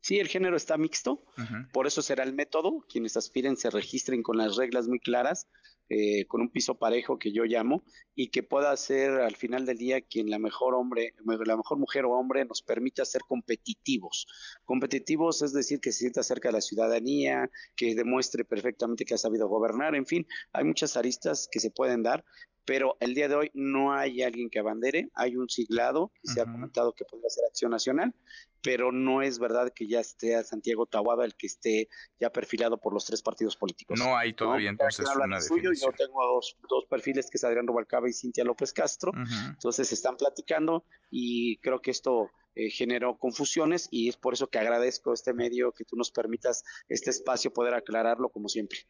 Sí, 0.00 0.20
el 0.20 0.28
género 0.28 0.56
está 0.56 0.78
mixto, 0.78 1.24
por 1.72 1.88
eso 1.88 2.00
será 2.00 2.22
el 2.22 2.32
método. 2.32 2.84
Quienes 2.88 3.16
aspiren 3.16 3.56
se 3.56 3.70
registren 3.70 4.22
con 4.22 4.36
las 4.36 4.54
reglas 4.54 4.86
muy 4.86 5.00
claras, 5.00 5.48
eh, 5.88 6.26
con 6.26 6.40
un 6.40 6.50
piso 6.50 6.74
parejo 6.76 7.18
que 7.18 7.32
yo 7.32 7.44
llamo, 7.44 7.82
y 8.14 8.28
que 8.28 8.42
pueda 8.42 8.76
ser 8.76 9.12
al 9.20 9.36
final 9.36 9.66
del 9.66 9.78
día 9.78 10.00
quien 10.00 10.30
la 10.30 10.38
mejor 10.38 10.74
hombre, 10.74 11.14
la 11.24 11.56
mejor 11.56 11.78
mujer 11.78 12.04
o 12.04 12.12
hombre 12.12 12.44
nos 12.44 12.62
permita 12.62 13.04
ser 13.04 13.22
competitivos. 13.28 14.26
Competitivos 14.64 15.42
es 15.42 15.52
decir 15.52 15.80
que 15.80 15.92
se 15.92 16.00
sienta 16.00 16.22
cerca 16.22 16.48
de 16.48 16.54
la 16.54 16.60
ciudadanía, 16.60 17.50
que 17.76 17.94
demuestre 17.94 18.44
perfectamente 18.44 19.04
que 19.04 19.14
ha 19.14 19.18
sabido 19.18 19.48
gobernar, 19.48 19.94
en 19.94 20.06
fin, 20.06 20.26
hay 20.52 20.64
muchas 20.64 20.96
aristas 20.96 21.48
que 21.50 21.60
se 21.60 21.70
pueden 21.70 22.02
dar, 22.02 22.24
pero 22.66 22.96
el 23.00 23.14
día 23.14 23.28
de 23.28 23.36
hoy 23.36 23.50
no 23.54 23.94
hay 23.94 24.22
alguien 24.22 24.50
que 24.50 24.58
abandere, 24.58 25.08
hay 25.14 25.36
un 25.36 25.48
siglado 25.48 26.12
que 26.20 26.32
se 26.32 26.40
ha 26.40 26.44
comentado 26.44 26.92
que 26.92 27.04
podría 27.04 27.30
ser 27.30 27.44
Acción 27.46 27.70
Nacional, 27.70 28.12
pero 28.60 28.90
no 28.90 29.22
es 29.22 29.38
verdad 29.38 29.72
que 29.72 29.86
ya 29.86 30.00
esté 30.00 30.34
a 30.34 30.42
Santiago 30.42 30.84
Tahuada 30.84 31.24
el 31.24 31.36
que 31.36 31.46
esté 31.46 31.88
ya 32.18 32.30
perfilado 32.30 32.78
por 32.78 32.92
los 32.92 33.06
tres 33.06 33.22
partidos 33.22 33.56
políticos. 33.56 33.98
No 33.98 34.16
hay 34.16 34.32
todavía 34.32 34.70
entonces 34.70 35.06
una 35.14 35.40
suyo, 35.40 35.70
Yo 35.72 35.92
tengo 35.92 36.20
dos, 36.26 36.56
dos, 36.68 36.84
perfiles 36.86 37.30
que 37.30 37.38
es 37.38 37.44
Adrián 37.44 37.68
Rubalcaba 37.68 38.08
y 38.10 38.12
Cintia 38.12 38.44
López 38.44 38.72
Castro, 38.72 39.12
entonces 39.48 39.92
están 39.92 40.16
platicando 40.16 40.84
y 41.10 41.58
creo 41.58 41.80
que 41.80 41.92
esto 41.92 42.30
eh, 42.56 42.70
generó 42.70 43.16
confusiones 43.16 43.86
y 43.92 44.08
es 44.08 44.16
por 44.16 44.34
eso 44.34 44.48
que 44.48 44.58
agradezco 44.58 45.12
este 45.12 45.32
medio 45.32 45.70
que 45.70 45.84
tú 45.84 45.94
nos 45.94 46.10
permitas 46.10 46.64
este 46.88 47.10
espacio 47.10 47.52
poder 47.52 47.74
aclararlo 47.74 48.28
como 48.30 48.48
siempre. 48.48 48.80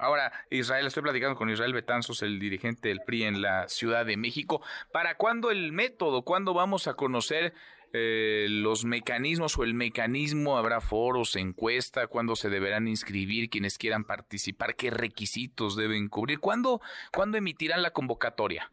Ahora, 0.00 0.32
Israel, 0.48 0.86
estoy 0.86 1.02
platicando 1.02 1.36
con 1.36 1.50
Israel 1.50 1.74
Betanzos, 1.74 2.22
el 2.22 2.38
dirigente 2.38 2.88
del 2.88 3.02
PRI 3.02 3.24
en 3.24 3.42
la 3.42 3.68
Ciudad 3.68 4.06
de 4.06 4.16
México. 4.16 4.62
¿Para 4.92 5.16
cuándo 5.16 5.50
el 5.50 5.72
método? 5.72 6.22
¿Cuándo 6.22 6.54
vamos 6.54 6.86
a 6.86 6.94
conocer 6.94 7.52
eh, 7.92 8.46
los 8.48 8.86
mecanismos 8.86 9.58
o 9.58 9.62
el 9.62 9.74
mecanismo? 9.74 10.56
¿Habrá 10.56 10.80
foros, 10.80 11.36
encuesta? 11.36 12.06
¿Cuándo 12.06 12.34
se 12.34 12.48
deberán 12.48 12.88
inscribir 12.88 13.50
quienes 13.50 13.76
quieran 13.76 14.04
participar? 14.04 14.74
¿Qué 14.74 14.88
requisitos 14.88 15.76
deben 15.76 16.08
cubrir? 16.08 16.40
¿Cuándo, 16.40 16.80
¿cuándo 17.12 17.36
emitirán 17.36 17.82
la 17.82 17.90
convocatoria? 17.90 18.72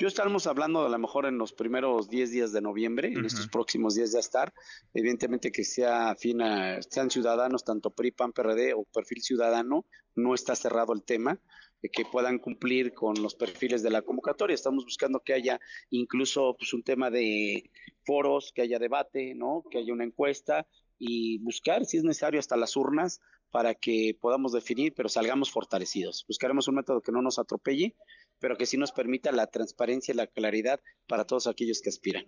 Yo 0.00 0.08
estaremos 0.08 0.46
hablando 0.46 0.86
a 0.86 0.88
lo 0.88 0.98
mejor 0.98 1.26
en 1.26 1.36
los 1.36 1.52
primeros 1.52 2.08
10 2.08 2.30
días 2.30 2.52
de 2.52 2.62
noviembre, 2.62 3.12
en 3.12 3.26
estos 3.26 3.48
próximos 3.48 3.94
días 3.94 4.12
ya 4.12 4.18
estar. 4.18 4.50
Evidentemente 4.94 5.52
que 5.52 5.62
sea 5.62 6.16
fina, 6.16 6.80
sean 6.80 7.10
ciudadanos, 7.10 7.64
tanto 7.64 7.90
PRI, 7.90 8.10
PAN, 8.10 8.32
PRD 8.32 8.72
o 8.72 8.84
perfil 8.84 9.20
ciudadano, 9.20 9.84
no 10.14 10.32
está 10.32 10.56
cerrado 10.56 10.94
el 10.94 11.02
tema 11.02 11.38
de 11.82 11.90
que 11.90 12.06
puedan 12.06 12.38
cumplir 12.38 12.94
con 12.94 13.22
los 13.22 13.34
perfiles 13.34 13.82
de 13.82 13.90
la 13.90 14.00
convocatoria. 14.00 14.54
Estamos 14.54 14.86
buscando 14.86 15.20
que 15.20 15.34
haya 15.34 15.60
incluso 15.90 16.56
pues, 16.58 16.72
un 16.72 16.82
tema 16.82 17.10
de 17.10 17.70
foros, 18.06 18.52
que 18.54 18.62
haya 18.62 18.78
debate, 18.78 19.34
¿no? 19.34 19.64
que 19.70 19.80
haya 19.80 19.92
una 19.92 20.04
encuesta 20.04 20.66
y 20.98 21.36
buscar, 21.40 21.84
si 21.84 21.98
es 21.98 22.04
necesario, 22.04 22.40
hasta 22.40 22.56
las 22.56 22.74
urnas 22.74 23.20
para 23.50 23.74
que 23.74 24.16
podamos 24.20 24.52
definir, 24.52 24.94
pero 24.94 25.08
salgamos 25.08 25.50
fortalecidos. 25.50 26.24
Buscaremos 26.28 26.68
un 26.68 26.76
método 26.76 27.00
que 27.00 27.12
no 27.12 27.22
nos 27.22 27.38
atropelle, 27.38 27.96
pero 28.38 28.56
que 28.56 28.66
sí 28.66 28.76
nos 28.76 28.92
permita 28.92 29.32
la 29.32 29.46
transparencia 29.46 30.12
y 30.12 30.16
la 30.16 30.26
claridad 30.26 30.80
para 31.06 31.24
todos 31.24 31.46
aquellos 31.46 31.80
que 31.80 31.90
aspiran. 31.90 32.24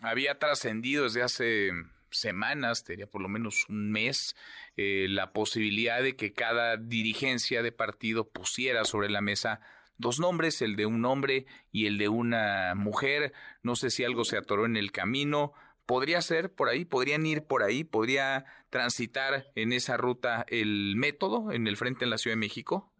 Había 0.00 0.38
trascendido 0.38 1.04
desde 1.04 1.22
hace 1.22 1.70
semanas, 2.10 2.84
tenía 2.84 3.06
por 3.06 3.22
lo 3.22 3.28
menos 3.28 3.66
un 3.68 3.90
mes, 3.90 4.36
eh, 4.76 5.06
la 5.08 5.32
posibilidad 5.32 6.02
de 6.02 6.16
que 6.16 6.32
cada 6.32 6.76
dirigencia 6.76 7.62
de 7.62 7.72
partido 7.72 8.28
pusiera 8.28 8.84
sobre 8.84 9.10
la 9.10 9.20
mesa 9.20 9.60
dos 9.98 10.20
nombres, 10.20 10.62
el 10.62 10.76
de 10.76 10.86
un 10.86 11.04
hombre 11.04 11.46
y 11.70 11.86
el 11.86 11.98
de 11.98 12.08
una 12.08 12.74
mujer. 12.74 13.32
No 13.62 13.76
sé 13.76 13.90
si 13.90 14.04
algo 14.04 14.24
se 14.24 14.36
atoró 14.36 14.66
en 14.66 14.76
el 14.76 14.92
camino. 14.92 15.52
¿Podría 15.92 16.22
ser 16.22 16.50
por 16.50 16.70
ahí? 16.70 16.86
¿Podrían 16.86 17.26
ir 17.26 17.42
por 17.42 17.62
ahí? 17.62 17.84
¿Podría 17.84 18.46
transitar 18.70 19.52
en 19.54 19.74
esa 19.74 19.98
ruta 19.98 20.46
el 20.48 20.94
método 20.96 21.52
en 21.52 21.66
el 21.66 21.76
frente 21.76 22.04
en 22.04 22.10
la 22.10 22.16
Ciudad 22.16 22.32
de 22.32 22.40
México? 22.40 22.90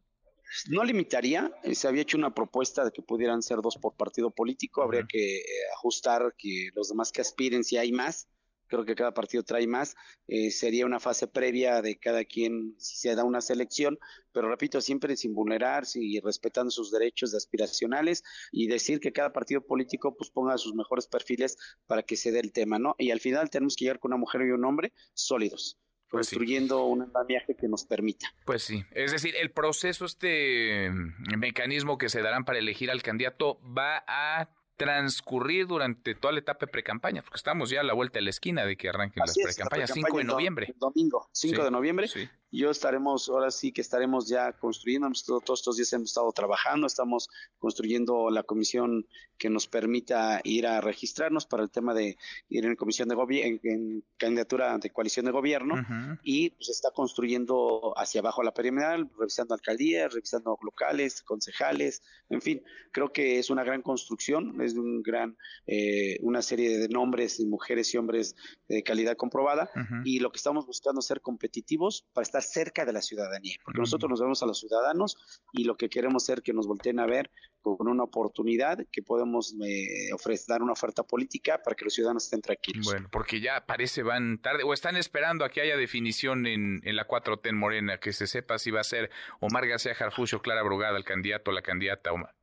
No 0.68 0.84
limitaría, 0.84 1.50
eh, 1.62 1.74
se 1.74 1.88
había 1.88 2.02
hecho 2.02 2.18
una 2.18 2.34
propuesta 2.34 2.84
de 2.84 2.90
que 2.90 3.00
pudieran 3.00 3.40
ser 3.40 3.62
dos 3.62 3.78
por 3.78 3.94
partido 3.94 4.30
político, 4.30 4.82
habría 4.82 5.06
que 5.08 5.38
eh, 5.38 5.42
ajustar 5.74 6.34
que 6.36 6.68
los 6.74 6.90
demás 6.90 7.12
que 7.12 7.22
aspiren 7.22 7.64
si 7.64 7.78
hay 7.78 7.92
más, 7.92 8.28
creo 8.72 8.86
que 8.86 8.94
cada 8.94 9.12
partido 9.12 9.42
trae 9.42 9.66
más. 9.66 9.94
Eh, 10.26 10.50
sería 10.50 10.86
una 10.86 10.98
fase 10.98 11.26
previa 11.26 11.82
de 11.82 11.98
cada 11.98 12.24
quien 12.24 12.74
si 12.78 12.96
se 12.96 13.14
da 13.14 13.22
una 13.22 13.42
selección, 13.42 13.98
pero 14.32 14.48
repito, 14.48 14.80
siempre 14.80 15.14
sin 15.16 15.34
vulnerar 15.34 15.84
y 15.94 16.20
respetando 16.20 16.70
sus 16.70 16.90
derechos 16.90 17.34
aspiracionales 17.34 18.24
y 18.50 18.68
decir 18.68 18.98
que 18.98 19.12
cada 19.12 19.32
partido 19.32 19.60
político 19.66 20.16
pues 20.16 20.30
ponga 20.30 20.56
sus 20.56 20.74
mejores 20.74 21.06
perfiles 21.06 21.58
para 21.86 22.02
que 22.02 22.16
se 22.16 22.32
dé 22.32 22.40
el 22.40 22.52
tema, 22.52 22.78
¿no? 22.78 22.94
Y 22.98 23.10
al 23.10 23.20
final 23.20 23.50
tenemos 23.50 23.76
que 23.76 23.84
llegar 23.84 23.98
con 23.98 24.12
una 24.12 24.18
mujer 24.18 24.40
y 24.42 24.50
un 24.50 24.64
hombre 24.64 24.94
sólidos. 25.12 25.78
Pues 26.08 26.28
construyendo 26.28 26.84
un 26.84 27.02
andamiaje 27.02 27.56
que 27.56 27.68
nos 27.68 27.86
permita. 27.86 28.34
Pues 28.44 28.62
sí, 28.62 28.84
es 28.92 29.12
decir, 29.12 29.34
el 29.34 29.50
proceso, 29.50 30.04
este 30.04 30.90
mecanismo 31.38 31.96
que 31.96 32.10
se 32.10 32.20
darán 32.20 32.44
para 32.44 32.58
elegir 32.58 32.90
al 32.90 33.02
candidato 33.02 33.58
va 33.64 34.04
a 34.06 34.50
transcurrir 34.76 35.66
durante 35.66 36.14
toda 36.14 36.32
la 36.32 36.40
etapa 36.40 36.66
de 36.66 36.72
precampaña, 36.72 37.22
porque 37.22 37.36
estamos 37.36 37.70
ya 37.70 37.80
a 37.80 37.84
la 37.84 37.92
vuelta 37.92 38.18
de 38.18 38.22
la 38.22 38.30
esquina 38.30 38.64
de 38.64 38.76
que 38.76 38.88
arranquen 38.88 39.22
las 39.26 39.36
precampañas, 39.36 39.90
5 39.92 40.18
de 40.18 40.24
noviembre. 40.24 40.74
Domingo, 40.76 41.28
5 41.32 41.64
de 41.64 41.70
noviembre. 41.70 42.08
Sí 42.08 42.28
yo 42.52 42.70
estaremos, 42.70 43.30
ahora 43.30 43.50
sí 43.50 43.72
que 43.72 43.80
estaremos 43.80 44.28
ya 44.28 44.52
construyendo, 44.52 45.08
todos 45.24 45.60
estos 45.60 45.76
días 45.76 45.92
hemos 45.94 46.10
estado 46.10 46.30
trabajando, 46.32 46.86
estamos 46.86 47.30
construyendo 47.58 48.28
la 48.30 48.42
comisión 48.42 49.06
que 49.38 49.48
nos 49.48 49.66
permita 49.66 50.40
ir 50.44 50.66
a 50.66 50.82
registrarnos 50.82 51.46
para 51.46 51.62
el 51.62 51.70
tema 51.70 51.94
de 51.94 52.16
ir 52.50 52.66
en 52.66 52.76
comisión 52.76 53.08
de 53.08 53.14
gobierno, 53.14 53.58
en, 53.64 54.04
candidatura 54.18 54.78
de 54.78 54.90
coalición 54.90 55.26
de 55.26 55.32
gobierno, 55.32 55.74
y 56.22 56.50
pues 56.50 56.68
está 56.68 56.90
construyendo 56.90 57.94
hacia 57.96 58.20
abajo 58.20 58.42
la 58.42 58.52
perimetral, 58.52 59.10
revisando 59.18 59.54
alcaldías, 59.54 60.12
revisando 60.12 60.56
locales, 60.62 61.22
concejales, 61.22 62.02
en 62.28 62.40
fin, 62.40 62.62
creo 62.92 63.12
que 63.12 63.38
es 63.38 63.50
una 63.50 63.64
gran 63.64 63.82
construcción, 63.82 64.60
es 64.60 64.74
un 64.74 65.02
gran, 65.02 65.36
eh, 65.66 66.18
una 66.20 66.42
serie 66.42 66.78
de 66.78 66.88
nombres, 66.88 67.40
mujeres 67.40 67.92
y 67.94 67.96
hombres 67.96 68.36
de 68.68 68.82
calidad 68.82 69.16
comprobada, 69.16 69.70
y 70.04 70.20
lo 70.20 70.30
que 70.30 70.36
estamos 70.36 70.66
buscando 70.66 71.00
es 71.00 71.06
ser 71.06 71.20
competitivos 71.20 72.06
para 72.12 72.22
estar 72.22 72.41
cerca 72.42 72.84
de 72.84 72.92
la 72.92 73.02
ciudadanía, 73.02 73.56
porque 73.64 73.80
nosotros 73.80 74.10
nos 74.10 74.20
vemos 74.20 74.42
a 74.42 74.46
los 74.46 74.58
ciudadanos 74.58 75.16
y 75.52 75.64
lo 75.64 75.76
que 75.76 75.88
queremos 75.88 76.24
ser 76.24 76.42
que 76.42 76.52
nos 76.52 76.66
volteen 76.66 77.00
a 77.00 77.06
ver 77.06 77.30
con 77.62 77.88
una 77.88 78.02
oportunidad 78.02 78.78
que 78.90 79.02
podemos 79.02 79.54
eh, 79.64 80.12
ofrecer, 80.12 80.46
dar 80.48 80.62
una 80.62 80.72
oferta 80.72 81.04
política 81.04 81.62
para 81.62 81.76
que 81.76 81.84
los 81.84 81.94
ciudadanos 81.94 82.24
estén 82.24 82.42
tranquilos. 82.42 82.84
Bueno, 82.84 83.08
porque 83.10 83.40
ya 83.40 83.64
parece 83.64 84.02
van 84.02 84.38
tarde 84.38 84.64
o 84.64 84.72
están 84.72 84.96
esperando 84.96 85.44
a 85.44 85.48
que 85.48 85.60
haya 85.60 85.76
definición 85.76 86.46
en, 86.46 86.80
en 86.82 86.96
la 86.96 87.06
4T 87.06 87.48
en 87.48 87.56
Morena, 87.56 87.98
que 87.98 88.12
se 88.12 88.26
sepa 88.26 88.58
si 88.58 88.70
va 88.70 88.80
a 88.80 88.84
ser 88.84 89.10
Omar 89.40 89.66
García 89.66 89.94
Jarfucho, 89.94 90.42
Clara 90.42 90.62
Brugada, 90.62 90.98
el 90.98 91.04
candidato 91.04 91.50
o 91.50 91.54
la 91.54 91.62
candidata. 91.62 92.12
Omar. 92.12 92.34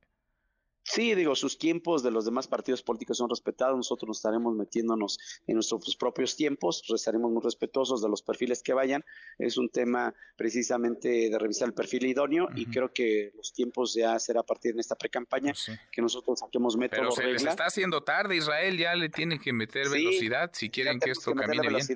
Sí, 0.82 1.14
digo, 1.14 1.34
sus 1.34 1.58
tiempos 1.58 2.02
de 2.02 2.10
los 2.10 2.24
demás 2.24 2.48
partidos 2.48 2.82
políticos 2.82 3.18
son 3.18 3.28
respetados, 3.28 3.76
nosotros 3.76 4.08
nos 4.08 4.16
estaremos 4.18 4.54
metiéndonos 4.54 5.18
en 5.46 5.54
nuestros 5.54 5.96
propios 5.96 6.36
tiempos, 6.36 6.82
estaremos 6.88 7.30
muy 7.30 7.42
respetuosos 7.42 8.02
de 8.02 8.08
los 8.08 8.22
perfiles 8.22 8.62
que 8.62 8.72
vayan, 8.72 9.04
es 9.38 9.56
un 9.56 9.68
tema 9.68 10.14
precisamente 10.36 11.30
de 11.30 11.38
revisar 11.38 11.68
el 11.68 11.74
perfil 11.74 12.06
idóneo 12.06 12.48
y 12.54 12.66
creo 12.66 12.92
que 12.92 13.32
los 13.36 13.52
tiempos 13.52 13.94
ya 13.94 14.18
será 14.18 14.40
a 14.40 14.44
partir 14.44 14.74
de 14.74 14.80
esta 14.80 14.96
precampaña 14.96 15.52
pues 15.52 15.78
que 15.92 16.02
nosotros 16.02 16.40
saquemos 16.40 16.76
métodos. 16.76 17.14
Pero 17.16 17.28
se 17.28 17.32
les 17.32 17.44
está 17.44 17.66
haciendo 17.66 18.02
tarde, 18.02 18.36
Israel 18.36 18.78
ya 18.78 18.94
le 18.94 19.08
tiene 19.10 19.38
que 19.38 19.52
meter 19.52 19.88
velocidad 19.88 20.50
si 20.52 20.70
quieren 20.70 20.98
que 20.98 21.10
esto 21.10 21.34
camine 21.34 21.68
bien. 21.68 21.86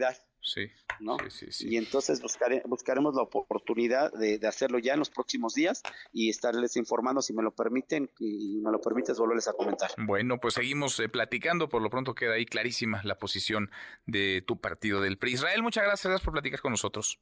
Sí, 0.45 0.71
¿no? 1.01 1.17
sí, 1.31 1.47
sí, 1.51 1.69
Y 1.71 1.79
entonces 1.79 2.21
buscaremos 2.21 3.15
la 3.15 3.23
oportunidad 3.23 4.13
de, 4.13 4.39
hacerlo 4.47 4.79
ya 4.79 4.93
en 4.93 4.99
los 4.99 5.09
próximos 5.09 5.55
días 5.55 5.83
y 6.13 6.29
estarles 6.29 6.77
informando 6.77 7.23
si 7.23 7.33
me 7.33 7.43
lo 7.43 7.51
permiten 7.51 8.11
y 8.19 8.61
me 8.63 8.71
lo 8.71 8.79
permites 8.79 9.19
volverles 9.19 9.49
a 9.49 9.55
comentar. 9.55 9.91
Bueno, 9.97 10.39
pues 10.39 10.55
seguimos 10.55 11.01
eh, 11.01 11.09
platicando. 11.09 11.71
Por 11.71 11.81
lo 11.81 11.89
pronto 11.89 12.15
queda 12.15 12.35
ahí 12.35 12.45
clarísima 12.45 13.01
la 13.05 13.19
posición 13.19 13.71
de 14.05 14.45
tu 14.47 14.61
partido 14.61 15.01
del 15.01 15.17
PRI. 15.17 15.33
Israel, 15.33 15.63
muchas 15.63 15.85
gracias 15.85 16.21
por 16.21 16.35
platicar 16.35 16.61
con 16.61 16.73
nosotros. 16.73 17.19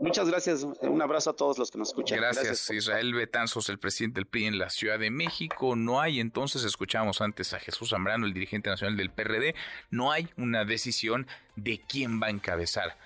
Muchas 0.00 0.28
gracias. 0.28 0.64
Un 0.80 1.02
abrazo 1.02 1.30
a 1.30 1.32
todos 1.34 1.58
los 1.58 1.70
que 1.70 1.78
nos 1.78 1.88
escuchan. 1.88 2.18
Gracias, 2.18 2.70
Israel 2.70 3.12
Betanzos, 3.12 3.68
el 3.68 3.78
presidente 3.78 4.20
del 4.20 4.26
PRI 4.26 4.46
en 4.46 4.58
la 4.58 4.70
Ciudad 4.70 4.98
de 4.98 5.10
México. 5.10 5.76
No 5.76 6.00
hay, 6.00 6.20
entonces, 6.20 6.64
escuchamos 6.64 7.20
antes 7.20 7.52
a 7.52 7.60
Jesús 7.60 7.90
Zambrano, 7.90 8.24
el 8.24 8.32
dirigente 8.32 8.70
nacional 8.70 8.96
del 8.96 9.10
PRD, 9.10 9.54
no 9.90 10.10
hay 10.10 10.30
una 10.38 10.64
decisión 10.64 11.26
de 11.56 11.82
quién 11.86 12.20
va 12.20 12.28
a 12.28 12.30
encabezar 12.30 12.96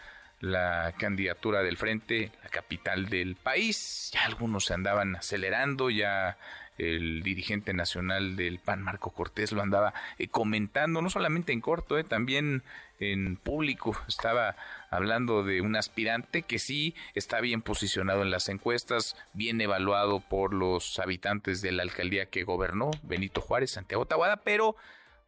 la 0.40 0.94
candidatura 0.98 1.62
del 1.62 1.76
frente, 1.76 2.30
la 2.42 2.50
capital 2.50 3.08
del 3.08 3.34
país. 3.34 4.10
Ya 4.12 4.24
algunos 4.24 4.66
se 4.66 4.74
andaban 4.74 5.16
acelerando, 5.16 5.90
ya 5.90 6.36
el 6.78 7.22
dirigente 7.22 7.72
nacional 7.72 8.36
del 8.36 8.58
PAN, 8.58 8.82
Marco 8.82 9.10
Cortés, 9.10 9.52
lo 9.52 9.62
andaba 9.62 9.94
eh, 10.18 10.28
comentando, 10.28 11.02
no 11.02 11.10
solamente 11.10 11.52
en 11.52 11.60
corto, 11.60 11.98
eh, 11.98 12.04
también 12.04 12.62
en 12.98 13.36
público. 13.36 13.96
Estaba 14.08 14.56
hablando 14.94 15.42
de 15.42 15.60
un 15.60 15.76
aspirante 15.76 16.42
que 16.42 16.58
sí 16.58 16.94
está 17.14 17.40
bien 17.40 17.62
posicionado 17.62 18.22
en 18.22 18.30
las 18.30 18.48
encuestas, 18.48 19.16
bien 19.32 19.60
evaluado 19.60 20.20
por 20.20 20.54
los 20.54 20.98
habitantes 20.98 21.62
de 21.62 21.72
la 21.72 21.82
alcaldía 21.82 22.26
que 22.26 22.44
gobernó, 22.44 22.90
Benito 23.02 23.40
Juárez, 23.40 23.72
Santiago 23.72 24.06
Tahuada, 24.06 24.38
pero 24.38 24.76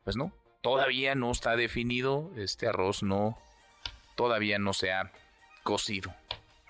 pues 0.04 0.16
no, 0.16 0.32
todavía 0.62 1.14
no 1.14 1.30
está 1.30 1.56
definido, 1.56 2.30
este 2.36 2.68
arroz 2.68 3.02
no, 3.02 3.38
todavía 4.14 4.58
no 4.58 4.72
se 4.72 4.92
ha 4.92 5.12
cocido. 5.62 6.14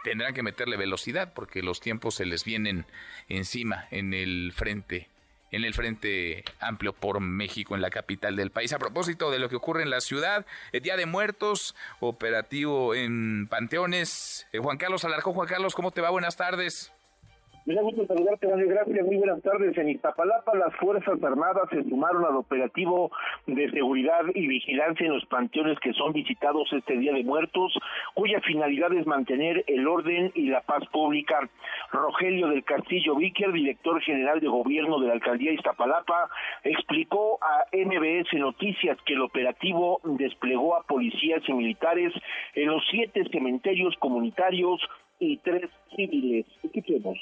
Tendrán 0.05 0.35
que 0.35 0.43
meterle 0.43 0.77
velocidad 0.77 1.33
porque 1.35 1.63
los 1.63 1.81
tiempos 1.81 2.15
se 2.15 2.27
les 2.27 2.45
vienen 2.45 2.87
encima 3.29 3.89
en 3.91 4.15
el 4.15 4.53
frente 4.55 5.09
en 5.51 5.65
el 5.65 5.75
Frente 5.75 6.45
Amplio 6.61 6.93
por 6.93 7.21
México, 7.21 7.75
en 7.75 7.83
la 7.83 7.91
capital 7.91 8.37
del 8.37 8.51
país. 8.51 8.73
A 8.73 8.79
propósito 8.79 9.31
de 9.31 9.39
lo 9.39 9.49
que 9.49 9.57
ocurre 9.57 9.83
en 9.83 9.91
la 9.91 10.01
ciudad, 10.01 10.47
el 10.73 10.83
Día 10.83 10.97
de 10.97 11.07
Muertos, 11.07 11.75
operativo 12.01 12.95
en 12.95 13.49
Panteones. 13.49 14.47
Eh, 14.53 14.59
Juan 14.59 14.79
Carlos 14.79 15.05
Alarcón, 15.05 15.35
Juan 15.35 15.49
Carlos, 15.49 15.75
¿cómo 15.75 15.91
te 15.91 16.01
va? 16.01 16.11
Buenas 16.11 16.37
tardes. 16.37 16.96
Me 17.67 17.75
da 17.75 17.83
gusto 17.83 18.07
saludarte. 18.07 18.47
Gracias. 18.47 19.07
Muy 19.07 19.17
buenas 19.17 19.43
tardes. 19.43 19.77
En 19.77 19.89
Iztapalapa, 19.89 20.55
las 20.55 20.73
Fuerzas 20.77 21.21
Armadas 21.21 21.69
se 21.71 21.83
sumaron 21.83 22.25
al 22.25 22.37
operativo 22.37 23.11
de 23.49 23.69
seguridad 23.73 24.23
y 24.37 24.47
vigilancia 24.47 25.05
en 25.05 25.15
los 25.15 25.27
panteones 25.27 25.77
que 25.81 25.93
son 25.95 26.13
visitados 26.13 26.73
este 26.73 26.97
Día 26.97 27.13
de 27.13 27.25
Muertos, 27.25 27.77
cuya 28.15 28.41
finalidad 28.43 28.93
es 28.93 29.05
mantener 29.05 29.65
el 29.67 29.89
orden 29.89 30.31
y 30.37 30.49
la 30.49 30.61
paz 30.61 30.85
pública. 30.93 31.41
Rogelio 31.91 32.47
del 32.47 32.63
Castillo 32.63 33.17
Víquer, 33.17 33.51
director 33.51 34.01
general 34.01 34.39
de 34.39 34.47
gobierno 34.47 35.01
de 35.01 35.09
la 35.09 35.15
alcaldía 35.15 35.51
de 35.51 35.57
Iztapalapa, 35.57 36.31
explicó 36.63 37.41
a 37.43 37.65
MBS 37.77 38.33
Noticias 38.35 38.97
que 39.05 39.15
el 39.15 39.23
operativo 39.23 40.01
desplegó 40.05 40.77
a 40.77 40.85
policías 40.85 41.43
y 41.49 41.53
militares 41.53 42.13
en 42.55 42.69
los 42.69 42.85
siete 42.93 43.25
cementerios 43.33 43.97
comunitarios 43.99 44.81
y 45.19 45.39
tres 45.39 45.69
civiles. 45.97 46.47
Escuchemos 46.63 47.19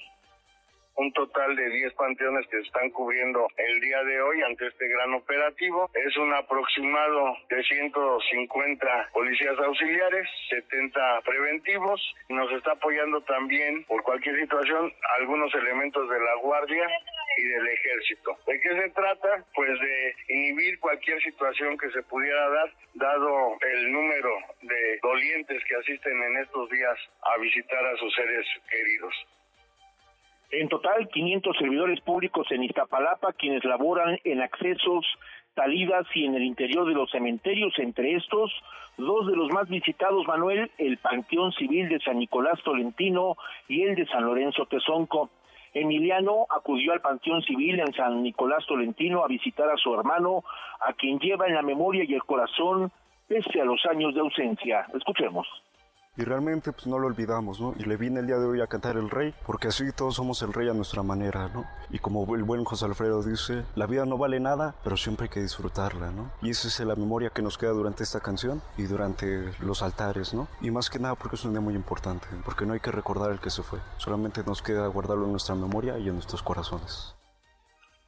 un 0.96 1.12
total 1.12 1.56
de 1.56 1.70
10 1.70 1.94
panteones 1.94 2.46
que 2.46 2.58
se 2.58 2.66
están 2.66 2.90
cubriendo 2.90 3.46
el 3.56 3.80
día 3.80 4.02
de 4.04 4.20
hoy 4.20 4.42
ante 4.42 4.66
este 4.66 4.88
gran 4.88 5.14
operativo. 5.14 5.90
Es 5.94 6.16
un 6.16 6.32
aproximado 6.34 7.36
de 7.48 7.62
150 7.62 9.10
policías 9.12 9.58
auxiliares, 9.58 10.28
70 10.50 11.20
preventivos. 11.24 12.00
Nos 12.28 12.50
está 12.52 12.72
apoyando 12.72 13.20
también 13.22 13.84
por 13.84 14.02
cualquier 14.02 14.38
situación 14.40 14.92
algunos 15.18 15.54
elementos 15.54 16.08
de 16.08 16.20
la 16.20 16.34
Guardia 16.36 16.86
y 17.36 17.42
del 17.42 17.66
ejército. 17.66 18.38
¿De 18.46 18.60
qué 18.60 18.68
se 18.68 18.90
trata? 18.90 19.44
Pues 19.54 19.80
de 19.80 20.14
inhibir 20.28 20.78
cualquier 20.78 21.20
situación 21.22 21.76
que 21.78 21.90
se 21.90 22.02
pudiera 22.04 22.48
dar, 22.48 22.72
dado 22.94 23.56
el 23.60 23.92
número 23.92 24.30
de 24.62 24.98
dolientes 25.02 25.62
que 25.64 25.76
asisten 25.76 26.22
en 26.22 26.36
estos 26.38 26.70
días 26.70 26.96
a 27.22 27.38
visitar 27.38 27.84
a 27.84 27.96
sus 27.96 28.14
seres 28.14 28.46
queridos. 28.70 29.14
En 30.56 30.68
total, 30.68 31.08
500 31.08 31.56
servidores 31.56 32.00
públicos 32.02 32.46
en 32.52 32.62
Iztapalapa, 32.62 33.32
quienes 33.32 33.64
laboran 33.64 34.20
en 34.22 34.40
accesos, 34.40 35.04
salidas 35.56 36.06
y 36.14 36.26
en 36.26 36.36
el 36.36 36.44
interior 36.44 36.86
de 36.86 36.94
los 36.94 37.10
cementerios, 37.10 37.76
entre 37.78 38.14
estos, 38.14 38.52
dos 38.96 39.26
de 39.26 39.34
los 39.34 39.50
más 39.50 39.68
visitados, 39.68 40.24
Manuel, 40.28 40.70
el 40.78 40.98
Panteón 40.98 41.50
Civil 41.54 41.88
de 41.88 41.98
San 41.98 42.20
Nicolás 42.20 42.62
Tolentino 42.62 43.36
y 43.66 43.82
el 43.82 43.96
de 43.96 44.06
San 44.06 44.24
Lorenzo 44.24 44.66
Tezonco. 44.66 45.28
Emiliano 45.72 46.46
acudió 46.48 46.92
al 46.92 47.00
Panteón 47.00 47.42
Civil 47.42 47.80
en 47.80 47.92
San 47.92 48.22
Nicolás 48.22 48.64
Tolentino 48.68 49.24
a 49.24 49.28
visitar 49.28 49.68
a 49.68 49.76
su 49.76 49.92
hermano, 49.92 50.44
a 50.78 50.92
quien 50.92 51.18
lleva 51.18 51.48
en 51.48 51.54
la 51.54 51.62
memoria 51.62 52.04
y 52.06 52.14
el 52.14 52.22
corazón 52.22 52.92
pese 53.26 53.60
a 53.60 53.64
los 53.64 53.84
años 53.86 54.14
de 54.14 54.20
ausencia. 54.20 54.86
Escuchemos 54.94 55.48
y 56.16 56.22
realmente 56.22 56.72
pues 56.72 56.86
no 56.86 56.98
lo 56.98 57.06
olvidamos, 57.06 57.60
¿no? 57.60 57.74
Y 57.78 57.84
le 57.84 57.96
vine 57.96 58.20
el 58.20 58.26
día 58.26 58.38
de 58.38 58.46
hoy 58.46 58.60
a 58.60 58.66
cantar 58.66 58.96
el 58.96 59.10
rey, 59.10 59.34
porque 59.46 59.68
así 59.68 59.84
todos 59.96 60.14
somos 60.14 60.42
el 60.42 60.52
rey 60.52 60.68
a 60.68 60.74
nuestra 60.74 61.02
manera, 61.02 61.48
¿no? 61.48 61.64
Y 61.90 61.98
como 61.98 62.34
el 62.34 62.44
buen 62.44 62.64
José 62.64 62.84
Alfredo 62.84 63.22
dice, 63.22 63.64
la 63.74 63.86
vida 63.86 64.06
no 64.06 64.18
vale 64.18 64.40
nada, 64.40 64.74
pero 64.84 64.96
siempre 64.96 65.24
hay 65.24 65.30
que 65.30 65.40
disfrutarla, 65.40 66.12
¿no? 66.12 66.30
Y 66.42 66.50
esa 66.50 66.68
es 66.68 66.80
la 66.80 66.94
memoria 66.94 67.30
que 67.30 67.42
nos 67.42 67.58
queda 67.58 67.70
durante 67.70 68.02
esta 68.02 68.20
canción 68.20 68.62
y 68.76 68.84
durante 68.84 69.52
los 69.60 69.82
altares, 69.82 70.34
¿no? 70.34 70.48
Y 70.60 70.70
más 70.70 70.90
que 70.90 70.98
nada 70.98 71.14
porque 71.16 71.36
es 71.36 71.44
un 71.44 71.52
día 71.52 71.60
muy 71.60 71.74
importante, 71.74 72.26
porque 72.44 72.66
no 72.66 72.74
hay 72.74 72.80
que 72.80 72.92
recordar 72.92 73.30
el 73.30 73.40
que 73.40 73.50
se 73.50 73.62
fue, 73.62 73.80
solamente 73.96 74.42
nos 74.44 74.62
queda 74.62 74.86
guardarlo 74.86 75.24
en 75.24 75.32
nuestra 75.32 75.54
memoria 75.54 75.98
y 75.98 76.08
en 76.08 76.14
nuestros 76.14 76.42
corazones. 76.42 77.16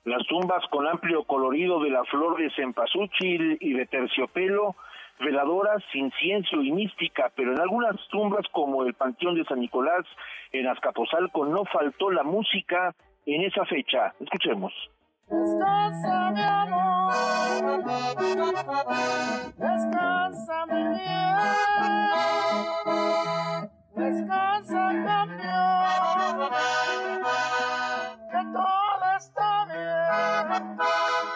Las 0.04 0.24
tumbas 0.28 0.62
con 0.70 0.86
amplio 0.86 1.24
colorido 1.24 1.82
de 1.82 1.90
la 1.90 2.04
flor 2.04 2.38
de 2.38 2.48
cempasúchil 2.54 3.58
y 3.60 3.72
de 3.72 3.86
terciopelo 3.86 4.76
veladoras, 5.20 5.82
incienso 5.94 6.62
y 6.62 6.72
mística, 6.72 7.32
pero 7.34 7.52
en 7.52 7.60
algunas 7.60 7.96
tumbas 8.08 8.46
como 8.52 8.84
el 8.84 8.94
Panteón 8.94 9.34
de 9.34 9.44
San 9.44 9.60
Nicolás 9.60 10.04
en 10.52 10.66
Azcapotzalco 10.66 11.44
no 11.46 11.64
faltó 11.64 12.10
la 12.10 12.22
música 12.22 12.94
en 13.24 13.42
esa 13.42 13.64
fecha. 13.64 14.14
Escuchemos. 14.20 14.72
Descansa 15.28 16.30
mi 16.30 16.40
amor, 16.40 17.12
descansa 19.58 20.66
mi 20.66 20.88
bien, 20.88 21.36
descansa 23.96 24.92
campeón, 25.04 26.50
que 28.30 28.42
todo 28.52 29.06
está 29.16 29.64
bien. 29.66 31.35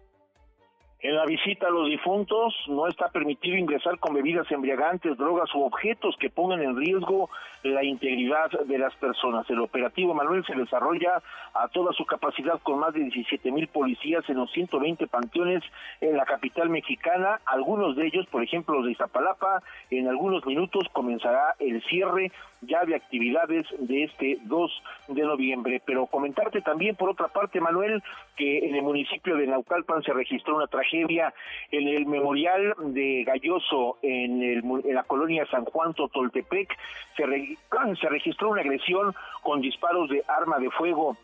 En 1.03 1.15
la 1.15 1.25
visita 1.25 1.65
a 1.65 1.71
los 1.71 1.89
difuntos 1.89 2.53
no 2.67 2.85
está 2.85 3.09
permitido 3.09 3.57
ingresar 3.57 3.97
con 3.97 4.13
bebidas 4.13 4.51
embriagantes, 4.51 5.17
drogas 5.17 5.49
u 5.55 5.63
objetos 5.63 6.15
que 6.19 6.29
pongan 6.29 6.61
en 6.61 6.77
riesgo 6.77 7.27
la 7.63 7.83
integridad 7.83 8.51
de 8.51 8.77
las 8.77 8.93
personas. 8.97 9.49
El 9.49 9.61
operativo 9.61 10.13
Manuel 10.13 10.45
se 10.45 10.53
desarrolla 10.53 11.19
a 11.55 11.67
toda 11.69 11.91
su 11.93 12.05
capacidad 12.05 12.59
con 12.61 12.79
más 12.79 12.93
de 12.93 12.99
17 12.99 13.51
mil 13.51 13.67
policías 13.67 14.23
en 14.29 14.37
los 14.37 14.51
120 14.51 15.07
panteones 15.07 15.63
en 16.01 16.17
la 16.17 16.25
capital 16.25 16.69
mexicana. 16.69 17.41
Algunos 17.47 17.95
de 17.95 18.05
ellos, 18.05 18.27
por 18.27 18.43
ejemplo, 18.43 18.75
los 18.75 18.85
de 18.85 18.91
Iztapalapa, 18.91 19.63
en 19.89 20.07
algunos 20.07 20.45
minutos 20.45 20.87
comenzará 20.93 21.55
el 21.57 21.81
cierre 21.85 22.31
ya 22.61 22.85
de 22.85 22.93
actividades 22.93 23.65
de 23.79 24.03
este 24.03 24.37
2 24.43 24.83
de 25.07 25.23
noviembre. 25.23 25.81
Pero 25.83 26.05
comentarte 26.05 26.61
también, 26.61 26.95
por 26.95 27.09
otra 27.09 27.27
parte, 27.27 27.59
Manuel, 27.59 28.03
que 28.35 28.59
en 28.59 28.75
el 28.75 28.83
municipio 28.83 29.35
de 29.35 29.47
Naucalpan 29.47 30.03
se 30.03 30.13
registró 30.13 30.57
una 30.57 30.67
tragedia 30.67 30.90
en 30.93 31.87
el 31.87 32.05
memorial 32.05 32.73
de 32.79 33.23
Galloso 33.25 33.97
en, 34.01 34.41
el, 34.43 34.63
en 34.85 34.95
la 34.95 35.03
colonia 35.03 35.45
San 35.49 35.65
Juan 35.65 35.93
Totoltepec. 35.93 36.77
Se, 37.15 37.23
se 38.01 38.09
registró 38.09 38.49
una 38.49 38.61
agresión 38.61 39.13
con 39.43 39.61
disparos 39.61 40.09
de 40.09 40.23
arma 40.27 40.59
de 40.59 40.69
fuego. 40.71 41.17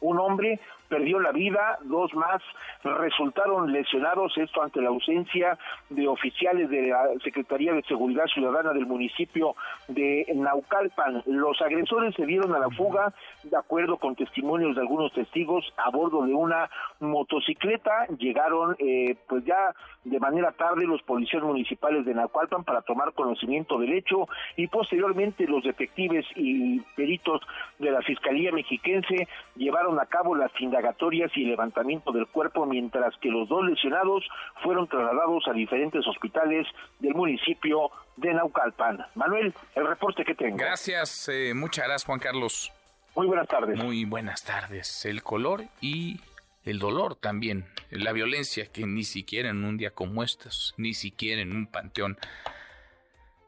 Un 0.00 0.18
hombre 0.18 0.60
perdió 0.88 1.18
la 1.20 1.32
vida, 1.32 1.78
dos 1.84 2.14
más 2.14 2.42
resultaron 2.82 3.72
lesionados, 3.72 4.36
esto 4.36 4.62
ante 4.62 4.80
la 4.80 4.88
ausencia 4.88 5.58
de 5.90 6.06
oficiales 6.08 6.68
de 6.70 6.88
la 6.88 7.08
Secretaría 7.22 7.72
de 7.72 7.82
Seguridad 7.82 8.26
Ciudadana 8.26 8.72
del 8.72 8.86
municipio 8.86 9.56
de 9.88 10.26
Naucalpan. 10.34 11.22
Los 11.26 11.60
agresores 11.62 12.14
se 12.14 12.26
dieron 12.26 12.54
a 12.54 12.58
la 12.58 12.70
fuga, 12.70 13.12
de 13.42 13.56
acuerdo 13.56 13.96
con 13.96 14.14
testimonios 14.14 14.74
de 14.74 14.82
algunos 14.82 15.12
testigos, 15.12 15.64
a 15.76 15.90
bordo 15.90 16.24
de 16.24 16.34
una 16.34 16.70
motocicleta. 17.00 18.06
Llegaron, 18.18 18.76
eh, 18.78 19.16
pues 19.28 19.44
ya 19.44 19.74
de 20.04 20.20
manera 20.20 20.52
tarde, 20.52 20.86
los 20.86 21.02
policías 21.02 21.42
municipales 21.42 22.04
de 22.04 22.14
Naucalpan 22.14 22.64
para 22.64 22.82
tomar 22.82 23.12
conocimiento 23.14 23.78
del 23.78 23.94
hecho 23.94 24.28
y 24.56 24.66
posteriormente 24.66 25.46
los 25.46 25.64
detectives 25.64 26.26
y 26.36 26.80
peritos 26.94 27.40
de 27.78 27.90
la 27.90 28.02
Fiscalía 28.02 28.52
Mexiquense 28.52 29.28
llevaron 29.56 29.98
a 29.98 30.06
cabo 30.06 30.34
las 30.34 30.52
indagatorias 30.74 31.30
y 31.36 31.44
levantamiento 31.44 32.10
del 32.10 32.26
cuerpo, 32.26 32.66
mientras 32.66 33.14
que 33.20 33.28
los 33.28 33.48
dos 33.48 33.64
lesionados 33.64 34.24
fueron 34.62 34.88
trasladados 34.88 35.44
a 35.46 35.52
diferentes 35.52 36.04
hospitales 36.06 36.66
del 36.98 37.14
municipio 37.14 37.90
de 38.16 38.34
Naucalpan. 38.34 39.06
Manuel, 39.14 39.54
el 39.74 39.86
reporte 39.86 40.24
que 40.24 40.34
tengo. 40.34 40.56
Gracias, 40.56 41.28
eh, 41.28 41.52
muchas 41.54 41.84
gracias 41.86 42.04
Juan 42.04 42.18
Carlos. 42.18 42.72
Muy 43.14 43.26
buenas 43.26 43.46
tardes. 43.46 43.78
Muy 43.78 44.04
buenas 44.04 44.42
tardes. 44.42 45.04
El 45.04 45.22
color 45.22 45.64
y 45.80 46.20
el 46.64 46.80
dolor 46.80 47.14
también, 47.14 47.66
la 47.90 48.12
violencia 48.12 48.66
que 48.72 48.84
ni 48.86 49.04
siquiera 49.04 49.50
en 49.50 49.64
un 49.64 49.76
día 49.76 49.90
como 49.90 50.24
estos, 50.24 50.74
ni 50.76 50.94
siquiera 50.94 51.42
en 51.42 51.54
un 51.54 51.66
panteón 51.66 52.18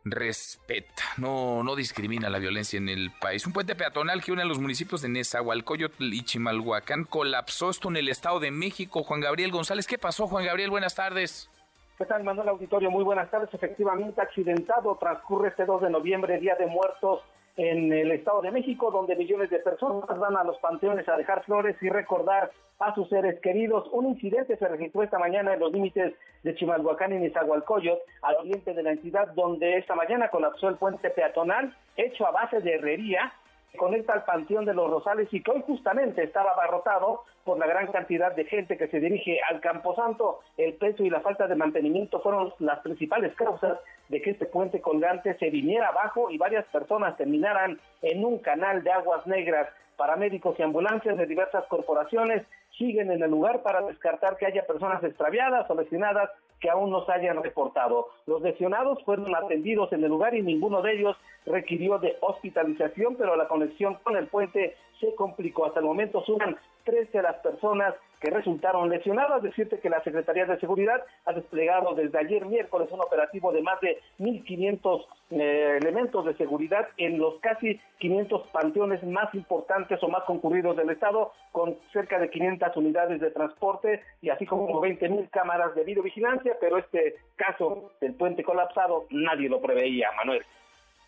respeta, 0.06 1.02
no, 1.16 1.64
no 1.64 1.74
discrimina 1.74 2.30
la 2.30 2.38
violencia 2.38 2.76
en 2.76 2.88
el 2.88 3.10
país. 3.10 3.46
Un 3.46 3.52
puente 3.52 3.74
peatonal 3.74 4.22
que 4.22 4.32
une 4.32 4.42
a 4.42 4.46
los 4.46 4.60
municipios 4.60 5.02
de 5.02 5.08
Nezahualcóyotl 5.08 6.12
y 6.12 6.22
Chimalhuacán 6.22 7.04
colapsó 7.04 7.70
esto 7.70 7.88
en 7.88 7.96
el 7.96 8.08
Estado 8.08 8.38
de 8.38 8.52
México. 8.52 9.02
Juan 9.02 9.20
Gabriel 9.20 9.50
González, 9.50 9.86
¿qué 9.86 9.98
pasó, 9.98 10.28
Juan 10.28 10.46
Gabriel? 10.46 10.70
Buenas 10.70 10.94
tardes. 10.94 11.50
¿Qué 11.98 12.04
tal, 12.04 12.22
Manuel 12.22 12.48
Auditorio? 12.50 12.90
Muy 12.90 13.02
buenas 13.02 13.30
tardes. 13.30 13.52
Efectivamente, 13.52 14.20
accidentado 14.20 14.96
transcurre 14.96 15.48
este 15.48 15.64
2 15.64 15.82
de 15.82 15.90
noviembre, 15.90 16.38
Día 16.38 16.54
de 16.54 16.66
Muertos 16.66 17.22
en 17.56 17.92
el 17.92 18.12
Estado 18.12 18.42
de 18.42 18.50
México, 18.50 18.90
donde 18.90 19.16
millones 19.16 19.50
de 19.50 19.58
personas 19.58 20.18
van 20.18 20.36
a 20.36 20.44
los 20.44 20.58
panteones 20.58 21.08
a 21.08 21.16
dejar 21.16 21.44
flores 21.44 21.76
y 21.80 21.88
recordar 21.88 22.50
a 22.78 22.94
sus 22.94 23.08
seres 23.08 23.40
queridos. 23.40 23.88
Un 23.92 24.06
incidente 24.06 24.56
se 24.56 24.68
registró 24.68 25.02
esta 25.02 25.18
mañana 25.18 25.54
en 25.54 25.60
los 25.60 25.72
límites 25.72 26.14
de 26.42 26.54
Chimalhuacán 26.54 27.14
y 27.14 27.18
Nezahualcóyotl, 27.18 28.00
al 28.22 28.36
oriente 28.36 28.74
de 28.74 28.82
la 28.82 28.92
entidad, 28.92 29.28
donde 29.34 29.78
esta 29.78 29.94
mañana 29.94 30.28
colapsó 30.28 30.68
el 30.68 30.76
puente 30.76 31.08
peatonal, 31.10 31.74
hecho 31.96 32.26
a 32.26 32.30
base 32.30 32.60
de 32.60 32.74
herrería, 32.74 33.32
conecta 33.76 34.12
al 34.12 34.24
Panteón 34.24 34.64
de 34.64 34.74
los 34.74 34.90
Rosales 34.90 35.28
y 35.32 35.42
que 35.42 35.50
hoy 35.50 35.62
justamente 35.66 36.22
estaba 36.22 36.52
abarrotado 36.52 37.22
por 37.44 37.58
la 37.58 37.66
gran 37.66 37.86
cantidad 37.92 38.34
de 38.34 38.44
gente 38.44 38.76
que 38.76 38.88
se 38.88 39.00
dirige 39.00 39.38
al 39.50 39.60
Camposanto. 39.60 40.40
El 40.56 40.74
peso 40.74 41.04
y 41.04 41.10
la 41.10 41.20
falta 41.20 41.46
de 41.46 41.54
mantenimiento 41.54 42.20
fueron 42.20 42.52
las 42.58 42.80
principales 42.80 43.34
causas 43.36 43.78
de 44.08 44.20
que 44.20 44.30
este 44.30 44.46
puente 44.46 44.80
colgante 44.80 45.36
se 45.38 45.50
viniera 45.50 45.88
abajo 45.88 46.30
y 46.30 46.38
varias 46.38 46.66
personas 46.66 47.16
terminaran 47.16 47.78
en 48.02 48.24
un 48.24 48.38
canal 48.38 48.82
de 48.82 48.90
aguas 48.90 49.26
negras. 49.26 49.68
Paramédicos 49.96 50.58
y 50.58 50.62
ambulancias 50.62 51.16
de 51.16 51.26
diversas 51.26 51.64
corporaciones 51.68 52.42
siguen 52.78 53.10
en 53.10 53.22
el 53.22 53.30
lugar 53.30 53.62
para 53.62 53.82
descartar 53.82 54.36
que 54.36 54.46
haya 54.46 54.66
personas 54.66 55.02
extraviadas 55.02 55.68
o 55.70 55.74
lesionadas 55.74 56.30
que 56.60 56.70
aún 56.70 56.90
no 56.90 57.04
se 57.04 57.12
hayan 57.12 57.42
reportado. 57.42 58.08
Los 58.26 58.42
lesionados 58.42 59.02
fueron 59.04 59.34
atendidos 59.34 59.92
en 59.92 60.02
el 60.02 60.10
lugar 60.10 60.34
y 60.34 60.42
ninguno 60.42 60.82
de 60.82 60.94
ellos 60.94 61.16
requirió 61.44 61.98
de 61.98 62.16
hospitalización, 62.20 63.16
pero 63.16 63.36
la 63.36 63.48
conexión 63.48 63.98
con 64.02 64.16
el 64.16 64.26
puente 64.26 64.76
se 65.00 65.14
complicó. 65.14 65.66
Hasta 65.66 65.80
el 65.80 65.86
momento 65.86 66.22
suman 66.24 66.56
13 66.84 67.18
de 67.18 67.22
las 67.22 67.36
personas 67.36 67.94
que 68.20 68.30
resultaron 68.30 68.88
lesionadas. 68.88 69.42
Decirte 69.42 69.78
que 69.80 69.90
la 69.90 70.02
Secretaría 70.02 70.46
de 70.46 70.58
Seguridad 70.58 71.04
ha 71.26 71.32
desplegado 71.32 71.94
desde 71.94 72.18
ayer 72.18 72.46
miércoles 72.46 72.88
un 72.90 73.00
operativo 73.00 73.52
de 73.52 73.62
más 73.62 73.80
de 73.80 74.00
1.500 74.18 75.06
eh, 75.30 75.78
elementos 75.80 76.24
de 76.24 76.34
seguridad 76.36 76.88
en 76.96 77.18
los 77.18 77.38
casi 77.40 77.80
500 77.98 78.48
panteones 78.48 79.02
más 79.04 79.34
importantes 79.34 80.02
o 80.02 80.08
más 80.08 80.24
concurridos 80.24 80.76
del 80.76 80.90
Estado, 80.90 81.32
con 81.52 81.76
cerca 81.92 82.18
de 82.18 82.30
500 82.30 82.76
unidades 82.76 83.20
de 83.20 83.30
transporte 83.30 84.02
y 84.22 84.30
así 84.30 84.46
como 84.46 84.80
20.000 84.80 85.28
cámaras 85.30 85.74
de 85.74 85.84
videovigilancia, 85.84 86.56
pero 86.60 86.78
este 86.78 87.16
caso 87.36 87.92
del 88.00 88.14
puente 88.14 88.42
colapsado 88.42 89.06
nadie 89.10 89.48
lo 89.48 89.60
preveía, 89.60 90.10
Manuel. 90.12 90.44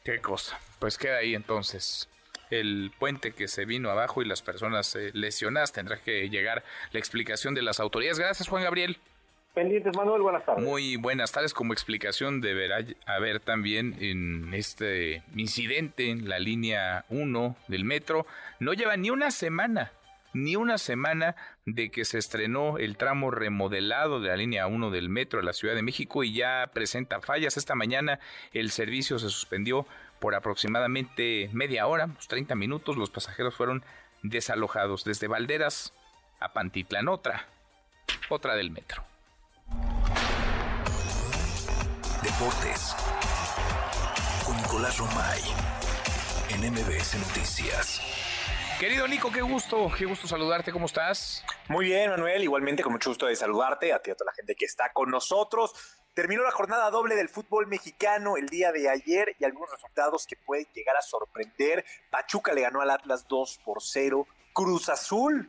Qué 0.04 0.20
cosa. 0.20 0.58
Pues 0.78 0.96
queda 0.96 1.18
ahí 1.18 1.34
entonces 1.34 2.08
el 2.50 2.92
puente 2.98 3.32
que 3.32 3.48
se 3.48 3.64
vino 3.64 3.90
abajo 3.90 4.22
y 4.22 4.24
las 4.24 4.42
personas 4.42 4.96
lesionadas. 5.12 5.72
Tendrá 5.72 5.96
que 5.98 6.28
llegar 6.28 6.64
la 6.92 6.98
explicación 6.98 7.54
de 7.54 7.62
las 7.62 7.80
autoridades. 7.80 8.18
Gracias, 8.18 8.48
Juan 8.48 8.64
Gabriel. 8.64 8.98
Pendientes, 9.54 9.96
Manuel, 9.96 10.22
buenas 10.22 10.44
tardes. 10.44 10.64
Muy 10.64 10.96
buenas 10.96 11.32
tardes. 11.32 11.52
Como 11.52 11.72
explicación 11.72 12.40
deberá 12.40 12.78
haber 13.06 13.40
también 13.40 13.96
en 13.98 14.54
este 14.54 15.24
incidente 15.34 16.10
en 16.10 16.28
la 16.28 16.38
línea 16.38 17.04
1 17.08 17.56
del 17.66 17.84
metro. 17.84 18.24
No 18.60 18.72
lleva 18.72 18.96
ni 18.96 19.10
una 19.10 19.32
semana, 19.32 19.90
ni 20.32 20.54
una 20.54 20.78
semana 20.78 21.34
de 21.66 21.90
que 21.90 22.04
se 22.04 22.18
estrenó 22.18 22.78
el 22.78 22.96
tramo 22.96 23.32
remodelado 23.32 24.20
de 24.20 24.28
la 24.28 24.36
línea 24.36 24.68
1 24.68 24.90
del 24.90 25.08
metro 25.08 25.40
de 25.40 25.46
la 25.46 25.52
Ciudad 25.52 25.74
de 25.74 25.82
México 25.82 26.22
y 26.22 26.34
ya 26.34 26.70
presenta 26.72 27.20
fallas. 27.20 27.56
Esta 27.56 27.74
mañana 27.74 28.20
el 28.52 28.70
servicio 28.70 29.18
se 29.18 29.28
suspendió 29.28 29.86
por 30.20 30.34
aproximadamente 30.34 31.50
media 31.52 31.86
hora, 31.86 32.06
unos 32.06 32.28
30 32.28 32.54
minutos, 32.54 32.96
los 32.96 33.10
pasajeros 33.10 33.54
fueron 33.54 33.84
desalojados 34.22 35.04
desde 35.04 35.28
Valderas 35.28 35.92
a 36.40 36.52
Pantitlán, 36.52 37.08
otra, 37.08 37.46
otra 38.28 38.54
del 38.56 38.70
metro. 38.70 39.04
Deportes 42.22 42.96
con 44.44 44.56
Nicolás 44.56 44.98
Romay 44.98 45.40
en 46.50 46.72
MBS 46.72 47.16
Noticias. 47.16 48.00
Querido 48.78 49.08
Nico, 49.08 49.32
qué 49.32 49.42
gusto, 49.42 49.90
qué 49.96 50.04
gusto 50.04 50.28
saludarte, 50.28 50.70
¿cómo 50.70 50.86
estás? 50.86 51.44
Muy 51.68 51.86
bien, 51.86 52.10
Manuel, 52.10 52.44
igualmente 52.44 52.82
con 52.84 52.92
mucho 52.92 53.10
gusto 53.10 53.26
de 53.26 53.34
saludarte, 53.34 53.92
a 53.92 54.00
ti 54.00 54.10
y 54.10 54.12
a 54.12 54.14
toda 54.14 54.30
la 54.30 54.34
gente 54.34 54.54
que 54.54 54.66
está 54.66 54.92
con 54.92 55.10
nosotros. 55.10 55.97
Terminó 56.18 56.42
la 56.42 56.50
jornada 56.50 56.90
doble 56.90 57.14
del 57.14 57.28
fútbol 57.28 57.68
mexicano 57.68 58.36
el 58.36 58.48
día 58.48 58.72
de 58.72 58.88
ayer 58.88 59.36
y 59.38 59.44
algunos 59.44 59.70
resultados 59.70 60.26
que 60.26 60.34
pueden 60.34 60.66
llegar 60.74 60.96
a 60.96 61.00
sorprender. 61.00 61.84
Pachuca 62.10 62.52
le 62.52 62.62
ganó 62.62 62.80
al 62.80 62.90
Atlas 62.90 63.28
2 63.28 63.60
por 63.64 63.80
0. 63.80 64.26
Cruz 64.52 64.88
Azul 64.88 65.48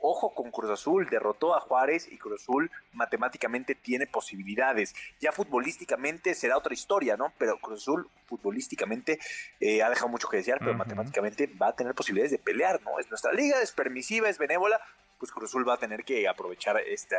Ojo 0.00 0.32
con 0.32 0.52
Cruz 0.52 0.70
Azul, 0.70 1.08
derrotó 1.10 1.56
a 1.56 1.60
Juárez 1.60 2.06
y 2.10 2.18
Cruz 2.18 2.42
Azul 2.42 2.70
matemáticamente 2.92 3.74
tiene 3.74 4.06
posibilidades. 4.06 4.94
Ya 5.20 5.32
futbolísticamente 5.32 6.34
será 6.34 6.56
otra 6.56 6.72
historia, 6.72 7.16
¿no? 7.16 7.32
Pero 7.36 7.58
Cruz 7.58 7.82
Azul 7.82 8.08
futbolísticamente 8.26 9.18
eh, 9.58 9.82
ha 9.82 9.90
dejado 9.90 10.08
mucho 10.08 10.28
que 10.28 10.36
desear, 10.36 10.60
pero 10.60 10.74
matemáticamente 10.74 11.48
va 11.60 11.68
a 11.68 11.76
tener 11.76 11.94
posibilidades 11.94 12.30
de 12.30 12.38
pelear, 12.38 12.80
¿no? 12.82 13.00
Es 13.00 13.08
nuestra 13.10 13.32
liga, 13.32 13.60
es 13.60 13.72
permisiva, 13.72 14.28
es 14.28 14.38
benévola, 14.38 14.80
pues 15.18 15.32
Cruz 15.32 15.50
Azul 15.50 15.68
va 15.68 15.74
a 15.74 15.78
tener 15.78 16.04
que 16.04 16.28
aprovechar 16.28 16.78
esta, 16.80 17.16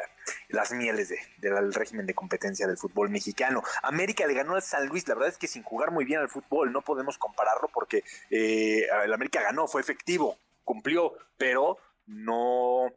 las 0.50 0.72
mieles 0.72 1.10
de, 1.10 1.20
del 1.38 1.74
régimen 1.74 2.06
de 2.06 2.14
competencia 2.14 2.68
del 2.68 2.78
fútbol 2.78 3.10
mexicano. 3.10 3.62
América 3.84 4.26
le 4.26 4.34
ganó 4.34 4.56
al 4.56 4.62
San 4.62 4.88
Luis, 4.88 5.08
la 5.08 5.16
verdad 5.16 5.30
es 5.30 5.38
que 5.38 5.48
sin 5.48 5.64
jugar 5.64 5.92
muy 5.92 6.06
bien 6.06 6.20
al 6.20 6.30
fútbol, 6.30 6.72
no 6.72 6.82
podemos 6.82 7.18
compararlo 7.18 7.70
porque 7.74 8.04
eh, 8.30 8.88
el 9.04 9.14
América 9.14 9.42
ganó, 9.42 9.68
fue 9.68 9.82
efectivo, 9.82 10.38
cumplió, 10.64 11.14
pero 11.38 11.78
no, 12.06 12.92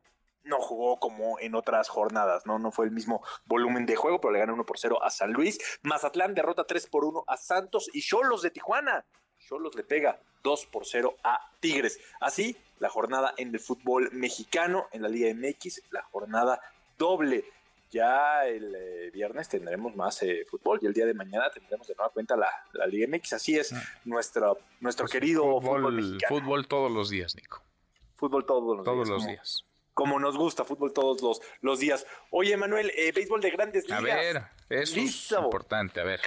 no 0.44 0.60
jugó 0.60 0.98
como 0.98 1.38
en 1.38 1.54
otras 1.54 1.88
jornadas, 1.88 2.46
¿no? 2.46 2.58
No 2.58 2.72
fue 2.72 2.86
el 2.86 2.90
mismo 2.90 3.22
volumen 3.44 3.86
de 3.86 3.96
juego, 3.96 4.20
pero 4.20 4.32
le 4.32 4.40
ganó 4.40 4.54
1 4.54 4.64
por 4.64 4.78
0 4.78 5.02
a 5.02 5.10
San 5.10 5.32
Luis. 5.32 5.58
Mazatlán 5.82 6.34
derrota 6.34 6.64
3 6.64 6.86
por 6.88 7.04
1 7.04 7.24
a 7.26 7.36
Santos 7.36 7.90
y 7.92 8.02
Cholos 8.02 8.42
de 8.42 8.50
Tijuana. 8.50 9.04
Cholos 9.48 9.74
le 9.74 9.82
pega 9.84 10.18
2 10.42 10.66
por 10.66 10.86
0 10.86 11.16
a 11.22 11.50
Tigres. 11.60 12.00
Así, 12.20 12.56
la 12.78 12.88
jornada 12.88 13.34
en 13.36 13.48
el 13.54 13.60
fútbol 13.60 14.10
mexicano, 14.12 14.86
en 14.92 15.02
la 15.02 15.08
Liga 15.08 15.32
MX, 15.34 15.82
la 15.90 16.02
jornada 16.02 16.60
doble. 16.98 17.44
Ya 17.90 18.46
el 18.46 18.74
eh, 18.74 19.10
viernes 19.12 19.48
tendremos 19.50 19.94
más 19.94 20.22
eh, 20.22 20.46
fútbol 20.50 20.78
y 20.80 20.86
el 20.86 20.94
día 20.94 21.04
de 21.04 21.12
mañana 21.12 21.50
tendremos 21.50 21.86
de 21.86 21.94
nueva 21.94 22.10
cuenta 22.10 22.34
la, 22.36 22.48
la 22.72 22.86
Liga 22.86 23.06
MX. 23.06 23.34
Así 23.34 23.58
es, 23.58 23.72
Ah. 23.72 23.82
nuestro, 24.06 24.58
nuestro 24.80 25.04
Pues 25.04 25.12
querido 25.12 25.42
fútbol, 25.60 25.80
fútbol, 25.82 25.94
mexicano. 25.96 26.28
fútbol 26.40 26.66
todos 26.68 26.90
los 26.90 27.10
días, 27.10 27.36
Nico. 27.36 27.62
Fútbol 28.16 28.46
todos 28.46 28.76
los 28.78 28.84
Todos 28.84 28.96
días. 28.96 29.08
los 29.10 29.18
como- 29.22 29.30
días. 29.30 29.64
Como 29.94 30.18
nos 30.18 30.38
gusta, 30.38 30.64
fútbol 30.64 30.94
todos 30.94 31.20
los, 31.20 31.42
los 31.60 31.78
días. 31.80 32.06
Oye, 32.30 32.56
Manuel, 32.56 32.90
eh, 32.96 33.12
béisbol 33.12 33.42
de 33.42 33.50
grandes 33.50 33.84
A 33.92 34.00
ligas. 34.00 34.16
ver, 34.16 34.42
eso 34.70 34.98
es 34.98 35.32
importante, 35.32 36.00
a 36.00 36.04
ver. 36.04 36.20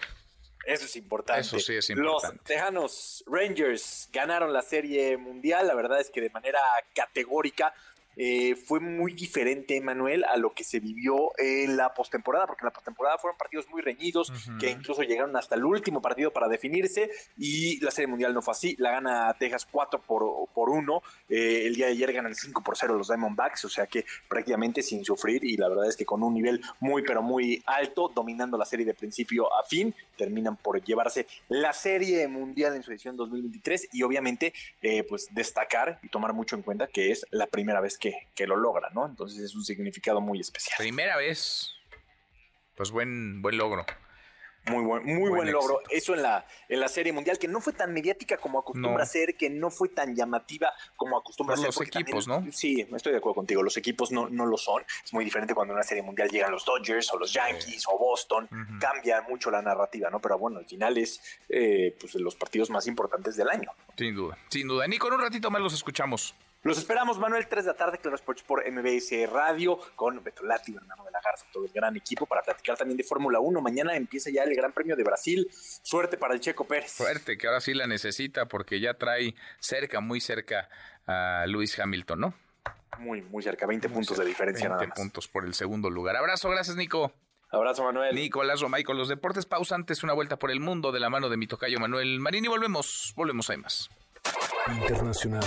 Eso 0.65 0.85
es 0.85 0.95
importante. 0.95 1.41
Eso 1.41 1.59
sí 1.59 1.75
es 1.75 1.89
importante. 1.89 2.37
Los 2.37 2.43
Tejanos 2.43 3.23
Rangers 3.27 4.09
ganaron 4.11 4.51
la 4.51 4.61
Serie 4.61 5.15
Mundial. 5.17 5.67
La 5.67 5.75
verdad 5.75 5.99
es 5.99 6.09
que 6.09 6.21
de 6.21 6.29
manera 6.29 6.59
categórica 6.93 7.73
eh, 8.15 8.55
fue 8.55 8.79
muy 8.79 9.13
diferente, 9.13 9.79
Manuel, 9.81 10.23
a 10.23 10.37
lo 10.37 10.53
que 10.53 10.63
se 10.63 10.79
vivió 10.79 11.31
en 11.37 11.77
la 11.77 11.93
postemporada, 11.93 12.47
porque 12.47 12.63
en 12.63 12.67
la 12.67 12.73
postemporada 12.73 13.17
fueron 13.17 13.37
partidos 13.37 13.67
muy 13.69 13.81
reñidos, 13.81 14.31
que 14.59 14.69
incluso 14.69 15.01
llegaron 15.03 15.35
hasta 15.35 15.55
el 15.55 15.65
último 15.65 16.01
partido 16.01 16.31
para 16.31 16.47
definirse, 16.47 17.09
y 17.37 17.79
la 17.83 17.91
Serie 17.91 18.07
Mundial 18.07 18.33
no 18.33 18.41
fue 18.41 18.51
así. 18.51 18.75
La 18.79 18.91
gana 18.91 19.35
Texas 19.37 19.67
4 19.69 20.01
por, 20.01 20.49
por 20.53 20.69
1. 20.69 21.01
Eh, 21.29 21.63
el 21.65 21.75
día 21.75 21.87
de 21.87 21.93
ayer 21.93 22.13
ganan 22.13 22.35
5 22.35 22.63
por 22.63 22.77
0 22.77 22.95
los 22.95 23.07
Diamondbacks, 23.07 23.65
o 23.65 23.69
sea 23.69 23.87
que 23.87 24.05
prácticamente 24.27 24.81
sin 24.81 25.03
sufrir, 25.03 25.43
y 25.43 25.57
la 25.57 25.69
verdad 25.69 25.87
es 25.87 25.97
que 25.97 26.05
con 26.05 26.23
un 26.23 26.33
nivel 26.33 26.61
muy, 26.79 27.03
pero 27.03 27.21
muy 27.21 27.61
alto, 27.65 28.11
dominando 28.13 28.57
la 28.57 28.65
serie 28.65 28.85
de 28.85 28.93
principio 28.93 29.53
a 29.53 29.63
fin, 29.63 29.93
terminan 30.17 30.55
por 30.57 30.81
llevarse 30.81 31.27
la 31.49 31.73
Serie 31.73 32.27
Mundial 32.27 32.75
en 32.75 32.83
su 32.83 32.91
edición 32.91 33.17
2023, 33.17 33.89
y 33.93 34.03
obviamente, 34.03 34.53
eh, 34.81 35.03
pues 35.03 35.27
destacar 35.31 35.99
y 36.03 36.09
tomar 36.09 36.33
mucho 36.33 36.55
en 36.55 36.61
cuenta 36.61 36.87
que 36.87 37.11
es 37.11 37.25
la 37.31 37.47
primera 37.47 37.81
vez 37.81 37.97
que, 37.97 38.04
que 38.35 38.45
lo 38.47 38.55
logran, 38.55 38.93
¿no? 38.93 39.05
Entonces 39.05 39.39
es 39.39 39.55
un 39.55 39.63
significado 39.63 40.21
muy 40.21 40.39
especial. 40.39 40.75
Primera 40.77 41.17
vez. 41.17 41.71
Pues 42.75 42.91
buen, 42.91 43.41
buen 43.41 43.57
logro. 43.57 43.85
Muy 44.67 44.83
buen, 44.83 45.05
muy 45.05 45.29
Buen 45.29 45.33
buen, 45.35 45.51
logro. 45.51 45.79
Eso 45.91 46.15
en 46.15 46.23
la, 46.23 46.43
en 46.69 46.79
la 46.79 46.87
serie 46.87 47.13
mundial, 47.13 47.37
que 47.37 47.47
no 47.47 47.61
fue 47.61 47.71
tan 47.71 47.93
mediática 47.93 48.37
como 48.37 48.57
acostumbra 48.57 49.03
No. 49.03 49.05
ser, 49.05 49.35
que 49.37 49.47
no 49.47 49.69
fue 49.69 49.89
tan 49.89 50.15
llamativa 50.15 50.73
como 50.95 51.17
acostumbra 51.19 51.55
Por 51.55 51.65
ser. 51.65 51.67
los 51.67 51.87
equipos, 51.87 52.25
también- 52.25 52.51
Sí, 52.51 52.81
estoy 52.95 53.11
de 53.11 53.19
acuerdo 53.19 53.35
contigo. 53.35 53.61
Los 53.61 53.77
equipos 53.77 54.11
no, 54.11 54.27
no 54.27 54.47
lo 54.47 54.57
son. 54.57 54.83
Es 55.03 55.13
muy 55.13 55.23
diferente 55.23 55.53
cuando 55.53 55.73
en 55.73 55.75
una 55.77 55.83
serie 55.83 56.01
mundial 56.01 56.29
llegan 56.29 56.49
los 56.51 56.65
Dodgers 56.65 57.13
o 57.13 57.19
los 57.19 57.31
Yankees 57.31 57.85
o 57.87 57.99
Boston. 57.99 58.49
Cambia 58.81 59.21
mucho 59.29 59.51
la 59.51 59.61
narrativa, 59.61 60.09
¿no? 60.09 60.19
Pero 60.19 60.39
bueno, 60.39 60.57
al 60.57 60.65
final 60.65 60.97
es 60.97 61.21
eh, 61.47 61.95
pues, 61.99 62.13
de 62.13 62.21
los 62.21 62.33
partidos 62.35 62.71
más 62.71 62.87
importantes 62.87 63.35
del 63.37 63.49
año. 63.49 63.69
Sin 63.95 64.15
duda, 64.15 64.35
sin 64.49 64.67
duda. 64.67 64.87
Nico, 64.87 65.07
en 65.09 65.13
un 65.13 65.21
ratito 65.21 65.51
más 65.51 65.61
los 65.61 65.75
escuchamos. 65.75 66.33
Los 66.65 66.79
esperamos, 66.79 67.19
Manuel, 67.19 67.45
3 67.47 67.63
de 67.63 67.71
la 67.71 67.77
tarde, 67.77 67.99
Claro 67.99 68.15
Sports 68.15 68.41
por 68.41 68.63
MBS 68.67 69.29
Radio, 69.31 69.77
con 69.95 70.23
Beto 70.23 70.43
Lati, 70.43 70.71
Bernardo 70.71 71.03
de 71.03 71.11
la 71.11 71.21
Garza, 71.21 71.45
todo 71.53 71.63
el 71.63 71.71
gran 71.71 71.95
equipo, 71.95 72.25
para 72.25 72.41
platicar 72.41 72.75
también 72.75 72.97
de 72.97 73.03
Fórmula 73.03 73.39
1. 73.39 73.61
Mañana 73.61 73.95
empieza 73.95 74.31
ya 74.31 74.41
el 74.41 74.55
Gran 74.55 74.71
Premio 74.71 74.95
de 74.95 75.03
Brasil. 75.03 75.47
Suerte 75.51 76.17
para 76.17 76.33
el 76.33 76.39
Checo 76.39 76.65
Pérez. 76.65 76.93
Fuerte, 76.93 77.37
que 77.37 77.45
ahora 77.45 77.61
sí 77.61 77.75
la 77.75 77.85
necesita 77.85 78.47
porque 78.47 78.79
ya 78.79 78.95
trae 78.95 79.35
cerca, 79.59 79.99
muy 79.99 80.19
cerca 80.19 80.67
a 81.05 81.45
Luis 81.45 81.79
Hamilton, 81.79 82.19
¿no? 82.19 82.33
Muy, 82.97 83.21
muy 83.21 83.43
cerca, 83.43 83.67
20 83.67 83.87
puntos 83.89 84.17
de 84.17 84.25
diferencia 84.25 84.67
20 84.67 84.75
nada 84.75 84.87
más. 84.87 84.97
puntos 84.97 85.27
por 85.27 85.45
el 85.45 85.53
segundo 85.53 85.91
lugar. 85.91 86.15
Abrazo, 86.15 86.49
gracias, 86.49 86.75
Nico. 86.75 87.13
Abrazo, 87.51 87.83
Manuel. 87.83 88.15
Nicolás 88.15 88.61
Romay 88.61 88.83
con 88.83 88.97
los 88.97 89.07
deportes. 89.07 89.45
Pausa 89.45 89.75
antes, 89.75 90.01
una 90.01 90.13
vuelta 90.13 90.39
por 90.39 90.49
el 90.49 90.61
mundo 90.61 90.91
de 90.91 90.99
la 90.99 91.11
mano 91.11 91.29
de 91.29 91.37
mi 91.37 91.45
tocayo 91.45 91.79
Manuel 91.79 92.19
Marini. 92.19 92.47
Volvemos, 92.47 93.13
volvemos, 93.15 93.51
hay 93.51 93.57
más. 93.57 93.91
Internacional. 94.67 95.43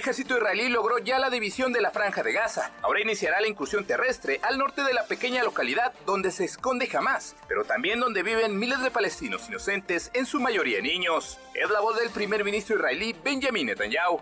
El 0.00 0.04
ejército 0.04 0.38
israelí 0.38 0.70
logró 0.70 0.96
ya 0.96 1.18
la 1.18 1.28
división 1.28 1.74
de 1.74 1.82
la 1.82 1.90
franja 1.90 2.22
de 2.22 2.32
Gaza. 2.32 2.70
Ahora 2.80 3.02
iniciará 3.02 3.38
la 3.38 3.48
incursión 3.48 3.84
terrestre 3.84 4.40
al 4.42 4.56
norte 4.56 4.82
de 4.82 4.94
la 4.94 5.04
pequeña 5.04 5.44
localidad 5.44 5.92
donde 6.06 6.30
se 6.30 6.46
esconde 6.46 6.88
Hamas, 6.90 7.36
pero 7.46 7.66
también 7.66 8.00
donde 8.00 8.22
viven 8.22 8.58
miles 8.58 8.80
de 8.80 8.90
palestinos 8.90 9.46
inocentes, 9.50 10.10
en 10.14 10.24
su 10.24 10.40
mayoría 10.40 10.80
niños. 10.80 11.38
Es 11.52 11.68
la 11.68 11.80
voz 11.80 11.98
del 11.98 12.08
primer 12.08 12.44
ministro 12.44 12.76
israelí 12.76 13.14
Benjamin 13.22 13.66
Netanyahu. 13.66 14.20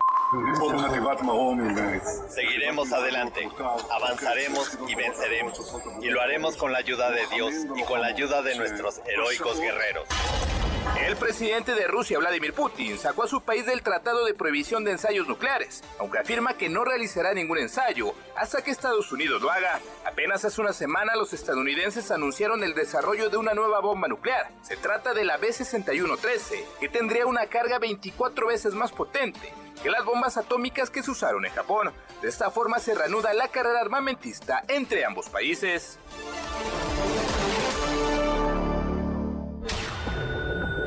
Seguiremos 2.28 2.92
adelante, 2.92 3.48
avanzaremos 3.92 4.76
y 4.88 4.96
venceremos. 4.96 5.80
Y 6.02 6.08
lo 6.08 6.20
haremos 6.20 6.56
con 6.56 6.72
la 6.72 6.78
ayuda 6.78 7.12
de 7.12 7.24
Dios 7.28 7.54
y 7.76 7.84
con 7.84 8.00
la 8.00 8.08
ayuda 8.08 8.42
de 8.42 8.56
nuestros 8.56 9.00
heroicos 9.06 9.60
guerreros. 9.60 10.08
El 10.96 11.16
presidente 11.16 11.74
de 11.74 11.86
Rusia, 11.86 12.18
Vladimir 12.18 12.52
Putin, 12.52 12.98
sacó 12.98 13.24
a 13.24 13.28
su 13.28 13.40
país 13.40 13.66
del 13.66 13.82
Tratado 13.82 14.24
de 14.24 14.34
Prohibición 14.34 14.84
de 14.84 14.92
Ensayos 14.92 15.28
Nucleares, 15.28 15.67
aunque 15.98 16.18
afirma 16.18 16.56
que 16.56 16.68
no 16.68 16.84
realizará 16.84 17.34
ningún 17.34 17.58
ensayo 17.58 18.14
hasta 18.36 18.62
que 18.62 18.70
Estados 18.70 19.10
Unidos 19.12 19.42
lo 19.42 19.50
haga. 19.50 19.80
Apenas 20.04 20.44
hace 20.44 20.60
una 20.60 20.72
semana 20.72 21.16
los 21.16 21.32
estadounidenses 21.32 22.10
anunciaron 22.10 22.62
el 22.64 22.74
desarrollo 22.74 23.30
de 23.30 23.36
una 23.36 23.54
nueva 23.54 23.80
bomba 23.80 24.08
nuclear. 24.08 24.50
Se 24.62 24.76
trata 24.76 25.14
de 25.14 25.24
la 25.24 25.36
B-6113, 25.36 26.64
que 26.80 26.88
tendría 26.88 27.26
una 27.26 27.46
carga 27.46 27.78
24 27.78 28.46
veces 28.46 28.74
más 28.74 28.92
potente 28.92 29.52
que 29.82 29.90
las 29.90 30.04
bombas 30.04 30.36
atómicas 30.36 30.90
que 30.90 31.02
se 31.02 31.10
usaron 31.10 31.44
en 31.46 31.52
Japón. 31.52 31.92
De 32.22 32.28
esta 32.28 32.50
forma 32.50 32.78
se 32.78 32.94
reanuda 32.94 33.32
la 33.32 33.48
carrera 33.48 33.80
armamentista 33.80 34.64
entre 34.68 35.04
ambos 35.04 35.28
países. 35.28 35.98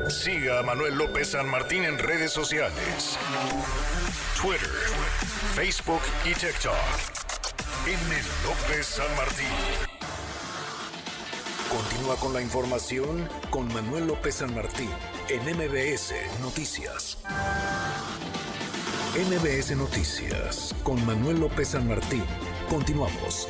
Siga 0.08 0.58
a 0.58 0.62
Manuel 0.62 0.96
López 0.96 1.30
San 1.30 1.48
Martín 1.48 1.84
en 1.84 1.98
redes 1.98 2.32
sociales. 2.32 3.18
Twitter, 4.42 4.68
Facebook 5.54 6.00
y 6.24 6.34
TikTok. 6.34 6.74
M. 7.86 8.22
López 8.42 8.86
San 8.86 9.16
Martín. 9.16 9.46
Continúa 11.70 12.16
con 12.16 12.32
la 12.32 12.42
información 12.42 13.28
con 13.50 13.72
Manuel 13.72 14.08
López 14.08 14.34
San 14.34 14.52
Martín 14.52 14.88
en 15.28 15.42
MBS 15.42 16.14
Noticias. 16.40 17.18
MBS 19.14 19.76
Noticias 19.76 20.74
con 20.82 21.06
Manuel 21.06 21.38
López 21.38 21.68
San 21.68 21.86
Martín. 21.86 22.24
Continuamos. 22.68 23.46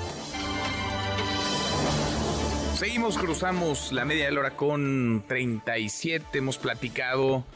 Seguimos, 2.76 3.16
cruzamos 3.16 3.92
la 3.92 4.04
media 4.04 4.26
de 4.26 4.32
la 4.32 4.40
hora 4.40 4.56
con 4.56 5.24
37. 5.26 6.36
Hemos 6.36 6.58
platicado 6.58 7.46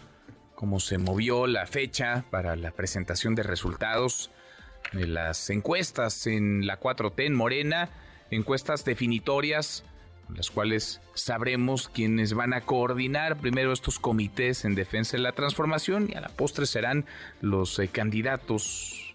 cómo 0.57 0.81
se 0.81 0.99
movió 0.99 1.47
la 1.47 1.67
fecha 1.67 2.25
para 2.31 2.57
la 2.57 2.73
presentación 2.73 3.37
de 3.37 3.45
resultados 3.45 4.33
de 4.93 5.07
las 5.07 5.51
encuestas 5.51 6.27
en 6.27 6.67
la 6.67 6.81
4T 6.81 7.27
en 7.27 7.35
Morena, 7.35 7.91
encuestas 8.31 8.85
definitorias, 8.85 9.85
las 10.35 10.51
cuales 10.51 11.01
sabremos 11.15 11.89
quiénes 11.89 12.33
van 12.33 12.55
a 12.55 12.63
coordinar 12.63 13.37
primero 13.37 13.73
estos 13.73 13.99
comités 14.01 14.65
en 14.65 14.75
defensa 14.75 15.17
de 15.17 15.23
la 15.23 15.33
transformación 15.33 16.09
y 16.11 16.17
a 16.17 16.21
la 16.21 16.29
postre 16.29 16.67
serán 16.67 17.07
los 17.41 17.79
eh, 17.79 17.89
candidatos 17.89 19.06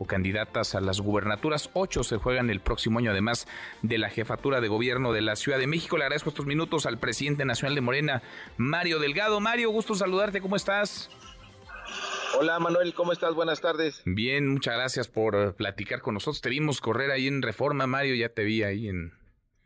o 0.00 0.06
candidatas 0.06 0.74
a 0.74 0.80
las 0.80 1.00
gubernaturas. 1.00 1.68
Ocho 1.74 2.02
se 2.02 2.16
juegan 2.16 2.48
el 2.48 2.60
próximo 2.60 2.98
año, 2.98 3.10
además 3.10 3.46
de 3.82 3.98
la 3.98 4.08
jefatura 4.08 4.62
de 4.62 4.68
gobierno 4.68 5.12
de 5.12 5.20
la 5.20 5.36
Ciudad 5.36 5.58
de 5.58 5.66
México. 5.66 5.98
Le 5.98 6.04
agradezco 6.04 6.30
estos 6.30 6.46
minutos 6.46 6.86
al 6.86 6.98
presidente 6.98 7.44
nacional 7.44 7.74
de 7.74 7.82
Morena, 7.82 8.22
Mario 8.56 8.98
Delgado. 8.98 9.40
Mario, 9.40 9.68
gusto 9.70 9.94
saludarte, 9.94 10.40
¿cómo 10.40 10.56
estás? 10.56 11.10
Hola 12.38 12.58
Manuel, 12.58 12.94
¿cómo 12.94 13.12
estás? 13.12 13.34
Buenas 13.34 13.60
tardes. 13.60 14.00
Bien, 14.06 14.48
muchas 14.48 14.74
gracias 14.74 15.08
por 15.08 15.34
eh, 15.36 15.52
platicar 15.52 16.00
con 16.00 16.14
nosotros. 16.14 16.40
Te 16.40 16.48
vimos 16.48 16.80
correr 16.80 17.10
ahí 17.10 17.26
en 17.26 17.42
Reforma, 17.42 17.86
Mario, 17.86 18.14
ya 18.14 18.30
te 18.30 18.44
vi 18.44 18.62
ahí 18.62 18.88
en, 18.88 19.12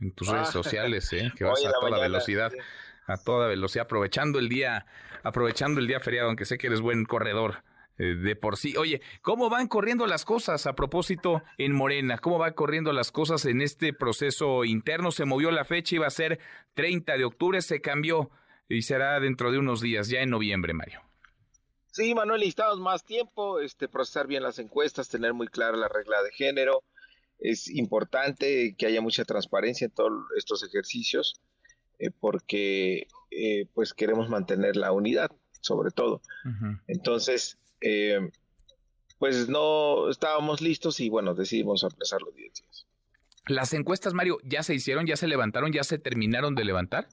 en 0.01 0.13
tus 0.13 0.27
redes 0.29 0.49
Ah. 0.49 0.53
sociales, 0.53 1.13
¿eh? 1.13 1.31
que 1.37 1.45
vas 1.45 1.65
a 1.65 1.71
toda 1.71 1.83
mañana, 1.83 2.03
velocidad, 2.03 2.51
sí. 2.51 2.59
a 3.07 3.17
toda 3.19 3.47
velocidad, 3.47 3.85
aprovechando 3.85 4.41
el 4.41 4.49
día, 4.49 4.87
aprovechando 5.23 5.79
el 5.79 5.87
día 5.87 6.01
feriado, 6.01 6.27
aunque 6.29 6.45
sé 6.45 6.59
que 6.59 6.67
eres 6.67 6.81
buen 6.81 7.05
corredor. 7.05 7.63
Eh, 7.99 8.15
de 8.15 8.37
por 8.37 8.57
sí. 8.57 8.77
Oye, 8.77 9.01
¿cómo 9.23 9.51
van 9.51 9.69
corriendo 9.69 10.07
las 10.07 10.25
cosas 10.25 10.67
a 10.67 10.75
propósito 10.75 11.43
en 11.59 11.73
Morena? 11.73 12.19
¿Cómo 12.19 12.39
van 12.39 12.55
corriendo 12.55 12.93
las 12.93 13.13
cosas 13.13 13.45
en 13.45 13.61
este 13.61 13.93
proceso 13.93 14.65
interno? 14.65 15.13
Se 15.13 15.25
movió 15.25 15.51
la 15.51 15.65
fecha, 15.65 15.97
iba 15.97 16.07
a 16.07 16.11
ser 16.11 16.41
30 16.75 17.17
de 17.17 17.25
octubre, 17.25 17.63
se 17.63 17.81
cambió 17.81 18.31
y 18.69 18.83
será 18.83 19.21
dentro 19.21 19.53
de 19.53 19.59
unos 19.59 19.81
días, 19.81 20.09
ya 20.09 20.21
en 20.21 20.31
noviembre, 20.31 20.75
Mario. 20.75 21.01
Sí, 21.93 22.13
Manuel, 22.13 22.41
necesitamos 22.41 22.81
más 22.81 23.05
tiempo, 23.05 23.61
este, 23.61 23.87
procesar 23.87 24.27
bien 24.27 24.43
las 24.43 24.59
encuestas, 24.59 25.09
tener 25.09 25.33
muy 25.33 25.47
clara 25.47 25.77
la 25.77 25.87
regla 25.87 26.21
de 26.25 26.33
género. 26.33 26.83
Es 27.39 27.71
importante 27.71 28.75
que 28.77 28.87
haya 28.87 29.01
mucha 29.01 29.25
transparencia 29.25 29.85
en 29.85 29.93
todos 29.93 30.13
estos 30.37 30.65
ejercicios, 30.65 31.41
eh, 32.01 32.11
porque 32.11 33.07
eh, 33.31 33.67
pues 33.75 33.95
queremos 33.95 34.29
mantener 34.29 34.75
la 34.75 34.91
unidad, 34.91 35.31
sobre 35.61 35.93
todo. 35.93 36.21
Entonces, 36.89 37.59
eh, 37.85 38.31
pues 39.19 39.49
no 39.49 40.09
estábamos 40.09 40.61
listos 40.61 40.99
y 41.01 41.09
bueno, 41.09 41.35
decidimos 41.35 41.85
aplazar 41.85 42.23
los 42.23 42.35
10 42.35 42.53
días. 42.55 42.87
¿Las 43.47 43.75
encuestas, 43.75 44.15
Mario, 44.15 44.39
ya 44.43 44.63
se 44.63 44.75
hicieron, 44.75 45.07
ya 45.07 45.17
se 45.17 45.29
levantaron, 45.29 45.71
ya 45.71 45.85
se 45.85 45.99
terminaron 45.99 46.55
de 46.55 46.65
levantar? 46.65 47.09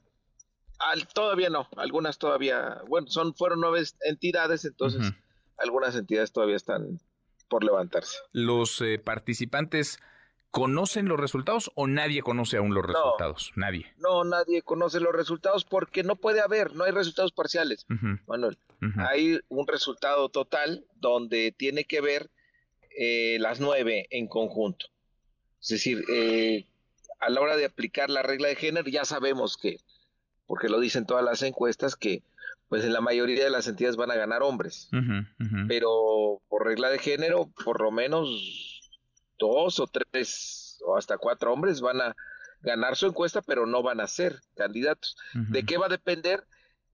todavía 1.14 1.48
no, 1.48 1.68
algunas 1.76 2.18
todavía, 2.18 2.82
bueno, 2.88 3.06
son 3.06 3.34
fueron 3.34 3.60
nueve 3.60 3.84
entidades, 4.00 4.64
entonces 4.64 5.12
algunas 5.56 5.94
entidades 5.94 6.32
todavía 6.32 6.56
están 6.56 6.98
por 7.48 7.62
levantarse. 7.62 8.18
¿Los 8.32 8.80
eh, 8.80 8.98
participantes 8.98 10.00
conocen 10.52 11.08
los 11.08 11.18
resultados 11.18 11.72
o 11.74 11.88
nadie 11.88 12.22
conoce 12.22 12.58
aún 12.58 12.74
los 12.74 12.84
resultados? 12.84 13.52
nadie. 13.56 13.86
No, 13.98 14.22
nadie 14.22 14.62
conoce 14.62 15.00
los 15.00 15.12
resultados 15.12 15.64
porque 15.64 16.04
no 16.04 16.14
puede 16.14 16.40
haber, 16.40 16.74
no 16.74 16.84
hay 16.84 16.92
resultados 16.92 17.32
parciales, 17.32 17.86
Manuel. 18.26 18.58
Hay 18.98 19.40
un 19.48 19.66
resultado 19.66 20.28
total 20.28 20.84
donde 20.94 21.52
tiene 21.56 21.84
que 21.84 22.00
ver 22.00 22.30
eh, 22.96 23.38
las 23.40 23.60
nueve 23.60 24.06
en 24.10 24.28
conjunto. 24.28 24.86
Es 25.60 25.68
decir, 25.68 26.04
eh, 26.12 26.66
a 27.18 27.30
la 27.30 27.40
hora 27.40 27.56
de 27.56 27.64
aplicar 27.64 28.10
la 28.10 28.22
regla 28.22 28.48
de 28.48 28.56
género 28.56 28.88
ya 28.90 29.04
sabemos 29.04 29.56
que 29.56 29.78
porque 30.46 30.68
lo 30.68 30.80
dicen 30.80 31.06
todas 31.06 31.24
las 31.24 31.42
encuestas 31.42 31.96
que 31.96 32.22
pues 32.68 32.84
en 32.84 32.92
la 32.92 33.00
mayoría 33.00 33.42
de 33.42 33.50
las 33.50 33.68
entidades 33.68 33.96
van 33.96 34.10
a 34.10 34.16
ganar 34.16 34.42
hombres, 34.42 34.90
pero 35.68 36.42
por 36.48 36.66
regla 36.66 36.90
de 36.90 36.98
género, 36.98 37.50
por 37.64 37.80
lo 37.80 37.90
menos 37.90 38.81
dos 39.48 39.80
o 39.80 39.86
tres 39.86 40.78
o 40.84 40.96
hasta 40.96 41.18
cuatro 41.18 41.52
hombres 41.52 41.80
van 41.80 42.00
a 42.00 42.16
ganar 42.60 42.96
su 42.96 43.06
encuesta, 43.06 43.42
pero 43.42 43.66
no 43.66 43.82
van 43.82 44.00
a 44.00 44.06
ser 44.06 44.40
candidatos. 44.54 45.16
¿De 45.34 45.64
qué 45.64 45.78
va 45.78 45.86
a 45.86 45.96
depender? 45.96 46.46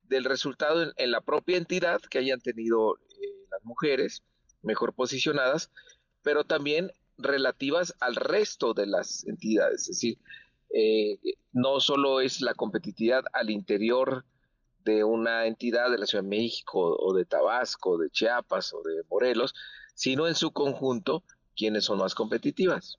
Del 0.05 0.25
resultado 0.25 0.91
en, 0.97 1.11
la 1.11 1.21
propia 1.21 1.59
entidad 1.59 2.01
que 2.01 2.19
hayan 2.19 2.41
tenido 2.41 2.97
eh, 2.97 3.47
las 3.51 3.63
mujeres 3.65 4.23
mejor 4.63 4.95
posicionadas, 4.95 5.71
pero 6.23 6.45
también 6.45 6.91
relativas 7.19 7.95
al 8.01 8.17
resto 8.17 8.73
de 8.73 8.87
las 8.87 9.27
entidades. 9.27 9.83
Es 9.83 9.89
decir, 9.89 10.19
eh, 10.71 11.19
no 11.53 11.81
solo 11.81 12.21
es 12.23 12.41
la 12.41 12.55
competitividad 12.55 13.25
al 13.35 13.51
interior 13.51 14.25
de 14.85 15.05
una 15.05 15.47
entidad 15.47 15.91
de 15.91 15.99
la 15.99 16.07
Ciudad 16.07 16.25
de 16.25 16.31
México 16.31 16.97
o 16.99 17.13
de 17.13 17.27
Tabasco, 17.27 17.99
de 17.99 18.09
Chiapas 18.09 18.73
o 18.73 18.83
de 18.83 19.03
Morelos, 19.11 19.55
sino 19.95 20.27
en 20.27 20.35
su 20.35 20.53
conjunto 20.53 21.25
quienes 21.59 21.85
son 21.85 21.99
más 21.99 22.15
competitivas. 22.15 22.99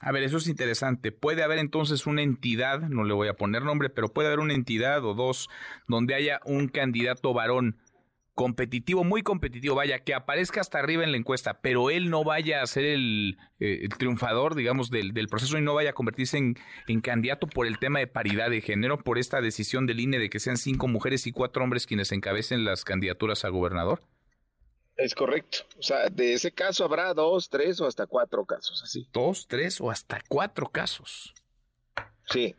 A 0.00 0.12
ver, 0.12 0.22
eso 0.22 0.38
es 0.38 0.48
interesante. 0.48 1.12
Puede 1.12 1.42
haber 1.42 1.58
entonces 1.58 2.06
una 2.06 2.22
entidad, 2.22 2.80
no 2.80 3.04
le 3.04 3.12
voy 3.12 3.28
a 3.28 3.34
poner 3.34 3.62
nombre, 3.62 3.90
pero 3.90 4.08
puede 4.08 4.28
haber 4.28 4.40
una 4.40 4.54
entidad 4.54 5.04
o 5.04 5.14
dos 5.14 5.48
donde 5.86 6.14
haya 6.14 6.40
un 6.46 6.68
candidato 6.68 7.34
varón 7.34 7.76
competitivo, 8.40 9.04
muy 9.04 9.20
competitivo, 9.20 9.74
vaya, 9.74 9.98
que 9.98 10.14
aparezca 10.14 10.62
hasta 10.62 10.78
arriba 10.78 11.04
en 11.04 11.10
la 11.10 11.18
encuesta, 11.18 11.60
pero 11.60 11.90
él 11.90 12.08
no 12.08 12.24
vaya 12.24 12.62
a 12.62 12.66
ser 12.66 12.86
el, 12.86 13.36
eh, 13.58 13.86
triunfador, 13.98 14.54
digamos, 14.54 14.88
del, 14.88 15.12
proceso 15.28 15.58
y 15.58 15.60
no 15.60 15.74
vaya 15.74 15.90
a 15.90 15.92
convertirse 15.92 16.38
en, 16.38 17.00
candidato 17.02 17.46
por 17.46 17.66
el 17.66 17.78
tema 17.78 17.98
de 17.98 18.06
paridad 18.06 18.48
de 18.48 18.62
género, 18.62 18.96
por 18.96 19.18
esta 19.18 19.42
decisión 19.42 19.84
del 19.84 20.00
INE 20.00 20.18
de 20.18 20.30
que 20.30 20.40
sean 20.40 20.56
cinco 20.56 20.88
mujeres 20.88 21.26
y 21.26 21.32
cuatro 21.32 21.62
hombres 21.62 21.86
quienes 21.86 22.12
encabecen 22.12 22.64
las 22.64 22.82
candidaturas 22.84 23.44
a 23.44 23.50
gobernador? 23.50 24.02
Es 25.00 25.14
correcto. 25.14 25.58
O 25.78 25.82
sea, 25.82 26.08
de 26.10 26.34
ese 26.34 26.52
caso 26.52 26.84
habrá 26.84 27.14
dos, 27.14 27.48
tres 27.48 27.80
o 27.80 27.86
hasta 27.86 28.06
cuatro 28.06 28.44
casos, 28.44 28.82
así. 28.82 29.08
Dos, 29.12 29.46
tres 29.48 29.80
o 29.80 29.90
hasta 29.90 30.20
cuatro 30.28 30.68
casos. 30.68 31.34
Sí. 32.28 32.54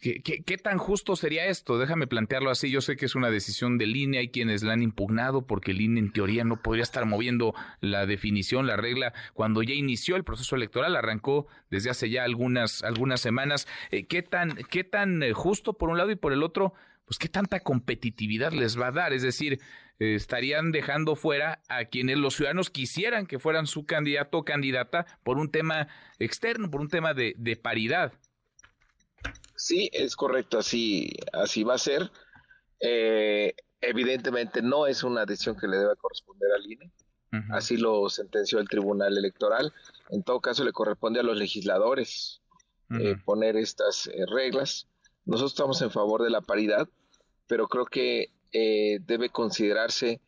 ¿Qué, 0.00 0.58
tan 0.62 0.78
justo 0.78 1.16
sería 1.16 1.46
esto? 1.46 1.76
Déjame 1.76 2.06
plantearlo 2.06 2.50
así. 2.50 2.70
Yo 2.70 2.80
sé 2.80 2.96
que 2.96 3.06
es 3.06 3.16
una 3.16 3.30
decisión 3.30 3.78
del 3.78 3.96
INE, 3.96 4.18
hay 4.18 4.28
quienes 4.28 4.62
la 4.62 4.74
han 4.74 4.82
impugnado 4.82 5.44
porque 5.44 5.72
el 5.72 5.80
INE 5.80 5.98
en 5.98 6.12
teoría 6.12 6.44
no 6.44 6.62
podría 6.62 6.84
estar 6.84 7.04
moviendo 7.04 7.52
la 7.80 8.06
definición, 8.06 8.68
la 8.68 8.76
regla, 8.76 9.12
cuando 9.34 9.60
ya 9.64 9.74
inició 9.74 10.14
el 10.14 10.22
proceso 10.22 10.54
electoral, 10.54 10.94
arrancó 10.94 11.48
desde 11.68 11.90
hace 11.90 12.10
ya 12.10 12.22
algunas, 12.22 12.84
algunas 12.84 13.20
semanas. 13.20 13.66
Eh, 13.90 14.06
¿Qué 14.06 14.22
tan, 14.22 14.54
qué 14.70 14.84
tan 14.84 15.20
eh, 15.24 15.32
justo 15.32 15.72
por 15.72 15.88
un 15.88 15.98
lado 15.98 16.12
y 16.12 16.16
por 16.16 16.32
el 16.32 16.44
otro? 16.44 16.74
Pues 17.04 17.18
qué 17.18 17.28
tanta 17.28 17.60
competitividad 17.60 18.52
les 18.52 18.78
va 18.78 18.88
a 18.88 18.92
dar. 18.92 19.12
Es 19.12 19.22
decir, 19.22 19.58
eh, 19.98 20.14
estarían 20.14 20.72
dejando 20.72 21.16
fuera 21.16 21.60
a 21.68 21.84
quienes 21.86 22.18
los 22.18 22.34
ciudadanos 22.34 22.70
quisieran 22.70 23.26
que 23.26 23.38
fueran 23.38 23.66
su 23.66 23.86
candidato 23.86 24.38
o 24.38 24.44
candidata 24.44 25.06
por 25.22 25.38
un 25.38 25.50
tema 25.50 25.88
externo, 26.18 26.70
por 26.70 26.80
un 26.80 26.88
tema 26.88 27.14
de 27.14 27.60
paridad. 27.62 28.12
Sí, 29.58 29.90
es 29.92 30.14
correcto, 30.14 30.58
así, 30.58 31.10
así 31.32 31.64
va 31.64 31.74
a 31.74 31.78
ser. 31.78 32.10
Eh, 32.80 33.54
evidentemente 33.80 34.62
no 34.62 34.86
es 34.86 35.02
una 35.02 35.26
decisión 35.26 35.56
que 35.56 35.66
le 35.66 35.78
deba 35.78 35.96
corresponder 35.96 36.50
al 36.52 36.72
INE. 36.72 36.92
Así 37.50 37.76
lo 37.76 38.08
sentenció 38.08 38.58
el 38.58 38.68
Tribunal 38.68 39.18
Electoral. 39.18 39.74
En 40.08 40.22
todo 40.22 40.40
caso, 40.40 40.64
le 40.64 40.72
corresponde 40.72 41.20
a 41.20 41.22
los 41.22 41.36
legisladores 41.36 42.40
eh, 42.90 43.16
poner 43.22 43.56
estas 43.56 44.06
eh, 44.06 44.24
reglas. 44.30 44.88
Nosotros 45.26 45.52
estamos 45.52 45.82
en 45.82 45.90
favor 45.90 46.22
de 46.22 46.30
la 46.30 46.40
paridad, 46.40 46.88
pero 47.46 47.68
creo 47.68 47.84
que 47.84 48.30
debe 48.52 49.30
considerarse 49.30 50.20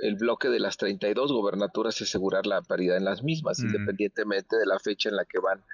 el 0.00 0.14
bloque 0.14 0.48
de 0.48 0.60
las 0.60 0.76
32 0.76 1.32
gobernaturas 1.32 2.00
y 2.00 2.04
asegurar 2.04 2.46
la 2.46 2.62
paridad 2.62 2.96
en 2.96 3.04
las 3.04 3.22
mismas, 3.22 3.58
independientemente 3.60 4.56
de 4.56 4.66
la 4.66 4.78
fecha 4.78 5.08
en 5.08 5.16
la 5.16 5.24
que 5.24 5.38
van 5.38 5.64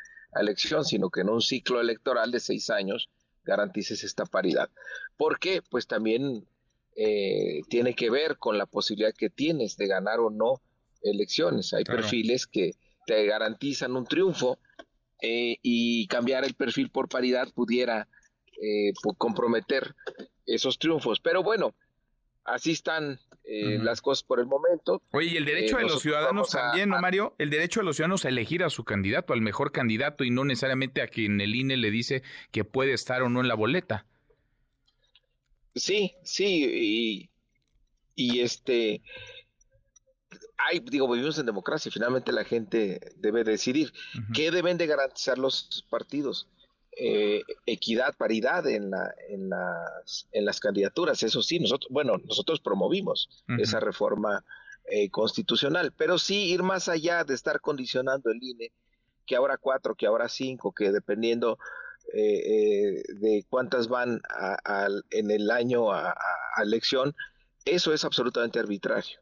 elección, 0.40 0.84
sino 0.84 1.10
que 1.10 1.20
en 1.20 1.28
un 1.28 1.40
ciclo 1.40 1.80
electoral 1.80 2.30
de 2.30 2.40
seis 2.40 2.70
años 2.70 3.10
garantices 3.44 4.04
esta 4.04 4.24
paridad. 4.24 4.70
¿Por 5.16 5.38
qué? 5.38 5.62
Pues 5.62 5.86
también 5.86 6.46
eh, 6.96 7.60
tiene 7.68 7.94
que 7.94 8.10
ver 8.10 8.38
con 8.38 8.58
la 8.58 8.66
posibilidad 8.66 9.14
que 9.14 9.30
tienes 9.30 9.76
de 9.76 9.86
ganar 9.86 10.20
o 10.20 10.30
no 10.30 10.60
elecciones. 11.02 11.72
Hay 11.74 11.84
perfiles 11.84 12.46
que 12.46 12.72
te 13.06 13.26
garantizan 13.26 13.96
un 13.96 14.06
triunfo 14.06 14.58
eh, 15.20 15.58
y 15.62 16.06
cambiar 16.06 16.44
el 16.44 16.54
perfil 16.54 16.90
por 16.90 17.08
paridad 17.08 17.48
pudiera 17.54 18.08
eh, 18.62 18.92
comprometer 19.18 19.94
esos 20.46 20.78
triunfos. 20.78 21.20
Pero 21.20 21.42
bueno, 21.42 21.74
así 22.44 22.72
están 22.72 23.18
eh, 23.44 23.78
las 23.80 24.00
cosas 24.00 24.22
por 24.22 24.40
el 24.40 24.46
momento. 24.46 25.02
Oye, 25.12 25.28
y 25.28 25.36
el 25.36 25.44
derecho 25.44 25.76
de 25.76 25.82
los 25.84 26.00
ciudadanos 26.00 26.50
también, 26.50 26.88
¿no, 26.88 27.00
Mario? 27.00 27.34
El 27.38 27.50
derecho 27.50 27.80
de 27.80 27.86
los 27.86 27.96
ciudadanos 27.96 28.24
a 28.24 28.28
elegir 28.28 28.62
a 28.64 28.70
su 28.70 28.84
candidato, 28.84 29.32
al 29.32 29.40
mejor 29.40 29.72
candidato, 29.72 30.24
y 30.24 30.30
no 30.30 30.44
necesariamente 30.44 31.02
a 31.02 31.08
quien 31.08 31.40
el 31.40 31.54
INE 31.54 31.76
le 31.76 31.90
dice 31.90 32.22
que 32.52 32.64
puede 32.64 32.92
estar 32.92 33.22
o 33.22 33.28
no 33.28 33.40
en 33.40 33.48
la 33.48 33.54
boleta. 33.54 34.06
Sí, 35.74 36.14
sí, 36.22 37.30
y, 38.16 38.40
este, 38.40 39.02
hay, 40.56 40.78
digo, 40.78 41.10
vivimos 41.10 41.36
en 41.38 41.46
democracia, 41.46 41.90
finalmente 41.90 42.30
la 42.30 42.44
gente 42.44 43.00
debe 43.16 43.42
decidir. 43.42 43.92
¿Qué 44.32 44.52
deben 44.52 44.78
de 44.78 44.86
garantizar 44.86 45.36
los 45.36 45.84
partidos? 45.90 46.48
Eh, 46.96 47.42
equidad, 47.66 48.14
paridad 48.16 48.66
en, 48.68 48.90
la, 48.90 49.12
en, 49.28 49.48
las, 49.48 50.28
en 50.30 50.44
las 50.44 50.60
candidaturas. 50.60 51.22
Eso 51.22 51.42
sí, 51.42 51.58
nosotros, 51.58 51.90
bueno, 51.90 52.18
nosotros 52.18 52.60
promovimos 52.60 53.28
esa 53.58 53.80
reforma 53.80 54.44
eh, 54.84 55.10
constitucional, 55.10 55.92
pero 55.96 56.18
sí 56.18 56.52
ir 56.52 56.62
más 56.62 56.88
allá 56.88 57.24
de 57.24 57.34
estar 57.34 57.60
condicionando 57.60 58.30
el 58.30 58.40
INE, 58.40 58.70
que 59.26 59.34
ahora 59.34 59.56
cuatro, 59.56 59.96
que 59.96 60.06
ahora 60.06 60.28
cinco, 60.28 60.72
que 60.72 60.92
dependiendo 60.92 61.58
eh, 62.12 63.02
de 63.08 63.44
cuántas 63.48 63.88
van 63.88 64.20
en 65.10 65.30
el 65.30 65.50
año 65.50 65.90
a, 65.92 66.14
elección, 66.62 67.14
eso 67.64 67.94
es 67.94 68.04
absolutamente 68.04 68.58
arbitrario. 68.58 69.18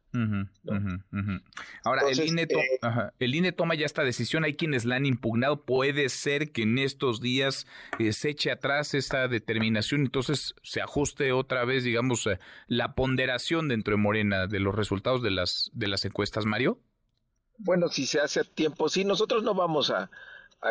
Ahora, 1.84 2.02
el, 2.08 2.20
INE 2.20 2.42
eh, 2.42 2.78
el, 3.20 3.34
INE 3.34 3.52
toma 3.52 3.74
ya 3.74 3.86
esta 3.86 4.02
decisión, 4.02 4.44
hay 4.44 4.54
quienes 4.54 4.84
la 4.84 4.96
han 4.96 5.06
impugnado, 5.06 5.64
puede 5.64 6.08
ser 6.08 6.50
que 6.50 6.62
en 6.62 6.78
estos 6.78 7.20
días 7.20 7.66
eh, 8.00 8.12
se 8.12 8.30
eche 8.30 8.50
atrás 8.50 8.94
esta 8.94 9.28
determinación, 9.28 10.00
entonces 10.00 10.54
se 10.62 10.80
ajuste 10.80 11.32
otra 11.32 11.64
vez, 11.64 11.84
digamos, 11.84 12.26
eh, 12.26 12.40
la 12.66 12.94
ponderación 12.94 13.68
dentro 13.68 13.92
de 13.92 14.02
Morena 14.02 14.48
de 14.48 14.58
los 14.58 14.74
resultados 14.74 15.22
de 15.22 15.30
las, 15.30 15.70
de 15.72 15.86
las 15.86 16.04
encuestas, 16.04 16.44
Mario. 16.44 16.80
Bueno, 17.58 17.88
si 17.88 18.06
se 18.06 18.18
hace 18.18 18.40
a 18.40 18.44
tiempo, 18.44 18.88
sí, 18.88 19.04
nosotros 19.04 19.44
no 19.44 19.54
vamos 19.54 19.90
a, 19.90 20.10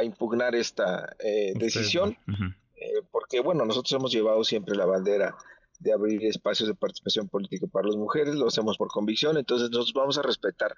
impugnar 0.04 0.56
esta 0.56 1.18
decisión, 1.56 2.16
porque 3.12 3.42
bueno, 3.42 3.66
nosotros 3.66 3.92
hemos 3.92 4.14
llevado 4.14 4.42
siempre 4.46 4.74
la 4.74 4.86
bandera 4.86 5.36
de 5.82 5.94
abrir 5.94 6.24
espacios 6.26 6.70
de 6.70 6.76
participación 6.76 7.28
política 7.28 7.68
para 7.68 7.88
las 7.88 7.96
mujeres, 7.96 8.36
lo 8.36 8.48
hacemos 8.48 8.78
por 8.78 8.90
convicción, 8.90 9.38
entonces 9.38 9.70
nosotros 9.70 9.94
vamos 9.94 10.18
a 10.18 10.22
respetar 10.22 10.76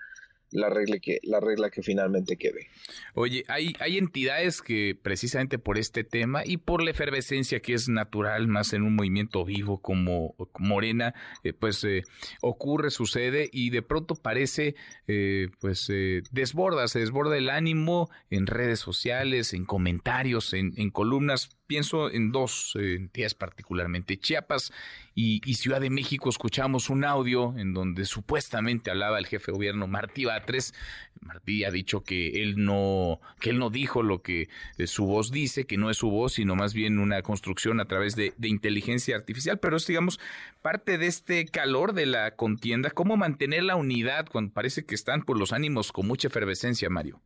la 0.54 0.70
regla 0.70 1.00
que, 1.00 1.20
la 1.24 1.40
regla 1.40 1.70
que 1.70 1.82
finalmente 1.82 2.38
quede. 2.38 2.68
Oye, 3.16 3.44
hay, 3.48 3.74
hay 3.80 3.98
entidades 3.98 4.62
que 4.62 4.98
precisamente 5.02 5.58
por 5.58 5.78
este 5.78 6.04
tema 6.04 6.44
y 6.46 6.58
por 6.58 6.84
la 6.84 6.92
efervescencia 6.92 7.60
que 7.60 7.74
es 7.74 7.90
natural 7.90 8.48
más 8.48 8.74
en 8.74 8.84
un 8.84 8.96
movimiento 8.96 9.44
vivo 9.44 9.82
como 9.82 10.36
Morena, 10.60 11.14
eh, 11.44 11.54
pues 11.54 11.84
eh, 11.84 12.04
ocurre, 12.42 12.92
sucede 12.92 13.50
y 13.52 13.72
de 13.72 13.82
pronto 13.82 14.16
parece, 14.16 14.76
eh, 15.08 15.50
pues 15.60 15.92
desborda, 16.32 16.88
se 16.88 17.00
desborda 17.00 17.38
el 17.38 17.50
ánimo 17.50 18.10
en 18.30 18.48
redes 18.48 18.80
sociales, 18.80 19.54
en 19.54 19.66
comentarios, 19.66 20.54
en, 20.54 20.74
en 20.78 20.92
columnas 20.92 21.50
pienso 21.74 22.12
en 22.12 22.32
dos 22.32 22.74
entidades 22.76 23.34
particularmente, 23.34 24.20
Chiapas 24.20 24.72
y, 25.16 25.40
Ciudad 25.56 25.82
de 25.82 25.90
México. 25.90 26.30
Escuchamos 26.30 26.92
un 26.92 27.04
audio 27.04 27.56
en 27.58 27.74
donde 27.74 28.06
supuestamente 28.06 28.92
hablaba 28.92 29.18
el 29.18 29.26
jefe 29.26 29.48
de 29.48 29.54
gobierno 29.54 29.88
Martí 29.88 30.26
Batres. 30.26 30.76
Martí 31.20 31.64
ha 31.64 31.72
dicho 31.72 32.04
que 32.04 32.44
él 32.44 32.64
no, 32.64 33.20
que 33.40 33.50
él 33.50 33.58
no 33.58 33.72
dijo 33.72 34.04
lo 34.04 34.22
que 34.22 34.50
eh, 34.78 34.86
su 34.86 35.08
voz 35.08 35.32
dice, 35.32 35.66
que 35.66 35.78
no 35.78 35.90
es 35.90 35.98
su 35.98 36.12
voz, 36.12 36.34
sino 36.34 36.56
más 36.56 36.76
bien 36.76 37.00
una 37.00 37.24
construcción 37.24 37.80
a 37.80 37.86
través 37.86 38.16
de, 38.16 38.36
de 38.38 38.50
inteligencia 38.50 39.16
artificial. 39.16 39.58
Pero 39.58 39.78
es, 39.78 39.88
digamos, 39.88 40.20
parte 40.62 41.00
de 41.00 41.08
este 41.08 41.48
calor 41.48 41.94
de 41.94 42.06
la 42.06 42.36
contienda. 42.36 42.92
¿Cómo 42.92 43.18
mantener 43.18 43.64
la 43.64 43.78
unidad 43.78 44.28
cuando 44.32 44.54
parece 44.54 44.86
que 44.86 44.94
están 44.94 45.24
por 45.24 45.40
los 45.40 45.54
ánimos 45.54 45.92
con 45.92 46.06
mucha 46.06 46.28
efervescencia, 46.28 46.92
Mario? 46.92 47.20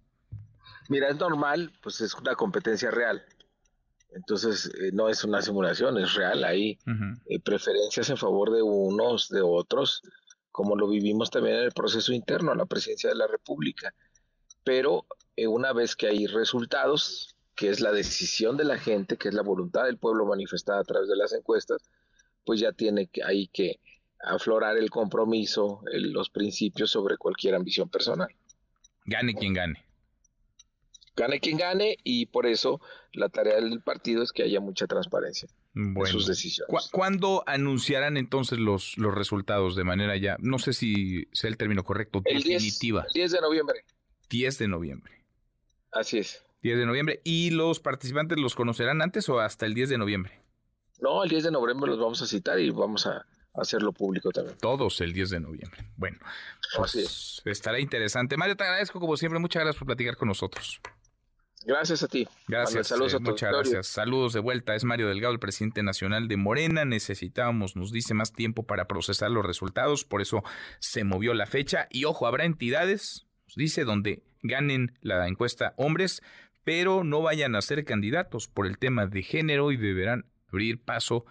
Mira, 0.88 1.10
es 1.10 1.18
normal, 1.18 1.74
pues 1.84 2.00
es 2.00 2.14
una 2.16 2.34
competencia 2.36 2.92
real. 2.92 3.26
Entonces, 4.12 4.72
eh, 4.80 4.92
no 4.94 5.10
es 5.10 5.24
una 5.24 5.42
simulación, 5.42 5.98
es 5.98 6.14
real. 6.14 6.44
Hay 6.44 6.80
eh, 7.28 7.40
preferencias 7.40 8.10
en 8.10 8.18
favor 8.18 8.52
de 8.52 8.62
unos, 8.62 9.30
de 9.30 9.42
otros, 9.42 10.02
como 10.52 10.76
lo 10.76 10.88
vivimos 10.88 11.30
también 11.30 11.58
en 11.58 11.64
el 11.64 11.72
proceso 11.72 12.14
interno 12.14 12.52
a 12.52 12.56
la 12.56 12.66
presidencia 12.66 13.10
de 13.10 13.16
la 13.16 13.28
República. 13.28 13.94
Pero 14.64 15.06
eh, 15.36 15.48
una 15.48 15.74
vez 15.74 15.96
que 15.96 16.08
hay 16.08 16.28
resultados, 16.28 17.36
que 17.56 17.70
es 17.70 17.80
la 17.80 17.92
decisión 17.92 18.58
de 18.58 18.66
la 18.66 18.78
gente, 18.78 19.18
que 19.18 19.30
es 19.30 19.34
la 19.34 19.44
voluntad 19.44 19.86
del 19.86 19.98
pueblo 19.98 20.26
manifestada 20.26 20.80
a 20.80 20.84
través 20.84 21.10
de 21.10 21.16
las 21.16 21.34
encuestas, 21.34 21.82
pues 22.46 22.60
ya 22.60 22.72
tiene 22.72 23.08
que, 23.08 23.24
hay 23.24 23.48
que 23.48 23.80
aflorar 24.20 24.78
el 24.78 24.90
compromiso, 24.90 25.82
los 25.92 26.30
principios 26.30 26.92
sobre 26.92 27.18
cualquier 27.18 27.56
ambición 27.56 27.90
personal. 27.90 28.30
Gane 29.06 29.36
quien 29.36 29.54
gane 29.54 29.87
gane 31.18 31.40
quien 31.40 31.58
gane 31.58 31.98
y 32.04 32.28
por 32.28 32.46
eso 32.46 32.80
la 33.12 33.28
tarea 33.28 33.56
del 33.56 33.82
partido 33.82 34.24
es 34.24 34.32
que 34.32 34.44
haya 34.44 34.62
mucha 34.62 34.88
transparencia 34.88 35.50
en 35.76 36.06
sus 36.06 36.28
decisiones. 36.28 36.90
¿Cuándo 36.92 37.44
anunciarán 37.48 38.16
entonces 38.16 38.60
los, 38.60 38.98
los 38.98 39.14
resultados 39.14 39.76
de 39.76 39.84
manera 39.84 40.16
ya, 40.16 40.38
no 40.40 40.60
sé 40.60 40.74
si 40.74 41.28
sea 41.34 41.50
el 41.50 41.58
término 41.58 41.84
correcto, 41.84 42.22
definitiva? 42.24 43.06
el 43.08 43.14
10 43.14 43.32
de 43.32 43.42
noviembre. 43.42 43.86
10 44.30 44.58
de 44.60 44.68
noviembre. 44.68 45.26
Así 45.92 46.20
es. 46.20 46.44
10 46.62 46.78
de 46.78 46.86
noviembre. 46.86 47.22
¿Y 47.24 47.50
los 47.50 47.80
participantes 47.80 48.38
los 48.38 48.56
conocerán 48.56 49.02
antes 49.02 49.28
o 49.30 49.40
hasta 49.40 49.66
el 49.66 49.74
10 49.74 49.90
de 49.90 49.98
noviembre? 49.98 50.42
No, 51.00 51.24
el 51.24 51.30
10 51.30 51.46
de 51.46 51.52
noviembre 51.52 51.90
los 51.90 52.00
vamos 52.00 52.22
a 52.22 52.28
citar 52.28 52.60
y 52.60 52.70
vamos 52.70 53.08
a 53.08 53.26
hacerlo 53.54 53.92
público 53.92 54.32
también. 54.32 54.58
Todos 54.60 55.02
el 55.02 55.14
10 55.14 55.30
de 55.32 55.40
noviembre. 55.40 55.86
Bueno, 55.96 56.18
pues 56.76 57.42
estará 57.46 57.80
interesante. 57.80 58.38
Mario, 58.38 58.56
te 58.56 58.64
agradezco 58.64 59.00
como 59.00 59.18
siempre. 59.18 59.40
Muchas 59.40 59.62
gracias 59.62 59.80
por 59.80 59.88
platicar 59.88 60.18
con 60.18 60.28
nosotros. 60.28 60.80
Gracias 61.68 62.02
a 62.02 62.08
ti. 62.08 62.26
Gracias. 62.48 62.88
Saludos 62.88 63.14
a 63.16 63.20
muchas 63.20 63.52
gracias. 63.52 63.88
Saludos 63.88 64.32
de 64.32 64.40
vuelta. 64.40 64.74
Es 64.74 64.86
Mario 64.86 65.10
Delgado, 65.10 65.34
el 65.34 65.40
presidente 65.40 65.84
nacional 65.84 66.30
de 66.30 66.38
Morena. 66.38 66.86
Necesitábamos, 66.86 67.76
nos 67.76 67.92
dice, 67.92 68.14
más 68.14 68.32
tiempo 68.32 68.64
para 68.64 68.88
procesar 68.88 69.32
los 69.32 69.46
resultados. 69.46 70.06
Por 70.06 70.22
eso 70.22 70.44
se 70.80 71.04
movió 71.04 71.34
la 71.34 71.46
fecha. 71.46 71.90
Y 71.92 72.06
ojo, 72.06 72.26
habrá 72.26 72.46
entidades, 72.46 73.28
nos 73.48 73.56
dice, 73.58 73.84
donde 73.84 74.24
ganen 74.44 74.98
la 75.02 75.28
encuesta 75.28 75.74
hombres, 75.76 76.22
pero 76.64 77.04
no 77.04 77.22
vayan 77.22 77.54
a 77.54 77.62
ser 77.62 77.84
candidatos 77.84 78.48
por 78.48 78.66
el 78.66 78.78
tema 78.78 79.06
de 79.06 79.22
género 79.22 79.74
y 79.74 79.78
deberán 79.78 80.26
abrir 80.48 80.82
paso 80.82 81.26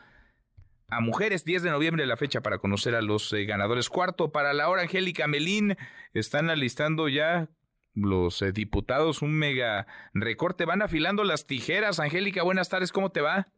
a 0.88 1.00
mujeres. 1.00 1.46
10 1.46 1.62
de 1.62 1.70
noviembre 1.70 2.04
la 2.04 2.18
fecha 2.18 2.42
para 2.42 2.58
conocer 2.58 2.94
a 2.94 3.00
los 3.00 3.32
eh, 3.32 3.46
ganadores. 3.46 3.88
Cuarto 3.88 4.32
para 4.32 4.52
la 4.52 4.68
hora, 4.68 4.82
Angélica 4.82 5.26
Melín. 5.28 5.78
Están 6.12 6.50
alistando 6.50 7.08
ya 7.08 7.48
los 7.96 8.42
eh, 8.42 8.52
diputados 8.52 9.22
un 9.22 9.32
mega 9.32 9.86
recorte. 10.14 10.64
Van 10.64 10.82
afilando 10.82 11.24
las 11.24 11.46
tijeras. 11.46 11.98
Angélica, 11.98 12.42
buenas 12.42 12.68
tardes, 12.68 12.92
¿cómo 12.92 13.10
te 13.10 13.22
va? 13.22 13.48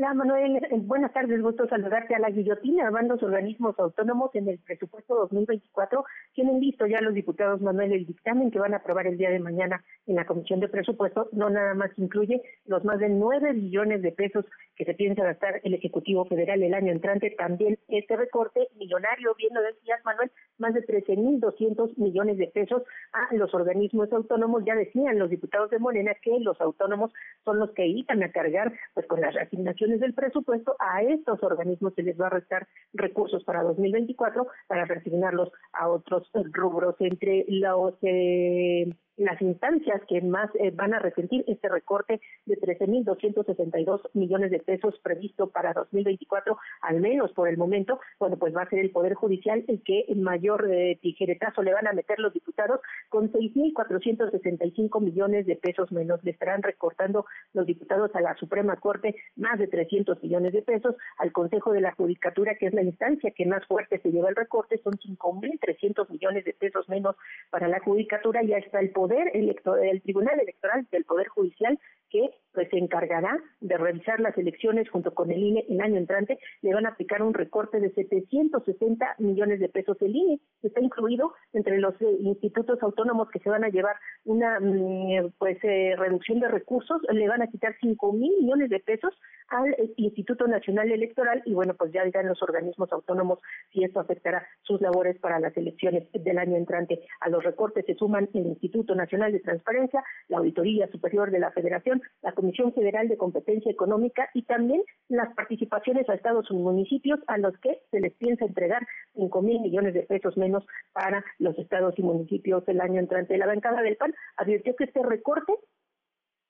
Hola 0.00 0.14
Manuel, 0.14 0.58
eh, 0.58 0.68
buenas 0.76 1.12
tardes, 1.12 1.42
gusto 1.42 1.66
saludarte 1.66 2.14
a 2.14 2.20
la 2.20 2.30
guillotina. 2.30 2.88
Van 2.88 3.08
los 3.08 3.20
organismos 3.20 3.76
autónomos 3.80 4.32
en 4.34 4.48
el 4.48 4.60
presupuesto 4.60 5.16
2024. 5.16 6.04
Tienen 6.34 6.60
listo 6.60 6.86
ya 6.86 7.00
los 7.00 7.14
diputados, 7.14 7.60
Manuel, 7.60 7.92
el 7.92 8.06
dictamen 8.06 8.52
que 8.52 8.60
van 8.60 8.74
a 8.74 8.76
aprobar 8.76 9.08
el 9.08 9.18
día 9.18 9.30
de 9.30 9.40
mañana 9.40 9.82
en 10.06 10.14
la 10.14 10.24
Comisión 10.24 10.60
de 10.60 10.68
Presupuesto. 10.68 11.28
No 11.32 11.50
nada 11.50 11.74
más 11.74 11.90
incluye 11.96 12.40
los 12.66 12.84
más 12.84 13.00
de 13.00 13.08
9 13.08 13.54
billones 13.54 14.00
de 14.02 14.12
pesos 14.12 14.44
que 14.76 14.84
se 14.84 14.94
piensa 14.94 15.24
gastar 15.24 15.60
el 15.64 15.74
Ejecutivo 15.74 16.24
Federal 16.26 16.62
el 16.62 16.74
año 16.74 16.92
entrante. 16.92 17.34
También 17.36 17.76
este 17.88 18.16
recorte 18.16 18.68
millonario, 18.78 19.34
bien 19.34 19.52
lo 19.52 19.62
decías, 19.62 19.98
Manuel, 20.04 20.30
más 20.58 20.74
de 20.74 20.86
13.200 20.86 21.96
millones 21.96 22.38
de 22.38 22.48
pesos 22.48 22.82
a 23.12 23.34
los 23.34 23.54
organismos 23.54 24.12
autónomos. 24.12 24.64
Ya 24.64 24.74
decían 24.74 25.18
los 25.18 25.30
diputados 25.30 25.70
de 25.70 25.78
Morena 25.78 26.12
que 26.22 26.38
los 26.40 26.60
autónomos 26.60 27.12
son 27.44 27.58
los 27.58 27.70
que 27.72 27.86
iban 27.86 28.22
a 28.22 28.32
cargar 28.32 28.72
pues 28.94 29.06
con 29.06 29.20
las 29.20 29.36
asignaciones 29.36 30.00
del 30.00 30.14
presupuesto, 30.14 30.76
a 30.78 31.02
estos 31.02 31.42
organismos 31.42 31.94
se 31.94 32.02
les 32.02 32.20
va 32.20 32.26
a 32.26 32.30
restar 32.30 32.68
recursos 32.92 33.44
para 33.44 33.62
2024 33.62 34.46
para 34.66 34.84
reasignarlos 34.84 35.50
a 35.72 35.88
otros 35.88 36.28
rubros. 36.52 36.96
Entre 37.00 37.44
los 37.48 37.94
eh, 38.02 38.92
las 39.18 39.40
instancias 39.42 40.00
que 40.08 40.20
más 40.22 40.50
eh, 40.54 40.70
van 40.70 40.94
a 40.94 40.98
resentir 40.98 41.44
este 41.46 41.68
recorte 41.68 42.20
de 42.46 42.56
13.262 42.56 44.00
millones 44.14 44.50
de 44.50 44.60
pesos 44.60 44.98
previsto 45.02 45.50
para 45.50 45.72
2024, 45.72 46.56
al 46.82 47.00
menos 47.00 47.32
por 47.32 47.48
el 47.48 47.56
momento, 47.56 48.00
bueno, 48.18 48.36
pues 48.36 48.54
va 48.56 48.62
a 48.62 48.68
ser 48.68 48.78
el 48.78 48.90
Poder 48.90 49.14
Judicial 49.14 49.64
el 49.66 49.82
que 49.82 50.06
mayor 50.16 50.68
eh, 50.70 50.98
tijeretazo 51.02 51.62
le 51.62 51.74
van 51.74 51.86
a 51.86 51.92
meter 51.92 52.18
los 52.18 52.32
diputados 52.32 52.80
con 53.08 53.32
6.465 53.32 55.00
millones 55.00 55.46
de 55.46 55.56
pesos 55.56 55.90
menos. 55.92 56.22
Le 56.22 56.30
estarán 56.30 56.62
recortando 56.62 57.26
los 57.52 57.66
diputados 57.66 58.14
a 58.14 58.20
la 58.20 58.36
Suprema 58.36 58.76
Corte 58.76 59.16
más 59.36 59.58
de 59.58 59.66
300 59.66 60.22
millones 60.22 60.52
de 60.52 60.62
pesos, 60.62 60.94
al 61.18 61.32
Consejo 61.32 61.72
de 61.72 61.80
la 61.80 61.92
Judicatura, 61.92 62.54
que 62.54 62.66
es 62.66 62.74
la 62.74 62.82
instancia 62.82 63.32
que 63.32 63.46
más 63.46 63.66
fuerte 63.66 63.98
se 64.00 64.10
lleva 64.10 64.28
el 64.28 64.36
recorte, 64.36 64.78
son 64.78 64.94
5.300 64.94 66.08
millones 66.10 66.44
de 66.44 66.52
pesos 66.52 66.88
menos 66.88 67.16
para 67.50 67.68
la 67.68 67.80
Judicatura, 67.80 68.42
ya 68.42 68.58
está 68.58 68.80
el 68.80 68.90
poder 69.08 69.30
electoral, 69.34 69.88
el 69.88 70.02
Tribunal 70.02 70.40
Electoral 70.40 70.86
del 70.90 71.04
Poder 71.04 71.28
Judicial 71.28 71.78
que 72.10 72.30
pues 72.58 72.70
se 72.70 72.78
encargará 72.78 73.38
de 73.60 73.76
revisar 73.78 74.18
las 74.18 74.36
elecciones 74.36 74.90
junto 74.90 75.14
con 75.14 75.30
el 75.30 75.38
INE 75.38 75.64
el 75.68 75.80
año 75.80 75.96
entrante, 75.96 76.40
le 76.60 76.74
van 76.74 76.86
a 76.86 76.88
aplicar 76.88 77.22
un 77.22 77.32
recorte 77.32 77.78
de 77.78 77.90
760 77.90 79.14
millones 79.18 79.60
de 79.60 79.68
pesos. 79.68 79.96
El 80.00 80.16
INE 80.16 80.40
está 80.60 80.80
incluido 80.80 81.34
entre 81.52 81.78
los 81.78 81.94
eh, 82.00 82.16
institutos 82.18 82.82
autónomos 82.82 83.30
que 83.30 83.38
se 83.38 83.48
van 83.48 83.62
a 83.62 83.68
llevar 83.68 83.94
una 84.24 84.58
mm, 84.58 85.34
pues 85.38 85.56
eh, 85.62 85.94
reducción 85.96 86.40
de 86.40 86.48
recursos, 86.48 87.00
le 87.12 87.28
van 87.28 87.42
a 87.42 87.46
quitar 87.46 87.76
5 87.80 88.12
mil 88.12 88.32
millones 88.40 88.70
de 88.70 88.80
pesos 88.80 89.14
al 89.50 89.68
eh, 89.74 89.92
Instituto 89.96 90.48
Nacional 90.48 90.90
Electoral 90.90 91.42
y 91.44 91.54
bueno, 91.54 91.74
pues 91.74 91.92
ya 91.92 92.02
dirán 92.02 92.26
los 92.26 92.42
organismos 92.42 92.92
autónomos 92.92 93.38
si 93.72 93.84
esto 93.84 94.00
afectará 94.00 94.44
sus 94.62 94.80
labores 94.80 95.16
para 95.20 95.38
las 95.38 95.56
elecciones 95.56 96.08
del 96.12 96.38
año 96.38 96.56
entrante. 96.56 97.06
A 97.20 97.28
los 97.28 97.44
recortes 97.44 97.86
se 97.86 97.94
suman 97.94 98.28
el 98.34 98.46
Instituto 98.46 98.96
Nacional 98.96 99.30
de 99.30 99.38
Transparencia, 99.38 100.02
la 100.26 100.38
Auditoría 100.38 100.88
Superior 100.88 101.30
de 101.30 101.38
la 101.38 101.52
Federación, 101.52 102.02
la 102.22 102.32
Comisión 102.32 102.47
Federal 102.52 103.08
de 103.08 103.16
Competencia 103.16 103.70
Económica 103.70 104.28
y 104.34 104.42
también 104.42 104.82
las 105.08 105.34
participaciones 105.34 106.08
a 106.08 106.14
estados 106.14 106.46
y 106.50 106.54
municipios 106.54 107.20
a 107.26 107.38
los 107.38 107.56
que 107.58 107.80
se 107.90 108.00
les 108.00 108.12
piensa 108.14 108.44
entregar 108.44 108.86
cinco 109.14 109.42
mil 109.42 109.60
millones 109.60 109.94
de 109.94 110.02
pesos 110.02 110.36
menos 110.36 110.64
para 110.92 111.24
los 111.38 111.58
estados 111.58 111.94
y 111.98 112.02
municipios 112.02 112.64
el 112.68 112.80
año 112.80 113.00
entrante. 113.00 113.38
La 113.38 113.46
bancada 113.46 113.82
del 113.82 113.96
PAN 113.96 114.14
advirtió 114.36 114.74
que 114.76 114.84
este 114.84 115.02
recorte 115.02 115.54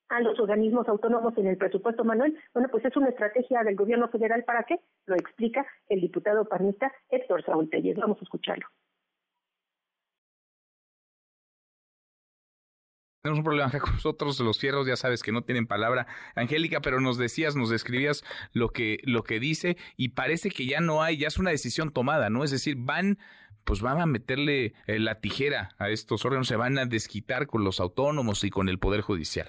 a 0.08 0.20
los 0.20 0.40
organismos 0.40 0.88
autónomos 0.88 1.36
en 1.36 1.46
el 1.48 1.58
presupuesto, 1.58 2.04
Manuel, 2.04 2.36
bueno, 2.54 2.68
pues 2.70 2.84
es 2.84 2.96
una 2.96 3.10
estrategia 3.10 3.62
del 3.62 3.76
gobierno 3.76 4.08
federal 4.08 4.42
para 4.44 4.64
qué, 4.64 4.80
lo 5.06 5.14
explica 5.16 5.66
el 5.88 6.00
diputado 6.00 6.46
panista 6.46 6.92
Héctor 7.10 7.44
Saúl. 7.44 7.68
Vamos 7.96 8.18
a 8.18 8.24
escucharlo. 8.24 8.66
Tenemos 13.22 13.38
un 13.38 13.44
problema 13.44 13.70
con 13.80 13.94
nosotros, 13.94 14.38
los 14.40 14.58
fierros, 14.58 14.86
ya 14.86 14.96
sabes 14.96 15.22
que 15.22 15.32
no 15.32 15.42
tienen 15.42 15.66
palabra, 15.66 16.06
Angélica, 16.34 16.80
pero 16.80 17.00
nos 17.00 17.18
decías, 17.18 17.56
nos 17.56 17.70
describías 17.70 18.24
lo 18.52 18.70
que, 18.70 18.98
lo 19.04 19.22
que 19.22 19.40
dice 19.40 19.76
y 19.96 20.10
parece 20.10 20.50
que 20.50 20.66
ya 20.66 20.80
no 20.80 21.02
hay, 21.02 21.18
ya 21.18 21.28
es 21.28 21.38
una 21.38 21.50
decisión 21.50 21.92
tomada, 21.92 22.30
¿no? 22.30 22.44
Es 22.44 22.50
decir, 22.50 22.76
van, 22.78 23.18
pues 23.64 23.80
van 23.80 24.00
a 24.00 24.06
meterle 24.06 24.74
eh, 24.86 24.98
la 24.98 25.20
tijera 25.20 25.70
a 25.78 25.90
estos 25.90 26.24
órganos, 26.24 26.48
se 26.48 26.56
van 26.56 26.78
a 26.78 26.86
desquitar 26.86 27.46
con 27.46 27.64
los 27.64 27.80
autónomos 27.80 28.44
y 28.44 28.50
con 28.50 28.68
el 28.68 28.78
Poder 28.78 29.00
Judicial. 29.00 29.48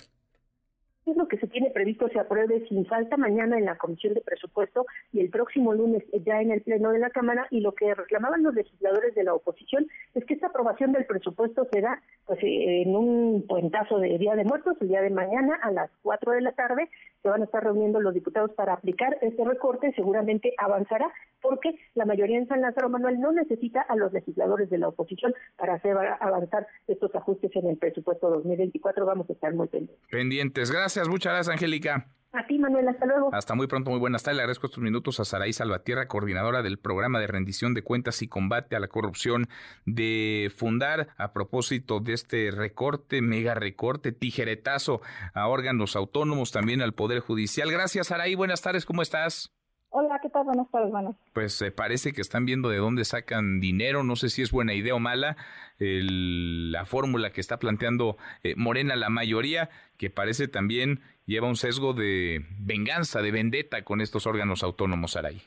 es 1.05 1.17
lo 1.17 1.27
que 1.27 1.37
tiene 1.49 1.71
previsto 1.71 2.07
se 2.09 2.19
apruebe 2.19 2.67
sin 2.67 2.85
falta 2.85 3.17
mañana 3.17 3.57
en 3.57 3.65
la 3.65 3.77
Comisión 3.77 4.13
de 4.13 4.21
Presupuesto 4.21 4.85
y 5.11 5.19
el 5.19 5.29
próximo 5.29 5.73
lunes 5.73 6.03
ya 6.25 6.41
en 6.41 6.51
el 6.51 6.61
Pleno 6.61 6.91
de 6.91 6.99
la 6.99 7.09
Cámara 7.09 7.47
y 7.51 7.61
lo 7.61 7.73
que 7.73 7.93
reclamaban 7.93 8.43
los 8.43 8.53
legisladores 8.53 9.15
de 9.15 9.23
la 9.23 9.33
oposición 9.33 9.87
es 10.13 10.25
que 10.25 10.33
esta 10.33 10.47
aprobación 10.47 10.91
del 10.91 11.05
presupuesto 11.05 11.67
se 11.71 11.81
da 11.81 12.01
pues 12.25 12.39
en 12.41 12.95
un 12.95 13.45
puentazo 13.47 13.99
de 13.99 14.17
Día 14.17 14.35
de 14.35 14.43
Muertos, 14.43 14.77
el 14.81 14.89
día 14.89 15.01
de 15.01 15.09
mañana 15.09 15.59
a 15.61 15.71
las 15.71 15.89
4 16.03 16.31
de 16.33 16.41
la 16.41 16.51
tarde 16.53 16.89
se 17.21 17.29
van 17.29 17.41
a 17.41 17.45
estar 17.45 17.63
reuniendo 17.63 17.99
los 17.99 18.13
diputados 18.13 18.51
para 18.51 18.73
aplicar 18.73 19.17
este 19.21 19.43
recorte, 19.43 19.91
seguramente 19.95 20.53
avanzará 20.57 21.11
porque 21.41 21.75
la 21.95 22.05
mayoría 22.05 22.37
en 22.37 22.47
San 22.47 22.61
Lázaro 22.61 22.89
Manuel 22.89 23.19
no 23.19 23.31
necesita 23.31 23.81
a 23.81 23.95
los 23.95 24.11
legisladores 24.13 24.69
de 24.69 24.77
la 24.77 24.89
oposición 24.89 25.33
para 25.57 25.75
hacer 25.75 25.95
avanzar 26.19 26.67
estos 26.87 27.13
ajustes 27.15 27.55
en 27.55 27.67
el 27.67 27.77
presupuesto 27.77 28.29
2024. 28.29 29.05
Vamos 29.05 29.29
a 29.29 29.33
estar 29.33 29.53
muy 29.53 29.67
pendientes. 29.67 30.05
Pendientes. 30.09 30.71
Gracias, 30.71 31.07
muchas 31.07 31.33
gracias, 31.33 31.38
Angélica. 31.47 32.07
A 32.31 32.45
ti, 32.45 32.59
Manuel, 32.59 32.87
hasta 32.87 33.07
luego. 33.07 33.33
Hasta 33.33 33.55
muy 33.55 33.65
pronto, 33.65 33.89
muy 33.89 33.99
buenas 33.99 34.21
tardes. 34.21 34.37
Le 34.37 34.43
agradezco 34.43 34.67
estos 34.67 34.83
minutos 34.83 35.19
a 35.19 35.25
Saraí 35.25 35.51
Salvatierra, 35.51 36.07
coordinadora 36.07 36.61
del 36.61 36.77
programa 36.77 37.19
de 37.19 37.25
rendición 37.25 37.73
de 37.73 37.81
cuentas 37.81 38.21
y 38.21 38.27
combate 38.27 38.75
a 38.75 38.79
la 38.79 38.87
corrupción 38.87 39.47
de 39.85 40.51
Fundar, 40.55 41.07
a 41.17 41.33
propósito 41.33 41.99
de 41.99 42.13
este 42.13 42.51
recorte, 42.51 43.23
mega 43.23 43.55
recorte, 43.55 44.11
tijeretazo 44.11 45.01
a 45.33 45.47
órganos 45.47 45.95
autónomos, 45.95 46.51
también 46.51 46.83
al 46.83 46.93
Poder 46.93 47.19
Judicial. 47.19 47.71
Gracias, 47.71 48.07
Saraí. 48.07 48.35
Buenas 48.35 48.61
tardes, 48.61 48.85
¿cómo 48.85 49.01
estás? 49.01 49.51
Hola, 49.91 50.19
¿qué 50.21 50.29
tal? 50.29 50.45
Buenas 50.45 50.69
tardes, 50.69 50.91
Manuel. 50.91 51.15
Pues 51.33 51.59
eh, 51.61 51.71
parece 51.71 52.13
que 52.13 52.21
están 52.21 52.45
viendo 52.45 52.69
de 52.69 52.77
dónde 52.77 53.05
sacan 53.05 53.59
dinero. 53.59 54.03
No 54.03 54.15
sé 54.15 54.29
si 54.29 54.43
es 54.43 54.51
buena 54.51 54.73
idea 54.73 54.93
o 54.93 54.99
mala 54.99 55.35
la 55.79 56.85
fórmula 56.85 57.31
que 57.31 57.41
está 57.41 57.57
planteando 57.57 58.17
eh, 58.43 58.53
Morena, 58.57 58.95
la 58.95 59.09
mayoría, 59.09 59.69
que 59.97 60.09
parece 60.09 60.47
también 60.47 60.99
lleva 61.25 61.47
un 61.47 61.55
sesgo 61.55 61.93
de 61.93 62.41
venganza, 62.59 63.21
de 63.21 63.31
vendetta 63.31 63.83
con 63.83 64.01
estos 64.01 64.27
órganos 64.27 64.61
autónomos, 64.61 65.15
Aray. 65.15 65.41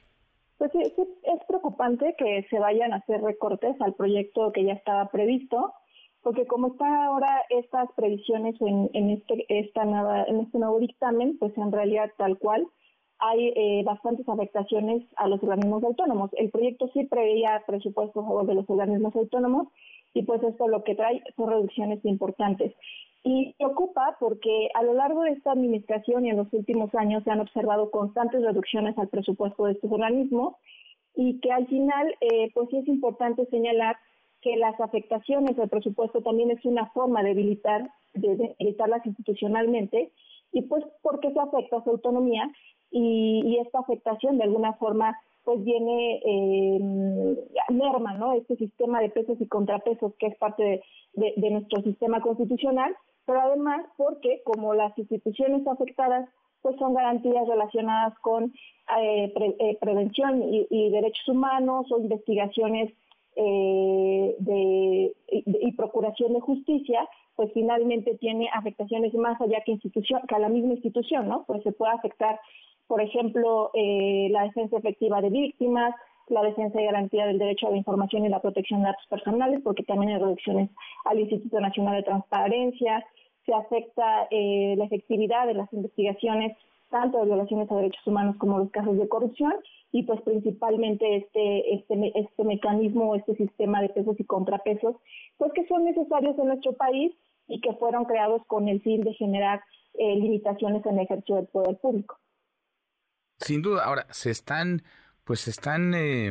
Pues 0.59 0.73
sí, 0.73 0.81
es 0.81 1.47
preocupante 1.47 2.15
que 2.19 2.47
se 2.49 2.59
vayan 2.59 2.93
a 2.93 2.97
hacer 2.97 3.21
recortes 3.21 3.79
al 3.81 3.95
proyecto 3.95 4.53
que 4.53 4.65
ya 4.65 4.73
estaba 4.73 5.11
previsto, 5.11 5.75
porque 6.23 6.47
como 6.47 6.69
están 6.69 6.95
ahora 6.95 7.43
estas 7.51 7.89
previsiones 7.95 8.55
en, 8.61 8.89
en 8.95 9.11
este, 9.11 9.45
esta 9.49 9.83
en 9.83 10.41
este 10.41 10.59
nuevo 10.59 10.79
dictamen, 10.79 11.37
pues 11.39 11.57
en 11.59 11.73
realidad 11.73 12.11
tal 12.17 12.39
cual 12.39 12.67
hay 13.25 13.53
eh, 13.55 13.83
bastantes 13.85 14.29
afectaciones 14.29 15.05
a 15.17 15.29
los 15.29 15.41
organismos 15.45 15.85
autónomos. 15.85 16.31
El 16.33 16.51
proyecto 16.51 16.91
sí 16.93 17.05
preveía 17.05 17.63
presupuestos 17.67 18.25
de 18.47 18.55
los 18.55 18.69
organismos 18.69 19.15
autónomos 19.15 19.69
y 20.13 20.25
pues 20.25 20.43
esto 20.43 20.67
lo 20.67 20.83
que 20.83 20.97
trae 20.97 21.23
son 21.37 21.49
reducciones 21.49 22.05
importantes. 22.05 22.75
Y 23.23 23.55
preocupa 23.59 24.17
porque 24.19 24.71
a 24.75 24.83
lo 24.83 24.95
largo 24.95 25.23
de 25.23 25.31
esta 25.31 25.53
administración 25.53 26.27
y 26.27 26.31
en 26.31 26.39
los 26.39 26.53
últimos 26.53 26.93
años 26.97 27.23
se 27.23 27.31
han 27.31 27.39
observado 27.39 27.93
constantes 27.93 28.43
reducciones 28.43 28.99
al 28.99 29.09
presupuesto 29.09 29.67
de 29.67 29.73
estos 29.75 29.93
organismos 29.93 30.57
y 31.15 31.39
que 31.39 31.53
al 31.53 31.69
final 31.69 32.13
eh, 32.21 32.51
pues 32.53 32.71
sí 32.71 32.79
es 32.79 32.89
importante 32.89 33.47
señalar 33.47 33.97
que 34.41 34.57
las 34.57 34.81
afectaciones 34.81 35.57
al 35.61 35.69
presupuesto 35.69 36.23
también 36.23 36.51
es 36.51 36.65
una 36.65 36.87
forma 36.91 37.23
de 37.23 37.29
debilitar, 37.29 37.89
de 38.15 38.35
debilitarlas 38.35 39.07
institucionalmente 39.07 40.11
y 40.51 40.63
pues 40.63 40.85
porque 41.03 41.29
eso 41.29 41.41
afecta 41.41 41.77
a 41.77 41.85
su 41.85 41.91
autonomía 41.91 42.51
y, 42.93 43.59
esta 43.65 43.81
afectación 43.81 44.39
de 44.39 44.45
alguna 44.45 44.75
forma 44.75 45.19
pues 45.45 45.63
viene 45.65 46.21
eh, 46.25 46.81
merma 47.71 48.15
no 48.15 48.35
este 48.35 48.57
sistema 48.57 49.01
de 49.01 49.11
pesos 49.11 49.41
y 49.41 49.47
contrapesos 49.49 50.13
que 50.19 50.27
es 50.27 50.37
parte 50.37 50.83
de, 51.15 51.51
nuestro 51.51 51.83
sistema 51.83 52.21
constitucional 52.21 52.95
pero 53.27 53.41
además 53.41 53.85
porque 53.97 54.43
como 54.45 54.75
las 54.75 54.97
instituciones 54.99 55.67
afectadas 55.67 56.29
pues 56.63 56.77
son 56.77 56.95
garantías 56.95 57.47
relacionadas 57.49 58.17
con 58.21 58.53
eh, 59.01 59.33
eh, 59.59 59.79
prevención 59.81 60.43
y, 60.43 60.91
derechos 60.91 61.29
humanos 61.29 61.91
o 61.91 61.99
investigaciones 61.99 62.93
eh, 63.35 64.37
de, 64.39 65.13
y, 65.29 65.73
procuración 65.73 66.35
de 66.35 66.41
justicia, 66.41 67.09
pues 67.35 67.51
finalmente 67.55 68.17
tiene 68.19 68.49
afectaciones 68.53 69.15
más 69.15 69.41
allá 69.41 69.63
que 69.65 69.73
institución, 69.73 70.21
que 70.29 70.35
a 70.35 70.39
la 70.39 70.51
misma 70.51 70.75
institución, 70.75 71.29
¿no? 71.29 71.45
Pues 71.47 71.63
se 71.63 71.73
puede 71.73 71.93
afectar 71.93 72.39
por 72.93 73.01
ejemplo, 73.01 73.71
eh, 73.73 74.29
la 74.31 74.43
defensa 74.43 74.77
efectiva 74.77 75.23
de 75.23 75.31
víctimas, 75.31 75.95
la 76.29 76.43
defensa 76.43 76.79
y 76.79 76.85
garantía 76.85 77.25
del 77.25 77.39
derecho 77.39 77.67
a 77.67 77.71
la 77.71 77.79
información 77.79 78.27
y 78.27 78.29
la 78.29 78.43
protección 78.43 78.81
de 78.81 78.89
datos 78.89 79.07
personales, 79.09 79.63
porque 79.65 79.83
también 79.83 80.13
hay 80.13 80.19
reducciones 80.19 80.69
al 81.07 81.19
Instituto 81.19 81.59
Nacional 81.59 81.97
de 81.97 82.03
Transparencia, 82.03 83.03
se 83.47 83.55
afecta 83.55 84.29
eh, 84.31 84.75
la 84.77 84.85
efectividad 84.85 85.47
de 85.47 85.55
las 85.55 85.73
investigaciones 85.73 86.55
tanto 86.91 87.19
de 87.21 87.25
violaciones 87.25 87.73
a 87.73 87.77
derechos 87.77 88.07
humanos 88.07 88.37
como 88.37 88.59
los 88.59 88.71
casos 88.71 88.99
de 88.99 89.09
corrupción 89.09 89.55
y 89.91 90.03
pues 90.03 90.21
principalmente 90.21 91.17
este 91.17 91.75
este 91.75 92.13
este 92.15 92.45
mecanismo 92.45 93.15
este 93.15 93.35
sistema 93.37 93.81
de 93.81 93.89
pesos 93.89 94.21
y 94.21 94.25
contrapesos 94.25 94.97
pues 95.39 95.51
que 95.55 95.67
son 95.67 95.87
necesarios 95.87 96.39
en 96.39 96.49
nuestro 96.49 96.75
país 96.75 97.15
y 97.49 97.63
que 97.63 97.73
fueron 97.73 98.05
creados 98.05 98.45
con 98.49 98.69
el 98.69 98.83
fin 98.83 99.01
de 99.01 99.15
generar 99.15 99.63
eh, 99.95 100.15
limitaciones 100.17 100.85
en 100.85 100.99
el 100.99 101.05
ejercicio 101.05 101.37
del 101.37 101.47
poder 101.47 101.79
público. 101.79 102.19
Sin 103.43 103.63
duda, 103.63 103.85
ahora 103.85 104.07
se 104.11 104.31
están, 104.31 104.83
pues 105.25 105.41
se 105.41 105.51
están 105.51 105.95
eh, 105.95 106.31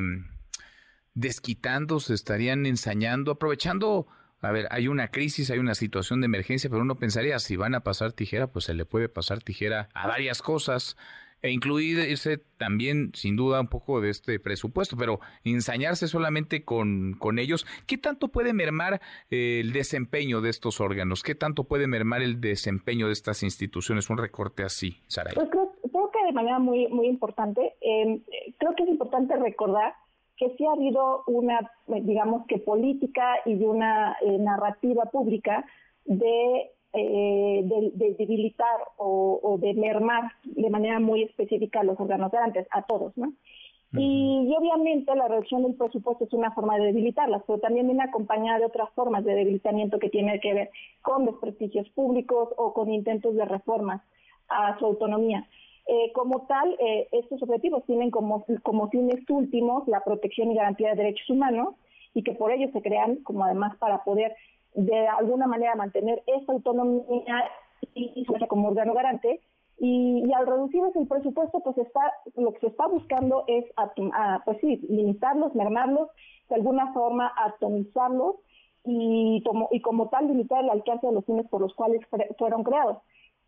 desquitando, 1.13 1.99
se 1.99 2.13
estarían 2.13 2.65
ensañando, 2.65 3.31
aprovechando. 3.31 4.07
A 4.41 4.51
ver, 4.51 4.67
hay 4.71 4.87
una 4.87 5.09
crisis, 5.09 5.51
hay 5.51 5.59
una 5.59 5.75
situación 5.75 6.21
de 6.21 6.25
emergencia, 6.25 6.69
pero 6.69 6.81
uno 6.81 6.95
pensaría, 6.95 7.37
si 7.39 7.55
van 7.57 7.75
a 7.75 7.81
pasar 7.81 8.13
tijera, 8.13 8.47
pues 8.47 8.65
se 8.65 8.73
le 8.73 8.85
puede 8.85 9.07
pasar 9.07 9.43
tijera 9.43 9.89
a 9.93 10.07
varias 10.07 10.41
cosas 10.41 10.97
e 11.43 11.51
incluirse 11.51 12.37
también, 12.57 13.11
sin 13.15 13.35
duda, 13.35 13.61
un 13.61 13.67
poco 13.67 13.99
de 13.99 14.09
este 14.09 14.39
presupuesto, 14.39 14.95
pero 14.95 15.19
ensañarse 15.43 16.07
solamente 16.07 16.63
con, 16.63 17.13
con 17.13 17.39
ellos, 17.39 17.65
¿qué 17.87 17.97
tanto 17.97 18.27
puede 18.27 18.53
mermar 18.53 19.01
eh, 19.29 19.59
el 19.61 19.73
desempeño 19.73 20.41
de 20.41 20.49
estos 20.49 20.79
órganos? 20.79 21.23
¿Qué 21.23 21.33
tanto 21.35 21.63
puede 21.63 21.87
mermar 21.87 22.21
el 22.21 22.41
desempeño 22.41 23.07
de 23.07 23.13
estas 23.13 23.41
instituciones? 23.43 24.09
Un 24.09 24.19
recorte 24.19 24.63
así, 24.63 25.01
Saray. 25.07 25.33
Pues 25.33 25.49
de 26.25 26.31
manera 26.31 26.59
muy, 26.59 26.87
muy 26.87 27.07
importante, 27.07 27.75
em, 27.81 28.21
creo 28.57 28.75
que 28.75 28.83
es 28.83 28.89
importante 28.89 29.35
recordar 29.35 29.93
que 30.37 30.55
sí 30.57 30.65
ha 30.65 30.71
habido 30.71 31.23
una, 31.27 31.71
digamos 31.87 32.45
que 32.47 32.57
política 32.57 33.35
y 33.45 33.63
una 33.63 34.17
eh, 34.21 34.37
narrativa 34.39 35.05
pública 35.05 35.65
de 36.05 36.71
eh, 36.93 37.61
de, 37.63 38.15
debilitar 38.17 38.81
o, 38.97 39.57
de 39.61 39.73
mermar 39.73 40.29
de 40.43 40.69
manera 40.69 40.99
muy 40.99 41.23
específica 41.23 41.79
a 41.79 41.83
los 41.85 41.97
órganos 41.97 42.33
garantes, 42.33 42.67
a 42.69 42.81
todos, 42.81 43.15
¿no? 43.15 43.31
y, 43.93 44.53
obviamente 44.57 45.15
la 45.15 45.29
reducción 45.29 45.63
del 45.63 45.75
presupuesto 45.75 46.25
es 46.25 46.33
una 46.33 46.51
forma 46.51 46.77
de 46.77 46.87
debilitarlas, 46.87 47.43
pero 47.47 47.59
también 47.59 47.87
viene 47.87 48.03
acompañada 48.03 48.59
de 48.59 48.65
otras 48.65 48.89
formas 48.89 49.23
de 49.23 49.35
debilitamiento 49.35 49.99
que 49.99 50.09
tiene 50.09 50.41
que 50.41 50.53
ver 50.53 50.69
con 51.01 51.25
desprestigios 51.25 51.87
públicos 51.91 52.49
o 52.57 52.73
con 52.73 52.91
intentos 52.91 53.35
de 53.35 53.45
reformas 53.45 54.01
a 54.49 54.77
su 54.77 54.85
autonomía. 54.85 55.47
Eh, 55.87 56.11
como 56.13 56.45
tal, 56.45 56.75
eh, 56.79 57.07
estos 57.11 57.41
objetivos 57.41 57.83
tienen 57.85 58.11
como, 58.11 58.45
fines 58.91 59.29
últimos 59.29 59.87
la 59.87 60.03
protección 60.03 60.51
y 60.51 60.55
garantía 60.55 60.91
de 60.91 60.95
derechos 60.95 61.29
humanos 61.29 61.75
y 62.13 62.23
que 62.23 62.33
por 62.33 62.51
ello 62.51 62.69
se 62.71 62.81
crean 62.81 63.17
como 63.23 63.45
además 63.45 63.75
para 63.77 64.03
poder 64.03 64.35
de 64.75 65.07
alguna 65.07 65.47
manera 65.47 65.75
mantener 65.75 66.23
esa 66.27 66.51
autonomía 66.51 67.49
y, 67.93 68.25
como 68.47 68.69
órgano 68.69 68.93
garante. 68.93 69.41
Y, 69.79 70.31
al 70.33 70.45
reducir 70.45 70.83
ese 70.85 71.05
presupuesto, 71.05 71.59
pues 71.61 71.77
está 71.79 72.13
lo 72.35 72.53
que 72.53 72.59
se 72.59 72.67
está 72.67 72.87
buscando 72.87 73.43
es, 73.47 73.65
pues 74.45 74.57
sí, 74.61 74.77
limitarlos, 74.87 75.55
mermarlos, 75.55 76.09
de 76.49 76.55
alguna 76.55 76.93
forma 76.93 77.31
atomizarlos 77.35 78.35
y 78.85 79.43
como, 79.45 79.67
y 79.71 79.81
como 79.81 80.09
tal 80.09 80.27
limitar 80.27 80.63
el 80.63 80.69
alcance 80.69 81.07
de 81.07 81.13
los 81.13 81.25
fines 81.25 81.47
por 81.47 81.61
los 81.61 81.73
cuales 81.73 82.01
fueron 82.37 82.63
creados. 82.63 82.97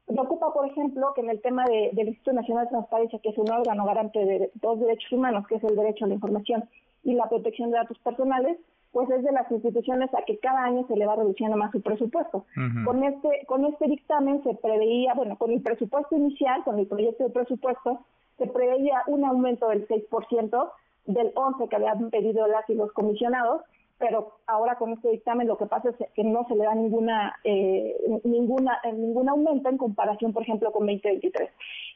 Preocupa, 0.05 0.53
por 0.53 0.67
ejemplo, 0.67 1.13
que 1.13 1.21
en 1.21 1.29
el 1.29 1.41
tema 1.41 1.65
de, 1.65 1.91
del 1.93 2.09
Instituto 2.09 2.33
Nacional 2.33 2.65
de 2.65 2.71
Transparencia, 2.71 3.19
que 3.19 3.29
es 3.29 3.37
un 3.37 3.49
órgano 3.49 3.85
garante 3.85 4.23
de 4.25 4.51
dos 4.55 4.79
derechos 4.79 5.11
humanos, 5.11 5.47
que 5.47 5.55
es 5.55 5.63
el 5.63 5.75
derecho 5.75 6.05
a 6.05 6.07
la 6.09 6.15
información 6.15 6.65
y 7.03 7.13
la 7.13 7.29
protección 7.29 7.71
de 7.71 7.77
datos 7.77 7.97
personales, 7.99 8.57
pues 8.93 9.09
es 9.09 9.23
de 9.23 9.31
las 9.31 9.51
instituciones 9.51 10.13
a 10.13 10.21
que 10.23 10.37
cada 10.37 10.63
año 10.63 10.85
se 10.87 10.95
le 10.95 11.07
va 11.07 11.15
reduciendo 11.15 11.57
más 11.57 11.71
su 11.71 11.81
presupuesto. 11.81 12.45
Con 12.85 13.03
este 13.03 13.43
con 13.47 13.65
este 13.65 13.87
dictamen 13.87 14.43
se 14.43 14.53
preveía, 14.53 15.15
bueno, 15.15 15.35
con 15.37 15.51
el 15.51 15.61
presupuesto 15.61 16.15
inicial, 16.15 16.63
con 16.63 16.77
el 16.77 16.85
proyecto 16.85 17.23
de 17.23 17.31
presupuesto, 17.31 18.05
se 18.37 18.45
preveía 18.45 19.01
un 19.07 19.25
aumento 19.25 19.67
del 19.69 19.87
6% 19.87 20.71
del 21.07 21.31
11 21.33 21.67
que 21.67 21.75
habían 21.75 22.09
pedido 22.11 22.47
las 22.47 22.69
y 22.69 22.75
los 22.75 22.91
comisionados, 22.93 23.63
pero 24.03 24.33
ahora 24.47 24.75
con 24.75 24.91
este 24.91 25.11
dictamen 25.11 25.47
lo 25.47 25.57
que 25.57 25.65
pasa 25.65 25.89
es 25.91 25.95
que 26.13 26.25
no 26.25 26.45
se 26.49 26.55
le 26.55 26.65
da 26.65 26.75
ninguna 26.75 27.33
eh, 27.45 27.95
ninguna 28.25 28.77
eh, 28.83 28.91
ningún 28.91 29.29
aumento 29.29 29.69
en 29.69 29.77
comparación, 29.77 30.33
por 30.33 30.43
ejemplo, 30.43 30.73
con 30.73 30.85
2023. 30.85 31.49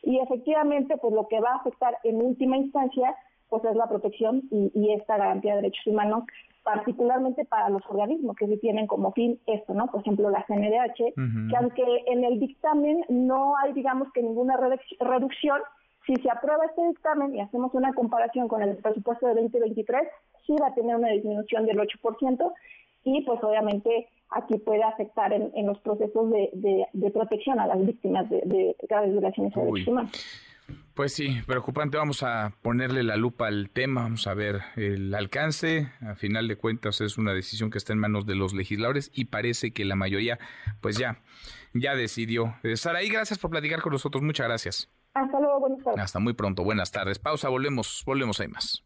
Y 0.03 0.17
efectivamente, 0.19 0.95
pues 1.01 1.13
lo 1.13 1.27
que 1.27 1.41
va 1.41 1.51
a 1.51 1.55
afectar 1.57 1.97
en 2.05 2.21
última 2.21 2.55
instancia 2.55 3.13
pues 3.49 3.65
es 3.65 3.75
la 3.75 3.89
protección 3.89 4.43
y, 4.51 4.91
esta 4.93 5.17
garantía 5.17 5.55
de 5.55 5.63
derechos 5.63 5.85
humanos 5.87 6.23
particularmente 6.63 7.43
para 7.45 7.69
los 7.69 7.81
organismos 7.89 8.35
que 8.37 8.47
sí 8.47 8.57
tienen 8.57 8.87
como 8.87 9.11
fin 9.11 9.39
esto, 9.45 9.73
¿no? 9.73 9.87
Por 9.87 10.01
ejemplo, 10.01 10.29
la 10.29 10.45
CNDH, 10.47 11.13
que 11.49 11.55
aunque 11.57 12.03
en 12.07 12.23
el 12.23 12.39
dictamen 12.39 13.05
no 13.09 13.55
hay, 13.57 13.73
digamos, 13.73 14.11
que 14.13 14.21
ninguna 14.21 14.57
reducción, 14.99 15.59
si 16.07 16.15
se 16.15 16.31
aprueba 16.31 16.65
este 16.65 16.87
dictamen 16.87 17.35
y 17.35 17.41
hacemos 17.41 17.73
una 17.73 17.93
comparación 17.93 18.47
con 18.47 18.63
el 18.63 18.77
presupuesto 18.77 19.27
de 19.27 19.41
2023, 19.41 20.07
sí 20.45 20.55
va 20.59 20.67
a 20.67 20.73
tener 20.73 20.95
una 20.95 21.09
disminución 21.09 21.65
del 21.65 21.77
8% 21.77 22.53
y 23.03 23.21
pues 23.23 23.43
obviamente 23.43 24.07
aquí 24.31 24.57
puede 24.57 24.83
afectar 24.83 25.33
en, 25.33 25.67
los 25.67 25.79
procesos 25.79 26.31
de, 26.31 27.11
protección 27.13 27.59
a 27.59 27.67
las 27.67 27.85
víctimas 27.85 28.29
de, 28.29 28.41
de 28.45 28.75
graves 28.89 29.11
violaciones 29.11 29.53
de 29.53 29.61
derechos 29.61 29.87
humanos. 29.87 30.11
Pues 30.93 31.13
sí, 31.13 31.37
preocupante. 31.45 31.97
Vamos 31.97 32.23
a 32.23 32.53
ponerle 32.61 33.03
la 33.03 33.15
lupa 33.17 33.47
al 33.47 33.69
tema, 33.69 34.01
vamos 34.01 34.25
a 34.27 34.33
ver 34.33 34.61
el 34.75 35.13
alcance. 35.13 35.91
A 36.01 36.15
final 36.15 36.47
de 36.47 36.55
cuentas 36.55 37.01
es 37.01 37.17
una 37.17 37.33
decisión 37.33 37.69
que 37.69 37.77
está 37.77 37.93
en 37.93 37.99
manos 37.99 38.25
de 38.25 38.35
los 38.35 38.53
legisladores 38.53 39.11
y 39.13 39.25
parece 39.25 39.71
que 39.71 39.85
la 39.85 39.95
mayoría 39.95 40.39
pues 40.81 40.97
ya, 40.97 41.21
ya 41.73 41.95
decidió. 41.95 42.55
Saraí, 42.75 43.09
gracias 43.09 43.37
por 43.37 43.51
platicar 43.51 43.81
con 43.81 43.93
nosotros. 43.93 44.23
Muchas 44.23 44.47
gracias. 44.47 44.96
Hasta 45.17 45.39
luego, 45.39 45.59
buenas 45.59 45.83
tardes. 45.83 46.03
Hasta 46.03 46.19
muy 46.19 46.33
pronto, 46.33 46.63
buenas 46.63 46.91
tardes. 46.91 47.17
Pausa, 47.17 47.49
volvemos, 47.49 48.03
volvemos, 48.05 48.39
hay 48.39 48.49
más. 48.49 48.83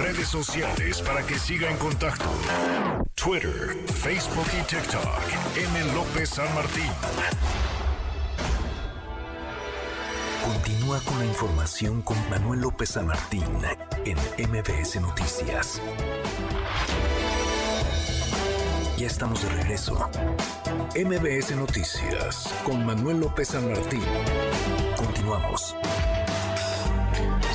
Redes 0.00 0.28
sociales 0.28 1.02
para 1.02 1.26
que 1.26 1.34
siga 1.34 1.68
en 1.68 1.76
contacto: 1.76 2.24
Twitter, 3.14 3.76
Facebook 3.86 4.46
y 4.58 4.62
TikTok. 4.62 5.06
M. 5.56 5.92
López 5.92 6.30
San 6.30 6.54
Martín. 6.54 6.90
Continúa 10.44 11.00
con 11.00 11.18
la 11.18 11.26
información 11.26 12.02
con 12.02 12.16
Manuel 12.30 12.60
López 12.60 12.90
San 12.90 13.06
Martín 13.06 13.44
en 14.04 14.18
MBS 14.50 15.00
Noticias. 15.00 15.80
Ya 18.98 19.06
estamos 19.06 19.42
de 19.42 19.48
regreso. 19.50 19.94
MBS 20.94 21.56
Noticias 21.56 22.54
con 22.64 22.84
Manuel 22.84 23.20
López 23.20 23.48
San 23.48 23.68
Martín. 23.68 24.02
Continuamos. 24.96 25.74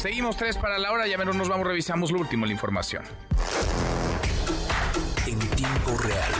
Seguimos 0.01 0.38
tres 0.38 0.57
para 0.57 0.77
la 0.77 0.91
hora, 0.91 1.07
ya 1.07 1.18
menos 1.18 1.35
nos 1.35 1.47
vamos, 1.47 1.68
revisamos 1.68 2.11
lo 2.11 2.19
último, 2.19 2.45
la 2.45 2.51
información. 2.51 3.03
En 5.26 5.39
tiempo 5.39 5.97
real. 5.97 6.34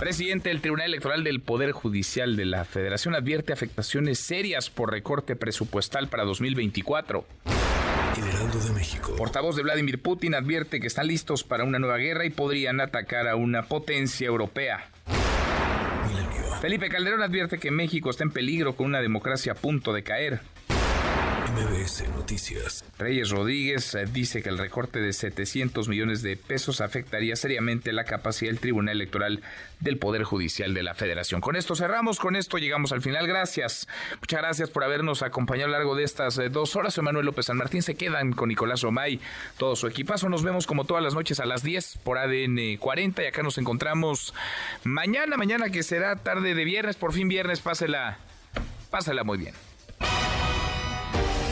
Presidente 0.00 0.48
del 0.48 0.60
Tribunal 0.60 0.86
Electoral 0.86 1.24
del 1.24 1.40
Poder 1.40 1.72
Judicial 1.72 2.36
de 2.36 2.44
la 2.46 2.64
Federación 2.64 3.14
advierte 3.14 3.52
afectaciones 3.52 4.18
serias 4.18 4.70
por 4.70 4.90
recorte 4.90 5.36
presupuestal 5.36 6.08
para 6.08 6.24
2024. 6.24 7.24
El 8.16 8.28
Heraldo 8.28 8.60
de 8.60 8.70
México. 8.70 9.14
Portavoz 9.16 9.56
de 9.56 9.62
Vladimir 9.62 10.00
Putin 10.00 10.34
advierte 10.34 10.78
que 10.78 10.86
están 10.86 11.08
listos 11.08 11.42
para 11.42 11.64
una 11.64 11.78
nueva 11.78 11.96
guerra 11.96 12.24
y 12.24 12.30
podrían 12.30 12.80
atacar 12.80 13.26
a 13.26 13.34
una 13.34 13.64
potencia 13.64 14.26
europea. 14.26 14.88
Milenio. 16.06 16.54
Felipe 16.60 16.88
Calderón 16.88 17.22
advierte 17.22 17.58
que 17.58 17.70
México 17.70 18.10
está 18.10 18.22
en 18.22 18.30
peligro 18.30 18.76
con 18.76 18.86
una 18.86 19.00
democracia 19.00 19.52
a 19.52 19.56
punto 19.56 19.92
de 19.92 20.04
caer. 20.04 20.40
MBS 21.54 22.08
Noticias. 22.08 22.84
Reyes 22.98 23.30
Rodríguez 23.30 23.94
eh, 23.94 24.06
dice 24.12 24.42
que 24.42 24.48
el 24.48 24.58
recorte 24.58 24.98
de 24.98 25.12
700 25.12 25.88
millones 25.88 26.20
de 26.20 26.36
pesos 26.36 26.80
afectaría 26.80 27.36
seriamente 27.36 27.92
la 27.92 28.02
capacidad 28.02 28.50
del 28.50 28.58
Tribunal 28.58 28.96
Electoral 28.96 29.40
del 29.78 29.96
Poder 29.98 30.24
Judicial 30.24 30.74
de 30.74 30.82
la 30.82 30.94
Federación. 30.94 31.40
Con 31.40 31.54
esto 31.54 31.76
cerramos, 31.76 32.18
con 32.18 32.34
esto 32.34 32.58
llegamos 32.58 32.90
al 32.90 33.02
final. 33.02 33.28
Gracias. 33.28 33.86
Muchas 34.20 34.40
gracias 34.40 34.70
por 34.70 34.82
habernos 34.82 35.22
acompañado 35.22 35.68
a 35.68 35.70
lo 35.70 35.78
largo 35.78 35.94
de 35.94 36.02
estas 36.02 36.38
eh, 36.38 36.48
dos 36.48 36.74
horas. 36.74 36.98
Manuel 36.98 37.26
López 37.26 37.46
San 37.46 37.56
Martín. 37.56 37.82
Se 37.82 37.94
quedan 37.94 38.32
con 38.32 38.48
Nicolás 38.48 38.80
Romay, 38.80 39.20
todo 39.56 39.76
su 39.76 39.86
equipazo. 39.86 40.28
Nos 40.28 40.42
vemos 40.42 40.66
como 40.66 40.84
todas 40.84 41.04
las 41.04 41.14
noches 41.14 41.38
a 41.38 41.46
las 41.46 41.62
10 41.62 41.98
por 41.98 42.18
ADN 42.18 42.78
40 42.78 43.22
y 43.22 43.26
acá 43.26 43.44
nos 43.44 43.58
encontramos 43.58 44.34
mañana, 44.82 45.36
mañana 45.36 45.70
que 45.70 45.84
será 45.84 46.16
tarde 46.16 46.54
de 46.54 46.64
viernes, 46.64 46.96
por 46.96 47.12
fin 47.12 47.28
viernes. 47.28 47.60
Pásela, 47.60 48.18
pásela 48.90 49.22
muy 49.22 49.38
bien. 49.38 49.54